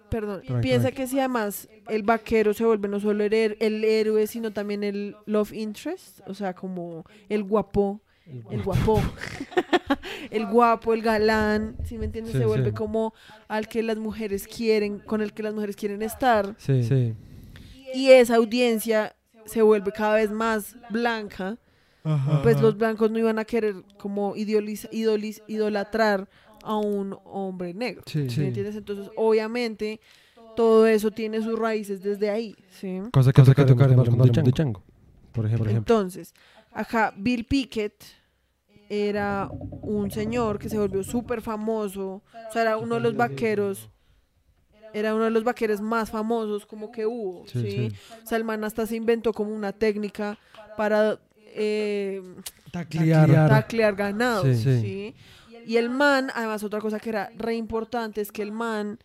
perdón, 0.09 0.43
piensa 0.61 0.93
que 0.93 1.07
si 1.07 1.19
además 1.19 1.67
el 1.89 2.03
vaquero 2.03 2.53
se 2.53 2.63
vuelve 2.63 2.87
no 2.87 3.01
solo 3.01 3.25
el, 3.25 3.33
héroe, 3.33 4.25
sino 4.27 4.51
también 4.51 4.85
el 4.85 5.17
love 5.25 5.51
interest, 5.51 6.21
o 6.25 6.33
sea, 6.33 6.53
como 6.53 7.03
el 7.27 7.43
guapo, 7.43 7.99
el 8.49 8.63
guapo, 8.63 9.01
el 10.31 10.45
guapo, 10.45 10.93
el 10.93 11.01
galán, 11.01 11.75
si 11.83 11.97
me 11.97 12.05
entiendes? 12.05 12.31
Sí, 12.31 12.39
se 12.39 12.45
vuelve 12.45 12.69
sí. 12.69 12.75
como 12.75 13.13
al 13.49 13.67
que 13.67 13.83
las 13.83 13.97
mujeres 13.97 14.47
quieren, 14.47 14.99
con 14.99 15.21
el 15.21 15.33
que 15.33 15.43
las 15.43 15.53
mujeres 15.53 15.75
quieren 15.75 16.01
estar. 16.01 16.55
sí, 16.57 16.81
sí. 16.85 17.13
Y 17.93 18.09
esa 18.11 18.35
audiencia 18.35 19.15
se 19.45 19.61
vuelve 19.61 19.91
cada 19.91 20.15
vez 20.15 20.31
más 20.31 20.75
blanca, 20.87 21.57
pues 22.43 22.59
los 22.61 22.77
blancos 22.77 23.11
no 23.11 23.19
iban 23.19 23.37
a 23.39 23.45
querer 23.45 23.75
como 23.97 24.35
idoliza- 24.35 24.89
idolis- 24.89 25.41
idolatrar 25.47 26.27
a 26.63 26.77
un 26.77 27.17
hombre 27.23 27.73
negro. 27.73 28.03
Sí, 28.05 28.23
¿sí 28.23 28.35
sí. 28.35 28.39
me 28.41 28.47
entiendes? 28.47 28.75
Entonces, 28.75 29.09
obviamente, 29.15 29.99
todo 30.53 30.85
eso 30.87 31.11
tiene 31.11 31.41
sus 31.41 31.57
raíces 31.57 32.01
desde 32.01 32.29
ahí, 32.29 32.55
¿sí? 32.69 32.99
cosa 33.11 33.31
que, 33.31 33.41
cosa 33.41 33.53
que 33.55 33.65
tocaremos 33.65 34.07
cuando 34.07 34.23
hablemos 34.23 34.45
de 34.45 34.51
Chango, 34.53 34.83
por 35.31 35.45
ejemplo. 35.45 35.69
Entonces, 35.71 36.33
Acá 36.73 37.13
Bill 37.17 37.43
Pickett 37.45 38.03
era 38.89 39.49
un 39.81 40.11
señor 40.11 40.59
que 40.59 40.69
se 40.69 40.77
volvió 40.77 41.03
súper 41.03 41.41
famoso, 41.41 42.07
o 42.07 42.23
sea, 42.47 42.61
era 42.63 42.77
uno 42.77 42.95
de 42.95 43.01
los 43.01 43.13
vaqueros, 43.17 43.89
era 44.93 45.15
uno 45.15 45.25
de 45.25 45.31
los 45.31 45.43
vaqueros 45.43 45.81
más 45.81 46.09
famosos 46.11 46.65
como 46.65 46.91
que 46.91 47.05
hubo, 47.05 47.45
Sí, 47.47 47.61
¿sí? 47.61 47.71
sí. 47.71 47.95
O 48.23 48.27
sea, 48.27 48.37
el 48.37 48.43
man 48.43 48.63
hasta 48.63 48.85
se 48.85 48.95
inventó 48.95 49.33
como 49.33 49.53
una 49.55 49.71
técnica 49.73 50.37
para 50.77 51.19
eh, 51.53 52.21
Taclear. 52.71 53.49
taclear 53.49 53.95
ganado, 53.95 54.43
Sí. 54.43 54.55
sí. 54.55 54.81
Sí. 54.81 55.15
Y 55.65 55.77
el 55.77 55.89
man, 55.89 56.31
además 56.33 56.63
otra 56.63 56.79
cosa 56.79 56.99
que 56.99 57.09
era 57.09 57.29
re 57.37 57.55
importante 57.55 58.21
es 58.21 58.31
que 58.31 58.41
el 58.41 58.51
man 58.51 58.97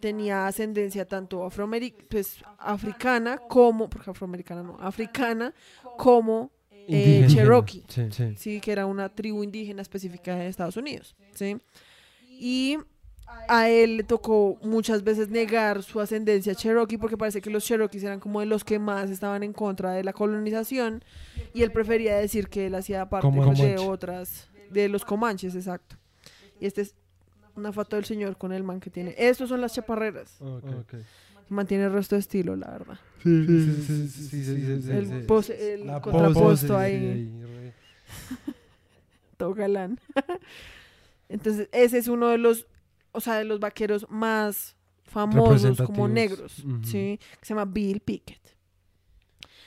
tenía 0.00 0.46
ascendencia 0.46 1.06
tanto 1.06 1.46
afroameri- 1.48 1.94
pues, 2.08 2.38
africana 2.58 3.38
como, 3.38 3.88
porque 3.88 4.10
afroamericana 4.10 4.62
no, 4.62 4.76
africana 4.80 5.54
como 5.96 6.50
eh. 6.70 7.26
Cherokee, 7.30 7.84
Sí, 7.88 8.08
sí. 8.10 8.34
sí, 8.36 8.60
que 8.60 8.72
era 8.72 8.84
una 8.86 9.08
tribu 9.08 9.42
indígena 9.42 9.80
específica 9.80 10.34
de 10.36 10.48
Estados 10.48 10.76
Unidos, 10.76 11.14
sí. 11.32 11.56
Y 12.28 12.76
a 13.48 13.68
él 13.68 13.98
le 13.98 14.02
tocó 14.04 14.58
muchas 14.62 15.02
veces 15.04 15.28
negar 15.28 15.82
su 15.82 16.00
ascendencia 16.00 16.54
Cherokee 16.54 16.98
porque 16.98 17.16
parece 17.16 17.40
que 17.40 17.50
los 17.50 17.64
Cherokees 17.64 18.02
eran 18.04 18.20
como 18.20 18.40
de 18.40 18.46
los 18.46 18.64
que 18.64 18.78
más 18.78 19.10
estaban 19.10 19.42
en 19.42 19.52
contra 19.52 19.92
de 19.92 20.02
la 20.04 20.12
colonización 20.12 21.02
y 21.52 21.62
él 21.62 21.70
prefería 21.72 22.16
decir 22.16 22.48
que 22.48 22.66
él 22.66 22.74
hacía 22.74 23.08
parte 23.08 23.26
Como 23.26 23.44
pues, 23.44 23.58
de 23.58 23.78
otras, 23.78 24.48
de 24.70 24.88
los 24.88 25.04
comanches, 25.04 25.54
exacto. 25.54 25.96
Y 26.60 26.66
este 26.66 26.82
es 26.82 26.94
una 27.56 27.72
foto 27.72 27.96
del 27.96 28.04
señor 28.04 28.36
con 28.36 28.52
el 28.52 28.62
man 28.62 28.80
que 28.80 28.90
tiene. 28.90 29.14
Estos 29.18 29.48
son 29.48 29.60
las 29.60 29.74
chaparreras. 29.74 30.40
Ok. 30.40 30.94
Mantiene 31.50 31.84
el 31.84 31.92
resto 31.92 32.14
de 32.16 32.20
estilo, 32.20 32.56
la 32.56 32.70
verdad. 32.70 32.98
Sí, 33.22 33.46
sí, 33.46 33.84
sí, 33.86 34.08
sí, 34.08 34.08
sí, 34.08 34.44
sí, 34.44 34.82
sí, 34.82 34.90
el 34.90 35.06
sí. 35.06 35.14
pose- 35.26 35.74
el 35.74 35.86
La 35.86 36.00
contrapuesto 36.00 36.40
pose, 36.42 36.66
sí, 36.68 36.72
ahí, 36.72 36.94
ahí, 36.94 37.72
todo 39.36 39.54
galán. 39.54 40.00
Entonces, 41.28 41.68
ese 41.72 41.98
es 41.98 42.08
uno 42.08 42.28
de 42.28 42.38
los, 42.38 42.66
o 43.14 43.20
sea, 43.20 43.36
de 43.38 43.44
los 43.44 43.60
vaqueros 43.60 44.06
más 44.10 44.76
famosos 45.04 45.76
como 45.86 46.08
negros. 46.08 46.52
¿sí? 46.84 47.18
Que 47.40 47.46
se 47.46 47.54
llama 47.54 47.64
Bill 47.64 48.00
Pickett. 48.00 48.54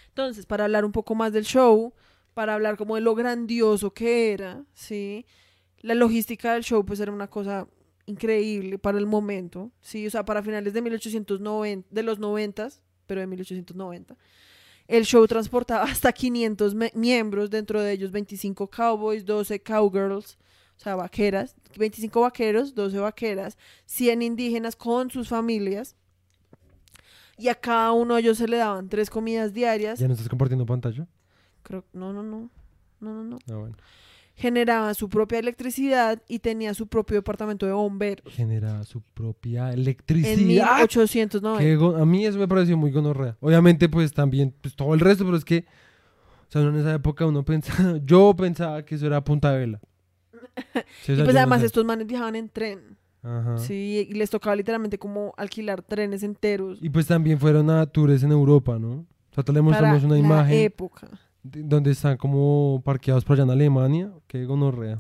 Entonces, 0.10 0.46
para 0.46 0.66
hablar 0.66 0.84
un 0.86 0.92
poco 0.92 1.16
más 1.16 1.32
del 1.34 1.46
show, 1.46 1.94
para 2.34 2.54
hablar 2.54 2.78
como 2.78 2.96
de 2.96 3.02
lo 3.02 3.16
grandioso 3.16 3.94
que 3.94 4.32
era, 4.34 4.64
¿sí? 4.74 5.26
La 5.80 5.94
logística 5.96 6.54
del 6.54 6.64
show 6.64 6.84
pues 6.86 7.00
era 7.00 7.12
una 7.12 7.28
cosa 7.28 7.68
increíble 8.08 8.80
para 8.80 8.98
el 8.98 9.06
momento, 9.06 9.72
¿sí? 9.82 10.08
O 10.08 10.10
sea, 10.10 10.26
para 10.26 10.42
finales 10.42 10.74
de 10.74 10.82
1890, 10.82 11.88
de 11.92 12.04
los 12.04 12.20
90, 12.20 12.70
pero 13.06 13.22
de 13.22 13.28
1890. 13.28 14.16
El 14.88 15.06
show 15.06 15.26
transportaba 15.28 15.84
hasta 15.86 16.12
500 16.12 16.74
me- 16.74 16.92
miembros, 16.96 17.50
dentro 17.50 17.82
de 17.82 17.92
ellos 17.92 18.12
25 18.12 18.70
cowboys, 18.70 19.26
12 19.26 19.62
cowgirls, 19.62 20.38
o 20.78 20.80
sea, 20.80 20.96
vaqueras, 20.96 21.56
25 21.78 22.22
vaqueros, 22.22 22.76
12 22.76 23.00
vaqueras, 23.00 23.58
100 23.86 24.22
indígenas 24.22 24.76
con 24.76 25.10
sus 25.10 25.28
familias. 25.28 25.96
Y 27.38 27.50
a 27.50 27.56
cada 27.56 27.92
uno 27.92 28.16
de 28.16 28.22
ellos 28.22 28.38
se 28.38 28.48
le 28.48 28.58
daban 28.58 28.90
tres 28.90 29.10
comidas 29.10 29.54
diarias. 29.54 30.00
¿Ya 30.00 30.08
no 30.08 30.14
estás 30.14 30.30
compartiendo 30.30 30.66
pantalla? 30.66 31.08
Creo, 31.64 31.84
no, 31.94 32.14
no, 32.14 32.24
no. 32.24 32.50
No, 33.00 33.14
no, 33.14 33.24
no. 33.24 33.38
Ah, 33.52 33.56
bueno. 33.58 33.76
Generaba 34.36 34.94
su 34.94 35.10
propia 35.10 35.40
electricidad 35.40 36.22
y 36.28 36.40
tenía 36.40 36.74
su 36.76 36.88
propio 36.88 37.18
departamento 37.18 37.66
de 37.66 37.72
bomberos. 37.74 38.32
Genera 38.34 38.84
su 38.84 39.02
propia 39.02 39.70
En 39.74 39.80
electricidad. 39.80 40.38
1890. 40.38 41.60
Qué 41.64 41.76
go- 41.76 41.96
a 41.96 42.06
mí 42.06 42.26
eso 42.26 42.38
me 42.40 42.48
pareció 42.48 42.78
muy 42.78 42.92
gonorrea. 42.92 43.36
Obviamente, 43.40 43.90
pues 43.90 44.14
también, 44.14 44.54
pues 44.62 44.76
todo 44.76 44.94
el 44.94 45.00
resto, 45.00 45.26
pero 45.26 45.38
es 45.38 45.46
que, 45.46 45.66
o 46.48 46.52
sea, 46.52 46.62
en 46.62 46.76
esa 46.76 46.94
época 46.94 47.26
uno 47.26 47.44
pensaba, 47.44 47.98
yo 48.06 48.36
pensaba 48.36 48.84
que 48.86 48.96
eso 48.96 49.06
era 49.08 49.24
punta 49.24 49.52
de 49.52 49.60
vela. 49.60 49.80
Sí, 51.04 51.14
Y 51.14 51.24
pues 51.24 51.36
además 51.36 51.62
estos 51.64 51.86
manes 51.86 52.08
viajaban 52.08 52.36
en 52.36 52.50
tren. 52.50 52.98
Ajá. 53.24 53.58
Sí, 53.58 54.08
y 54.10 54.14
les 54.14 54.30
tocaba 54.30 54.56
literalmente 54.56 54.98
como 54.98 55.34
alquilar 55.38 55.82
trenes 55.82 56.24
enteros. 56.24 56.80
Y 56.82 56.90
pues 56.90 57.08
también 57.08 57.40
fueron 57.40 57.70
a 57.70 57.86
tours 57.86 58.24
en 58.24 58.32
Europa, 58.32 58.78
¿no? 58.80 58.92
O 59.32 59.34
sea, 59.34 59.44
te 59.44 59.52
le 59.52 59.60
para 59.60 59.70
mostramos 59.72 60.04
una 60.04 60.18
imagen 60.18 60.60
época. 60.60 61.10
donde 61.44 61.92
están 61.92 62.18
como 62.18 62.82
parqueados 62.86 63.26
por 63.26 63.34
allá 63.36 63.44
en 63.44 63.50
Alemania. 63.52 64.12
Qué 64.28 64.46
gonorrea. 64.46 65.00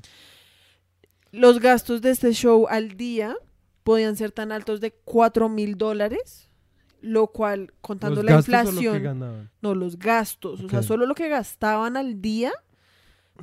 Los 1.32 1.60
gastos 1.60 2.02
de 2.02 2.12
este 2.12 2.34
show 2.34 2.68
al 2.70 2.98
día 2.98 3.36
podían 3.84 4.16
ser 4.16 4.32
tan 4.32 4.52
altos 4.52 4.82
de 4.82 4.92
4 4.92 5.50
mil 5.50 5.78
dólares, 5.78 6.50
lo 7.02 7.28
cual, 7.28 7.74
contando 7.82 8.24
¿Los 8.24 8.26
la 8.26 8.32
gastos 8.34 8.54
o 8.54 8.72
lo 8.72 8.80
que 8.80 8.86
inflación, 8.86 9.04
ganaban? 9.04 9.52
no, 9.62 9.76
los 9.76 9.98
gastos, 10.00 10.62
o 10.64 10.70
sea, 10.70 10.84
solo 10.84 11.06
lo 11.06 11.16
que 11.16 11.30
gastaban 11.30 11.96
al 11.98 12.22
día 12.22 12.52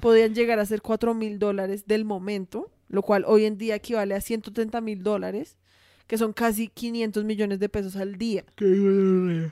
podían 0.00 0.34
llegar 0.34 0.58
a 0.58 0.66
ser 0.66 0.82
4 0.82 1.14
mil 1.14 1.38
dólares 1.38 1.86
del 1.86 2.04
momento, 2.04 2.70
lo 2.88 3.02
cual 3.02 3.24
hoy 3.26 3.44
en 3.44 3.58
día 3.58 3.74
equivale 3.74 4.14
a 4.14 4.20
130 4.20 4.80
mil 4.80 5.02
dólares, 5.02 5.56
que 6.06 6.18
son 6.18 6.32
casi 6.32 6.68
500 6.68 7.24
millones 7.24 7.58
de 7.58 7.68
pesos 7.68 7.96
al 7.96 8.16
día. 8.16 8.44
Qué. 8.56 9.50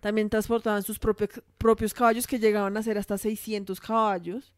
También 0.00 0.30
transportaban 0.30 0.82
sus 0.82 0.98
propios, 0.98 1.42
propios 1.58 1.92
caballos 1.92 2.26
que 2.26 2.38
llegaban 2.38 2.76
a 2.76 2.82
ser 2.82 2.98
hasta 2.98 3.18
600 3.18 3.80
caballos 3.80 4.52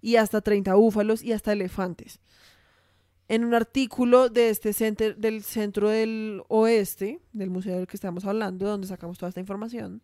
y 0.00 0.16
hasta 0.16 0.40
30 0.40 0.74
búfalos 0.74 1.22
y 1.22 1.32
hasta 1.32 1.52
elefantes. 1.52 2.20
En 3.28 3.44
un 3.44 3.54
artículo 3.54 4.28
de 4.28 4.50
este 4.50 4.72
center, 4.72 5.16
del 5.16 5.42
centro 5.44 5.88
del 5.88 6.42
oeste, 6.48 7.20
del 7.32 7.48
museo 7.48 7.76
del 7.76 7.86
que 7.86 7.96
estamos 7.96 8.24
hablando, 8.24 8.66
donde 8.66 8.88
sacamos 8.88 9.18
toda 9.18 9.28
esta 9.28 9.40
información, 9.40 10.02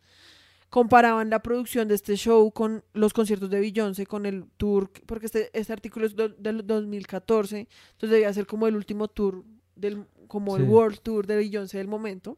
comparaban 0.76 1.30
la 1.30 1.38
producción 1.40 1.88
de 1.88 1.94
este 1.94 2.16
show 2.16 2.52
con 2.52 2.84
los 2.92 3.14
conciertos 3.14 3.48
de 3.48 3.60
Beyoncé, 3.60 4.04
con 4.04 4.26
el 4.26 4.44
tour, 4.58 4.90
porque 5.06 5.24
este, 5.24 5.48
este 5.58 5.72
artículo 5.72 6.04
es 6.04 6.14
do- 6.14 6.28
del 6.28 6.66
2014, 6.66 7.60
entonces 7.92 8.10
debía 8.10 8.30
ser 8.34 8.44
como 8.46 8.66
el 8.66 8.76
último 8.76 9.08
tour, 9.08 9.42
del, 9.74 10.04
como 10.28 10.58
el. 10.58 10.64
World 10.64 10.98
Tour 11.00 11.26
de 11.26 11.36
Beyoncé 11.36 11.78
del 11.78 11.88
momento. 11.88 12.36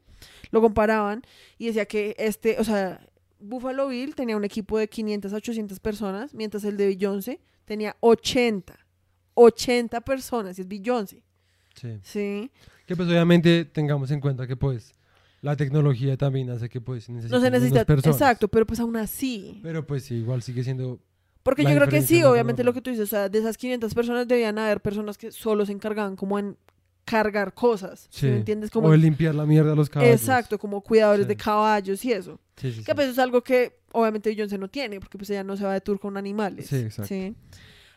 Lo 0.52 0.60
comparaban 0.60 1.22
y 1.58 1.66
decía 1.66 1.86
que 1.86 2.14
este, 2.16 2.60
o 2.60 2.64
sea, 2.64 3.04
Buffalo 3.40 3.88
Bill 3.88 4.14
tenía 4.14 4.36
un 4.36 4.44
equipo 4.44 4.78
de 4.78 4.86
500 4.88 5.32
a 5.32 5.36
800 5.36 5.80
personas, 5.80 6.32
mientras 6.32 6.62
el 6.62 6.76
de 6.76 6.86
Beyoncé 6.86 7.40
tenía 7.64 7.96
80. 7.98 8.78
80 9.34 10.00
personas, 10.02 10.56
y 10.58 10.60
es 10.62 10.68
Beyoncé. 10.68 11.24
Sí. 11.74 11.98
Sí. 12.04 12.50
Que 12.86 12.94
pues 12.94 13.08
obviamente 13.08 13.64
tengamos 13.64 14.12
en 14.12 14.20
cuenta 14.20 14.46
que 14.46 14.54
pues 14.56 14.94
la 15.40 15.56
tecnología 15.56 16.16
también 16.16 16.50
hace 16.50 16.68
que 16.68 16.80
pues 16.80 17.08
No 17.08 17.40
se 17.40 17.50
necesita. 17.50 17.84
personas. 17.84 18.16
Exacto, 18.16 18.48
pero 18.48 18.66
pues 18.66 18.80
aún 18.80 18.96
así. 18.96 19.60
Pero 19.62 19.86
pues 19.86 20.04
sí, 20.04 20.14
igual 20.16 20.42
sigue 20.42 20.64
siendo... 20.64 21.00
Porque 21.42 21.62
yo 21.64 21.70
creo 21.74 21.88
que 21.88 22.02
sí, 22.02 22.22
obviamente 22.24 22.62
lo 22.64 22.74
que 22.74 22.82
tú 22.82 22.90
dices, 22.90 23.04
o 23.04 23.06
sea, 23.10 23.28
de 23.28 23.38
esas 23.38 23.56
500 23.56 23.94
personas 23.94 24.28
debían 24.28 24.58
haber 24.58 24.80
personas 24.80 25.16
que 25.16 25.30
solo 25.32 25.64
se 25.64 25.72
encargaban 25.72 26.14
como 26.16 26.38
en 26.38 26.56
cargar 27.04 27.54
cosas. 27.54 28.06
¿sí 28.10 28.20
Sí. 28.20 28.26
me 28.26 28.36
entiendes? 28.36 28.70
Como 28.70 28.88
O 28.88 28.92
el 28.94 29.00
limpiar 29.00 29.34
la 29.34 29.46
mierda 29.46 29.72
a 29.72 29.74
los 29.74 29.88
caballos. 29.88 30.14
Exacto, 30.20 30.58
como 30.58 30.82
cuidadores 30.82 31.24
Sí. 31.24 31.28
de 31.28 31.36
caballos 31.36 32.04
y 32.04 32.12
eso. 32.12 32.38
Sí, 32.56 32.72
sí, 32.72 32.84
Que 32.84 32.94
pues 32.94 33.08
es 33.08 33.18
algo 33.18 33.42
que 33.42 33.78
obviamente 33.92 34.28
Beyoncé 34.28 34.58
no 34.58 34.68
tiene, 34.68 35.00
porque 35.00 35.16
pues 35.16 35.30
ella 35.30 35.42
no 35.44 35.56
se 35.56 35.64
va 35.64 35.72
de 35.72 35.80
tour 35.80 35.98
con 35.98 36.18
animales. 36.18 36.66
Sí, 36.66 36.76
exacto. 36.76 37.08
¿sí? 37.08 37.34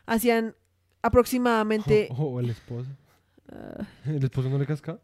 Hacían 0.06 0.56
aproximadamente... 1.02 2.08
O, 2.18 2.24
o 2.26 2.40
el 2.40 2.50
esposo. 2.52 2.90
ah, 3.52 3.86
¿El 4.06 4.24
esposo 4.24 4.50
no 4.50 4.58
le 4.58 4.66
casca? 4.66 5.00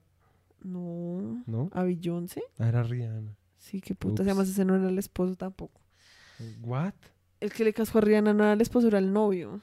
No, 0.67 1.43
¿No? 1.47 1.69
a 1.73 1.83
Beyoncé. 1.83 2.43
Ah, 2.59 2.67
era 2.69 2.83
Rihanna. 2.83 3.35
Sí, 3.57 3.81
qué 3.81 3.95
puta. 3.95 4.21
Ups. 4.23 4.27
Además 4.29 4.49
ese 4.49 4.63
no 4.65 4.75
era 4.75 4.87
el 4.89 4.99
esposo 4.99 5.35
tampoco. 5.35 5.81
¿What? 6.61 6.93
El 7.39 7.51
que 7.51 7.63
le 7.63 7.73
casó 7.73 7.97
a 7.97 8.01
Rihanna 8.01 8.33
no 8.33 8.43
era 8.43 8.53
el 8.53 8.61
esposo, 8.61 8.87
era 8.87 8.99
el 8.99 9.11
novio, 9.11 9.61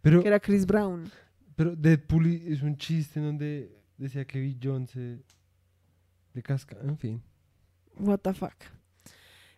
Pero, 0.00 0.22
que 0.22 0.28
era 0.28 0.40
Chris 0.40 0.66
Brown. 0.66 1.10
pero 1.56 1.74
Deadpool 1.76 2.26
es 2.26 2.62
un 2.62 2.76
chiste 2.76 3.18
en 3.20 3.26
donde 3.26 3.76
decía 3.98 4.24
que 4.26 4.40
Beyoncé 4.40 5.22
le 6.34 6.42
casca. 6.42 6.76
En 6.82 6.96
fin. 6.98 7.22
What 7.98 8.18
the 8.20 8.32
fuck. 8.34 8.54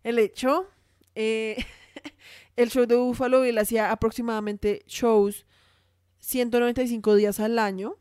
El 0.03 0.19
hecho, 0.19 0.67
eh, 1.15 1.57
el 2.57 2.69
show 2.71 2.85
de 2.87 2.97
Buffalo 2.97 3.41
Bill 3.43 3.59
hacía 3.59 3.91
aproximadamente 3.93 4.83
shows 4.87 5.47
195 6.21 7.15
días 7.17 7.39
al 7.41 7.59
año, 7.59 7.95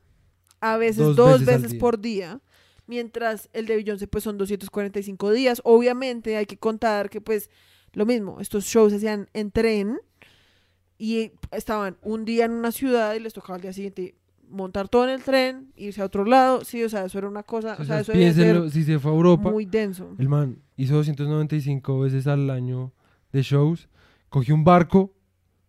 a 0.62 0.78
veces 0.78 0.98
Dos 1.06 1.16
dos, 1.16 1.40
veces 1.42 1.48
al 1.56 1.56
veces, 1.62 1.72
día. 1.72 1.80
por 1.80 2.00
día, 2.00 2.42
mientras 2.88 3.50
el 3.54 3.66
de 3.66 3.76
Beyoncé 3.76 4.08
pues 4.08 4.24
son 4.24 4.38
245 4.38 5.32
días. 5.32 5.62
Obviamente 5.64 6.38
hay 6.38 6.46
que 6.46 6.58
contar 6.58 7.10
que 7.10 7.22
pues 7.22 7.50
lo 7.94 8.06
mismo, 8.06 8.40
estos 8.40 8.66
shows 8.66 8.92
se 8.92 8.98
hacían 8.98 9.30
en 9.34 9.52
tren 9.52 10.00
y 10.98 11.32
estaban 11.52 11.98
un 12.02 12.26
día 12.26 12.46
en 12.46 12.52
una 12.52 12.72
ciudad 12.72 13.14
y 13.14 13.20
les 13.20 13.34
tocaba 13.34 13.56
al 13.56 13.62
día 13.62 13.74
siguiente 13.74 14.16
montar 14.50 14.88
todo 14.88 15.06
en 15.06 15.10
el 15.12 15.24
tren, 15.24 15.72
irse 15.76 16.02
a 16.02 16.06
otro 16.06 16.26
lado, 16.26 16.64
sí, 16.64 16.84
o 16.84 16.90
sea, 16.90 17.06
eso 17.06 17.18
era 17.18 17.28
una 17.28 17.44
cosa, 17.44 17.76
o 17.80 17.84
sea, 17.84 18.02
eso 18.02 18.12
debía 18.12 18.34
ser 18.34 18.44
piénsenlo, 18.44 18.70
si 18.70 18.84
se 18.84 19.00
fue 19.00 19.12
a 19.12 19.16
Europa, 19.16 19.50
muy 19.50 19.66
denso. 19.66 20.16
el 20.20 20.30
man 20.30 20.60
hizo 20.76 20.96
295 20.96 22.00
veces 22.00 22.28
al 22.28 22.50
año 22.50 22.94
de 23.32 23.42
shows, 23.42 23.90
cogió 24.30 24.54
un 24.54 24.64
barco, 24.64 25.12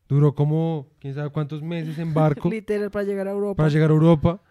duró 0.08 0.34
como 0.34 0.88
quién 0.98 1.14
sabe 1.14 1.30
cuántos 1.30 1.62
meses 1.62 1.98
en 1.98 2.12
barco 2.12 2.48
Literal 2.50 2.90
para 2.90 3.04
llegar 3.06 3.26
a 3.28 3.30
Europa. 3.30 3.56
para 3.56 3.68
llegar 3.70 3.90
a 3.90 3.94
Europa 3.94 4.42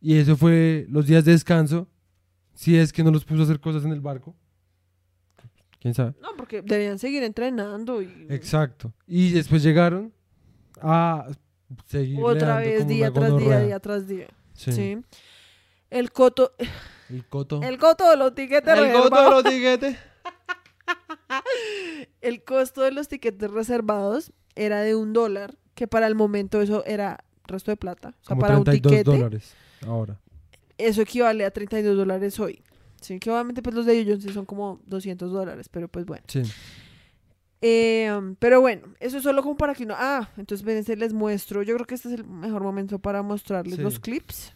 y 0.00 0.14
eso 0.14 0.36
fue 0.36 0.86
los 0.88 1.06
días 1.06 1.24
de 1.24 1.32
descanso, 1.32 1.88
si 2.56 2.76
es 2.76 2.92
que 2.92 3.04
no 3.04 3.12
los 3.12 3.24
puso 3.24 3.42
a 3.42 3.44
hacer 3.44 3.60
cosas 3.60 3.84
en 3.84 3.92
el 3.92 4.00
barco. 4.00 4.34
quién 5.78 5.94
sabe. 5.94 6.14
No, 6.20 6.30
porque 6.36 6.62
debían 6.62 6.98
seguir 6.98 7.22
entrenando 7.22 8.02
y 8.02 8.26
Exacto. 8.28 8.92
Y 9.06 9.30
después 9.32 9.62
llegaron 9.62 10.12
a 10.80 11.28
seguir 11.86 12.18
otra 12.20 12.58
vez 12.58 12.86
día 12.88 13.12
tras 13.12 13.36
día, 13.36 13.60
día 13.60 13.78
tras 13.78 14.08
día. 14.08 14.26
Sí. 14.54 14.72
Sí. 14.72 14.98
El 15.90 16.10
coto, 16.10 16.54
El 17.08 17.24
coto. 17.26 17.62
el 17.62 17.78
coto 17.78 18.10
de 18.10 18.16
los 18.16 18.34
tiquetes 18.34 18.76
El 18.76 18.92
coto 18.92 19.22
de 19.22 19.30
los 19.30 19.44
tiquetes. 19.44 19.96
El 22.20 22.42
costo 22.42 22.82
de 22.82 22.90
los 22.92 23.08
tiquetes 23.08 23.50
reservados 23.50 24.32
era 24.54 24.80
de 24.80 24.94
un 24.96 25.12
dólar, 25.12 25.56
que 25.74 25.86
para 25.86 26.06
el 26.06 26.14
momento 26.14 26.60
eso 26.62 26.84
era 26.86 27.24
resto 27.46 27.70
de 27.70 27.76
plata. 27.76 28.08
O 28.08 28.12
sea, 28.12 28.28
Como 28.28 28.40
para 28.40 28.58
un 28.58 28.64
32 28.64 28.90
tiquete, 28.90 29.16
dólares 29.16 29.54
ahora. 29.86 30.18
Eso 30.78 31.02
equivale 31.02 31.44
a 31.44 31.50
32 31.50 31.96
dólares 31.96 32.38
hoy. 32.40 32.62
Sí, 33.00 33.18
que 33.18 33.30
obviamente 33.30 33.62
pues 33.62 33.74
los 33.74 33.86
de 33.86 33.98
ellos 33.98 34.22
sí 34.22 34.30
son 34.32 34.46
como 34.46 34.80
200 34.86 35.30
dólares, 35.30 35.68
pero 35.70 35.88
pues 35.88 36.06
bueno. 36.06 36.24
Sí. 36.28 36.42
Eh, 37.62 38.10
pero 38.38 38.60
bueno, 38.60 38.88
eso 39.00 39.16
es 39.18 39.22
solo 39.22 39.42
como 39.42 39.56
para 39.56 39.74
que 39.74 39.84
uno... 39.84 39.94
Ah, 39.96 40.28
entonces 40.36 40.64
vénse, 40.64 40.96
les 40.96 41.12
muestro. 41.12 41.62
Yo 41.62 41.74
creo 41.74 41.86
que 41.86 41.94
este 41.94 42.08
es 42.08 42.14
el 42.14 42.24
mejor 42.24 42.62
momento 42.62 42.98
para 42.98 43.22
mostrarles 43.22 43.76
Sí. 43.76 43.82
los 43.82 43.98
clips. 43.98 44.52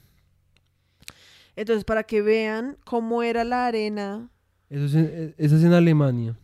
Entonces, 1.56 1.84
para 1.84 2.04
que 2.04 2.22
vean 2.22 2.76
cómo 2.84 3.22
era 3.22 3.44
la 3.44 3.66
arena. 3.66 4.30
Eso 4.68 4.84
es 4.84 4.94
en, 4.94 5.34
eso 5.36 5.56
es 5.56 5.64
en 5.64 5.72
Alemania. 5.72 6.38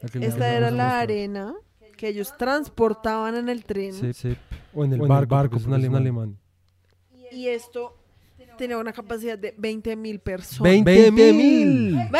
Esta 0.00 0.52
era 0.52 0.70
la 0.70 0.84
mostrar. 0.84 1.02
arena 1.02 1.54
que 1.96 2.08
ellos 2.08 2.36
transportaban 2.36 3.36
en 3.36 3.48
el 3.48 3.64
tren. 3.64 3.94
Sí, 3.94 4.12
sí. 4.12 4.36
O 4.74 4.84
en 4.84 4.92
el 4.92 5.00
barco, 5.00 5.36
porque 5.40 5.56
es 5.56 5.64
en 5.64 5.72
Alemania. 5.72 6.34
Y 7.30 7.48
esto 7.48 7.96
tenía 8.56 8.78
una 8.78 8.92
capacidad 8.92 9.38
de 9.38 9.54
20 9.56 9.96
mil 9.96 10.18
personas. 10.20 10.84
20 10.84 11.12
mil. 11.12 11.94
20 11.94 12.10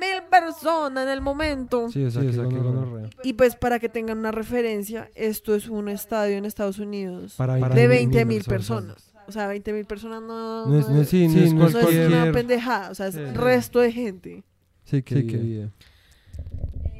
mil 0.00 0.22
personas 0.30 1.04
en 1.04 1.10
el 1.10 1.20
momento. 1.20 1.88
Sí, 1.90 2.04
o 2.04 2.10
sea, 2.10 2.22
que 2.22 2.30
gonorrea. 2.30 3.10
Y 3.22 3.32
pues 3.34 3.56
para 3.56 3.78
que 3.78 3.88
tengan 3.88 4.18
una 4.18 4.30
referencia, 4.32 5.10
esto 5.14 5.54
es 5.54 5.68
un 5.68 5.88
estadio 5.88 6.36
en 6.36 6.44
Estados 6.44 6.78
Unidos 6.78 7.34
Para 7.36 7.56
de 7.68 7.88
20 7.88 8.24
mil 8.24 8.44
personas. 8.44 9.12
O 9.26 9.32
sea, 9.32 9.46
20 9.46 9.72
mil 9.74 9.84
personas 9.84 10.22
no, 10.22 10.66
No 10.66 10.78
es, 10.78 10.88
no 10.88 11.00
es, 11.02 11.08
sí, 11.08 11.28
no 11.28 11.34
no 11.34 11.66
es 11.66 11.74
es 11.74 11.80
cualquier... 11.82 12.06
una 12.08 12.32
pendejada, 12.32 12.90
o 12.90 12.94
sea, 12.94 13.08
es 13.08 13.14
Sí. 13.14 13.20
resto 13.34 13.80
de 13.80 13.92
gente. 13.92 14.44
Sí, 14.84 15.02
que, 15.02 15.16
vida. 15.22 15.70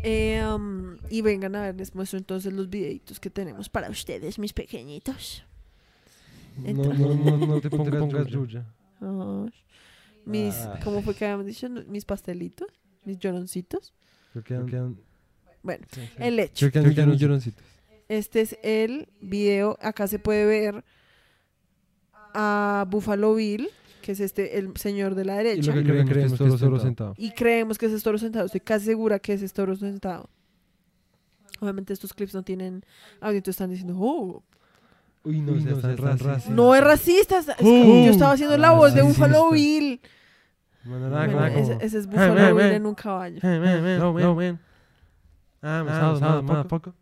Eh, 0.03 0.45
um, 0.45 0.99
y 1.09 1.23
vengan 1.23 1.57
a 1.57 1.63
ver, 1.63 1.77
les 1.77 1.95
muestro 1.95 2.19
entonces 2.19 2.53
los 2.53 2.69
videitos 2.69 3.19
que 3.19 3.31
tenemos 3.31 3.69
para 3.71 3.89
ustedes, 3.89 4.39
mis 4.39 4.53
pequeñitos. 4.53 5.43
No, 6.59 6.85
no, 6.85 7.15
no, 7.15 7.47
no 7.47 7.61
te 7.61 7.71
pongas, 7.71 7.97
pongas 7.97 8.27
yuya. 8.27 8.67
Mis, 10.25 10.55
Ay. 10.55 10.81
¿cómo 10.85 11.03
fue 11.03 11.15
que 11.15 11.25
habíamos 11.25 11.47
dicho? 11.47 11.69
Mis 11.69 12.05
pastelitos, 12.05 12.69
mis 13.05 13.19
lloroncitos. 13.19 13.95
Creo 14.33 14.65
que 14.65 14.71
quedan... 14.71 14.99
Bueno, 15.63 15.87
sí, 15.91 16.01
sí. 16.03 16.13
el 16.19 16.39
hecho. 16.39 16.71
Creo 16.71 16.73
que 16.73 16.81
quedan 16.81 16.95
quedan 16.95 17.11
milloncitos. 17.11 17.65
Este 18.09 18.41
es 18.41 18.59
el 18.63 19.09
video. 19.21 19.79
Acá 19.81 20.07
se 20.07 20.19
puede 20.19 20.47
ver 20.47 20.85
a 22.35 22.87
Buffalo 22.89 23.35
Bill, 23.35 23.69
que 24.03 24.13
es 24.13 24.21
este 24.21 24.59
el 24.59 24.77
señor 24.77 25.15
de 25.15 25.25
la 25.25 25.35
Y 25.35 25.45
derecha. 25.45 25.75
lo 25.75 25.83
que 25.83 26.05
creemos 26.05 26.11
que 26.11 26.25
es 26.25 26.39
toro 26.39 26.59
toro 26.59 26.81
sentado. 26.81 27.15
Y 27.17 27.33
creemos 27.33 27.79
que 27.79 27.87
es 27.87 28.03
toro 28.03 28.19
sentado. 28.19 28.47
Estoy 28.47 28.61
casi 28.61 28.87
segura 28.87 29.19
que 29.19 29.35
es 29.35 29.53
toro 29.53 29.77
sentado. 29.77 30.31
Obviamente 31.61 31.93
estos 31.93 32.15
clips 32.15 32.35
no 32.35 32.43
tienen 32.43 32.85
audio, 33.21 33.39
entonces 33.39 33.57
están 33.57 33.71
diciendo, 33.71 33.97
oh, 33.99 34.45
Uy, 35.25 35.41
no, 35.41 35.53
Uy, 35.53 35.63
no, 35.65 35.71
no, 35.77 35.89
es 35.91 36.01
racista. 36.01 36.51
no 36.53 36.75
es 36.75 36.85
racista. 36.85 37.39
es- 37.39 37.49
es 37.49 37.57
que 37.57 37.63
¡Pum! 37.63 38.05
yo 38.07 38.11
estaba 38.13 38.33
haciendo 38.33 38.57
la 38.57 38.69
Ah, 38.69 38.73
voz 38.73 38.95
de 38.95 39.03
Buffalo. 39.03 39.51
Bill. 39.51 40.01
Ese, 40.85 41.79
es 41.81 41.93
Hey, 41.95 42.03
Buffalo 42.07 42.35
man, 42.35 42.57
Bill 42.57 42.65
en 42.73 42.87
un 42.87 42.95
caballo. 42.95 43.39
Hey, 43.43 43.59
man, 43.61 43.83
man, 43.83 43.99
No, 43.99 44.13
no, 44.19 44.35
man. 44.35 44.61
Ah, 45.61 45.81
a 45.87 46.19
¿sabes, 46.19 46.43
motherfucker. 46.45 46.93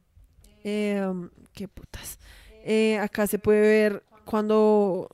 Eh, 0.65 1.07
um, 1.09 1.29
qué 1.53 1.69
putas. 1.69 2.19
Eh, 2.65 2.99
acá 2.99 3.27
se 3.29 3.39
puede 3.39 3.61
ver 3.61 4.03
cuando 4.25 5.09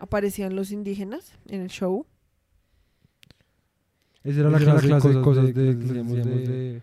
aparecían 0.00 0.56
los 0.56 0.72
indígenas 0.72 1.32
en 1.46 1.60
el 1.60 1.68
show. 1.68 2.06
Esa 4.24 4.40
era 4.40 4.50
la 4.50 4.56
Esa 4.58 4.70
era 4.72 4.80
clase, 4.80 5.08
de 5.10 5.20
cosas 5.20 5.46
de, 5.46 5.52
que 5.54 5.60
de, 5.60 5.74
de- 5.74 5.84
de- 6.24 6.82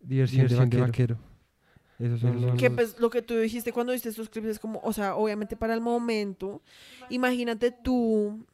diversión, 0.00 0.46
diversión 0.48 0.70
de 0.70 0.76
de 0.76 0.82
vaquero. 0.82 1.18
Esos 1.98 2.20
son 2.20 2.40
los... 2.40 2.58
Que 2.58 2.70
pues 2.70 2.98
lo 3.00 3.10
que 3.10 3.22
tú 3.22 3.34
dijiste 3.36 3.72
cuando 3.72 3.92
viste 3.92 4.08
estos 4.08 4.28
clips 4.28 4.46
es 4.48 4.58
como, 4.58 4.80
o 4.84 4.92
sea, 4.92 5.16
obviamente 5.16 5.56
para 5.56 5.74
el 5.74 5.80
momento, 5.80 6.62
imagínate 7.10 7.72
tú, 7.72 8.44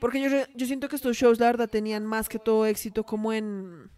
porque 0.00 0.20
yo, 0.20 0.28
yo 0.54 0.66
siento 0.66 0.88
que 0.88 0.96
estos 0.96 1.16
shows 1.16 1.38
la 1.38 1.46
verdad 1.46 1.68
tenían 1.68 2.04
más 2.04 2.28
que 2.28 2.38
todo 2.38 2.66
éxito 2.66 3.04
como 3.04 3.32
en, 3.32 3.88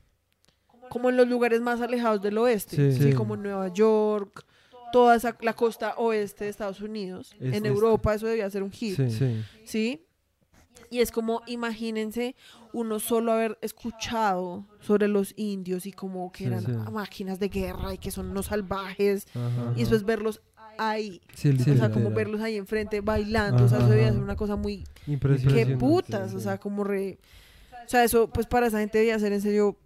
como 0.90 1.08
en 1.10 1.16
los 1.16 1.26
lugares 1.28 1.60
más 1.60 1.80
alejados 1.80 2.20
del 2.22 2.38
oeste, 2.38 2.76
Sí. 2.76 2.92
¿sí? 2.92 3.02
Sí. 3.10 3.12
como 3.14 3.34
en 3.34 3.42
Nueva 3.42 3.68
York, 3.72 4.44
toda 4.92 5.16
esa, 5.16 5.36
la 5.40 5.54
costa 5.54 5.94
oeste 5.96 6.44
de 6.44 6.50
Estados 6.50 6.80
Unidos, 6.80 7.34
Es- 7.40 7.54
en 7.56 7.66
Europa 7.66 8.14
eso 8.14 8.26
debía 8.26 8.48
ser 8.50 8.62
un 8.62 8.70
hit, 8.70 8.96
Sí. 8.96 9.10
sí. 9.10 9.44
¿sí? 9.64 10.02
Y 10.90 11.00
es 11.00 11.10
como, 11.10 11.42
imagínense 11.46 12.36
uno 12.76 12.98
solo 13.00 13.32
haber 13.32 13.56
escuchado 13.62 14.66
sobre 14.80 15.08
los 15.08 15.32
indios 15.36 15.86
y 15.86 15.92
como 15.92 16.30
que 16.30 16.40
Sí, 16.40 16.44
eran 16.44 16.64
sí. 16.66 16.72
máquinas 16.92 17.40
de 17.40 17.48
guerra 17.48 17.94
y 17.94 17.98
que 17.98 18.10
son 18.10 18.30
unos 18.30 18.46
salvajes 18.46 19.26
Ajá. 19.34 19.72
y 19.74 19.80
después 19.80 20.04
verlos 20.04 20.42
ahí, 20.76 21.22
Sí, 21.34 21.48
o 21.70 21.76
sea, 21.76 21.90
como 21.90 22.10
verlos 22.10 22.42
ahí 22.42 22.56
enfrente 22.56 23.00
bailando, 23.00 23.64
o 23.64 23.68
sea, 23.68 23.78
eso 23.78 23.88
debía 23.88 24.12
ser 24.12 24.20
una 24.22 24.36
cosa 24.36 24.56
muy, 24.56 24.84
qué 25.06 25.12
Impresionante, 25.12 25.76
putas, 25.78 26.30
sí, 26.30 26.36
o 26.36 26.38
sí. 26.38 26.44
sea, 26.44 26.58
como 26.58 26.84
re, 26.84 27.18
o 27.86 27.88
sea, 27.88 28.04
eso 28.04 28.28
pues 28.28 28.46
para 28.46 28.66
esa 28.66 28.78
gente 28.80 28.98
debía 28.98 29.18
ser 29.18 29.32
en 29.32 29.40
serio 29.40 29.78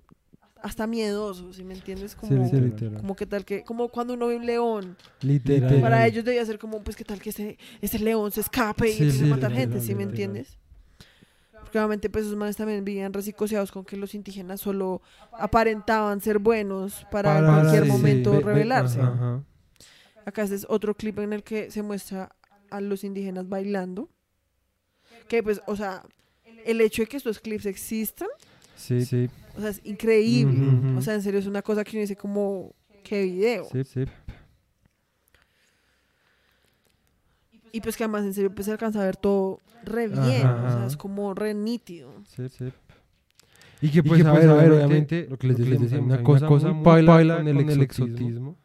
hasta 0.60 0.86
miedoso, 0.88 1.52
¿sí 1.52 1.62
me 1.62 1.74
entiendes? 1.74 2.10
Sí, 2.12 2.18
Como, 2.20 2.48
sí, 2.50 2.56
literal. 2.60 3.00
como 3.00 3.14
que 3.14 3.24
tal 3.26 3.44
que, 3.44 3.62
como 3.62 3.88
cuando 3.88 4.14
uno 4.14 4.26
ve 4.26 4.34
un 4.36 4.46
león, 4.46 4.96
Literal. 5.22 5.80
para 5.80 6.06
ellos 6.06 6.24
debía 6.24 6.44
ser 6.44 6.58
como, 6.58 6.82
pues 6.82 6.96
que 6.96 7.04
tal 7.04 7.20
que 7.20 7.30
ese, 7.30 7.56
ese 7.80 7.98
león 8.00 8.32
se 8.32 8.40
escape 8.40 8.88
y 8.88 8.92
Sí, 8.94 9.02
empiece 9.04 9.18
sí, 9.20 9.24
a 9.26 9.28
matar 9.28 9.50
literal, 9.52 9.56
gente, 9.72 9.80
¿sí 9.80 9.94
me 9.94 10.02
entiendes? 10.02 10.58
Porque 11.70 11.78
obviamente 11.78 12.10
pues 12.10 12.24
esos 12.24 12.36
manes 12.36 12.56
también 12.56 12.84
vivían 12.84 13.12
resicoseados 13.12 13.70
con 13.70 13.84
que 13.84 13.96
los 13.96 14.12
indígenas 14.16 14.60
solo 14.60 15.02
aparentaban 15.30 16.20
ser 16.20 16.40
buenos 16.40 17.06
para, 17.12 17.38
en 17.38 17.44
Para- 17.46 17.60
cualquier 17.60 17.84
sí, 17.84 17.88
momento 17.90 18.32
ve- 18.32 18.38
ve- 18.38 18.44
rebelarse. 18.44 19.00
Ajá. 19.00 19.44
Acá 20.26 20.42
este 20.42 20.56
es 20.56 20.66
otro 20.68 20.96
clip 20.96 21.20
en 21.20 21.32
el 21.32 21.44
que 21.44 21.70
se 21.70 21.82
muestra 21.84 22.34
a 22.70 22.80
los 22.80 23.04
indígenas 23.04 23.48
bailando. 23.48 24.08
Que 25.28 25.44
pues, 25.44 25.62
o 25.68 25.76
sea, 25.76 26.02
el 26.64 26.80
hecho 26.80 27.02
de 27.02 27.06
que 27.06 27.16
estos 27.18 27.38
clips 27.38 27.66
existan, 27.66 28.26
Sí, 28.74 29.04
sí. 29.04 29.30
o 29.56 29.60
sea, 29.60 29.70
es 29.70 29.80
increíble. 29.84 30.96
O 30.98 31.02
sea, 31.02 31.14
en 31.14 31.22
serio 31.22 31.38
es 31.38 31.46
una 31.46 31.62
cosa 31.62 31.84
que 31.84 31.92
uno 31.96 32.00
dice 32.00 32.16
como, 32.16 32.74
qué 33.04 33.22
video. 33.22 33.64
Sí, 33.70 33.84
sí. 33.84 34.04
Y 37.72 37.80
pues 37.80 37.96
que 37.96 38.04
además 38.04 38.24
en 38.24 38.34
serio 38.34 38.52
pues 38.54 38.66
se 38.66 38.72
alcanza 38.72 39.00
a 39.02 39.04
ver 39.04 39.16
todo 39.16 39.60
re 39.84 40.08
bien. 40.08 40.46
Ajá, 40.46 40.66
O 40.66 40.70
sea, 40.78 40.86
es 40.86 40.96
como 40.96 41.34
re 41.34 41.54
nítido. 41.54 42.12
Sí, 42.36 42.48
sí. 42.48 42.72
Y 43.82 43.88
que 43.88 44.02
pues, 44.02 44.22
pues, 44.22 44.26
a 44.46 44.50
a 44.52 44.54
ver, 44.62 44.72
obviamente, 44.72 45.26
lo 45.30 45.38
que 45.38 45.46
les 45.48 45.56
decía, 45.56 46.00
una 46.00 46.22
cosa, 46.22 46.46
cosa 46.46 46.72
muy 46.72 46.84
paila 46.84 47.12
paila 47.14 47.36
con 47.36 47.44
con 47.56 47.70
el 47.70 47.80
exotismo. 47.80 48.56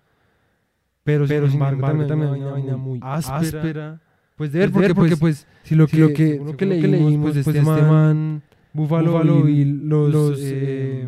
Pero, 1.04 1.26
Pero, 1.28 1.46
sin 1.46 1.52
sin 1.52 1.62
embargo, 1.62 1.76
embargo, 1.76 2.08
también 2.08 2.30
también 2.32 2.44
una 2.44 2.52
vaina 2.52 2.78
muy 2.78 3.00
áspera. 3.02 3.38
áspera. 3.62 4.02
Pues 4.36 4.52
de 4.52 4.60
ver, 4.60 4.72
Pues 4.72 4.88
porque, 4.94 5.04
de 5.04 5.10
ver, 5.12 5.20
pues, 5.20 5.48
si 5.64 5.76
lo 5.76 5.88
que, 5.88 5.96
si 5.96 6.02
lo 6.02 6.08
que, 6.10 6.14
que- 6.14 6.56
que 6.58 6.66
leímos, 6.66 7.22
pues, 7.22 7.36
de 7.36 7.42
este 7.60 7.62
man, 7.62 8.42
Buffalo, 8.74 9.12
Buffalo 9.14 9.44
Bill, 9.44 9.88
los, 9.88 10.12
los, 10.12 10.40
eh, 10.42 11.08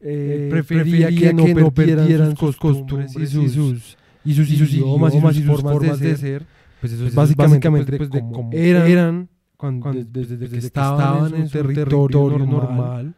eh, 0.00 0.48
prefería 0.50 1.08
prefería 1.08 1.08
que 1.08 1.36
que 1.44 1.54
no 1.54 1.70
perdieran 1.72 2.30
sus 2.36 2.38
sus 2.50 2.56
costumbres 2.56 3.14
y 3.16 3.26
sus, 3.26 3.44
y 3.44 3.48
sus- 3.50 3.98
y 4.24 4.34
sus, 4.34 4.48
y 4.50 4.56
sus 4.56 4.72
idiomas 4.72 5.14
y 5.14 5.42
sus 5.42 5.60
formas 5.62 5.98
de 6.00 6.16
ser. 6.16 6.46
Pues 6.80 6.92
eso 6.92 7.02
Pues 7.02 7.10
es 7.10 7.14
básicamente, 7.14 7.68
básicamente, 7.68 7.96
pues, 7.98 8.08
pues, 8.08 8.10
de 8.10 8.26
de 8.28 8.32
cómo 8.34 8.50
eran, 8.52 8.86
eran 8.90 9.28
cuando, 9.56 9.82
cuando- 9.82 10.04
desde, 10.10 10.36
desde 10.36 10.54
que 10.56 10.60
que 10.60 10.66
estaban 10.66 11.34
en 11.34 11.48
su 11.48 11.58
territorio, 11.58 12.38
normal. 12.38 13.14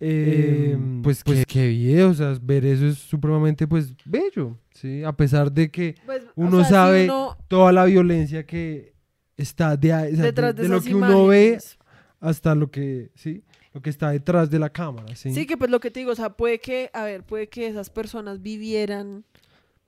Eh, 0.00 0.74
Eh, 0.74 0.78
pues, 1.02 1.22
pues, 1.24 1.44
qué 1.44 1.68
video, 1.68 2.10
o 2.10 2.14
sea, 2.14 2.38
ver 2.40 2.64
eso 2.64 2.86
es 2.86 2.98
supremamente 2.98 3.66
pues 3.66 3.92
bello, 4.04 4.56
¿sí? 4.72 5.02
A 5.02 5.12
pesar 5.12 5.50
de 5.50 5.70
que 5.70 5.96
Pues, 6.06 6.22
o 6.22 6.30
Uno 6.36 6.58
sea, 6.58 6.64
si 6.66 6.70
sabe 6.72 7.04
uno 7.04 7.36
toda 7.48 7.72
la 7.72 7.84
violencia 7.84 8.46
que 8.46 8.92
está 9.36 9.76
de, 9.76 9.92
o 9.92 9.96
sea, 10.16 10.24
detrás 10.24 10.54
de, 10.54 10.62
de, 10.62 10.68
de 10.68 10.74
lo 10.74 10.80
que 10.80 10.94
uno 10.94 11.26
ve 11.26 11.46
imágenes. 11.48 11.78
hasta 12.20 12.54
lo 12.54 12.70
que, 12.70 13.10
¿sí? 13.16 13.42
Lo 13.74 13.82
que 13.82 13.90
está 13.90 14.10
detrás 14.10 14.48
de 14.50 14.58
la 14.60 14.70
cámara, 14.70 15.14
¿sí? 15.16 15.32
Sí, 15.32 15.46
que 15.46 15.56
pues 15.56 15.68
lo 15.70 15.80
que 15.80 15.90
te 15.90 15.98
digo, 16.00 16.12
o 16.12 16.16
sea, 16.16 16.30
puede 16.30 16.60
que, 16.60 16.90
a 16.94 17.02
ver, 17.04 17.24
puede 17.24 17.48
que 17.48 17.66
esas 17.66 17.90
personas 17.90 18.40
vivieran 18.40 19.24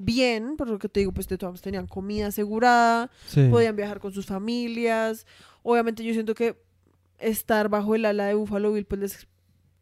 bien, 0.02 0.56
por 0.56 0.68
lo 0.68 0.78
que 0.78 0.88
te 0.88 1.00
digo, 1.00 1.12
pues 1.12 1.28
de 1.28 1.36
todas 1.38 1.60
tenían 1.60 1.86
comida 1.86 2.28
asegurada, 2.28 3.10
Sí. 3.26 3.46
podían 3.50 3.76
viajar 3.76 4.00
con 4.00 4.12
sus 4.12 4.26
familias. 4.26 5.26
Obviamente 5.62 6.02
yo 6.02 6.12
siento 6.14 6.34
que 6.34 6.56
estar 7.18 7.68
bajo 7.68 7.94
el 7.94 8.04
ala 8.06 8.26
de 8.26 8.34
Buffalo 8.34 8.72
Bill 8.72 8.86
pues 8.86 9.00
les 9.00 9.28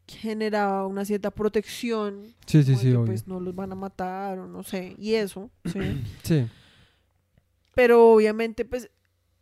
generaba 0.08 0.86
una 0.86 1.04
cierta 1.04 1.30
protección. 1.30 2.34
Sí, 2.46 2.62
sí, 2.64 2.74
sí, 2.76 2.92
que, 2.92 2.98
pues 2.98 3.26
no 3.28 3.38
los 3.40 3.54
van 3.54 3.70
a 3.72 3.74
matar 3.76 4.38
o 4.38 4.48
no 4.48 4.62
sé, 4.62 4.94
y 4.98 5.14
eso, 5.14 5.50
sí. 5.72 5.80
Sí. 6.24 6.46
Pero 7.74 8.10
obviamente 8.12 8.64
pues 8.64 8.90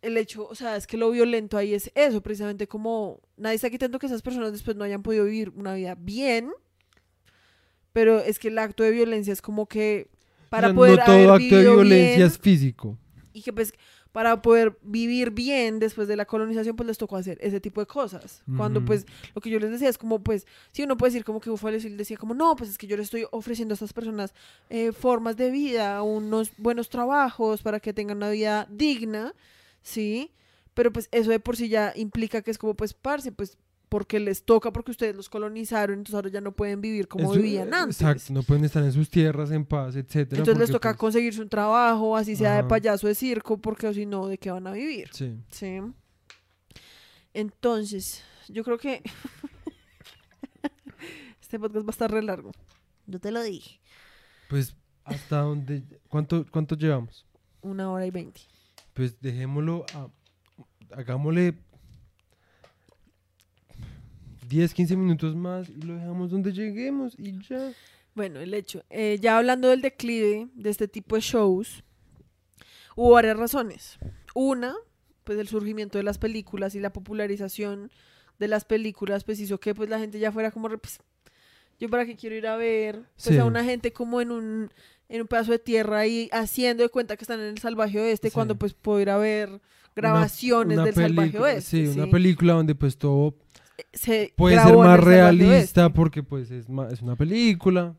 el 0.03 0.15
hecho, 0.17 0.47
o 0.47 0.53
sea, 0.53 0.75
es 0.75 0.85
que 0.85 0.95
lo 0.97 1.09
violento 1.09 1.57
ahí 1.57 1.73
es 1.73 1.89
eso, 1.95 2.21
precisamente 2.21 2.67
como 2.67 3.19
nadie 3.35 3.55
está 3.55 3.69
quitando 3.71 3.97
que 3.97 4.05
esas 4.05 4.21
personas 4.21 4.51
después 4.51 4.77
no 4.77 4.83
hayan 4.83 5.01
podido 5.01 5.25
vivir 5.25 5.49
una 5.55 5.73
vida 5.73 5.95
bien, 5.95 6.51
pero 7.93 8.19
es 8.19 8.37
que 8.37 8.49
el 8.49 8.59
acto 8.59 8.83
de 8.83 8.91
violencia 8.91 9.33
es 9.33 9.41
como 9.41 9.65
que 9.67 10.11
para 10.49 10.67
O 10.67 10.69
sea, 10.71 10.75
poder 10.75 10.99
no 10.99 11.05
todo 11.05 11.15
haber 11.15 11.29
acto 11.29 11.55
de 11.55 11.61
violencia 11.61 12.15
bien, 12.15 12.27
es 12.27 12.37
físico. 12.37 12.97
y 13.33 13.41
que 13.41 13.53
pues 13.53 13.73
para 14.11 14.41
poder 14.41 14.79
vivir 14.81 15.29
bien 15.29 15.77
después 15.77 16.07
de 16.07 16.15
la 16.15 16.25
colonización 16.25 16.75
pues 16.75 16.87
les 16.87 16.97
tocó 16.97 17.17
hacer 17.17 17.37
ese 17.39 17.59
tipo 17.59 17.81
de 17.81 17.85
cosas. 17.85 18.41
Cuando 18.55 18.83
pues 18.83 19.05
lo 19.35 19.41
que 19.41 19.51
yo 19.51 19.59
les 19.59 19.69
decía 19.69 19.89
es 19.89 19.97
como 19.99 20.23
pues 20.23 20.47
si 20.71 20.81
uno 20.81 20.97
puede 20.97 21.11
decir 21.11 21.23
como 21.23 21.39
que 21.39 21.51
Búfalo 21.51 21.77
Bill 21.77 21.97
decía 21.97 22.17
como 22.17 22.33
no 22.33 22.55
pues 22.55 22.71
es 22.71 22.77
que 22.79 22.87
yo 22.87 22.97
les 22.97 23.05
estoy 23.05 23.27
ofreciendo 23.29 23.73
a 23.73 23.75
estas 23.75 23.93
personas 23.93 24.33
eh, 24.71 24.91
formas 24.91 25.37
de 25.37 25.51
vida, 25.51 26.01
unos 26.01 26.51
buenos 26.57 26.89
trabajos 26.89 27.61
para 27.61 27.79
que 27.79 27.93
tengan 27.93 28.17
una 28.17 28.31
vida 28.31 28.67
digna, 28.71 29.35
¿sí? 29.83 30.31
Pero 30.73 30.91
pues 30.91 31.09
eso 31.11 31.29
de 31.29 31.39
por 31.39 31.55
sí 31.55 31.69
ya 31.69 31.93
implica 31.95 32.41
que 32.41 32.49
es 32.49 32.57
como 32.57 32.73
pues 32.73 32.95
parce, 32.95 33.31
pues 33.31 33.57
porque 33.89 34.19
les 34.19 34.43
toca, 34.43 34.71
porque 34.71 34.91
ustedes 34.91 35.15
los 35.15 35.29
colonizaron, 35.29 35.99
entonces 35.99 36.15
ahora 36.15 36.29
ya 36.29 36.41
no 36.41 36.51
pueden 36.51 36.81
vivir 36.81 37.07
como 37.07 37.31
Eso- 37.31 37.41
vivían 37.41 37.73
antes. 37.73 38.01
Exacto, 38.01 38.33
no 38.33 38.43
pueden 38.43 38.65
estar 38.65 38.83
en 38.83 38.91
sus 38.91 39.09
tierras 39.09 39.51
en 39.51 39.65
paz, 39.65 39.95
etcétera. 39.95 40.39
Entonces 40.39 40.59
les 40.59 40.71
toca 40.71 40.89
pues, 40.89 40.99
conseguirse 40.99 41.41
un 41.41 41.49
trabajo, 41.49 42.17
así 42.17 42.35
sea 42.35 42.55
de 42.55 42.63
payaso 42.65 43.07
de 43.07 43.15
circo, 43.15 43.57
porque 43.57 43.93
si 43.93 44.05
no, 44.05 44.27
¿de 44.27 44.37
qué 44.37 44.51
van 44.51 44.67
a 44.67 44.71
vivir? 44.71 45.09
Sí. 45.13 45.37
Sí. 45.49 45.79
Entonces, 47.33 48.23
yo 48.49 48.63
creo 48.63 48.77
que 48.77 49.01
este 51.41 51.59
podcast 51.59 51.85
va 51.85 51.89
a 51.89 51.91
estar 51.91 52.11
re 52.11 52.23
largo. 52.23 52.51
Yo 53.05 53.19
te 53.19 53.31
lo 53.31 53.41
dije. 53.41 53.79
Pues 54.49 54.75
hasta 55.03 55.39
donde 55.39 55.83
¿cuánto 56.09 56.45
cuánto 56.51 56.75
llevamos? 56.75 57.25
Una 57.61 57.89
hora 57.91 58.05
y 58.05 58.11
veinte. 58.11 58.41
Pues 58.93 59.19
dejémoslo 59.21 59.85
a 59.93 60.09
hagámosle 60.91 61.57
10, 64.47 64.73
15 64.73 64.95
minutos 64.95 65.35
más 65.35 65.69
y 65.69 65.81
lo 65.81 65.95
dejamos 65.95 66.31
donde 66.31 66.51
lleguemos 66.53 67.13
y 67.17 67.39
ya. 67.47 67.71
Bueno, 68.15 68.39
el 68.39 68.53
hecho. 68.53 68.83
eh, 68.89 69.17
ya 69.21 69.37
hablando 69.37 69.67
del 69.69 69.81
declive 69.81 70.47
de 70.55 70.69
este 70.69 70.87
tipo 70.87 71.15
de 71.15 71.21
shows, 71.21 71.83
hubo 72.95 73.11
varias 73.11 73.37
razones. 73.37 73.97
Una, 74.33 74.73
pues 75.23 75.37
el 75.39 75.47
surgimiento 75.47 75.97
de 75.97 76.03
las 76.03 76.17
películas 76.17 76.73
y 76.75 76.79
la 76.79 76.91
popularización 76.93 77.91
de 78.39 78.47
las 78.47 78.65
películas, 78.65 79.23
pues 79.23 79.39
hizo 79.39 79.59
que 79.59 79.75
pues 79.75 79.89
la 79.89 79.99
gente 79.99 80.19
ya 80.19 80.31
fuera 80.31 80.51
como, 80.51 80.69
pues, 80.69 80.99
yo 81.79 81.89
para 81.89 82.05
qué 82.05 82.15
quiero 82.15 82.35
ir 82.35 82.47
a 82.47 82.55
ver, 82.55 83.01
pues 83.15 83.35
Sí. 83.35 83.37
a 83.37 83.45
una 83.45 83.63
gente 83.63 83.91
como 83.93 84.21
en 84.21 84.31
un, 84.31 84.71
en 85.09 85.21
un 85.21 85.27
pedazo 85.27 85.51
de 85.51 85.59
tierra 85.59 85.99
ahí 85.99 86.29
haciendo 86.31 86.83
de 86.83 86.89
cuenta 86.89 87.17
que 87.17 87.23
están 87.23 87.39
en 87.39 87.47
el 87.47 87.57
salvaje 87.59 87.99
oeste, 87.99 88.29
Sí. 88.29 88.33
cuando 88.33 88.55
pues 88.57 88.73
puedo 88.73 88.99
ir 88.99 89.09
a 89.09 89.17
ver 89.17 89.61
grabaciones 89.95 90.75
Una 90.77 90.85
del 90.85 90.95
salvaje 90.95 91.37
oeste. 91.39 91.61
Sí, 91.61 91.87
una 91.99 92.09
película 92.09 92.53
donde 92.53 92.73
pues 92.75 92.97
todo 92.97 93.35
Se 93.93 94.33
puede 94.35 94.55
ser 94.55 94.75
más 94.77 94.99
realista 95.03 95.89
porque 95.93 96.23
pues 96.23 96.49
es, 96.51 96.67
ma- 96.69 96.89
es 96.89 97.01
una 97.01 97.15
película, 97.15 97.95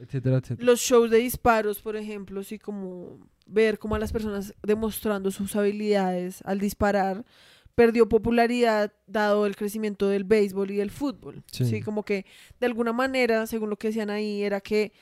etcétera, 0.00 0.38
etcétera. 0.38 0.64
Los 0.66 0.80
shows 0.80 1.10
de 1.10 1.18
disparos, 1.18 1.80
por 1.80 1.96
ejemplo, 1.96 2.42
sí, 2.42 2.58
como 2.58 3.18
ver 3.46 3.78
cómo 3.78 3.94
a 3.94 3.98
las 3.98 4.12
personas 4.12 4.54
demostrando 4.62 5.30
sus 5.30 5.54
habilidades 5.56 6.40
al 6.44 6.58
disparar, 6.60 7.24
perdió 7.74 8.08
popularidad 8.08 8.92
dado 9.06 9.46
el 9.46 9.56
crecimiento 9.56 10.08
del 10.08 10.24
béisbol 10.24 10.70
y 10.72 10.76
del 10.76 10.90
fútbol. 10.90 11.42
Sí. 11.50 11.64
Sí. 11.64 11.80
como 11.80 12.02
que 12.04 12.26
de 12.58 12.66
alguna 12.66 12.92
manera, 12.92 13.46
según 13.46 13.70
lo 13.70 13.76
que 13.76 13.88
decían 13.88 14.10
ahí, 14.10 14.42
era 14.42 14.60
que 14.60 14.92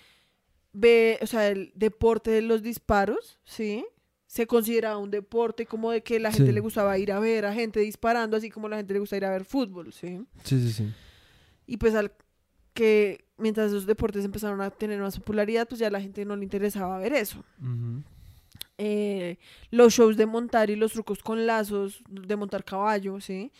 ve, 0.73 1.19
o 1.23 1.27
sea, 1.27 1.49
el 1.49 1.73
deporte 1.75 2.31
de 2.31 2.43
los 2.43 2.63
disparos, 2.63 3.41
¿sí? 3.45 3.85
Se 4.29 4.47
consideraba 4.47 4.99
un 4.99 5.11
deporte 5.11 5.67
como 5.67 5.91
de 5.91 6.03
que 6.03 6.21
la 6.21 6.31
gente 6.31 6.51
Sí. 6.51 6.53
le 6.53 6.61
gustaba 6.61 6.97
ir 6.99 7.11
a 7.11 7.19
ver 7.19 7.45
a 7.47 7.53
gente 7.53 7.81
disparando, 7.81 8.37
así 8.37 8.51
como 8.51 8.69
la 8.69 8.77
gente 8.77 8.93
le 8.93 9.01
gusta 9.01 9.17
ir 9.17 9.25
a 9.25 9.31
ver 9.31 9.45
fútbol, 9.45 9.93
¿sí? 9.93 10.21
Sí, 10.45 10.61
sí, 10.61 10.71
sí. 10.73 10.93
Y 11.67 11.79
pues 11.79 11.95
al 11.97 12.13
que 12.75 13.25
mientras 13.39 13.69
esos 13.69 13.87
deportes 13.87 14.25
empezaron 14.25 14.61
a 14.61 14.71
tener 14.71 15.01
más 15.01 15.19
popularidad, 15.19 15.67
pues 15.67 15.81
ya 15.81 15.89
a 15.89 15.91
la 15.91 16.01
gente 16.01 16.25
no 16.25 16.37
le 16.37 16.45
interesaba 16.45 16.99
ver 16.99 17.15
eso. 17.15 17.43
Eh, 18.77 19.39
los 19.71 19.93
shows 19.95 20.17
de 20.17 20.27
montar 20.27 20.71
y 20.71 20.77
los 20.77 20.93
trucos 20.93 21.21
con 21.23 21.47
lazos, 21.47 22.03
de 22.09 22.37
montar 22.37 22.65
caballo, 22.65 23.21
¿sí? 23.21 23.51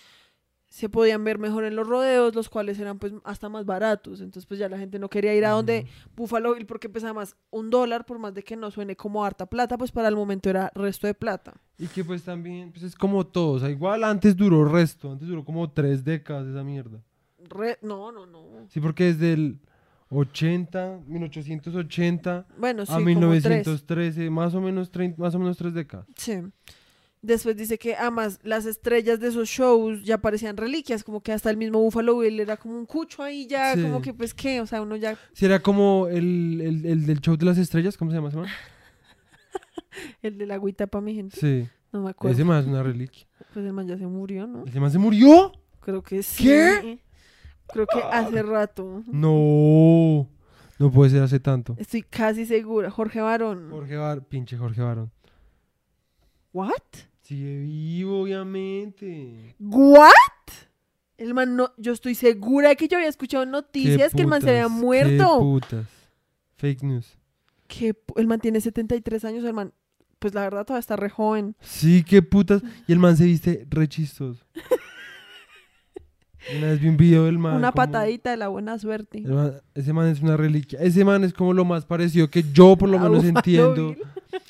Se 0.71 0.91
podían 0.91 1.25
ver 1.25 1.39
mejor 1.39 1.65
en 1.65 1.75
los 1.77 1.89
rodeos, 1.89 2.35
los 2.35 2.51
cuales 2.51 2.79
eran 2.79 2.99
pues 2.99 3.15
hasta 3.25 3.49
más 3.49 3.65
baratos. 3.65 4.21
Entonces 4.21 4.45
pues 4.47 4.61
ya 4.61 4.69
la 4.69 4.79
gente 4.79 4.99
no 4.99 5.09
quería 5.09 5.35
ir 5.35 5.45
a 5.47 5.51
donde 5.51 5.87
Buffalo 6.15 6.55
Bill 6.55 6.67
porque 6.67 6.91
pesaba 6.91 7.15
más 7.15 7.37
un 7.51 7.71
dólar, 7.71 8.05
por 8.05 8.19
más 8.19 8.35
de 8.35 8.43
que 8.45 8.55
no 8.55 8.71
suene 8.71 8.95
como 8.95 9.25
harta 9.25 9.47
plata, 9.47 9.79
pues 9.79 9.93
para 9.93 10.09
el 10.09 10.17
momento 10.17 10.51
era 10.51 10.71
resto 10.75 11.07
de 11.07 11.15
plata. 11.15 11.55
Y 11.79 11.87
que 11.87 12.05
pues 12.05 12.23
también, 12.23 12.71
pues 12.71 12.83
es 12.85 12.95
como 12.95 13.27
todo, 13.27 13.53
o 13.53 13.59
sea, 13.59 13.71
igual 13.71 14.05
antes 14.05 14.37
duró 14.37 14.65
resto, 14.67 15.11
antes 15.11 15.27
duró 15.27 15.43
como 15.45 15.71
tres 15.71 16.05
décadas 16.05 16.47
esa 16.47 16.63
mierda. 16.63 17.03
Re- 17.49 17.79
no, 17.81 18.13
no, 18.13 18.27
no. 18.27 18.67
Sí, 18.69 18.79
porque 18.81 19.05
desde 19.05 19.33
el 19.33 19.59
80, 20.11 21.01
1880 21.07 22.47
Bueno, 22.59 22.85
sí, 22.87 22.93
a 22.93 22.97
como 22.97 23.05
tres. 23.05 23.17
1913, 23.17 24.31
más 24.31 24.55
o 24.55 24.61
menos 24.61 24.91
30, 24.91 25.21
más 25.23 25.35
o 25.35 25.39
menos 25.39 25.57
tres 25.57 25.75
décadas. 25.75 26.07
Sí. 26.17 26.43
Después 27.21 27.57
dice 27.57 27.79
que 27.79 27.97
además 27.97 28.39
las 28.45 28.65
estrellas 28.65 29.19
de 29.19 29.29
esos 29.29 29.49
shows 29.49 30.05
ya 30.05 30.19
parecían 30.19 30.57
reliquias, 30.57 31.03
como 31.03 31.21
que 31.21 31.33
hasta 31.33 31.51
el 31.51 31.57
mismo 31.57 31.81
Buffalo 31.81 32.19
Bill 32.19 32.39
era 32.39 32.57
como 32.57 32.79
un 32.79 32.87
cucho 32.87 33.23
ahí 33.25 33.47
ya, 33.49 33.75
Sí. 33.75 33.83
como 33.83 34.01
que 34.01 34.15
pues 34.15 34.35
qué, 34.35 34.61
o 34.61 34.67
sea, 34.67 34.81
uno 34.83 34.95
ya, 34.97 35.19
Si 35.33 35.45
era 35.45 35.59
como 35.61 36.07
el, 36.09 36.61
el, 36.61 36.87
el 36.87 37.07
del 37.07 37.21
show 37.21 37.37
de 37.37 37.45
las 37.47 37.59
estrellas, 37.59 37.97
¿cómo 37.97 38.11
se 38.13 38.17
llama 38.19 38.29
ese 38.29 38.37
man? 38.39 38.47
el 40.23 40.39
de 40.39 40.47
la 40.47 40.55
agüita 40.55 40.87
para 40.87 41.03
mi 41.03 41.15
gente, 41.15 41.37
Sí, 41.39 41.69
no 41.93 42.03
me 42.03 42.11
acuerdo. 42.11 42.35
ese 42.35 42.45
man 42.45 42.61
es 42.61 42.67
una 42.67 42.83
reliquia. 42.85 43.27
Pues 43.53 43.67
el 43.67 43.73
man 43.73 43.87
ya 43.89 43.99
se 43.99 44.07
murió, 44.07 44.47
¿no? 44.47 44.65
¿Ese 44.65 44.79
man 44.79 44.91
se 44.93 44.99
murió? 44.99 45.53
Creo 45.81 46.03
que 46.03 46.23
sí. 46.23 46.45
¿Qué? 46.45 47.01
Creo 47.67 47.87
que 47.87 48.01
hace 48.01 48.43
rato. 48.43 49.03
No, 49.07 50.29
no 50.79 50.91
puede 50.93 51.11
ser 51.11 51.23
hace 51.23 51.41
tanto. 51.41 51.75
Estoy 51.79 52.03
casi 52.03 52.47
segura. 52.47 52.91
Jorge 52.91 53.21
Barón. 53.21 53.71
Jorge 53.71 53.97
Bar, 53.97 54.23
pinche 54.25 54.57
Jorge 54.57 54.81
Barón. 54.83 55.11
¿What? 56.53 56.73
Sigue 57.29 57.59
vivo, 57.59 58.23
obviamente. 58.23 59.55
¿What? 59.61 60.13
El 61.19 61.35
man 61.35 61.57
no, 61.57 61.73
yo 61.77 61.93
estoy 61.93 62.15
segura 62.15 62.71
de 62.71 62.77
que 62.77 62.89
yo 62.89 62.97
había 62.97 63.11
escuchado 63.11 63.45
noticias 63.45 64.15
que 64.15 64.23
el 64.23 64.29
man 64.29 64.41
se 64.41 64.49
había 64.49 64.69
muerto. 64.69 65.35
Qué 65.35 65.39
putas. 65.45 65.87
Fake 66.57 66.83
news. 66.85 67.19
Que 67.67 67.95
el 68.17 68.27
man 68.27 68.41
tiene 68.41 68.63
73 68.63 69.27
años, 69.27 69.45
el 69.45 69.53
man, 69.53 69.75
pues 70.19 70.33
la 70.33 70.41
verdad 70.41 70.65
todavía 70.65 70.81
está 70.81 70.97
re 70.97 71.11
joven. 71.11 71.55
Sí, 71.61 72.03
qué 72.03 72.23
putas. 72.23 72.63
Y 72.87 72.93
el 72.93 72.99
man 72.99 73.15
se 73.15 73.27
viste 73.27 73.67
re 73.69 73.87
chistoso. 73.89 74.43
Una 76.57 76.69
vez 76.69 76.81
vi 76.81 76.89
un 76.89 76.97
video 76.97 77.27
del 77.27 77.39
man. 77.39 77.57
Una 77.57 77.73
como- 77.73 77.85
patadita 77.85 78.31
de 78.31 78.39
la 78.39 78.49
buena 78.49 78.79
suerte. 78.79 79.21
man- 79.21 79.61
ese 79.75 79.93
man 79.93 80.07
es 80.09 80.23
una 80.23 80.39
reliquia. 80.39 80.81
Ese 80.81 81.05
man 81.05 81.25
es 81.25 81.35
como 81.35 81.53
lo 81.53 81.67
más 81.67 81.85
parecido 81.85 82.31
que 82.31 82.43
yo 82.55 82.75
por 82.77 82.89
lo 82.89 82.99
A 82.99 83.03
menos 83.03 83.23
entiendo. 83.37 83.95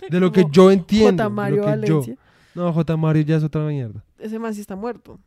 De 0.08 0.20
lo 0.20 0.30
que 0.30 0.44
yo 0.52 0.70
entiendo. 0.70 1.24
J. 1.24 1.28
de 1.28 1.34
Mario 1.34 1.56
lo 1.56 1.62
que 1.64 1.68
Valencia. 1.70 2.14
yo. 2.14 2.20
No, 2.58 2.72
J. 2.72 2.96
Mario 2.96 3.22
ya 3.22 3.36
es 3.36 3.44
otra 3.44 3.64
mierda. 3.64 4.04
Ese 4.18 4.36
man 4.36 4.52
sí 4.52 4.60
está 4.60 4.74
muerto. 4.74 5.20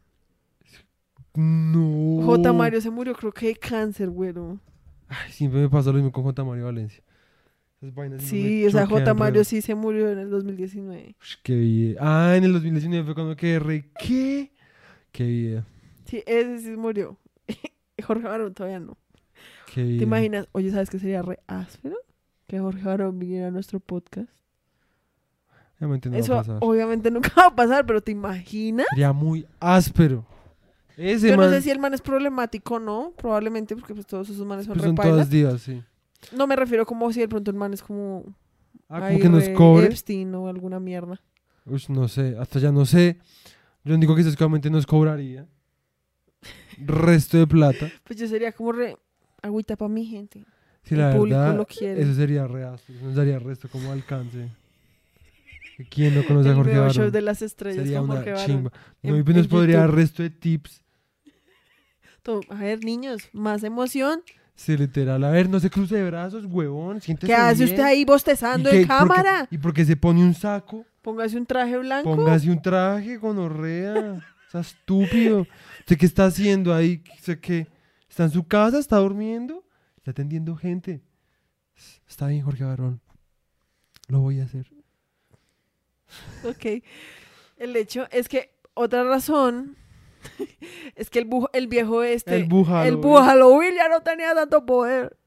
No. 1.33 2.25
J. 2.25 2.51
Mario 2.51 2.81
se 2.81 2.89
murió, 2.89 3.13
creo 3.13 3.31
que 3.31 3.47
de 3.47 3.55
cáncer, 3.55 4.09
güero. 4.09 4.59
Ay, 5.07 5.31
siempre 5.31 5.61
me 5.61 5.69
pasa 5.69 5.91
lo 5.91 5.95
mismo 5.95 6.11
con 6.11 6.25
J. 6.25 6.43
Mario 6.43 6.65
Valencia. 6.65 7.01
Esas 7.77 7.95
vainas 7.95 8.21
Sí, 8.21 8.61
me 8.63 8.67
o 8.67 8.71
sea, 8.71 8.83
choquean 8.83 8.99
J. 9.05 9.13
Mario 9.13 9.43
sí 9.45 9.61
se 9.61 9.75
murió 9.75 10.11
en 10.11 10.19
el 10.19 10.29
2019. 10.29 11.15
Ush, 11.21 11.35
Qué 11.41 11.55
video. 11.55 11.97
Ah, 12.01 12.33
en 12.35 12.43
el 12.43 12.51
2019 12.51 13.05
fue 13.05 13.15
cuando 13.15 13.35
quedé 13.37 13.59
re. 13.59 13.89
¿Qué? 13.97 14.51
Qué 15.13 15.23
video. 15.23 15.65
Sí, 16.03 16.21
ese 16.25 16.59
sí 16.59 16.71
murió. 16.71 17.17
Jorge 18.03 18.27
Barón 18.27 18.53
todavía 18.53 18.81
no. 18.81 18.97
Qué. 19.73 19.83
¿Te 19.83 20.03
imaginas? 20.03 20.49
Oye, 20.51 20.69
¿sabes 20.69 20.89
qué 20.89 20.99
sería 20.99 21.21
re 21.21 21.39
áspero? 21.47 21.95
Que 22.47 22.59
Jorge 22.59 22.83
Barón 22.83 23.17
viniera 23.19 23.47
a 23.47 23.51
nuestro 23.51 23.79
podcast. 23.79 24.40
Obviamente 25.81 26.09
no 26.09 26.13
va 26.13 26.17
a 26.17 26.21
Eso 26.21 26.35
pasar. 26.35 26.57
obviamente 26.61 27.11
nunca 27.11 27.31
va 27.37 27.45
a 27.47 27.55
pasar, 27.55 27.85
pero 27.85 28.01
¿te 28.01 28.11
imaginas? 28.11 28.85
Sería 28.91 29.11
muy 29.13 29.45
áspero. 29.59 30.25
Ese 30.95 31.29
Yo 31.29 31.37
man. 31.37 31.47
no 31.49 31.55
sé 31.55 31.61
si 31.63 31.71
el 31.71 31.79
man 31.79 31.93
es 31.95 32.01
problemático 32.01 32.75
o 32.75 32.79
no, 32.79 33.13
probablemente, 33.17 33.75
porque 33.75 33.93
pues 33.95 34.05
todos 34.05 34.29
esos 34.29 34.45
manes 34.45 34.65
son 34.65 34.75
pues 34.75 34.85
son 34.85 34.95
repailas. 34.95 35.15
todas 35.15 35.29
divas, 35.29 35.61
sí. 35.61 35.81
No 36.35 36.45
me 36.45 36.55
refiero 36.55 36.85
como 36.85 37.11
si 37.11 37.19
de 37.19 37.27
pronto 37.27 37.49
el 37.49 37.57
man 37.57 37.73
es 37.73 37.81
como... 37.81 38.23
Ah, 38.87 38.99
ay, 39.05 39.13
como 39.15 39.23
que 39.23 39.29
nos 39.29 39.45
re 39.47 39.53
cobre. 39.53 39.85
Epstein 39.87 40.35
o 40.35 40.47
alguna 40.47 40.79
mierda. 40.79 41.19
Uy, 41.65 41.83
no 41.89 42.07
sé, 42.07 42.35
hasta 42.37 42.59
ya 42.59 42.71
no 42.71 42.85
sé. 42.85 43.17
Yo 43.83 43.97
digo 43.97 44.15
que 44.15 44.23
seguramente 44.23 44.69
nos 44.69 44.85
cobraría. 44.85 45.47
Resto 46.77 47.37
de 47.37 47.47
plata. 47.47 47.89
Pues 48.03 48.19
yo 48.19 48.27
sería 48.27 48.51
como 48.51 48.71
re... 48.71 48.97
Agüita 49.41 49.75
para 49.75 49.89
mi 49.89 50.05
gente. 50.05 50.45
Si 50.83 50.95
la 50.95 51.11
el 51.11 51.17
público 51.17 51.39
verdad, 51.39 51.55
lo 51.57 51.65
quiere. 51.65 52.01
eso 52.01 52.13
sería. 52.13 52.45
Eso 52.45 52.93
nos 53.03 53.15
daría 53.15 53.39
resto 53.39 53.67
como 53.69 53.91
alcance. 53.91 54.49
¿Quién 55.89 56.15
no 56.15 56.25
conoce 56.25 56.49
a 56.49 56.55
Jorge 56.55 56.77
Barón? 56.77 56.93
show 56.93 57.09
de 57.11 57.21
las 57.21 57.41
estrellas 57.41 57.83
Sería 57.83 57.99
con 57.99 58.09
una 58.09 58.15
Jorge 58.19 58.31
Barón. 58.31 58.45
chimba. 58.45 58.71
en- 59.03 59.11
No, 59.11 59.17
y 59.17 59.23
pues 59.23 59.35
nos 59.37 59.45
en 59.45 59.49
podría 59.51 59.77
dar 59.77 59.85
YouTube. 59.89 59.97
resto 59.99 60.23
de 60.23 60.29
tips. 60.29 60.83
A 62.49 62.55
ver, 62.55 62.83
niños, 62.83 63.29
más 63.33 63.63
emoción. 63.63 64.21
Sí, 64.55 64.77
literal. 64.77 65.23
A 65.23 65.31
ver, 65.31 65.49
no 65.49 65.59
se 65.59 65.71
cruce 65.71 65.95
de 65.95 66.03
brazos, 66.05 66.45
huevón. 66.45 67.01
Siéntese 67.01 67.27
¿Qué 67.27 67.35
hace 67.35 67.63
bien. 67.63 67.69
usted 67.75 67.83
ahí 67.83 68.05
bostezando 68.05 68.71
¿Y 68.71 68.77
en 68.79 68.87
cámara? 68.87 69.47
¿Y 69.49 69.57
por 69.57 69.73
qué 69.73 69.83
se 69.85 69.95
pone 69.97 70.19
un 70.21 70.35
saco? 70.35 70.85
Póngase 71.01 71.35
un 71.37 71.47
traje 71.47 71.77
blanco. 71.79 72.15
Póngase 72.15 72.51
un 72.51 72.61
traje, 72.61 73.17
gonorrea. 73.17 74.23
Está 74.45 74.59
estúpido. 74.59 75.47
¿Usted 75.79 75.97
qué 75.97 76.05
está 76.05 76.25
haciendo 76.25 76.75
ahí? 76.75 77.01
¿Usted 77.15 77.39
qué? 77.39 77.67
¿Está 78.07 78.25
en 78.25 78.31
su 78.31 78.43
casa? 78.45 78.77
¿Está 78.77 78.97
durmiendo? 78.97 79.63
Está 79.97 80.11
atendiendo 80.11 80.55
gente. 80.57 81.01
Está 82.07 82.27
bien, 82.27 82.43
Jorge 82.43 82.63
Barón. 82.65 83.01
Lo 84.09 84.19
voy 84.19 84.41
a 84.41 84.43
hacer. 84.43 84.67
Ok. 86.43 86.83
El 87.57 87.75
hecho 87.75 88.07
es 88.11 88.27
que 88.27 88.51
otra 88.73 89.03
razón 89.03 89.75
es 90.95 91.09
que 91.09 91.19
el, 91.19 91.29
bu- 91.29 91.49
el 91.53 91.67
viejo 91.67 92.03
este, 92.03 92.35
el 92.35 92.45
bújalo. 92.45 93.61
el 93.61 93.75
ya 93.75 93.87
no 93.89 94.01
tenía 94.01 94.33
tanto 94.33 94.65
poder. 94.65 95.17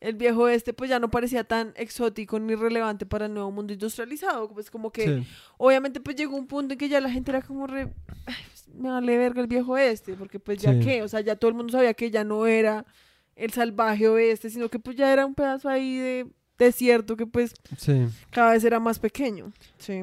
El 0.00 0.16
viejo 0.16 0.48
este 0.48 0.74
pues 0.74 0.90
ya 0.90 0.98
no 0.98 1.10
parecía 1.10 1.44
tan 1.44 1.72
exótico 1.76 2.38
ni 2.38 2.54
relevante 2.54 3.06
para 3.06 3.24
el 3.26 3.32
nuevo 3.34 3.50
mundo 3.50 3.72
industrializado. 3.72 4.48
Pues 4.50 4.70
como 4.70 4.90
que 4.92 5.04
Sí. 5.06 5.26
obviamente 5.56 6.00
pues 6.00 6.16
llegó 6.16 6.36
un 6.36 6.46
punto 6.46 6.74
en 6.74 6.78
que 6.78 6.88
ya 6.90 7.00
la 7.00 7.10
gente 7.10 7.30
era 7.30 7.40
como 7.42 7.66
re... 7.66 7.88
"Ay, 8.26 8.34
pues, 8.48 8.68
me 8.74 8.90
vale 8.90 9.16
verga 9.16 9.40
el 9.40 9.46
viejo 9.46 9.78
este, 9.78 10.14
porque 10.14 10.38
pues 10.40 10.58
ya 10.58 10.72
Sí. 10.74 10.80
qué, 10.80 11.02
o 11.02 11.08
sea, 11.08 11.20
ya 11.20 11.36
todo 11.36 11.48
el 11.50 11.54
mundo 11.56 11.72
sabía 11.72 11.94
que 11.94 12.10
ya 12.10 12.22
no 12.24 12.46
era 12.46 12.84
el 13.36 13.50
salvaje 13.52 14.06
oeste, 14.08 14.50
sino 14.50 14.68
que 14.68 14.78
pues 14.78 14.94
ya 14.96 15.10
era 15.12 15.24
un 15.24 15.34
pedazo 15.34 15.68
ahí 15.70 15.96
de 15.96 16.26
desierto 16.58 17.16
que 17.16 17.26
pues 17.26 17.54
sí. 17.76 18.06
cada 18.30 18.52
vez 18.52 18.64
era 18.64 18.80
más 18.80 18.98
pequeño. 18.98 19.52
Sí. 19.78 20.02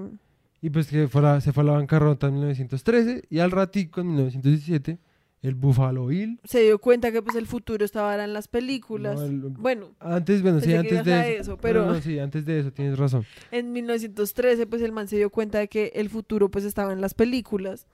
Y 0.62 0.70
pues 0.70 0.88
que 0.88 1.08
fuera, 1.08 1.42
se 1.42 1.54
fue 1.54 1.64
a 1.64 1.68
la 1.68 1.74
bancarrota 1.74 2.28
en 2.28 2.34
1913 2.36 3.24
y 3.30 3.40
al 3.40 3.52
ratico 3.52 4.02
en 4.02 4.08
1917 4.10 5.00
el 5.42 5.56
Buffalo 5.56 6.06
Bill. 6.06 6.40
Se 6.44 6.62
dio 6.62 6.78
cuenta 6.78 7.12
que 7.12 7.24
pues 7.24 7.36
el 7.36 7.48
futuro 7.48 7.84
estaba 7.84 8.12
ahora 8.12 8.26
en 8.26 8.34
las 8.34 8.48
películas. 8.48 9.16
no, 9.20 9.26
el- 9.26 9.40
Bueno, 9.40 9.88
antes, 10.00 10.44
bueno, 10.44 10.60
sí, 10.62 10.72
antes 10.76 11.04
de 11.04 11.34
eso. 11.34 11.42
eso, 11.42 11.52
No, 11.52 11.58
pero- 11.58 11.86
no, 11.88 12.00
sí, 12.00 12.20
antes 12.20 12.46
de 12.46 12.60
eso, 12.60 12.72
tienes 12.72 13.00
razón. 13.00 13.26
en 13.50 13.72
1913 13.74 14.68
pues 14.68 14.84
el 14.84 14.92
man 14.92 15.08
se 15.08 15.18
dio 15.18 15.32
cuenta 15.32 15.58
de 15.58 15.68
que 15.68 15.92
el 15.96 16.10
futuro 16.12 16.50
pues 16.52 16.64
estaba 16.64 16.94
en 16.94 17.02
las 17.02 17.16
películas. 17.16 17.88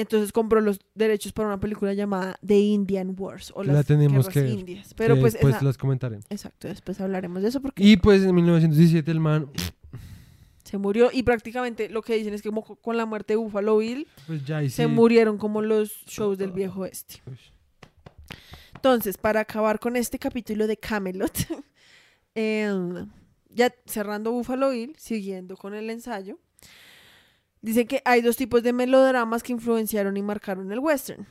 Y 0.00 0.02
entonces 0.02 0.32
compró 0.32 0.62
los 0.62 0.80
derechos 0.94 1.32
para 1.34 1.48
una 1.48 1.60
película 1.60 1.92
llamada 1.92 2.38
The 2.46 2.58
Indian 2.58 3.14
Wars 3.18 3.52
o 3.54 3.62
la 3.62 3.74
las 3.74 3.84
tenemos 3.86 4.30
que 4.30 4.40
ver, 4.40 4.50
indias. 4.50 4.94
Pero 4.94 5.14
que 5.16 5.20
pues 5.20 5.34
después 5.34 5.56
esa- 5.56 5.64
las 5.66 5.76
comentaremos. 5.76 6.24
exacto, 6.30 6.68
después 6.68 6.98
hablaremos 7.02 7.42
de 7.42 7.48
eso 7.50 7.60
porque 7.60 7.84
Y 7.84 7.98
pues 7.98 8.22
en 8.22 8.34
1917 8.34 9.10
el 9.10 9.20
man, 9.20 9.50
se 10.64 10.78
murió 10.78 11.10
y 11.12 11.22
prácticamente 11.22 11.90
lo 11.90 12.00
que 12.00 12.14
dicen 12.14 12.32
es 12.32 12.40
que 12.40 12.48
como 12.48 12.62
con 12.62 12.96
la 12.96 13.04
muerte 13.04 13.34
de 13.34 13.36
Buffalo 13.36 13.76
Bill 13.76 14.06
pues 14.26 14.42
ya 14.46 14.66
se 14.70 14.86
murieron 14.86 15.36
como 15.36 15.60
los 15.60 15.90
shows 16.06 16.38
del 16.38 16.52
viejo 16.52 16.86
este. 16.86 17.16
Entonces, 18.74 19.18
para 19.18 19.40
acabar 19.40 19.78
con 19.78 19.96
este 19.96 20.18
capítulo 20.18 20.66
de 20.66 20.78
Camelot, 20.78 21.30
em, 22.34 23.06
ya 23.50 23.74
cerrando 23.84 24.32
Buffalo 24.32 24.70
Bill, 24.70 24.94
siguiendo 24.96 25.58
con 25.58 25.74
el 25.74 25.90
ensayo, 25.90 26.38
dicen 27.62 27.86
que 27.86 28.02
hay 28.04 28.22
dos 28.22 28.36
tipos 28.36 28.62
de 28.62 28.72
melodramas 28.72 29.42
que 29.42 29.52
influenciaron 29.52 30.16
y 30.16 30.22
marcaron 30.22 30.70
el 30.72 30.78
western. 30.78 31.26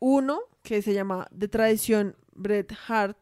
Uno, 0.00 0.40
que 0.62 0.82
se 0.82 0.92
llama 0.92 1.26
de 1.30 1.48
tradición 1.48 2.16
Bret 2.34 2.72
Hart, 2.88 3.18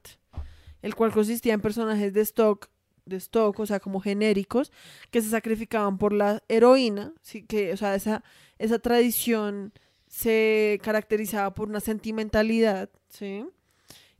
el 0.80 0.94
cual 0.94 1.12
consistía 1.12 1.54
en 1.54 1.60
personajes 1.60 2.12
de 2.12 2.22
stock, 2.22 2.68
de 3.04 3.16
stock, 3.16 3.58
o 3.58 3.66
sea, 3.66 3.80
como 3.80 4.00
genéricos, 4.00 4.72
que 5.10 5.22
se 5.22 5.30
sacrificaban 5.30 5.98
por 5.98 6.12
la 6.12 6.42
heroína, 6.48 7.12
sí, 7.22 7.42
que, 7.44 7.72
o 7.72 7.76
sea, 7.76 7.94
esa, 7.94 8.24
esa 8.58 8.78
tradición 8.78 9.72
se 10.08 10.80
caracterizaba 10.82 11.54
por 11.54 11.68
una 11.68 11.80
sentimentalidad, 11.80 12.90
¿sí? 13.08 13.46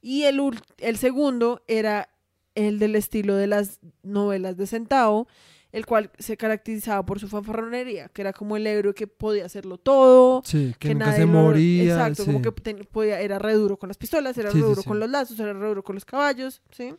Y 0.01 0.25
el, 0.25 0.41
el 0.79 0.97
segundo 0.97 1.63
era 1.69 2.09
el 2.55 2.79
del 2.79 2.97
estilo 2.97 3.37
de 3.37 3.47
las 3.47 3.81
novelas 4.03 4.57
de 4.57 4.67
Centao, 4.67 5.29
el 5.73 5.87
cual 5.87 6.11
se 6.19 6.37
caracterizaba 6.37 7.05
por 7.05 7.19
su 7.19 7.29
fanfarronería, 7.29 8.09
que 8.09 8.21
era 8.23 8.33
como 8.33 8.57
el 8.57 8.67
héroe 8.67 8.93
que 8.95 9.07
podía 9.07 9.47
hacerlo 9.47 9.79
todo, 9.79 10.43
Sí, 10.45 10.75
que, 10.79 10.93
nunca 10.93 11.07
nadie 11.07 11.21
se 11.23 11.27
lo- 11.27 11.33
moría. 11.33 11.83
Exacto, 11.85 12.27
como 12.27 12.43
que 12.43 12.53
ten- 12.53 12.87
podía, 12.91 13.21
era 13.21 13.39
re 13.39 13.55
duro 13.55 13.79
con 13.79 13.89
las 13.89 13.97
pistolas, 13.97 14.37
era 14.39 14.51
Sí, 14.51 14.59
re 14.61 14.65
duro 14.65 14.83
con 14.83 15.01
los 15.01 15.09
lazos, 15.11 15.41
era 15.41 15.53
re 15.55 15.67
duro 15.69 15.83
con 15.83 15.95
los 15.97 16.05
caballos, 16.05 16.61
¿sí? 16.71 16.95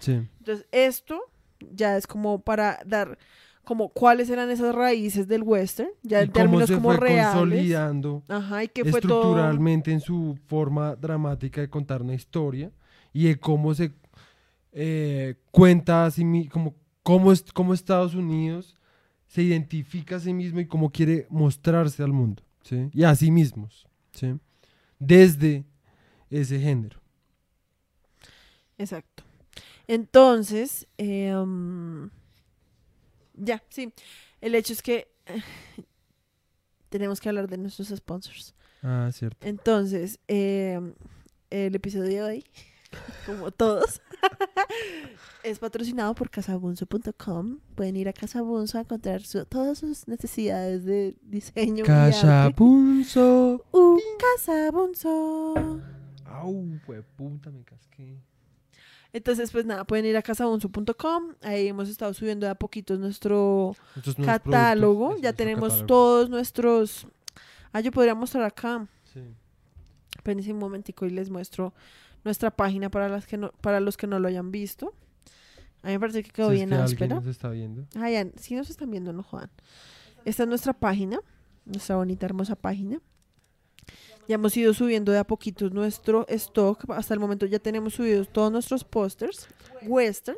Sí. 0.00 0.20
Entonces, 0.40 0.66
esto 0.72 1.20
ya 1.72 1.96
es 1.96 2.06
como 2.06 2.40
para 2.40 2.80
dar 2.84 3.18
como 3.64 3.90
cuáles 3.90 4.30
eran 4.30 4.48
esas 4.50 4.74
raíces 4.74 5.28
del 5.28 5.42
western, 5.42 5.90
ya 6.02 6.22
en 6.22 6.32
términos 6.32 6.68
se 6.68 6.74
como 6.74 6.88
fue 6.88 6.96
reales. 6.96 7.32
consolidando 7.34 8.22
Ajá, 8.26 8.64
y 8.64 8.68
que 8.68 8.82
fue 8.84 9.00
todo 9.02 9.18
estructuralmente 9.20 9.92
en 9.92 10.00
su 10.00 10.38
forma 10.46 10.96
dramática 10.96 11.60
de 11.60 11.68
contar 11.68 12.00
una 12.00 12.14
historia 12.14 12.70
y 13.12 13.24
de 13.28 13.38
cómo 13.38 13.74
se 13.74 13.92
eh, 14.72 15.34
cuenta 15.50 16.06
a 16.06 16.10
sí 16.10 16.24
mi- 16.24 16.48
como 16.48 16.74
cómo, 17.08 17.32
es, 17.32 17.42
cómo 17.54 17.72
Estados 17.72 18.14
Unidos 18.14 18.76
se 19.28 19.40
identifica 19.40 20.16
a 20.16 20.20
sí 20.20 20.34
mismo 20.34 20.60
y 20.60 20.66
cómo 20.66 20.92
quiere 20.92 21.26
mostrarse 21.30 22.02
al 22.02 22.12
mundo 22.12 22.42
¿sí? 22.62 22.90
y 22.92 23.02
a 23.02 23.14
sí 23.14 23.30
mismos 23.30 23.88
¿sí? 24.12 24.38
desde 24.98 25.64
ese 26.28 26.60
género. 26.60 27.00
Exacto. 28.76 29.22
Entonces, 29.86 30.86
eh, 30.98 31.34
um, 31.34 32.10
ya, 33.32 33.62
sí. 33.70 33.90
El 34.42 34.54
hecho 34.54 34.74
es 34.74 34.82
que 34.82 35.10
eh, 35.24 35.42
tenemos 36.90 37.22
que 37.22 37.30
hablar 37.30 37.48
de 37.48 37.56
nuestros 37.56 37.88
sponsors. 37.88 38.54
Ah, 38.82 39.08
cierto. 39.14 39.46
Entonces, 39.46 40.20
eh, 40.28 40.78
el 41.48 41.74
episodio 41.74 42.04
de 42.04 42.22
hoy, 42.22 42.44
como 43.26 43.50
todos, 43.50 44.00
es 45.42 45.58
patrocinado 45.58 46.14
por 46.14 46.30
casabunzo.com. 46.30 47.58
Pueden 47.74 47.96
ir 47.96 48.08
a 48.08 48.12
Casabunzo 48.12 48.78
a 48.78 48.82
encontrar 48.82 49.22
su- 49.22 49.44
todas 49.46 49.78
sus 49.78 50.08
necesidades 50.08 50.84
de 50.84 51.14
diseño. 51.22 51.84
Cachapunzo. 51.84 53.64
Un 53.72 54.00
Casabunzo. 54.36 55.80
Au, 56.26 56.64
puta, 57.16 57.50
me 57.50 57.62
casqué. 57.64 58.18
Entonces, 59.12 59.50
pues 59.50 59.64
nada, 59.64 59.84
pueden 59.84 60.04
ir 60.04 60.16
a 60.16 60.22
casabunzo.com. 60.22 61.34
Ahí 61.42 61.68
hemos 61.68 61.88
estado 61.88 62.12
subiendo 62.12 62.44
de 62.46 62.50
a 62.50 62.54
poquitos 62.54 62.98
nuestro 62.98 63.74
catálogo. 64.24 65.08
Ya 65.16 65.30
nuestro 65.30 65.32
tenemos 65.34 65.68
catálogo. 65.70 65.86
todos 65.86 66.30
nuestros. 66.30 67.06
Ah, 67.72 67.80
yo 67.80 67.90
podría 67.90 68.14
mostrar 68.14 68.44
acá. 68.44 68.86
Sí. 69.12 69.20
Espérense 70.16 70.52
un 70.52 70.58
momentico 70.58 71.06
y 71.06 71.10
les 71.10 71.30
muestro 71.30 71.72
nuestra 72.28 72.50
página 72.50 72.90
para, 72.90 73.08
las 73.08 73.26
que 73.26 73.38
no, 73.38 73.52
para 73.62 73.80
los 73.80 73.96
que 73.96 74.06
no 74.06 74.18
lo 74.18 74.28
hayan 74.28 74.50
visto. 74.50 74.92
A 75.82 75.86
mí 75.86 75.94
me 75.94 76.00
parece 76.00 76.22
que 76.22 76.30
quedó 76.30 76.50
Si 76.50 76.56
es 76.56 76.58
bien 76.58 76.68
que 76.68 76.74
alguien 76.74 76.94
áspera. 76.94 77.14
nos 77.16 77.26
está 77.26 77.48
viendo. 77.48 77.86
Ah, 77.96 78.10
ya, 78.10 78.26
si 78.36 78.54
nos 78.54 78.68
están 78.68 78.90
viendo, 78.90 79.12
no 79.14 79.22
jodan. 79.22 79.50
Esta 80.26 80.42
es 80.42 80.48
nuestra 80.48 80.74
página, 80.74 81.20
nuestra 81.64 81.96
bonita, 81.96 82.26
hermosa 82.26 82.54
página. 82.54 83.00
Ya 84.28 84.34
hemos 84.34 84.54
ido 84.58 84.74
subiendo 84.74 85.10
de 85.10 85.18
a 85.18 85.24
poquitos 85.24 85.72
nuestro 85.72 86.26
stock. 86.28 86.84
Hasta 86.90 87.14
el 87.14 87.20
momento 87.20 87.46
ya 87.46 87.58
tenemos 87.58 87.94
subidos 87.94 88.28
todos 88.30 88.52
nuestros 88.52 88.84
pósters. 88.84 89.48
Western. 89.86 90.36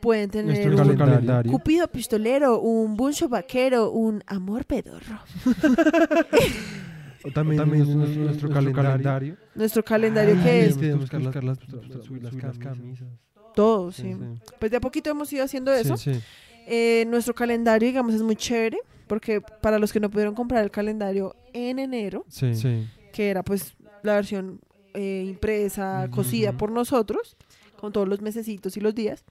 Pueden 0.00 0.30
tener 0.30 0.66
Nuestro 0.66 0.92
un 0.92 0.96
calendario. 0.96 1.52
Cupido 1.52 1.86
pistolero, 1.86 2.58
un 2.60 2.96
buncho 2.96 3.28
vaquero, 3.28 3.92
un 3.92 4.24
amor 4.26 4.64
pedorro. 4.64 5.20
O 7.24 7.30
también, 7.30 7.66
nuestro, 7.68 7.96
nuestro 8.22 8.50
calendario. 8.50 9.36
Nuestro 9.54 9.84
calendario 9.84 10.34
Ay, 10.38 10.42
que 10.42 10.66
es 10.66 10.96
buscar 10.98 11.20
las, 11.44 11.58
subir 12.04 12.22
las 12.22 12.58
camisas. 12.58 13.08
todo, 13.54 13.92
Sí, 13.92 14.02
sí. 14.02 14.14
sí. 14.14 14.52
Pues 14.58 14.70
de 14.70 14.76
a 14.78 14.80
poquito 14.80 15.10
hemos 15.10 15.32
ido 15.32 15.44
haciendo 15.44 15.72
eso. 15.72 15.96
Sí, 15.96 16.14
sí. 16.14 16.20
Eh, 16.66 17.04
nuestro 17.08 17.34
calendario, 17.34 17.86
digamos, 17.88 18.14
es 18.14 18.22
muy 18.22 18.36
chévere. 18.36 18.78
Porque 19.06 19.40
para 19.40 19.80
los 19.80 19.92
que 19.92 19.98
no 19.98 20.08
pudieron 20.08 20.36
comprar 20.36 20.62
el 20.62 20.70
calendario 20.70 21.34
en 21.52 21.80
enero, 21.80 22.24
Sí. 22.28 22.54
sí. 22.54 22.86
que 23.12 23.28
era 23.28 23.42
pues 23.42 23.74
la 24.04 24.14
versión 24.14 24.60
eh, 24.94 25.24
impresa, 25.26 26.02
Ujú, 26.06 26.14
cosida 26.16 26.50
ujú. 26.50 26.58
por 26.58 26.70
nosotros, 26.70 27.36
con 27.80 27.92
todos 27.92 28.06
los 28.08 28.20
mesecitos 28.20 28.76
y 28.76 28.80
los 28.80 28.94
días, 28.94 29.24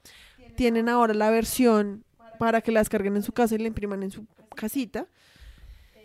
tienen 0.55 0.89
ahora 0.89 1.13
la 1.13 1.29
versión 1.29 2.03
para 2.39 2.59
que 2.59 2.73
la 2.73 2.81
descarguen 2.81 3.15
en 3.15 3.23
su 3.23 3.31
casa 3.31 3.55
y 3.55 3.59
la 3.59 3.67
impriman 3.67 4.03
en 4.03 4.11
su 4.11 4.25
casita. 4.53 5.07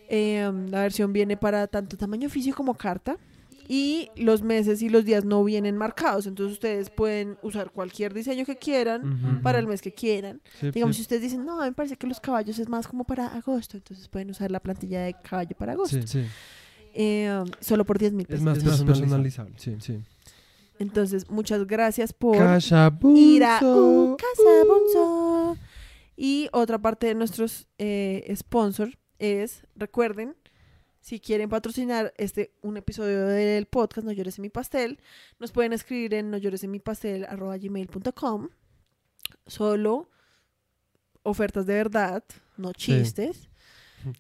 Eh, 0.08 0.50
la 0.68 0.80
versión 0.82 1.12
viene 1.12 1.36
para 1.36 1.66
tanto 1.66 1.96
tamaño 1.96 2.28
físico 2.28 2.56
como 2.56 2.74
carta. 2.74 3.16
Y 3.66 4.10
los 4.16 4.42
meses 4.42 4.82
y 4.82 4.90
los 4.90 5.06
días 5.06 5.24
no 5.24 5.42
vienen 5.42 5.78
marcados. 5.78 6.26
Entonces 6.26 6.52
ustedes 6.52 6.90
pueden 6.90 7.38
usar 7.40 7.70
cualquier 7.70 8.12
diseño 8.12 8.44
que 8.44 8.56
quieran 8.56 9.40
para 9.42 9.58
el 9.58 9.66
mes 9.66 9.80
que 9.80 9.90
quieran. 9.92 10.42
Sí, 10.60 10.70
Digamos, 10.70 10.96
sí. 10.96 10.98
si 11.00 11.02
ustedes 11.04 11.22
dicen, 11.22 11.46
no, 11.46 11.58
a 11.60 11.64
mí 11.64 11.70
me 11.70 11.74
parece 11.74 11.96
que 11.96 12.06
los 12.06 12.20
caballos 12.20 12.58
es 12.58 12.68
más 12.68 12.86
como 12.86 13.04
para 13.04 13.28
agosto, 13.28 13.78
entonces 13.78 14.06
pueden 14.08 14.28
usar 14.30 14.50
la 14.50 14.60
plantilla 14.60 15.00
de 15.04 15.14
caballo 15.14 15.56
para 15.56 15.72
agosto. 15.72 15.96
Sí, 15.96 16.06
sí. 16.06 16.24
Eh, 16.92 17.42
solo 17.60 17.86
por 17.86 17.98
10 17.98 18.12
mil 18.12 18.26
Es 18.28 18.40
pesos. 18.42 18.62
más 18.64 18.82
personalizable. 18.82 19.54
Sí, 19.56 19.76
sí. 19.80 19.98
Entonces, 20.78 21.30
muchas 21.30 21.66
gracias 21.66 22.12
por 22.12 22.36
Cachabunzo. 22.36 23.18
ir 23.18 23.44
a 23.44 23.60
uh, 23.62 24.16
Casa 24.16 24.64
Bonzo. 24.66 25.56
Y 26.16 26.48
otra 26.52 26.78
parte 26.78 27.06
de 27.06 27.14
nuestros 27.14 27.66
eh, 27.78 28.30
sponsors 28.36 28.96
es, 29.18 29.66
recuerden, 29.76 30.34
si 31.00 31.20
quieren 31.20 31.48
patrocinar 31.50 32.14
este 32.16 32.52
un 32.62 32.76
episodio 32.78 33.26
del 33.26 33.66
podcast 33.66 34.06
No 34.06 34.12
llores 34.12 34.38
en 34.38 34.42
mi 34.42 34.48
pastel, 34.50 34.98
nos 35.38 35.52
pueden 35.52 35.72
escribir 35.72 36.14
en 36.14 36.30
no 36.30 36.38
llores 36.38 36.64
en 36.64 36.70
mi 36.70 36.78
pastel 36.80 37.26
gmail.com. 37.28 38.48
Solo 39.46 40.08
ofertas 41.22 41.66
de 41.66 41.74
verdad, 41.74 42.24
no 42.56 42.72
chistes. 42.72 43.48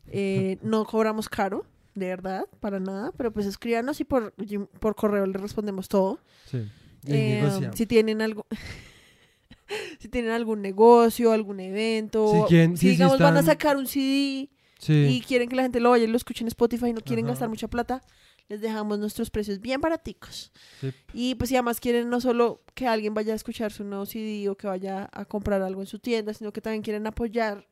Eh, 0.08 0.56
no 0.62 0.86
cobramos 0.86 1.28
caro, 1.28 1.66
de 1.94 2.06
verdad, 2.06 2.46
para 2.60 2.80
nada, 2.80 3.12
pero 3.18 3.30
pues 3.34 3.44
escríbanos 3.44 4.00
y 4.00 4.04
por, 4.04 4.32
por 4.80 4.94
correo 4.96 5.26
les 5.26 5.38
respondemos 5.38 5.88
todo. 5.88 6.20
Sí. 6.46 6.66
Eh, 7.06 7.70
si 7.74 7.84
tienen 7.84 8.22
algo 8.22 8.46
si 9.98 10.08
tienen 10.08 10.30
algún 10.30 10.62
negocio, 10.62 11.32
algún 11.32 11.60
evento, 11.60 12.46
Si 12.46 12.54
quieren- 12.54 12.74
digamos 12.76 13.18
van 13.18 13.36
a 13.36 13.42
sacar 13.42 13.76
un 13.76 13.86
CD 13.86 14.48
Sí. 14.84 14.92
y 15.10 15.20
quieren 15.22 15.48
que 15.48 15.56
la 15.56 15.62
gente 15.62 15.80
lo 15.80 15.90
vaya 15.90 16.04
y 16.04 16.08
lo 16.08 16.16
escuche 16.16 16.42
en 16.44 16.48
Spotify 16.48 16.88
y 16.88 16.92
no 16.92 17.00
quieren 17.00 17.24
Ajá. 17.24 17.32
gastar 17.32 17.48
mucha 17.48 17.68
plata, 17.68 18.02
les 18.48 18.60
dejamos 18.60 18.98
nuestros 18.98 19.30
precios 19.30 19.58
bien 19.60 19.80
baraticos. 19.80 20.52
sí. 20.80 20.92
Y 21.14 21.34
pues 21.36 21.48
si 21.48 21.56
además 21.56 21.80
quieren 21.80 22.10
no 22.10 22.20
solo 22.20 22.62
que 22.74 22.86
alguien 22.86 23.14
vaya 23.14 23.32
a 23.32 23.36
escuchar 23.36 23.72
su 23.72 23.84
nuevo 23.84 24.04
CD 24.04 24.48
o 24.50 24.56
que 24.56 24.66
vaya 24.66 25.08
a 25.12 25.24
comprar 25.24 25.62
algo 25.62 25.80
en 25.80 25.86
su 25.86 25.98
tienda, 25.98 26.34
sino 26.34 26.52
que 26.52 26.60
también 26.60 26.82
quieren 26.82 27.06
apoyar 27.06 27.66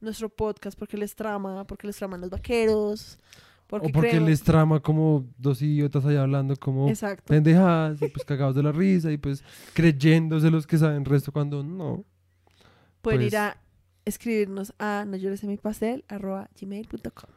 nuestro 0.00 0.28
podcast 0.28 0.76
porque 0.78 0.96
les 0.96 1.14
trama, 1.14 1.64
porque 1.66 1.86
les 1.86 1.96
traman 1.96 2.20
los 2.20 2.28
vaqueros, 2.30 3.18
porque, 3.66 3.86
o 3.86 3.90
porque 3.92 4.20
les 4.20 4.42
trama 4.42 4.80
como 4.80 5.24
dos 5.38 5.62
idiotas 5.62 6.04
allá 6.04 6.22
hablando 6.22 6.54
como 6.56 6.88
Exacto. 6.88 7.24
pendejadas 7.26 8.02
y 8.02 8.08
pues 8.08 8.24
cagados 8.26 8.54
de 8.56 8.62
la 8.62 8.72
risa 8.72 9.10
y 9.12 9.16
pues 9.16 9.42
creyéndose 9.72 10.50
los 10.50 10.66
que 10.66 10.76
saben 10.76 11.04
resto 11.04 11.32
cuando 11.32 11.62
no. 11.62 12.04
Pueden 13.00 13.20
pues- 13.20 13.32
ir 13.32 13.36
a 13.38 13.56
escribirnos 14.04 14.74
a 14.78 15.04
no 15.06 15.16
llores 15.16 15.42
en 15.44 15.50
mi 15.50 15.56
pastel 15.56 16.04
arroba 16.08 16.48
gmail.com. 16.60 17.30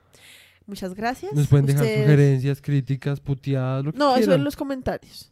Muchas 0.65 0.93
gracias. 0.95 1.33
Nos 1.33 1.47
pueden 1.47 1.65
dejar 1.65 1.83
Ustedes- 1.83 2.01
sugerencias, 2.05 2.61
críticas, 2.61 3.19
puteadas, 3.21 3.85
lo 3.85 3.93
que 3.93 3.97
No, 3.99 4.15
eso 4.17 4.33
en 4.33 4.43
los 4.43 4.55
comentarios. 4.55 5.31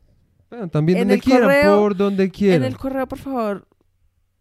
Bueno, 0.49 0.69
también 0.69 0.97
en 0.99 1.01
donde 1.03 1.15
el 1.15 1.21
quieran, 1.21 1.43
correo- 1.49 1.77
por 1.79 1.97
donde 1.97 2.29
quieran. 2.29 2.63
En 2.63 2.67
el 2.71 2.77
correo, 2.77 3.07
por 3.07 3.17
favor, 3.19 3.67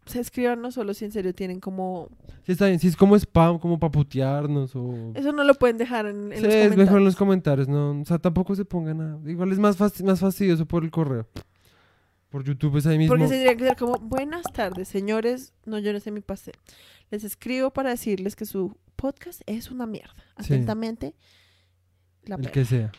se 0.05 0.19
escriban 0.19 0.61
no 0.61 0.71
solo 0.71 0.93
si 0.93 1.03
en 1.03 1.11
serio 1.11 1.33
tienen 1.33 1.59
como... 1.59 2.09
Sí, 2.45 2.51
está 2.53 2.67
bien. 2.67 2.79
Si 2.79 2.87
es 2.87 2.95
como 2.95 3.15
spam, 3.17 3.57
como 3.59 3.77
para 3.79 3.91
putearnos 3.91 4.73
o... 4.75 5.11
Eso 5.15 5.31
no 5.33 5.43
lo 5.43 5.55
pueden 5.55 5.77
dejar 5.77 6.05
en, 6.05 6.31
en 6.31 6.37
Sí, 6.37 6.43
los 6.43 6.53
es 6.53 6.61
comentarios. 6.61 6.77
mejor 6.77 6.97
en 6.99 7.05
los 7.05 7.15
comentarios, 7.15 7.67
no, 7.67 7.99
o 8.01 8.05
sea, 8.05 8.19
tampoco 8.19 8.55
se 8.55 8.63
pongan 8.63 8.97
nada. 8.99 9.19
Igual 9.29 9.51
es 9.51 9.59
más, 9.59 9.77
más 10.03 10.19
fastidioso 10.19 10.65
por 10.65 10.83
el 10.83 10.91
correo. 10.91 11.27
Por 12.35 12.43
YouTube 12.43 12.75
es 12.75 12.85
ahí 12.85 12.97
mismo. 12.97 13.13
Porque 13.15 13.29
se 13.29 13.35
tendría 13.35 13.55
que 13.55 13.63
ser 13.63 13.77
como, 13.77 13.97
buenas 13.97 14.43
tardes, 14.51 14.89
señores, 14.89 15.53
no 15.63 15.79
llores 15.79 16.05
en 16.05 16.15
mi 16.15 16.19
pastel. 16.19 16.55
Les 17.09 17.23
escribo 17.23 17.71
para 17.71 17.91
decirles 17.91 18.35
que 18.35 18.45
su 18.45 18.75
podcast 18.97 19.41
es 19.45 19.71
una 19.71 19.85
mierda. 19.85 20.13
Sí. 20.39 20.53
Atentamente, 20.53 21.15
la 22.25 22.35
el 22.35 22.51
que 22.51 22.65
sea. 22.65 22.91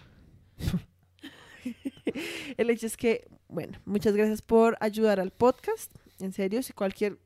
El 2.56 2.70
hecho 2.70 2.86
es 2.86 2.96
que, 2.96 3.28
bueno, 3.48 3.78
muchas 3.84 4.16
gracias 4.16 4.40
por 4.40 4.78
ayudar 4.80 5.20
al 5.20 5.32
podcast. 5.32 5.92
En 6.18 6.32
serio, 6.32 6.62
si 6.62 6.72
cualquier 6.72 7.18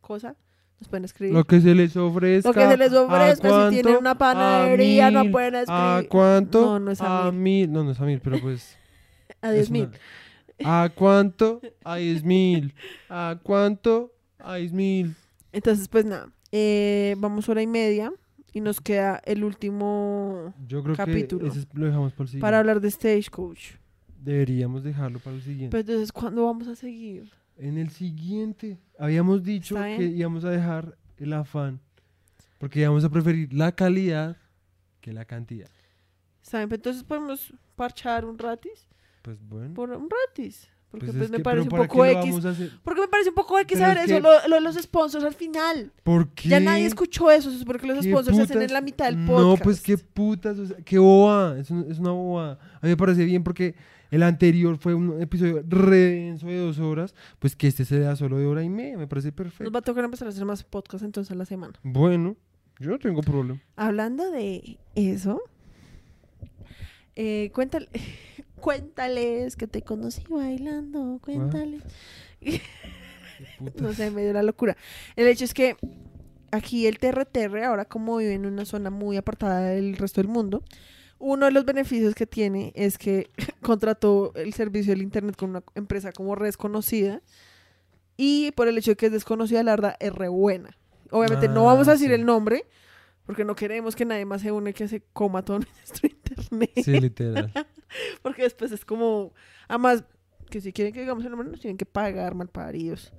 cosa 0.00 0.34
nos 0.80 0.88
pueden 0.88 1.04
escribir. 1.04 1.34
Lo 1.34 1.44
que 1.44 1.60
se 1.60 1.72
les 1.72 1.96
ofrezca. 1.96 2.48
Lo 2.48 2.54
que 2.54 2.66
se 2.66 2.76
les 2.76 2.92
¿a 2.92 3.02
ofrezca, 3.02 3.70
si 3.70 3.76
tienen 3.76 3.98
una 3.98 4.10
¿A 4.10 4.18
panadería, 4.18 5.12
no 5.12 5.30
pueden 5.30 5.54
¿A 5.54 5.60
escribir. 5.60 6.08
cuánto? 6.08 6.62
No, 6.62 6.80
no 6.80 6.90
es 6.90 7.00
a 7.00 7.30
mil. 7.30 7.68
mil. 7.68 7.72
No, 7.72 7.84
no 7.84 7.92
es 7.92 8.00
a 8.00 8.04
mil, 8.04 8.20
pero 8.20 8.40
pues. 8.40 8.76
A 9.40 9.52
10 9.52 9.62
es 9.64 9.70
mil. 9.70 9.84
una- 9.84 9.92
¿A 10.64 10.90
cuánto? 10.94 11.60
A 11.82 11.96
diez 11.96 12.22
mil. 12.22 12.74
¿A 13.08 13.38
cuánto? 13.42 14.12
A 14.38 14.56
diez 14.56 14.72
mil. 14.72 15.14
Entonces, 15.52 15.88
pues 15.88 16.04
nada, 16.04 16.28
eh, 16.52 17.14
vamos 17.18 17.48
hora 17.48 17.62
y 17.62 17.66
media 17.66 18.12
y 18.52 18.60
nos 18.60 18.80
queda 18.80 19.20
el 19.24 19.42
último 19.44 20.54
Yo 20.66 20.82
creo 20.82 20.94
Capítulo. 20.96 21.50
que 21.50 21.58
ese 21.58 21.66
lo 21.72 21.86
dejamos 21.86 22.12
para 22.12 22.22
el 22.24 22.28
siguiente. 22.28 22.42
para 22.42 22.58
hablar 22.60 22.80
de 22.80 22.90
Stagecoach. 22.90 23.72
Deberíamos 24.20 24.82
dejarlo 24.84 25.18
para 25.18 25.36
el 25.36 25.42
siguiente. 25.42 25.70
Pero 25.70 25.80
entonces, 25.80 26.12
¿cuándo 26.12 26.44
vamos 26.46 26.68
a 26.68 26.74
seguir? 26.76 27.30
En 27.56 27.78
el 27.78 27.90
siguiente, 27.90 28.78
habíamos 28.98 29.42
dicho 29.44 29.74
que 29.76 30.04
íbamos 30.04 30.44
a 30.44 30.50
dejar 30.50 30.96
el 31.18 31.32
afán, 31.32 31.78
porque 32.58 32.80
íbamos 32.80 33.04
a 33.04 33.10
preferir 33.10 33.52
la 33.52 33.72
calidad 33.72 34.36
que 35.00 35.12
la 35.12 35.24
cantidad. 35.24 35.68
¿Saben? 36.42 36.68
Pero 36.68 36.76
Entonces 36.78 37.04
podemos 37.04 37.52
parchar 37.76 38.24
un 38.24 38.38
ratis. 38.38 38.88
Pues 39.24 39.38
bueno, 39.48 39.72
Por 39.72 39.90
un 39.90 40.08
ratis. 40.10 40.68
Porque 40.90 41.06
pues 41.06 41.16
pues, 41.16 41.24
es 41.24 41.30
me 41.32 41.38
que, 41.38 41.42
parece 41.42 41.62
un 41.62 41.68
¿para 41.70 41.88
poco 41.88 42.04
X. 42.04 42.70
Porque 42.84 43.00
me 43.00 43.08
parece 43.08 43.30
un 43.30 43.34
poco 43.34 43.58
X 43.58 43.78
saber 43.78 43.96
es 43.98 44.04
eso, 44.04 44.20
lo, 44.20 44.28
lo 44.48 44.54
de 44.56 44.60
los 44.60 44.76
sponsors 44.76 45.24
al 45.24 45.34
final. 45.34 45.90
¿Por 46.04 46.28
qué? 46.34 46.48
Ya 46.50 46.60
nadie 46.60 46.84
escuchó 46.86 47.32
eso, 47.32 47.50
es 47.50 47.64
porque 47.64 47.86
los 47.88 47.98
¿Qué 48.04 48.10
sponsors 48.10 48.36
se 48.36 48.42
hacen 48.44 48.62
en 48.62 48.72
la 48.72 48.80
mitad 48.80 49.06
del 49.06 49.24
podcast. 49.26 49.40
No, 49.44 49.56
pues 49.56 49.80
qué 49.80 49.98
putas, 49.98 50.56
o 50.58 50.66
sea, 50.66 50.76
qué 50.84 50.98
boba, 50.98 51.58
es, 51.58 51.68
un- 51.70 51.90
es 51.90 51.98
una 51.98 52.10
boba. 52.12 52.52
A 52.52 52.80
mí 52.82 52.90
me 52.90 52.96
parece 52.96 53.24
bien 53.24 53.42
porque 53.42 53.74
el 54.12 54.22
anterior 54.22 54.76
fue 54.78 54.94
un 54.94 55.20
episodio 55.20 55.64
re 55.66 55.96
denso 55.96 56.46
de 56.46 56.58
dos 56.58 56.78
horas, 56.78 57.12
pues 57.40 57.56
que 57.56 57.66
este 57.66 57.84
sea 57.84 58.14
solo 58.14 58.38
de 58.38 58.46
hora 58.46 58.62
y 58.62 58.68
media, 58.68 58.96
me 58.96 59.08
parece 59.08 59.28
Nos 59.30 59.36
perfecto. 59.36 59.72
va 59.72 59.78
a 59.80 59.82
tocar 59.82 60.04
empezar 60.04 60.28
a 60.28 60.30
hacer 60.30 60.44
más 60.44 60.62
podcasts 60.62 61.04
entonces 61.04 61.32
a 61.32 61.34
la 61.34 61.44
semana. 61.46 61.72
Bueno, 61.82 62.36
yo 62.78 62.90
no 62.90 62.98
tengo 63.00 63.20
problema. 63.22 63.60
Hablando 63.74 64.30
de 64.30 64.78
eso, 64.94 65.40
eh, 67.16 67.50
cuéntale, 67.52 67.88
cuéntales 68.64 69.56
que 69.56 69.66
te 69.66 69.82
conocí 69.82 70.22
bailando, 70.28 71.18
cuéntales. 71.22 71.82
Qué 72.40 72.62
putas. 73.58 73.82
No 73.82 73.92
sé, 73.92 74.10
me 74.10 74.22
dio 74.22 74.32
la 74.32 74.42
locura. 74.42 74.74
El 75.16 75.26
hecho 75.26 75.44
es 75.44 75.52
que 75.52 75.76
aquí 76.50 76.86
el 76.86 76.98
TRTR, 76.98 77.64
ahora 77.64 77.84
como 77.84 78.16
vive 78.16 78.32
en 78.32 78.46
una 78.46 78.64
zona 78.64 78.88
muy 78.88 79.18
apartada 79.18 79.60
del 79.68 79.96
resto 79.98 80.22
del 80.22 80.28
mundo, 80.28 80.62
uno 81.18 81.44
de 81.44 81.52
los 81.52 81.66
beneficios 81.66 82.14
que 82.14 82.26
tiene 82.26 82.72
es 82.74 82.96
que 82.96 83.28
contrató 83.60 84.32
el 84.34 84.54
servicio 84.54 84.92
del 84.94 85.02
Internet 85.02 85.36
con 85.36 85.50
una 85.50 85.62
empresa 85.74 86.10
como 86.12 86.34
Red 86.34 86.54
Conocida 86.54 87.20
y 88.16 88.50
por 88.52 88.66
el 88.68 88.78
hecho 88.78 88.92
de 88.92 88.96
que 88.96 89.06
es 89.06 89.12
desconocida, 89.12 89.62
la 89.62 89.72
verdad, 89.72 89.96
es 90.00 90.12
re 90.14 90.28
buena. 90.28 90.74
Obviamente 91.10 91.48
no 91.48 91.68
Ah, 91.68 91.74
vamos 91.74 91.88
a 91.88 91.92
decir 91.92 92.08
sí. 92.08 92.14
el 92.14 92.24
nombre 92.24 92.64
porque 93.26 93.44
no 93.44 93.54
queremos 93.54 93.94
que 93.94 94.04
nadie 94.06 94.24
más 94.24 94.40
se 94.42 94.52
une 94.52 94.72
que 94.72 94.88
se 94.88 95.02
coma 95.12 95.44
todo 95.44 95.58
nuestro 95.78 96.08
Internet. 96.08 96.70
Sí, 96.82 96.98
literal. 97.00 97.52
Porque 98.22 98.42
después 98.42 98.72
es 98.72 98.84
como, 98.84 99.32
además, 99.68 100.04
que 100.50 100.60
si 100.60 100.72
quieren 100.72 100.92
que 100.92 101.00
digamos 101.00 101.24
el 101.24 101.30
nombre, 101.30 101.48
nos 101.48 101.60
tienen 101.60 101.76
que 101.76 101.86
pagar 101.86 102.34
malparidos. 102.34 103.12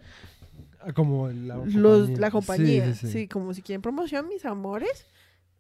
Ah, 0.80 0.94
Como 0.94 1.30
la 1.30 1.56
Los, 1.58 1.66
compañía. 2.08 2.20
la 2.20 2.32
compañía. 2.32 2.86
Sí, 2.88 2.94
Sí, 2.94 3.08
sí, 3.08 3.14
sí. 3.22 3.28
como 3.28 3.54
si 3.54 3.62
quieren 3.62 3.82
promoción, 3.82 4.28
mis 4.28 4.46
amores. 4.46 5.06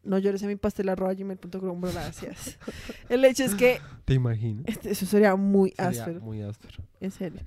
No 0.03 0.19
llores 0.19 0.43
en 0.43 0.49
mi 0.49 0.55
pastel 0.55 0.87
arroba 0.89 1.13
gmail.com, 1.15 1.81
gracias. 1.81 2.59
El 3.09 3.25
hecho 3.25 3.43
es 3.43 3.55
que 3.55 3.81
¿Te 4.05 4.13
imaginas? 4.13 4.63
este, 4.67 4.91
eso 4.91 5.07
sería 5.07 5.35
muy 5.35 5.71
Sería 5.71 5.87
áspero, 5.89 6.21
Muy 6.21 6.43
áspero. 6.43 6.75
en 6.99 7.09
serio. 7.09 7.41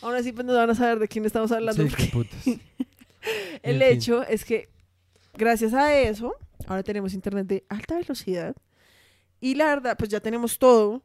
Aún 0.00 0.16
así, 0.16 0.32
pues 0.32 0.44
no 0.44 0.52
van 0.52 0.68
a 0.68 0.74
saber 0.74 0.98
de 0.98 1.06
quién 1.06 1.24
estamos 1.26 1.52
hablando. 1.52 1.80
Sí, 1.86 2.10
porque 2.12 2.34
el 3.62 3.78
fin. 3.78 3.82
hecho 3.82 4.24
es 4.24 4.44
que, 4.44 4.68
gracias 5.34 5.74
a 5.74 5.94
eso, 5.96 6.34
ahora 6.66 6.82
tenemos 6.82 7.14
internet 7.14 7.46
de 7.46 7.64
alta 7.68 7.94
velocidad. 7.96 8.56
Y 9.42 9.56
la 9.56 9.66
verdad, 9.66 9.96
pues 9.98 10.08
ya 10.08 10.20
tenemos 10.20 10.58
todo. 10.58 11.02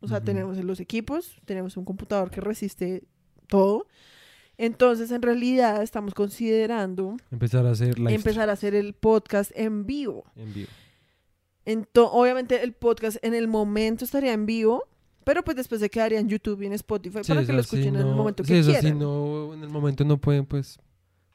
O 0.00 0.06
sea, 0.08 0.18
Ujú. 0.18 0.26
tenemos 0.26 0.56
los 0.64 0.80
equipos, 0.80 1.36
tenemos 1.44 1.76
un 1.76 1.84
computador 1.84 2.30
que 2.30 2.40
resiste 2.40 3.02
todo. 3.48 3.86
Entonces, 4.56 5.10
en 5.10 5.20
realidad, 5.22 5.82
estamos 5.82 6.14
considerando 6.14 7.16
Empezar 7.32 7.66
a 7.66 7.72
hacer 7.72 7.98
live 7.98 8.14
empezar 8.14 8.48
a 8.48 8.52
hacer 8.52 8.74
el 8.76 8.94
podcast 8.94 9.50
en 9.56 9.84
vivo. 9.86 10.24
en 10.36 10.54
vivo. 10.54 10.68
Ento- 11.66 12.08
obviamente, 12.12 12.62
el 12.62 12.72
podcast 12.74 13.16
en 13.22 13.34
el 13.34 13.48
momento 13.48 14.04
estaría 14.04 14.32
en 14.34 14.46
vivo, 14.46 14.84
pero 15.24 15.42
pues 15.42 15.56
después 15.56 15.80
se 15.80 15.88
quedaría 15.90 16.20
en 16.20 16.28
YouTube 16.28 16.60
y 16.62 16.66
en 16.66 16.74
Spotify 16.74 17.20
Sí, 17.24 17.32
para 17.32 17.44
que 17.46 17.52
lo 17.54 17.60
escuchen 17.60 17.96
en 17.96 18.06
el 18.06 18.14
momento 18.14 18.44
sí, 18.44 18.52
que 18.52 18.62
quieran. 18.62 18.82
si 18.82 18.92
no, 18.92 19.54
en 19.54 19.62
el 19.62 19.70
momento 19.70 20.04
no 20.04 20.18
pueden, 20.20 20.44
pues. 20.46 20.78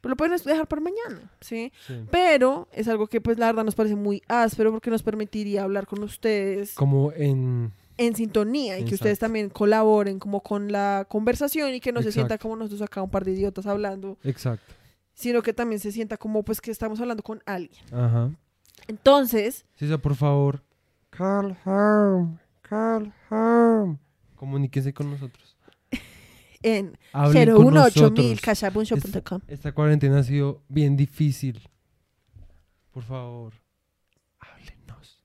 Pero 0.01 0.11
lo 0.11 0.15
pueden 0.17 0.37
dejar 0.43 0.67
para 0.67 0.81
mañana, 0.81 1.29
¿sí? 1.41 1.71
sí. 1.85 1.93
Pero 2.09 2.67
es 2.71 2.87
algo 2.87 3.07
que 3.07 3.19
pues 3.19 3.37
la 3.37 3.47
verdad 3.47 3.65
nos 3.65 3.75
parece 3.75 3.95
muy 3.95 4.21
áspero 4.27 4.71
porque 4.71 4.89
nos 4.89 5.03
permitiría 5.03 5.63
hablar 5.63 5.87
con 5.87 6.01
ustedes 6.03 6.73
Como 6.75 7.11
en. 7.11 7.73
en 7.97 8.15
sintonía 8.15 8.79
y 8.79 8.85
que 8.85 8.95
ustedes 8.95 9.19
también 9.19 9.49
colaboren 9.49 10.17
como 10.19 10.41
con 10.41 10.71
la 10.71 11.05
conversación 11.09 11.73
y 11.73 11.81
que 11.81 11.91
no 11.91 12.01
se 12.01 12.11
sienta 12.13 12.37
como 12.37 12.55
nosotros 12.55 12.81
acá 12.81 13.01
un 13.01 13.09
par 13.09 13.25
de 13.25 13.31
idiotas 13.31 13.65
hablando, 13.65 14.17
Exacto. 14.23 14.73
sino 15.13 15.41
que 15.41 15.51
también 15.53 15.79
se 15.81 15.91
sienta 15.91 16.15
como 16.15 16.43
pues 16.43 16.61
que 16.61 16.71
estamos 16.71 17.01
hablando 17.01 17.21
con 17.23 17.41
alguien. 17.45 17.83
Ajá. 17.91 18.31
Entonces, 18.87 19.65
Sí, 19.75 19.83
o 19.85 19.87
sea, 19.89 19.97
por 19.97 20.15
favor. 20.15 20.63
Carl 21.09 21.57
Harm. 21.65 22.39
Carl 22.61 23.11
Harm. 23.29 23.97
Comuníquense 24.35 24.93
con 24.93 25.11
nosotros. 25.11 25.48
En 26.63 26.97
Hablen 27.13 27.51
con 27.55 27.65
018000 27.73 27.73
nosotros. 27.73 28.41
cashapuncho.com. 28.41 29.41
Esta 29.47 29.71
cuarentena 29.73 30.19
ha 30.19 30.23
sido 30.23 30.61
bien 30.67 30.95
difícil. 30.97 31.61
Por 32.91 33.03
favor, 33.03 33.53
háblenos. 34.39 35.23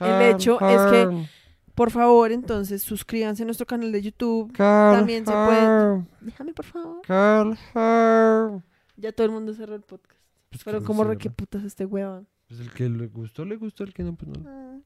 El 0.00 0.34
hecho 0.34 0.58
es 0.60 0.92
que- 0.92 1.26
Por 1.74 1.90
favor, 1.90 2.30
entonces 2.32 2.82
suscríbanse 2.82 3.42
a 3.44 3.46
nuestro 3.46 3.66
canal 3.66 3.90
de 3.92 4.02
YouTube. 4.02 4.52
Carl 4.52 4.98
también 4.98 5.24
se 5.24 5.32
pueden- 5.32 5.64
Harm, 5.64 6.06
Déjame, 6.20 6.52
por 6.52 6.66
favor. 6.66 7.00
Carl 7.06 7.56
Harm. 7.74 8.62
Ya 8.96 9.10
todo 9.12 9.24
el 9.26 9.32
mundo 9.32 9.54
cerró 9.54 9.74
el 9.74 9.80
podcast. 9.82 10.20
Pues 10.50 10.62
Pero 10.64 10.80
lo 10.80 10.84
como 10.86 11.02
re 11.04 11.16
que 11.16 11.30
putas 11.30 11.64
este 11.64 11.86
huevón. 11.86 12.28
Pues 12.46 12.60
el 12.60 12.70
que 12.72 12.88
le 12.90 13.06
gustó, 13.06 13.46
le 13.46 13.56
gustó. 13.56 13.84
El 13.84 13.94
que 13.94 14.02
no, 14.02 14.14
pues 14.14 14.30
no. 14.38 14.82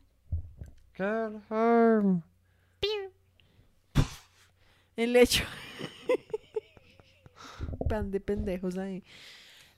Carl 0.92 1.42
Harm. 1.50 2.22
El 4.96 5.16
hecho. 5.16 5.44
Pan 7.88 8.10
de 8.10 8.20
pendejos 8.20 8.76
ahí. 8.78 9.02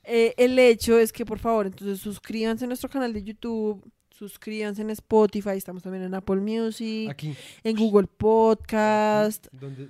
Eh, 0.03 0.33
el 0.37 0.57
hecho 0.57 0.97
es 0.97 1.11
que, 1.13 1.25
por 1.25 1.37
favor, 1.39 1.67
entonces 1.67 1.99
suscríbanse 1.99 2.65
a 2.65 2.67
nuestro 2.67 2.89
canal 2.89 3.13
de 3.13 3.23
YouTube, 3.23 3.91
suscríbanse 4.09 4.81
en 4.81 4.89
Spotify, 4.91 5.51
estamos 5.51 5.83
también 5.83 6.03
en 6.05 6.15
Apple 6.15 6.37
Music, 6.37 7.09
Aquí. 7.09 7.35
en 7.63 7.75
Google 7.75 8.07
Podcast. 8.07 9.47
¿Dónde, 9.51 9.89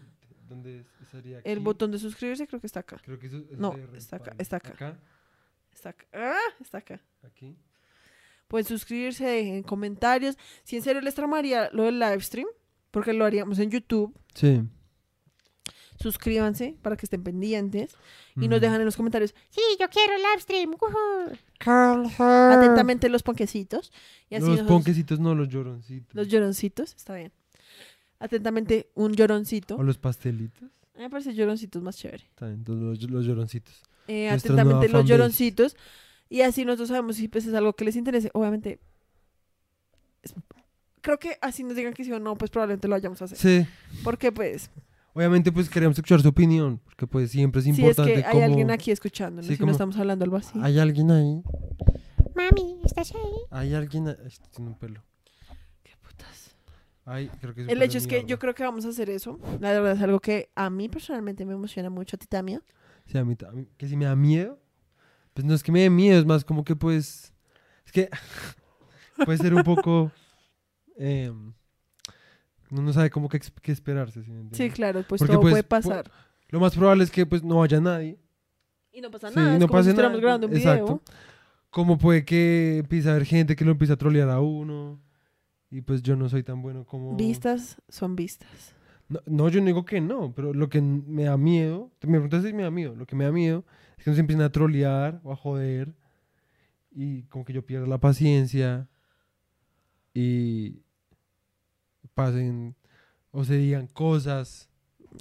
dónde 0.50 0.86
estaría 1.02 1.40
El 1.46 1.58
aquí? 1.58 1.64
botón 1.64 1.92
de 1.92 2.00
suscribirse 2.00 2.46
creo 2.48 2.60
que 2.60 2.68
está 2.68 2.82
acá. 2.82 2.98
Creo 3.04 3.18
que 3.20 3.28
eso 3.28 3.38
es 3.38 3.58
No, 3.58 3.74
está 3.96 4.18
acá, 4.18 4.36
está 4.38 4.58
acá. 4.58 4.70
Acá, 4.72 5.00
Está 5.72 5.90
acá. 5.92 6.06
Ah, 6.12 6.54
está 6.60 6.80
acá. 6.80 7.02
aquí. 7.24 7.56
Pueden 8.50 8.66
suscribirse, 8.66 9.24
dejen 9.26 9.64
comentarios. 9.64 10.38
Si 10.64 10.76
en 10.76 10.82
serio 10.82 11.02
les 11.02 11.16
tramaría 11.16 11.70
lo 11.72 11.84
del 11.84 12.00
live 12.00 12.20
stream, 12.20 12.48
porque 12.92 13.14
lo 13.14 13.24
haríamos 13.24 13.60
en 13.60 13.70
YouTube, 13.72 14.14
Sí. 14.34 14.62
Suscríbanse 16.00 16.76
para 16.82 16.96
que 16.96 17.06
estén 17.06 17.24
pendientes 17.24 17.96
y 18.36 18.48
nos 18.48 18.62
dejan 18.62 18.80
en 18.80 18.86
los 18.86 18.96
comentarios 18.96 19.36
Sí, 19.50 19.62
yo 19.80 19.90
quiero 19.90 20.14
el 20.16 20.22
live 20.22 20.40
stream. 20.42 20.76
atentamente 21.60 23.10
los 23.10 23.24
ponquecitos. 23.24 23.92
Y 24.30 24.36
así 24.36 24.46
Los 24.48 24.62
ponquecitos, 24.62 25.20
no 25.20 25.36
los 25.36 25.50
lloroncitos. 25.50 26.14
los 26.16 26.28
lloroncitos, 26.28 26.94
está 26.96 27.16
bien. 27.16 27.32
Atentamente 28.20 28.90
un 28.96 29.14
lloroncito. 29.14 29.76
O 29.76 29.84
los 29.84 29.98
pastelitos. 29.98 30.64
A 30.96 30.98
mí 30.98 31.04
me 31.04 31.10
parece 31.10 31.34
lloroncitos 31.34 31.82
más 31.82 31.98
chévere. 31.98 32.24
Está 32.26 32.48
bien, 32.48 32.64
los, 32.68 33.02
los 33.10 33.26
lloroncitos. 33.26 33.82
Eh, 34.08 34.30
atentamente 34.30 34.88
los 34.88 34.92
fanbase. 34.92 35.08
lloroncitos. 35.10 35.78
Y 36.30 36.42
así 36.42 36.66
nosotros 36.66 36.90
sabemos 36.90 37.16
si 37.16 37.28
pues, 37.28 37.46
es 37.46 37.54
algo 37.54 37.74
que 37.74 37.86
les 37.86 37.96
interese. 37.96 38.30
Obviamente, 38.34 38.80
es- 40.22 40.34
creo 41.02 41.18
que 41.18 41.38
así 41.42 41.64
nos 41.64 41.76
digan 41.76 41.94
que 41.94 42.04
sí 42.04 42.12
o 42.12 42.20
no, 42.20 42.36
pues 42.38 42.52
probablemente 42.52 42.88
lo 42.88 42.96
vayamos 42.96 43.22
a 43.22 43.26
hacer. 43.26 43.38
Sí. 43.38 43.68
Porque 44.04 44.32
pues, 44.32 44.70
Obviamente, 45.14 45.52
pues 45.52 45.70
queremos 45.70 45.98
escuchar 45.98 46.22
su 46.22 46.30
opinión, 46.30 46.80
porque 46.86 47.08
pues 47.08 47.32
siempre 47.32 47.60
es 47.60 47.66
si 47.66 47.72
es 47.72 47.80
importante 47.80 48.14
que 48.14 48.26
hay 48.26 48.32
como- 48.32 48.46
alguien 48.46 48.72
aquí 48.72 48.92
escuchándonos 48.92 49.46
Sí, 49.48 49.54
y 49.54 49.56
no 49.56 49.60
como- 49.62 49.72
estamos 49.72 49.98
hablando 49.98 50.24
al 50.26 50.32
vacío. 50.32 50.62
Hay 50.64 50.78
alguien 50.80 51.12
ahí. 51.12 51.42
Mami, 52.36 52.80
¿estás 52.86 53.14
ahí? 53.16 53.32
Hay 53.52 53.74
alguien 53.74 54.08
ahí. 54.08 54.16
Ay, 54.24 54.32
tiene 54.52 54.70
un 54.72 54.78
pelo. 54.78 55.04
Qué 55.84 55.92
putas. 56.02 56.56
Ay, 57.06 57.30
creo 57.42 57.54
que 57.54 57.64
es 57.64 57.70
El 57.70 57.82
hecho 57.82 57.98
es 57.98 58.08
que 58.08 58.24
yo 58.26 58.40
creo 58.40 58.54
que 58.54 58.64
vamos 58.64 58.86
a 58.86 58.90
hacer 58.90 59.10
eso. 59.10 59.40
La 59.60 59.72
verdad 59.72 59.94
es 59.94 60.02
algo 60.02 60.20
que 60.20 60.50
a 60.56 60.70
mí 60.70 60.88
personalmente 60.90 61.44
me 61.46 61.54
emociona 61.54 61.90
mucho. 61.90 62.16
¿A 62.16 62.20
ti 62.20 62.28
también? 62.28 62.62
Sí, 63.08 63.18
a 63.18 63.26
mí, 63.26 63.36
a 63.48 63.52
mí- 63.52 63.68
que 63.78 63.88
si 63.88 63.98
me 63.98 64.06
da 64.06 64.16
miedo. 64.16 64.60
Pues 65.34 65.46
no 65.46 65.54
es 65.54 65.64
que 65.64 65.72
me 65.72 65.82
dé 65.82 65.90
miedo, 65.90 66.20
es 66.20 66.26
más 66.26 66.46
como 66.46 66.64
que 66.64 66.76
pues. 66.76 67.34
Es 67.86 67.92
que 67.92 68.10
puede 69.26 69.38
ser 69.38 69.54
un 69.54 69.64
poco. 69.64 70.12
eh, 70.98 71.34
uno 72.72 72.82
no 72.82 72.94
sabe 72.94 73.10
cómo 73.10 73.30
que, 73.30 73.40
qué 73.62 73.72
esperarse. 73.72 74.24
¿sí 74.24 74.32
Sí, 74.52 74.70
claro, 74.70 75.04
pues 75.08 75.20
Porque, 75.20 75.34
todo 75.34 75.42
pues, 75.42 75.54
puede 75.54 75.64
pu- 75.64 75.68
pasar. 75.68 76.12
Lo 76.50 76.60
más 76.60 76.76
probable 76.76 77.04
es 77.04 77.12
que 77.12 77.26
pues 77.26 77.44
no 77.44 77.58
vaya 77.60 77.80
nadie. 77.80 78.18
Y 78.92 79.02
no 79.02 79.12
pasa 79.12 79.30
Sí, 79.30 79.36
nada. 79.36 79.52
y 79.52 79.54
es 79.56 79.60
no 79.60 79.68
como 79.68 79.84
si 79.84 79.90
estuviéramos 79.90 80.20
grabando 80.22 80.48
un 80.48 80.56
exacto. 80.56 80.84
video. 80.86 81.02
Como 81.70 81.98
puede 82.00 82.26
que 82.26 82.80
empiece 82.80 83.08
a 83.08 83.12
haber 83.12 83.26
gente 83.26 83.56
que 83.56 83.64
lo 83.66 83.72
empiece 83.72 83.94
a 83.94 83.98
trolear 83.98 84.30
a 84.30 84.40
uno. 84.40 85.00
Y 85.72 85.82
pues 85.82 86.02
yo 86.02 86.16
no 86.16 86.28
soy 86.30 86.42
tan 86.42 86.62
bueno 86.64 86.84
como. 86.86 87.16
Vistas 87.16 87.80
son 87.90 88.16
vistas. 88.16 88.74
No, 89.08 89.20
no, 89.28 89.50
yo 89.50 89.60
no 89.60 89.68
digo 89.68 89.86
que 89.86 90.02
no, 90.02 90.34
pero 90.36 90.54
lo 90.54 90.70
que 90.70 90.82
me 90.82 91.24
da 91.26 91.38
miedo, 91.38 91.92
me 92.02 92.14
preguntas 92.20 92.44
si 92.44 92.54
me 92.54 92.64
da 92.64 92.72
miedo, 92.72 92.96
lo 92.96 93.06
que 93.06 93.16
me 93.16 93.26
da 93.26 93.32
miedo 93.32 93.64
es 93.98 94.04
que 94.04 94.10
nos 94.12 94.20
empiecen 94.20 94.44
a 94.44 94.52
trolear 94.52 95.20
o 95.24 95.32
a 95.32 95.36
joder 95.36 95.94
y 96.92 97.24
como 97.24 97.46
que 97.46 97.54
yo 97.54 97.64
pierda 97.66 97.86
la 97.88 98.00
paciencia 98.00 98.88
y 100.14 100.82
pasen 102.26 102.76
o 103.32 103.44
se 103.44 103.56
digan 103.58 103.88
cosas. 103.88 104.70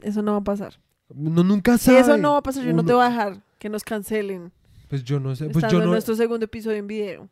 Eso 0.03 0.23
no 0.23 0.33
va 0.33 0.39
a 0.39 0.45
pasar. 0.45 0.81
No, 1.15 1.43
nunca 1.43 1.79
sabe. 1.79 2.01
eso 2.01 2.17
no 2.19 2.33
va 2.33 2.39
a 2.39 2.43
pasar, 2.43 2.65
yo 2.65 2.73
no 2.73 2.83
te 2.85 2.93
Uno- 2.93 2.97
voy 2.99 3.07
a 3.07 3.09
dejar 3.11 3.43
que 3.59 3.69
nos 3.69 3.83
cancelen. 3.85 4.53
Pues 4.89 5.05
yo 5.05 5.21
no 5.21 5.35
sé, 5.37 5.45
pues 5.47 5.57
estando 5.57 5.73
yo 5.73 5.79
en 5.81 5.85
no... 5.87 5.91
nuestro 5.93 6.15
segundo 6.17 6.45
episodio 6.45 6.77
en 6.79 6.87
video. 6.87 7.29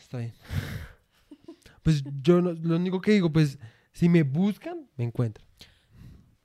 Está 0.00 0.18
bien. 0.18 0.32
Pues 1.82 2.02
yo 2.22 2.40
no, 2.40 2.52
lo 2.52 2.76
único 2.76 3.00
que 3.00 3.12
digo, 3.12 3.32
pues 3.32 3.58
si 3.92 4.08
me 4.08 4.22
buscan, 4.22 4.88
me 4.96 5.04
encuentran. 5.04 5.46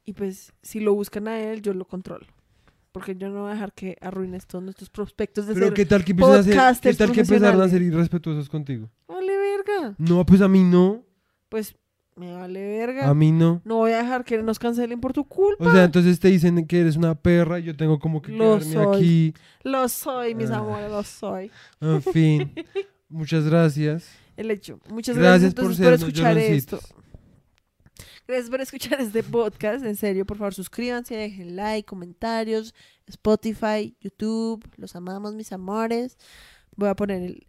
Y 0.03 0.13
pues, 0.13 0.53
si 0.61 0.79
lo 0.79 0.93
buscan 0.93 1.27
a 1.27 1.39
él, 1.39 1.61
yo 1.61 1.73
lo 1.73 1.85
controlo. 1.85 2.25
Porque 2.91 3.15
yo 3.15 3.29
no 3.29 3.41
voy 3.41 3.51
a 3.51 3.53
dejar 3.53 3.73
que 3.73 3.97
arruines 4.01 4.47
todos 4.47 4.63
nuestros 4.63 4.89
prospectos 4.89 5.45
de 5.45 5.53
Pero 5.53 5.67
ser... 5.67 5.75
qué 5.75 5.85
tal 5.85 6.03
que 6.03 6.11
empiecen 6.11 6.35
a 6.59 6.69
hacer, 6.69 6.81
qué 6.81 6.93
tal 6.97 7.11
que 7.11 7.19
empezaron 7.21 7.61
a 7.61 7.69
ser 7.69 7.81
irrespetuosos 7.81 8.49
contigo. 8.49 8.89
Vale, 9.07 9.33
verga. 9.37 9.95
No, 9.97 10.25
pues 10.25 10.41
a 10.41 10.47
mí 10.47 10.63
no, 10.63 11.03
Pues, 11.49 11.75
me 12.17 12.33
vale 12.33 12.61
verga. 12.79 13.07
a 13.07 13.13
mí 13.13 13.31
no. 13.31 13.61
No 13.63 13.75
voy 13.77 13.91
a 13.91 13.97
dejar 14.01 14.25
que 14.25 14.41
nos 14.41 14.59
cancelen 14.59 14.99
por 14.99 15.13
tu 15.13 15.23
culpa. 15.25 15.65
O 15.65 15.71
sea, 15.71 15.83
entonces 15.83 16.19
te 16.19 16.27
dicen 16.29 16.65
que 16.67 16.81
eres 16.81 16.95
una 16.97 17.15
perra 17.15 17.59
y 17.59 17.63
yo 17.63 17.77
tengo 17.77 17.99
como 17.99 18.21
que 18.21 18.31
Lo 18.31 18.57
quedarme 18.59 18.73
soy. 18.73 18.97
aquí. 18.97 19.33
Lo 19.63 19.87
soy, 19.87 20.35
mis 20.35 20.49
Ah. 20.51 20.57
amores, 20.57 20.89
lo 20.91 21.03
soy. 21.03 21.51
En 21.79 22.01
fin. 22.01 22.51
Muchas 23.09 23.45
gracias. 23.45 24.09
El 24.35 24.51
hecho. 24.51 24.79
Muchas 24.89 25.15
Gracias 25.17 25.53
gracias, 25.53 25.53
por 25.53 25.63
entonces, 25.63 25.85
por, 25.85 25.93
escuchar 25.93 26.37
esto. 26.37 26.79
Gracias 28.27 28.49
por 28.49 28.61
escuchar 28.61 28.99
este 29.01 29.23
podcast. 29.23 29.85
En 29.85 29.95
serio, 29.95 30.25
por 30.25 30.37
favor, 30.37 30.53
suscríbanse, 30.53 31.15
dejen 31.15 31.55
like, 31.55 31.85
comentarios, 31.85 32.75
Spotify, 33.07 33.95
YouTube. 34.01 34.63
Los 34.75 34.95
amamos, 34.95 35.33
mis 35.33 35.51
amores. 35.53 36.17
Voy 36.75 36.89
a 36.89 36.95
poner 36.95 37.21
el, 37.23 37.47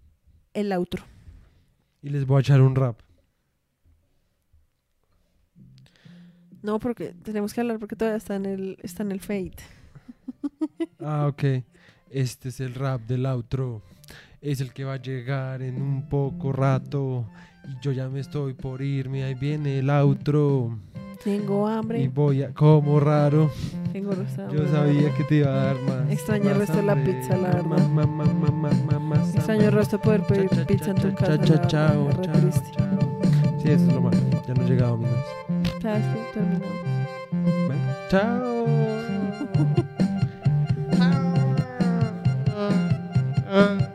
el 0.54 0.72
outro. 0.72 1.04
Y 2.02 2.10
les 2.10 2.24
voy 2.24 2.38
a 2.38 2.40
echar 2.40 2.60
un 2.60 2.76
rap. 2.76 3.00
No, 6.62 6.78
porque 6.78 7.14
tenemos 7.22 7.54
que 7.54 7.60
hablar 7.60 7.78
porque 7.78 7.96
todavía 7.96 8.16
está 8.18 8.36
en 8.36 8.46
el, 8.46 8.78
está 8.82 9.02
en 9.02 9.12
el 9.12 9.20
fade. 9.20 9.52
Ah, 11.00 11.26
ok. 11.28 11.62
Este 12.10 12.48
es 12.48 12.60
el 12.60 12.74
rap 12.74 13.02
del 13.02 13.24
outro. 13.26 13.82
Es 14.40 14.60
el 14.60 14.72
que 14.72 14.84
va 14.84 14.94
a 14.94 15.02
llegar 15.02 15.62
en 15.62 15.80
un 15.80 16.08
poco 16.08 16.52
rato. 16.52 17.24
Y 17.68 17.82
yo 17.82 17.92
ya 17.92 18.08
me 18.08 18.20
estoy 18.20 18.54
por 18.54 18.82
irme. 18.82 19.24
Ahí 19.24 19.34
viene 19.34 19.78
el 19.78 19.90
outro. 19.90 20.76
Tengo 21.22 21.68
Y 21.68 21.72
hambre. 21.72 22.08
voy 22.08 22.42
a. 22.42 22.52
Como 22.54 22.98
raro. 23.00 23.50
Tengo 23.92 24.12
rostro 24.12 24.52
Yo 24.52 24.68
sabía 24.68 25.12
que 25.14 25.24
te 25.24 25.36
iba 25.36 25.48
a 25.48 25.64
dar 25.66 25.80
más. 25.82 26.10
Extraño 26.10 26.44
el 26.50 26.50
más 26.50 26.58
resto 26.58 26.76
de 26.76 26.82
la 26.82 26.94
pizza, 27.04 27.36
la 27.36 27.48
verdad. 27.48 27.64
Ma- 27.64 28.06
ma- 28.06 28.06
ma- 28.06 28.98
más 28.98 29.34
Extraño 29.34 29.62
el 29.62 29.72
resto 29.72 29.96
de 29.98 30.02
poder 30.04 30.22
pedir 30.24 30.48
Cha, 30.50 30.56
cha, 30.56 30.66
pizza 30.66 30.90
en 30.90 30.96
tu 30.96 31.08
cha, 31.10 31.14
casa. 31.14 31.38
chao, 31.42 31.66
chao, 31.66 32.22
chao. 32.22 32.50
Sí, 33.62 33.68
eso 33.70 33.86
es 33.86 33.92
lo 33.92 34.00
malo. 34.00 34.18
Ya 34.46 34.54
no 34.54 34.64
llega 34.66 34.86
Domino's. 34.88 35.14
¿Sabes 35.48 35.67
Tá 35.80 35.90
peça 35.90 36.18
terminamos. 36.32 36.88
Bem, 37.68 37.80
tchau! 38.08 38.66